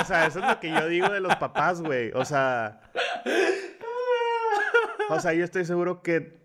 O 0.00 0.04
sea, 0.04 0.26
eso 0.26 0.40
es 0.40 0.46
lo 0.46 0.58
que 0.60 0.70
yo 0.70 0.88
digo 0.88 1.08
de 1.08 1.20
los 1.20 1.34
papás, 1.36 1.80
güey. 1.80 2.10
O 2.14 2.24
sea... 2.24 2.80
O 5.08 5.20
sea, 5.20 5.32
yo 5.34 5.44
estoy 5.44 5.64
seguro 5.64 6.02
que 6.02 6.40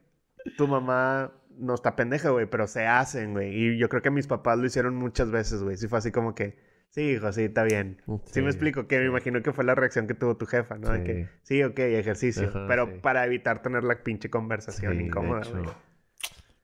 tu 0.57 0.67
mamá 0.67 1.31
no 1.57 1.73
está 1.73 1.95
pendeja, 1.95 2.29
güey, 2.29 2.45
pero 2.45 2.67
se 2.67 2.85
hacen, 2.85 3.33
güey. 3.33 3.53
Y 3.55 3.77
yo 3.77 3.89
creo 3.89 4.01
que 4.01 4.11
mis 4.11 4.27
papás 4.27 4.57
lo 4.59 4.65
hicieron 4.65 4.95
muchas 4.95 5.31
veces, 5.31 5.63
güey. 5.63 5.77
Sí 5.77 5.87
fue 5.87 5.97
así 5.99 6.11
como 6.11 6.35
que, 6.35 6.57
sí, 6.89 7.01
hijo, 7.11 7.31
sí, 7.31 7.45
está 7.45 7.63
bien. 7.63 8.01
Sí, 8.05 8.13
Sí, 8.33 8.41
me 8.41 8.49
explico, 8.49 8.87
que 8.87 8.99
me 8.99 9.05
imagino 9.05 9.41
que 9.41 9.51
fue 9.51 9.63
la 9.63 9.73
reacción 9.75 10.07
que 10.07 10.13
tuvo 10.13 10.37
tu 10.37 10.45
jefa, 10.45 10.77
¿no? 10.77 10.89
De 10.91 10.99
Sí. 10.99 11.03
que, 11.05 11.29
sí, 11.43 11.63
ok, 11.63 11.79
ejercicio. 11.79 12.49
Ajá, 12.49 12.65
pero 12.67 12.85
sí. 12.87 12.93
para 13.01 13.25
evitar 13.25 13.61
tener 13.63 13.83
la 13.83 13.95
pinche 14.03 14.29
conversación 14.29 14.91
Sí, 14.93 14.97
de 14.99 15.03
incómoda, 15.05 15.41
hecho. 15.41 15.51
güey. 15.53 15.65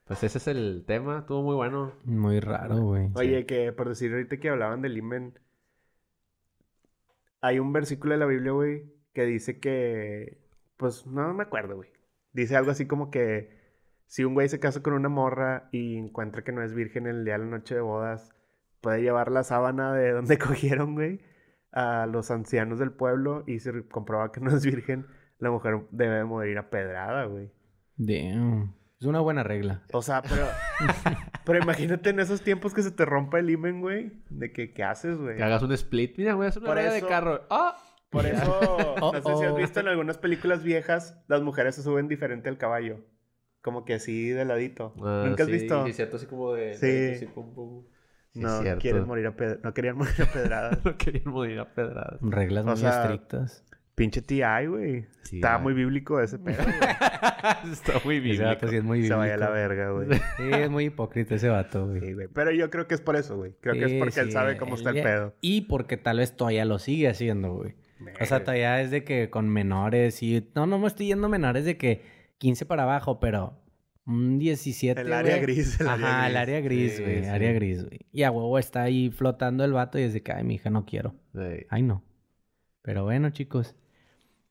Pues 0.07 0.23
ese 0.23 0.37
es 0.37 0.47
el 0.47 0.85
tema. 0.87 1.19
Estuvo 1.19 1.43
muy 1.43 1.55
bueno. 1.55 1.93
Muy 2.05 2.39
raro, 2.39 2.81
güey. 2.81 3.09
Oye, 3.15 3.45
que 3.45 3.73
por 3.73 3.89
decir 3.89 4.11
ahorita 4.11 4.37
que 4.37 4.49
hablaban 4.49 4.81
del 4.81 4.97
imen, 4.97 5.37
hay 7.41 7.59
un 7.59 7.73
versículo 7.73 8.13
de 8.13 8.19
la 8.19 8.25
Biblia, 8.25 8.51
güey, 8.51 8.83
que 9.13 9.25
dice 9.25 9.59
que, 9.59 10.39
pues 10.77 11.05
no 11.05 11.33
me 11.33 11.43
acuerdo, 11.43 11.75
güey. 11.75 11.89
Dice 12.31 12.55
algo 12.55 12.71
así 12.71 12.87
como 12.87 13.11
que 13.11 13.57
si 14.05 14.23
un 14.23 14.33
güey 14.33 14.47
se 14.47 14.59
casa 14.59 14.81
con 14.81 14.93
una 14.93 15.09
morra 15.09 15.69
y 15.71 15.97
encuentra 15.97 16.43
que 16.43 16.51
no 16.51 16.63
es 16.63 16.73
virgen 16.73 17.07
el 17.07 17.25
día 17.25 17.33
de 17.33 17.39
la 17.39 17.45
noche 17.45 17.75
de 17.75 17.81
bodas, 17.81 18.33
puede 18.81 19.01
llevar 19.01 19.31
la 19.31 19.43
sábana 19.43 19.93
de 19.93 20.11
donde 20.11 20.37
cogieron, 20.39 20.95
güey, 20.95 21.19
a 21.71 22.05
los 22.05 22.31
ancianos 22.31 22.79
del 22.79 22.91
pueblo 22.91 23.43
y 23.45 23.59
si 23.59 23.69
comprueba 23.83 24.31
que 24.31 24.39
no 24.39 24.55
es 24.55 24.65
virgen, 24.65 25.07
la 25.39 25.51
mujer 25.51 25.85
debe 25.91 26.23
morir 26.23 26.57
a 26.57 26.69
pedrada, 26.69 27.25
güey. 27.25 27.51
Damn. 27.97 28.73
Es 28.99 29.05
una 29.05 29.19
buena 29.19 29.43
regla. 29.43 29.83
O 29.93 30.01
sea, 30.01 30.21
pero. 30.23 30.47
pero 31.45 31.59
imagínate 31.59 32.09
en 32.09 32.19
esos 32.19 32.41
tiempos 32.41 32.73
que 32.73 32.81
se 32.81 32.91
te 32.91 33.05
rompa 33.05 33.39
el 33.39 33.49
imen, 33.49 33.79
güey. 33.81 34.11
De 34.29 34.51
que, 34.51 34.73
¿qué 34.73 34.83
haces, 34.83 35.17
güey? 35.17 35.37
Que 35.37 35.43
hagas 35.43 35.61
un 35.61 35.71
split. 35.73 36.17
Mira, 36.17 36.33
voy 36.35 36.45
a 36.47 36.49
hacer 36.49 36.61
una 36.63 36.67
Por 36.67 36.75
rueda 36.77 36.91
de 36.91 36.97
eso- 36.99 37.07
carro. 37.07 37.41
¡Ah! 37.49 37.77
Por 38.09 38.25
eso, 38.25 38.95
no 38.99 39.11
sé 39.11 39.21
si 39.21 39.29
has 39.29 39.51
Oh, 39.51 39.53
oh. 39.53 39.55
visto 39.57 39.79
en 39.81 39.87
algunas 39.89 40.17
películas 40.17 40.63
viejas, 40.63 41.21
las 41.27 41.41
mujeres 41.41 41.75
se 41.75 41.83
suben 41.83 42.07
diferente 42.07 42.47
al 42.49 42.57
caballo. 42.57 43.01
Como 43.61 43.83
que 43.85 43.95
así 43.95 44.29
de 44.29 44.45
ladito. 44.45 44.93
Ah, 45.03 45.23
¿Nunca 45.27 45.43
has 45.43 45.47
sí, 45.49 45.53
visto? 45.55 45.85
Sí, 45.85 45.93
cierto, 45.93 46.15
así 46.15 46.25
como 46.25 46.53
de... 46.53 46.73
Sí. 46.75 46.87
de- 46.87 47.15
así, 47.17 47.25
pum, 47.25 47.53
pum. 47.53 47.85
Sí, 48.31 48.39
no, 48.39 48.61
morir 49.05 49.27
a 49.27 49.35
ped- 49.35 49.59
no 49.63 49.73
querían 49.73 49.97
morir 49.97 50.21
a 50.21 50.25
pedradas. 50.33 50.85
No 50.85 50.95
querían 50.97 51.29
morir 51.31 51.59
a 51.59 51.73
pedradas. 51.73 52.19
Reglas 52.21 52.65
O 52.65 52.69
muy 52.69 52.77
sea, 52.77 53.01
estrictas. 53.03 53.65
Pinche 53.97 54.21
TI, 54.21 54.67
güey. 54.67 55.05
Sí, 55.23 55.37
Está 55.37 55.55
ay. 55.55 55.61
muy 55.63 55.73
bíblico 55.73 56.21
ese 56.21 56.37
pedo, 56.37 56.63
güey. 56.63 56.77
Está 57.73 57.93
muy 58.05 58.17
Ese 58.17 58.23
bíblico. 58.23 58.43
vato 58.45 58.67
sí 58.67 58.75
es 58.75 58.83
muy 58.83 59.03
Se 59.07 59.13
vaya 59.15 59.33
a 59.33 59.37
la 59.37 59.47
bíblico. 59.49 59.53
verga, 59.75 59.89
güey. 59.91 60.07
Sí, 60.37 60.43
es 60.53 60.69
muy 60.69 60.85
hipócrita 60.85 61.33
ese 61.33 61.49
vato, 61.49 61.87
güey. 61.87 62.01
Sí, 62.01 62.13
güey. 62.13 62.27
Pero 62.27 62.51
yo 62.51 62.69
creo 62.69 62.87
que 62.87 62.93
es 62.93 63.01
por 63.01 63.15
eso, 63.15 63.35
güey. 63.37 63.53
Creo 63.59 63.73
que 63.73 63.85
es 63.85 63.91
Sí, 63.91 63.97
porque 63.99 64.19
él 64.19 64.31
sabe 64.31 64.57
cómo 64.57 64.75
está 64.75 64.91
el 64.91 64.97
él- 64.97 65.03
pedo. 65.03 65.35
Y 65.41 65.61
porque 65.61 65.97
tal 65.97 66.19
vez 66.19 66.37
todavía 66.37 66.63
lo 66.65 66.77
sigue 66.77 67.07
haciendo, 67.09 67.53
güey. 67.55 67.73
O 68.21 68.25
sea, 68.27 68.41
todavía 68.43 68.79
es 68.81 68.91
de 68.91 69.03
que 69.03 69.31
con 69.31 69.49
menores 69.49 70.21
y... 70.21 70.47
No, 70.53 70.67
no 70.67 70.77
me 70.77 70.85
estoy 70.85 71.07
yendo 71.07 71.27
menores 71.27 71.65
de 71.65 71.77
que 71.77 72.03
15 72.37 72.67
para 72.67 72.83
abajo, 72.83 73.19
pero 73.19 73.59
un 74.05 74.37
17, 74.37 75.01
El 75.01 75.11
área 75.11 75.39
gris, 75.39 75.79
el 75.81 75.87
área 75.89 76.07
Ajá, 76.19 76.27
el 76.29 76.37
área 76.37 76.61
gris, 76.61 76.97
Sí, 76.97 77.01
güey. 77.01 77.23
sí. 77.23 77.29
Área 77.29 77.51
gris, 77.53 77.83
güey. 77.83 78.01
Y 78.11 78.21
a 78.21 78.29
huevo 78.29 78.59
está 78.59 78.83
ahí 78.83 79.09
flotando 79.09 79.65
el 79.65 79.73
vato 79.73 79.97
y 79.97 80.03
es 80.03 80.13
de 80.13 80.21
que, 80.21 80.31
ay, 80.33 80.43
mi 80.43 80.53
hija, 80.55 80.69
no 80.69 80.85
quiero. 80.85 81.15
Sí. 81.33 81.65
Ay, 81.71 81.81
no. 81.81 82.03
Pero 82.83 83.03
bueno, 83.03 83.31
chicos. 83.31 83.75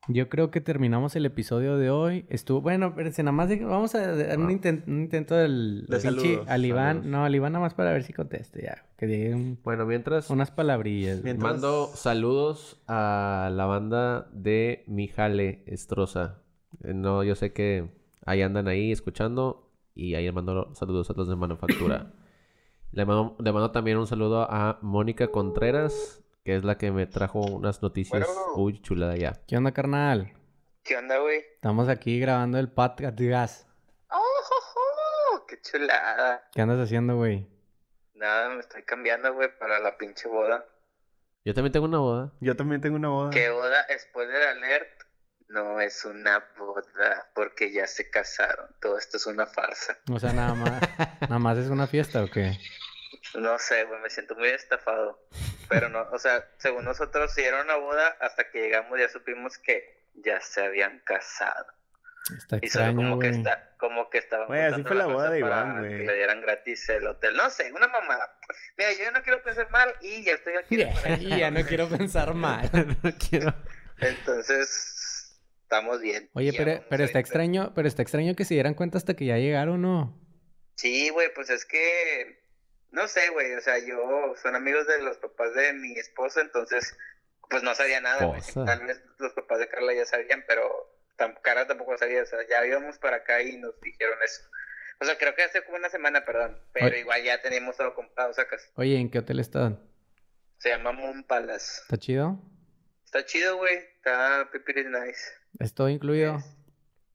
Yo 0.08 0.28
creo 0.28 0.50
que 0.52 0.60
terminamos 0.60 1.16
el 1.16 1.26
episodio 1.26 1.76
de 1.78 1.90
hoy. 1.90 2.26
Estuvo... 2.28 2.60
Bueno, 2.60 2.86
espérense, 2.88 3.22
nada 3.24 3.32
más. 3.32 3.48
Vamos 3.60 3.94
a 3.96 4.06
dar 4.06 4.38
un, 4.38 4.46
Ah. 4.48 4.52
inten- 4.52 4.84
un 4.86 5.00
intento 5.02 5.34
del... 5.34 5.84
De 5.88 5.98
saludos, 6.00 6.46
Al 6.46 6.64
Iván. 6.64 6.86
saludos. 6.98 7.06
No, 7.10 7.24
al 7.24 7.34
Iván 7.34 7.52
nada 7.52 7.64
más 7.64 7.74
para 7.74 7.92
ver 7.92 8.04
si 8.04 8.12
conteste 8.12 8.62
ya. 8.62 8.84
Que 8.96 9.06
diga 9.06 9.34
un- 9.34 9.58
Bueno, 9.64 9.84
mientras... 9.84 10.30
unas 10.30 10.50
palabrillas. 10.52 11.22
Mientras- 11.24 11.52
Mando 11.54 11.88
saludos 11.94 12.80
a 12.86 13.50
la 13.52 13.66
banda 13.66 14.28
de 14.32 14.84
Mijale 14.86 15.64
Estroza. 15.66 16.38
Eh, 16.84 16.94
No, 16.94 17.24
yo 17.24 17.34
sé 17.34 17.52
que 17.52 17.88
ahí 18.24 18.42
andan 18.42 18.68
ahí 18.68 18.92
escuchando 18.92 19.72
y 19.94 20.14
ahí 20.14 20.30
mando 20.30 20.72
saludos 20.74 21.10
a 21.10 21.14
los 21.14 21.26
de 21.28 21.34
Manufactura. 21.36 22.12
Le 22.92 23.04
mando, 23.04 23.36
le 23.40 23.52
mando 23.52 23.72
también 23.72 23.98
un 23.98 24.06
saludo 24.06 24.46
a 24.48 24.78
Mónica 24.80 25.26
Contreras, 25.28 26.22
que 26.46 26.54
es 26.54 26.62
la 26.62 26.78
que 26.78 26.92
me 26.92 27.06
trajo 27.06 27.40
unas 27.40 27.82
noticias. 27.82 28.24
Bueno. 28.24 28.52
Uy, 28.54 28.80
chulada 28.80 29.16
ya. 29.16 29.32
¿Qué 29.48 29.56
onda, 29.56 29.72
carnal? 29.72 30.32
¿Qué 30.84 30.96
onda, 30.96 31.18
güey? 31.18 31.38
Estamos 31.38 31.88
aquí 31.88 32.20
grabando 32.20 32.60
el 32.60 32.70
podcast 32.70 33.18
de 33.18 33.26
gas. 33.26 33.66
¡Oh, 34.08 34.22
jo, 34.44 34.54
jo! 34.60 35.46
¡Qué 35.48 35.60
chulada! 35.60 36.48
¿Qué 36.54 36.62
andas 36.62 36.78
haciendo, 36.78 37.16
güey? 37.16 37.48
Nada, 38.14 38.50
me 38.50 38.60
estoy 38.60 38.84
cambiando, 38.84 39.34
güey, 39.34 39.48
para 39.58 39.80
la 39.80 39.98
pinche 39.98 40.28
boda. 40.28 40.64
Yo 41.44 41.52
también 41.52 41.72
tengo 41.72 41.86
una 41.86 41.98
boda. 41.98 42.32
Yo 42.38 42.54
también 42.54 42.80
tengo 42.80 42.94
una 42.94 43.08
boda. 43.08 43.30
¿Qué 43.30 43.50
boda? 43.50 43.84
Spoiler 43.98 44.40
alert. 44.44 45.02
No 45.48 45.80
es 45.80 46.04
una 46.04 46.44
boda, 46.56 47.28
porque 47.34 47.72
ya 47.72 47.88
se 47.88 48.08
casaron. 48.08 48.68
Todo 48.80 48.98
esto 48.98 49.16
es 49.16 49.26
una 49.26 49.46
farsa. 49.46 49.98
O 50.12 50.20
sea, 50.20 50.32
nada 50.32 50.54
más, 50.54 50.80
nada 51.22 51.38
más 51.40 51.58
es 51.58 51.70
una 51.70 51.88
fiesta 51.88 52.22
o 52.22 52.30
qué? 52.30 52.56
No 53.34 53.58
sé, 53.58 53.82
güey, 53.86 54.00
me 54.00 54.10
siento 54.10 54.36
muy 54.36 54.48
estafado. 54.48 55.18
Pero 55.68 55.88
no, 55.88 56.08
o 56.12 56.18
sea, 56.18 56.44
según 56.58 56.84
nosotros 56.84 57.32
sí 57.34 57.42
era 57.42 57.62
una 57.62 57.76
boda, 57.76 58.16
hasta 58.20 58.50
que 58.50 58.60
llegamos 58.60 58.98
ya 58.98 59.08
supimos 59.08 59.58
que 59.58 60.02
ya 60.14 60.40
se 60.40 60.64
habían 60.64 61.00
casado. 61.00 61.66
Está 62.36 62.58
Y 62.60 62.68
solo 62.68 62.86
extraño, 62.86 62.96
como 62.96 63.18
que 63.20 63.28
está, 63.28 63.74
como 63.78 64.10
que 64.10 64.18
estaban 64.18 64.46
Güey, 64.48 64.62
así 64.62 64.82
fue 64.82 64.96
la 64.96 65.06
boda 65.06 65.30
de 65.30 65.40
para 65.40 65.60
Iván, 65.60 65.78
güey. 65.78 65.98
Que 65.98 66.06
le 66.06 66.14
dieran 66.16 66.40
gratis 66.40 66.88
el 66.88 67.06
hotel. 67.06 67.36
No 67.36 67.48
sé, 67.50 67.72
una 67.72 67.86
mamada. 67.86 68.36
Mira, 68.76 68.90
yo 68.92 69.12
no 69.12 69.22
quiero 69.22 69.42
pensar 69.42 69.70
mal 69.70 69.94
y 70.00 70.24
ya 70.24 70.32
estoy 70.32 70.54
aquí. 70.54 70.76
Y 71.24 71.28
ya 71.38 71.50
no 71.50 71.64
quiero 71.64 71.88
pensar 71.88 72.34
mal. 72.34 72.68
no 73.02 73.12
quiero. 73.30 73.54
Entonces, 74.00 75.38
estamos 75.62 76.00
bien. 76.00 76.28
Oye, 76.32 76.52
pero, 76.56 76.84
pero 76.90 77.04
está 77.04 77.20
extraño, 77.20 77.72
pero 77.74 77.86
está 77.86 78.02
extraño 78.02 78.34
que 78.34 78.44
se 78.44 78.54
dieran 78.54 78.74
cuenta 78.74 78.98
hasta 78.98 79.14
que 79.14 79.26
ya 79.26 79.36
llegaron, 79.36 79.82
¿no? 79.82 80.20
Sí, 80.74 81.08
güey, 81.10 81.32
pues 81.34 81.48
es 81.48 81.64
que, 81.64 82.45
no 82.96 83.06
sé, 83.08 83.28
güey, 83.28 83.52
o 83.52 83.60
sea, 83.60 83.78
yo, 83.78 84.34
son 84.42 84.56
amigos 84.56 84.86
de 84.86 85.02
los 85.02 85.18
papás 85.18 85.54
de 85.54 85.74
mi 85.74 85.92
esposa, 85.98 86.40
entonces, 86.40 86.96
pues 87.50 87.62
no 87.62 87.74
sabía 87.74 88.00
nada. 88.00 88.34
Tal 88.64 88.86
vez 88.86 89.02
los 89.18 89.34
papás 89.34 89.58
de 89.58 89.68
Carla 89.68 89.92
ya 89.92 90.06
sabían, 90.06 90.42
pero 90.48 90.96
Carla 91.42 91.66
tampoco 91.66 91.98
sabía, 91.98 92.22
o 92.22 92.26
sea, 92.26 92.38
ya 92.48 92.66
íbamos 92.66 92.96
para 92.98 93.18
acá 93.18 93.42
y 93.42 93.58
nos 93.58 93.78
dijeron 93.82 94.18
eso. 94.24 94.42
O 94.98 95.04
sea, 95.04 95.18
creo 95.18 95.34
que 95.34 95.42
hace 95.42 95.62
como 95.62 95.76
una 95.76 95.90
semana, 95.90 96.24
perdón, 96.24 96.58
pero 96.72 96.86
Oye. 96.86 97.00
igual 97.00 97.22
ya 97.22 97.42
teníamos 97.42 97.76
todo 97.76 97.94
comprado, 97.94 98.32
sacas. 98.32 98.66
Oye, 98.76 98.96
¿en 98.96 99.10
qué 99.10 99.18
hotel 99.18 99.40
están? 99.40 99.78
Se 100.56 100.70
llama 100.70 100.92
Moon 100.92 101.22
Palace. 101.24 101.82
¿Está 101.82 101.98
chido? 101.98 102.40
Está 103.04 103.26
chido, 103.26 103.58
güey, 103.58 103.76
está 103.76 104.48
pipiris 104.50 104.86
nice. 104.86 105.20
¿Es 105.58 105.74
todo 105.74 105.90
incluido? 105.90 106.38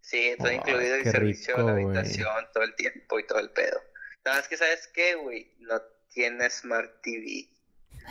Sí, 0.01 0.35
todo 0.37 0.49
Ay, 0.49 0.57
incluido 0.57 0.99
y 0.99 1.03
qué 1.03 1.11
servicio 1.11 1.55
rico, 1.55 1.67
la 1.67 1.73
habitación 1.73 2.47
todo 2.53 2.63
el 2.63 2.75
tiempo 2.75 3.19
y 3.19 3.25
todo 3.25 3.39
el 3.39 3.49
pedo. 3.49 3.81
Nada 4.25 4.37
más 4.37 4.47
que, 4.47 4.57
¿sabes 4.57 4.87
qué, 4.93 5.15
güey? 5.15 5.51
No 5.59 5.81
tiene 6.13 6.49
Smart 6.49 7.01
TV. 7.01 7.47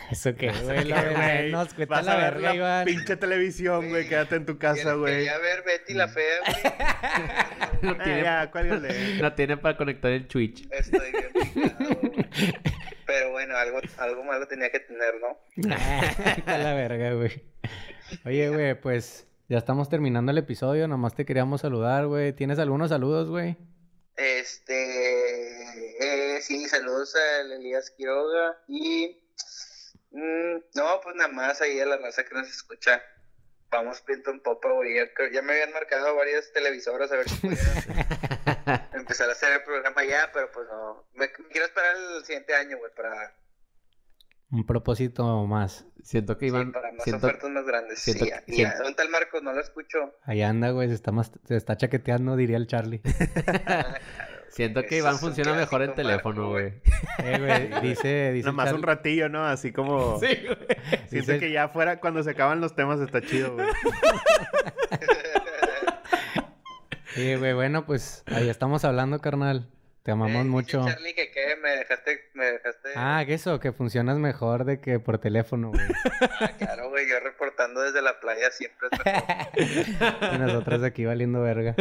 ¿Eso 0.09 0.33
qué, 0.35 0.51
güey? 0.51 0.85
Lo 0.85 0.95
Güey, 0.95 1.09
de 1.09 1.15
menos, 1.43 1.73
cuesta 1.73 1.95
vas 1.95 2.05
la 2.05 2.13
a 2.13 2.17
ver 2.17 2.33
verga, 2.35 2.49
la 2.49 2.55
Iván. 2.55 2.85
pinche 2.85 3.15
televisión, 3.17 3.89
güey. 3.89 4.07
Quédate 4.07 4.35
en 4.37 4.45
tu 4.45 4.57
casa, 4.57 4.93
güey. 4.93 5.15
Quería 5.15 5.37
ver 5.37 5.63
Betty 5.63 5.93
la 5.93 6.07
fea, 6.07 6.39
güey. 6.45 6.55
No 7.81 7.91
Ah, 7.99 8.03
tiene, 8.03 8.21
ya, 8.23 8.51
cuélgale. 8.51 9.15
no 9.21 9.33
tiene 9.33 9.57
para 9.57 9.75
conectar 9.75 10.11
el 10.11 10.27
Twitch. 10.27 10.67
Estoy 10.71 11.11
bien 11.11 11.31
picado, 11.53 11.99
güey. 11.99 12.25
Pero 13.05 13.31
bueno, 13.31 13.57
algo, 13.57 13.79
algo 13.97 14.23
malo 14.23 14.47
tenía 14.47 14.69
que 14.71 14.79
tener, 14.81 15.15
¿no? 15.19 15.37
A 16.45 16.57
la 16.57 16.73
verga, 16.73 17.13
güey. 17.13 17.43
Oye, 18.25 18.49
güey, 18.49 18.79
pues 18.79 19.27
ya 19.49 19.57
estamos 19.57 19.89
terminando 19.89 20.31
el 20.31 20.37
episodio. 20.37 20.87
Nomás 20.87 21.15
te 21.15 21.25
queríamos 21.25 21.61
saludar, 21.61 22.05
güey. 22.07 22.31
¿Tienes 22.33 22.59
algunos 22.59 22.89
saludos, 22.89 23.29
güey? 23.29 23.57
Este, 24.15 25.90
eh, 26.01 26.39
sí, 26.41 26.67
saludos 26.67 27.15
al 27.15 27.51
Elías 27.51 27.91
Quiroga 27.91 28.57
y 28.67 29.23
mm, 30.11 30.55
no, 30.75 30.99
pues 31.03 31.15
nada 31.15 31.29
más 31.31 31.61
ahí 31.61 31.79
a 31.79 31.85
la 31.85 31.97
raza 31.97 32.23
que 32.25 32.35
nos 32.35 32.49
escucha. 32.49 33.01
Vamos 33.69 34.03
viento 34.05 34.31
en 34.31 34.41
popa, 34.41 34.69
güey. 34.73 34.95
Ya, 35.31 35.41
me 35.41 35.53
habían 35.53 35.71
marcado 35.71 36.13
varias 36.15 36.51
televisoras 36.51 37.09
a 37.11 37.15
ver 37.15 37.29
si 37.29 37.35
podía 37.47 37.57
empezar 38.93 39.29
a 39.29 39.31
hacer 39.31 39.53
el 39.53 39.63
programa 39.63 40.03
ya, 40.03 40.29
pero 40.33 40.51
pues 40.51 40.67
no. 40.69 41.05
Me, 41.13 41.27
me 41.27 41.47
quiero 41.49 41.67
esperar 41.67 41.95
el 41.95 42.25
siguiente 42.25 42.53
año, 42.53 42.77
güey, 42.79 42.91
para, 42.93 43.33
Un 44.51 44.65
propósito 44.65 45.23
más. 45.45 45.85
Siento 46.03 46.37
que 46.37 46.47
sí, 46.47 46.49
Iván. 46.49 46.73
para 46.73 46.91
más 46.91 47.03
siento, 47.05 47.27
ofertas 47.27 47.49
más 47.49 47.63
grandes. 47.65 47.99
siento 47.99 48.25
sí, 48.25 48.31
que- 48.47 48.57
ya, 48.57 48.73
¿Dónde 48.75 48.89
está 48.89 49.03
el 49.03 49.09
Marcos? 49.09 49.41
No 49.41 49.53
lo 49.53 49.61
escucho. 49.61 50.15
Ahí 50.23 50.41
anda, 50.41 50.71
güey. 50.71 50.89
Se 50.89 50.95
está, 50.95 51.11
más- 51.13 51.31
se 51.47 51.55
está 51.55 51.77
chaqueteando, 51.77 52.35
diría 52.35 52.57
el 52.57 52.67
Charlie. 52.67 53.01
siento 54.51 54.83
que 54.83 54.97
Iván 54.97 55.17
funciona 55.17 55.53
mejor 55.53 55.81
en 55.81 55.95
teléfono, 55.95 56.49
güey. 56.49 56.73
Eh, 57.23 57.37
güey. 57.39 57.81
Dice, 57.81 58.31
dice 58.31 58.47
Nomás 58.47 58.71
un 58.73 58.83
ratillo, 58.83 59.29
¿no? 59.29 59.45
Así 59.45 59.71
como... 59.71 60.19
Sí, 60.21 60.27
güey. 60.45 60.57
Siento 61.09 61.31
dice- 61.33 61.39
que 61.39 61.51
ya 61.51 61.69
fuera, 61.69 61.99
cuando 61.99 62.21
se 62.23 62.31
acaban 62.31 62.61
los 62.61 62.75
temas, 62.75 62.99
está 62.99 63.21
chido, 63.21 63.53
güey. 63.55 63.67
Sí, 67.13 67.35
güey. 67.35 67.53
Bueno, 67.53 67.85
pues 67.85 68.23
ahí 68.27 68.49
estamos 68.49 68.85
hablando, 68.85 69.19
carnal. 69.19 69.67
Te 70.03 70.11
amamos 70.11 70.31
Eh, 70.31 70.37
dice 70.39 70.49
mucho. 70.49 70.85
Charlie 70.85 71.13
que 71.13 71.29
qué, 71.29 71.55
me 71.61 71.69
dejaste, 71.71 72.19
me 72.33 72.45
dejaste. 72.45 72.89
Ah, 72.95 73.23
que 73.25 73.33
eso, 73.35 73.59
que 73.59 73.71
funcionas 73.71 74.17
mejor 74.17 74.63
de 74.65 74.79
que 74.79 74.99
por 74.99 75.19
teléfono, 75.19 75.69
güey. 75.69 75.85
Ah, 76.39 76.51
claro, 76.57 76.89
güey, 76.89 77.07
yo 77.07 77.19
reportando 77.19 77.81
desde 77.81 78.01
la 78.01 78.19
playa 78.19 78.49
siempre 78.49 78.87
es 78.91 78.99
mejor. 79.05 80.33
y 80.33 80.37
nosotros 80.39 80.83
aquí 80.83 81.05
valiendo 81.05 81.41
verga. 81.41 81.75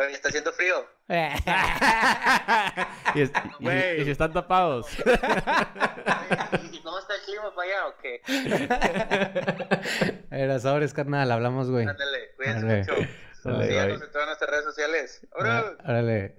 Oye, 0.00 0.12
¿Está 0.14 0.28
haciendo 0.28 0.52
frío? 0.52 0.86
Y, 3.14 3.20
es- 3.22 3.32
y- 3.58 3.64
Güey. 3.64 4.00
y 4.00 4.04
si 4.04 4.10
están 4.12 4.32
tapados. 4.32 4.86
¿Y 6.72 6.78
cómo 6.80 6.98
está 6.98 7.14
el 7.16 7.20
clima 7.26 7.52
para 7.54 7.68
allá 7.68 7.86
o 7.88 7.94
qué? 8.00 8.22
Era 10.30 10.58
sobres, 10.60 10.94
carnal. 10.94 11.30
Hablamos, 11.32 11.68
güey. 11.70 11.86
Ándale, 11.88 12.30
cuídense 12.36 12.66
mucho. 12.66 12.94
Síganos 13.42 14.02
en 14.02 14.12
todas 14.12 14.26
nuestras 14.28 14.50
redes 14.50 14.64
sociales. 14.64 15.26
Ah, 15.32 15.36
¡Órale! 15.40 15.76
Órale. 15.84 16.36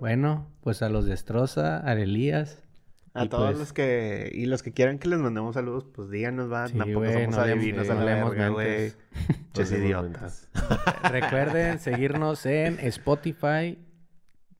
Bueno, 0.00 0.50
pues 0.62 0.82
a 0.82 0.88
los 0.88 1.06
destroza, 1.06 1.88
a 1.88 1.92
Elías. 1.92 2.60
A 3.14 3.24
Y 3.24 3.28
todos 3.28 3.46
pues- 3.50 3.58
los 3.58 3.72
que... 3.72 4.30
Y 4.34 4.46
los 4.46 4.62
que 4.62 4.72
quieran 4.72 4.98
que 4.98 5.08
les 5.08 5.18
mandemos 5.20 5.54
saludos, 5.54 5.86
pues 5.94 6.10
díganos, 6.10 6.52
va. 6.52 6.66
Sí, 6.66 6.76
Tampoco 6.76 6.98
güey, 7.00 7.12
somos 7.14 7.36
no 7.36 7.42
adivinos 7.42 7.88
a 7.88 7.94
no 7.94 8.00
la 8.00 8.14
verga, 8.24 8.48
güey. 8.48 8.92
Ches 9.52 9.70
leemos 9.70 9.72
idiotas. 9.86 10.48
Recuerden 11.10 11.78
seguirnos 11.78 12.44
en 12.46 12.78
Spotify. 12.80 13.78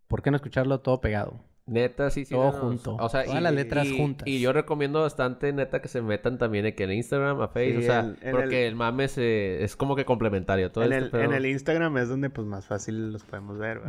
¿Por 0.07 0.23
qué 0.23 0.31
no 0.31 0.37
escucharlo 0.37 0.81
todo 0.81 1.01
pegado? 1.01 1.41
Neta, 1.67 2.11
sí, 2.11 2.27
sí. 2.27 2.35
Todo 2.35 2.53
junto. 2.53 2.97
O 2.97 3.09
sea, 3.09 3.25
Todas 3.25 3.43
las 3.43 3.55
letras 3.55 3.87
y- 3.87 3.97
juntas. 3.97 4.29
Y 4.29 4.39
yo 4.39 4.53
recomiendo 4.53 5.01
bastante, 5.01 5.51
neta, 5.55 5.81
que 5.81 5.89
se 5.89 6.03
metan 6.03 6.37
también 6.37 6.67
aquí 6.67 6.83
en 6.83 6.93
Instagram, 6.93 7.41
a 7.41 7.49
Facebook. 7.49 7.83
Sí, 7.85 7.89
o 7.89 7.91
sea, 7.91 8.15
porque 8.33 8.67
el- 8.67 8.73
el, 8.73 8.77
mame 8.77 9.09
se- 9.09 9.65
es 9.65 9.75
como 9.75 9.97
que 9.97 10.05
complementario. 10.05 10.71
Todo 10.71 10.85
En 10.85 10.93
este 10.93 11.17
el, 11.17 11.25
en 11.25 11.33
el 11.33 11.47
Instagram 11.47 11.97
es 11.97 12.11
donde 12.11 12.29
pues 12.29 12.47
más 12.47 12.67
fácil 12.67 13.13
los 13.13 13.23
podemos 13.25 13.59
ver, 13.59 13.81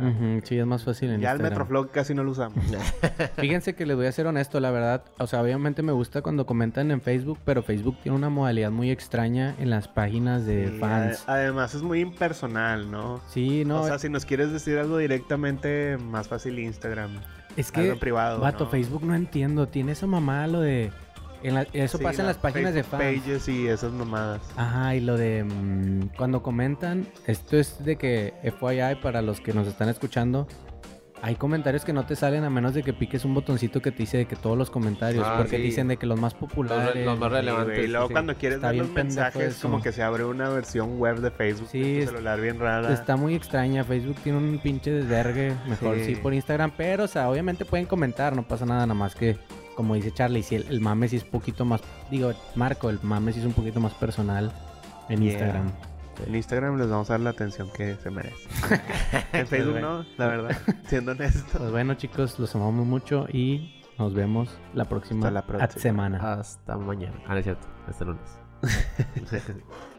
sí, 0.44 0.58
es 0.58 0.64
más 0.64 0.84
fácil 0.84 1.10
en 1.10 1.20
Ya 1.20 1.32
el 1.32 1.36
Instagram. 1.36 1.50
Metroflog 1.52 1.90
casi 1.90 2.14
no 2.14 2.24
lo 2.24 2.30
usamos. 2.30 2.64
Fíjense 3.36 3.74
que 3.74 3.84
les 3.84 3.94
voy 3.94 4.06
a 4.06 4.12
ser 4.12 4.26
honesto, 4.26 4.58
la 4.58 4.70
verdad. 4.70 5.04
O 5.18 5.26
sea, 5.26 5.42
obviamente 5.42 5.82
me 5.82 5.92
gusta 5.92 6.22
cuando 6.22 6.46
comentan 6.46 6.90
en 6.90 7.02
Facebook, 7.02 7.38
pero 7.44 7.62
Facebook 7.62 7.98
tiene 8.02 8.16
una 8.16 8.30
modalidad 8.30 8.70
muy 8.70 8.90
extraña 8.90 9.54
en 9.58 9.68
las 9.68 9.86
páginas 9.86 10.46
de 10.46 10.68
Sí, 10.70 10.78
fans. 10.78 11.26
ade- 11.26 11.32
además 11.32 11.74
es 11.74 11.82
muy 11.82 12.00
impersonal, 12.00 12.90
¿no? 12.90 13.20
Sí, 13.28 13.66
no, 13.66 13.82
o 13.82 13.86
sea, 13.86 13.98
si 13.98 14.08
nos 14.08 14.24
quieres 14.24 14.50
decir 14.50 14.78
algo 14.78 14.96
directamente, 14.96 15.98
más 15.98 16.28
fácil 16.28 16.58
Instagram. 16.58 17.10
Es 17.56 17.72
algo 17.74 17.82
que, 17.88 17.92
en 17.94 17.98
privado, 17.98 18.40
vato, 18.40 18.64
¿no? 18.64 18.70
Facebook 18.70 19.04
no 19.04 19.14
entiendo. 19.14 19.66
Tiene 19.68 19.92
esa 19.92 20.06
mamá 20.06 20.46
lo 20.46 20.60
de... 20.60 20.90
en 21.42 21.54
la- 21.54 21.66
eso 21.72 21.98
Sí, 21.98 22.04
pasa 22.04 22.22
en 22.22 22.26
la 22.26 22.32
las 22.32 22.38
páginas 22.38 22.74
de 22.74 22.82
Facebook 22.82 23.02
fans. 23.02 23.20
Pages 23.22 23.48
y 23.48 23.66
esas 23.68 23.92
mamadas. 23.92 24.40
Ajá, 24.56 24.94
y 24.94 25.00
lo 25.00 25.16
de 25.16 25.44
mm, 25.44 26.08
cuando 26.16 26.42
comentan, 26.42 27.06
esto 27.26 27.56
es 27.56 27.84
de 27.84 27.96
que 27.96 28.34
FYI 28.42 28.96
para 29.02 29.22
los 29.22 29.40
que 29.40 29.52
nos 29.52 29.66
están 29.66 29.88
escuchando, 29.88 30.46
hay 31.22 31.34
comentarios 31.34 31.84
que 31.84 31.92
no 31.92 32.04
te 32.04 32.14
salen 32.14 32.44
a 32.44 32.50
menos 32.50 32.74
de 32.74 32.82
que 32.82 32.92
piques 32.92 33.24
un 33.24 33.34
botoncito 33.34 33.80
que 33.80 33.90
te 33.90 33.98
dice 33.98 34.18
de 34.18 34.26
que 34.26 34.36
todos 34.36 34.56
los 34.56 34.70
comentarios, 34.70 35.24
Ah, 35.26 35.36
porque 35.38 35.56
sí. 35.56 35.62
dicen 35.62 35.88
de 35.88 35.96
que 35.96 36.06
los 36.06 36.20
más 36.20 36.34
Los, 36.34 36.40
populares. 36.40 36.94
re- 36.94 37.04
los 37.04 37.18
más 37.18 37.32
relevantes. 37.32 37.84
Y 37.84 37.88
luego 37.88 38.06
sí. 38.08 38.12
cuando 38.12 38.34
quieres 38.34 38.56
Está 38.56 38.68
ver 38.68 38.76
los 38.76 38.90
mensajes, 38.90 39.58
como 39.60 39.80
que 39.82 39.92
se 39.92 40.02
abre 40.02 40.24
una 40.24 40.48
versión 40.50 40.98
web 40.98 41.20
de 41.20 41.30
Facebook 41.30 41.68
Sí, 41.72 42.00
tu 42.04 42.10
celular 42.12 42.40
bien 42.40 42.58
rara. 42.60 42.92
Está 42.92 43.16
muy 43.16 43.34
extraña, 43.34 43.82
Facebook 43.82 44.16
tiene 44.22 44.38
un 44.38 44.58
pinche 44.58 44.90
desvergue, 44.90 45.54
mejor 45.68 45.96
sí. 45.98 46.14
Sí. 46.14 46.16
por 46.16 46.34
Instagram, 46.34 46.72
pero 46.76 47.04
o 47.04 47.08
sea, 47.08 47.28
obviamente 47.30 47.64
pueden 47.64 47.86
comentar, 47.86 48.36
no 48.36 48.42
pasa 48.46 48.66
nada, 48.66 48.80
nada 48.86 48.94
más 48.94 49.14
que 49.14 49.36
como 49.74 49.94
dice 49.94 50.10
Charlie, 50.12 50.42
si 50.42 50.54
el, 50.54 50.66
el 50.70 50.80
mame 50.80 51.06
sí 51.08 51.16
es 51.16 51.24
poquito 51.24 51.64
más, 51.66 51.82
digo, 52.10 52.32
Marco, 52.54 52.88
el 52.88 52.98
mame 53.02 53.32
sí 53.32 53.40
es 53.40 53.44
un 53.46 53.52
poquito 53.52 53.78
más 53.80 53.92
personal 53.94 54.50
en 55.08 55.20
Yeah. 55.20 55.32
Instagram. 55.32 55.72
En 56.26 56.34
Instagram 56.34 56.78
les 56.78 56.88
vamos 56.88 57.10
a 57.10 57.14
dar 57.14 57.20
la 57.20 57.30
atención 57.30 57.68
que 57.70 57.96
se 57.96 58.10
merece. 58.10 58.48
en 59.32 59.46
Facebook 59.46 59.80
no, 59.80 60.04
la 60.16 60.26
verdad, 60.28 60.56
siendo 60.86 61.12
honesto. 61.12 61.58
Pues 61.58 61.70
bueno, 61.70 61.94
chicos, 61.94 62.38
los 62.38 62.54
amamos 62.54 62.86
mucho 62.86 63.26
y 63.32 63.82
nos 63.98 64.14
vemos 64.14 64.48
la 64.74 64.84
próxima, 64.86 65.26
Hasta 65.26 65.30
la 65.30 65.46
próxima. 65.46 65.82
semana. 65.82 66.32
Hasta 66.32 66.76
mañana. 66.76 67.16
Ah, 67.26 67.32
no 67.32 67.38
es 67.38 67.44
cierto. 67.44 67.66
Hasta 67.88 68.04
lunes. 68.04 68.38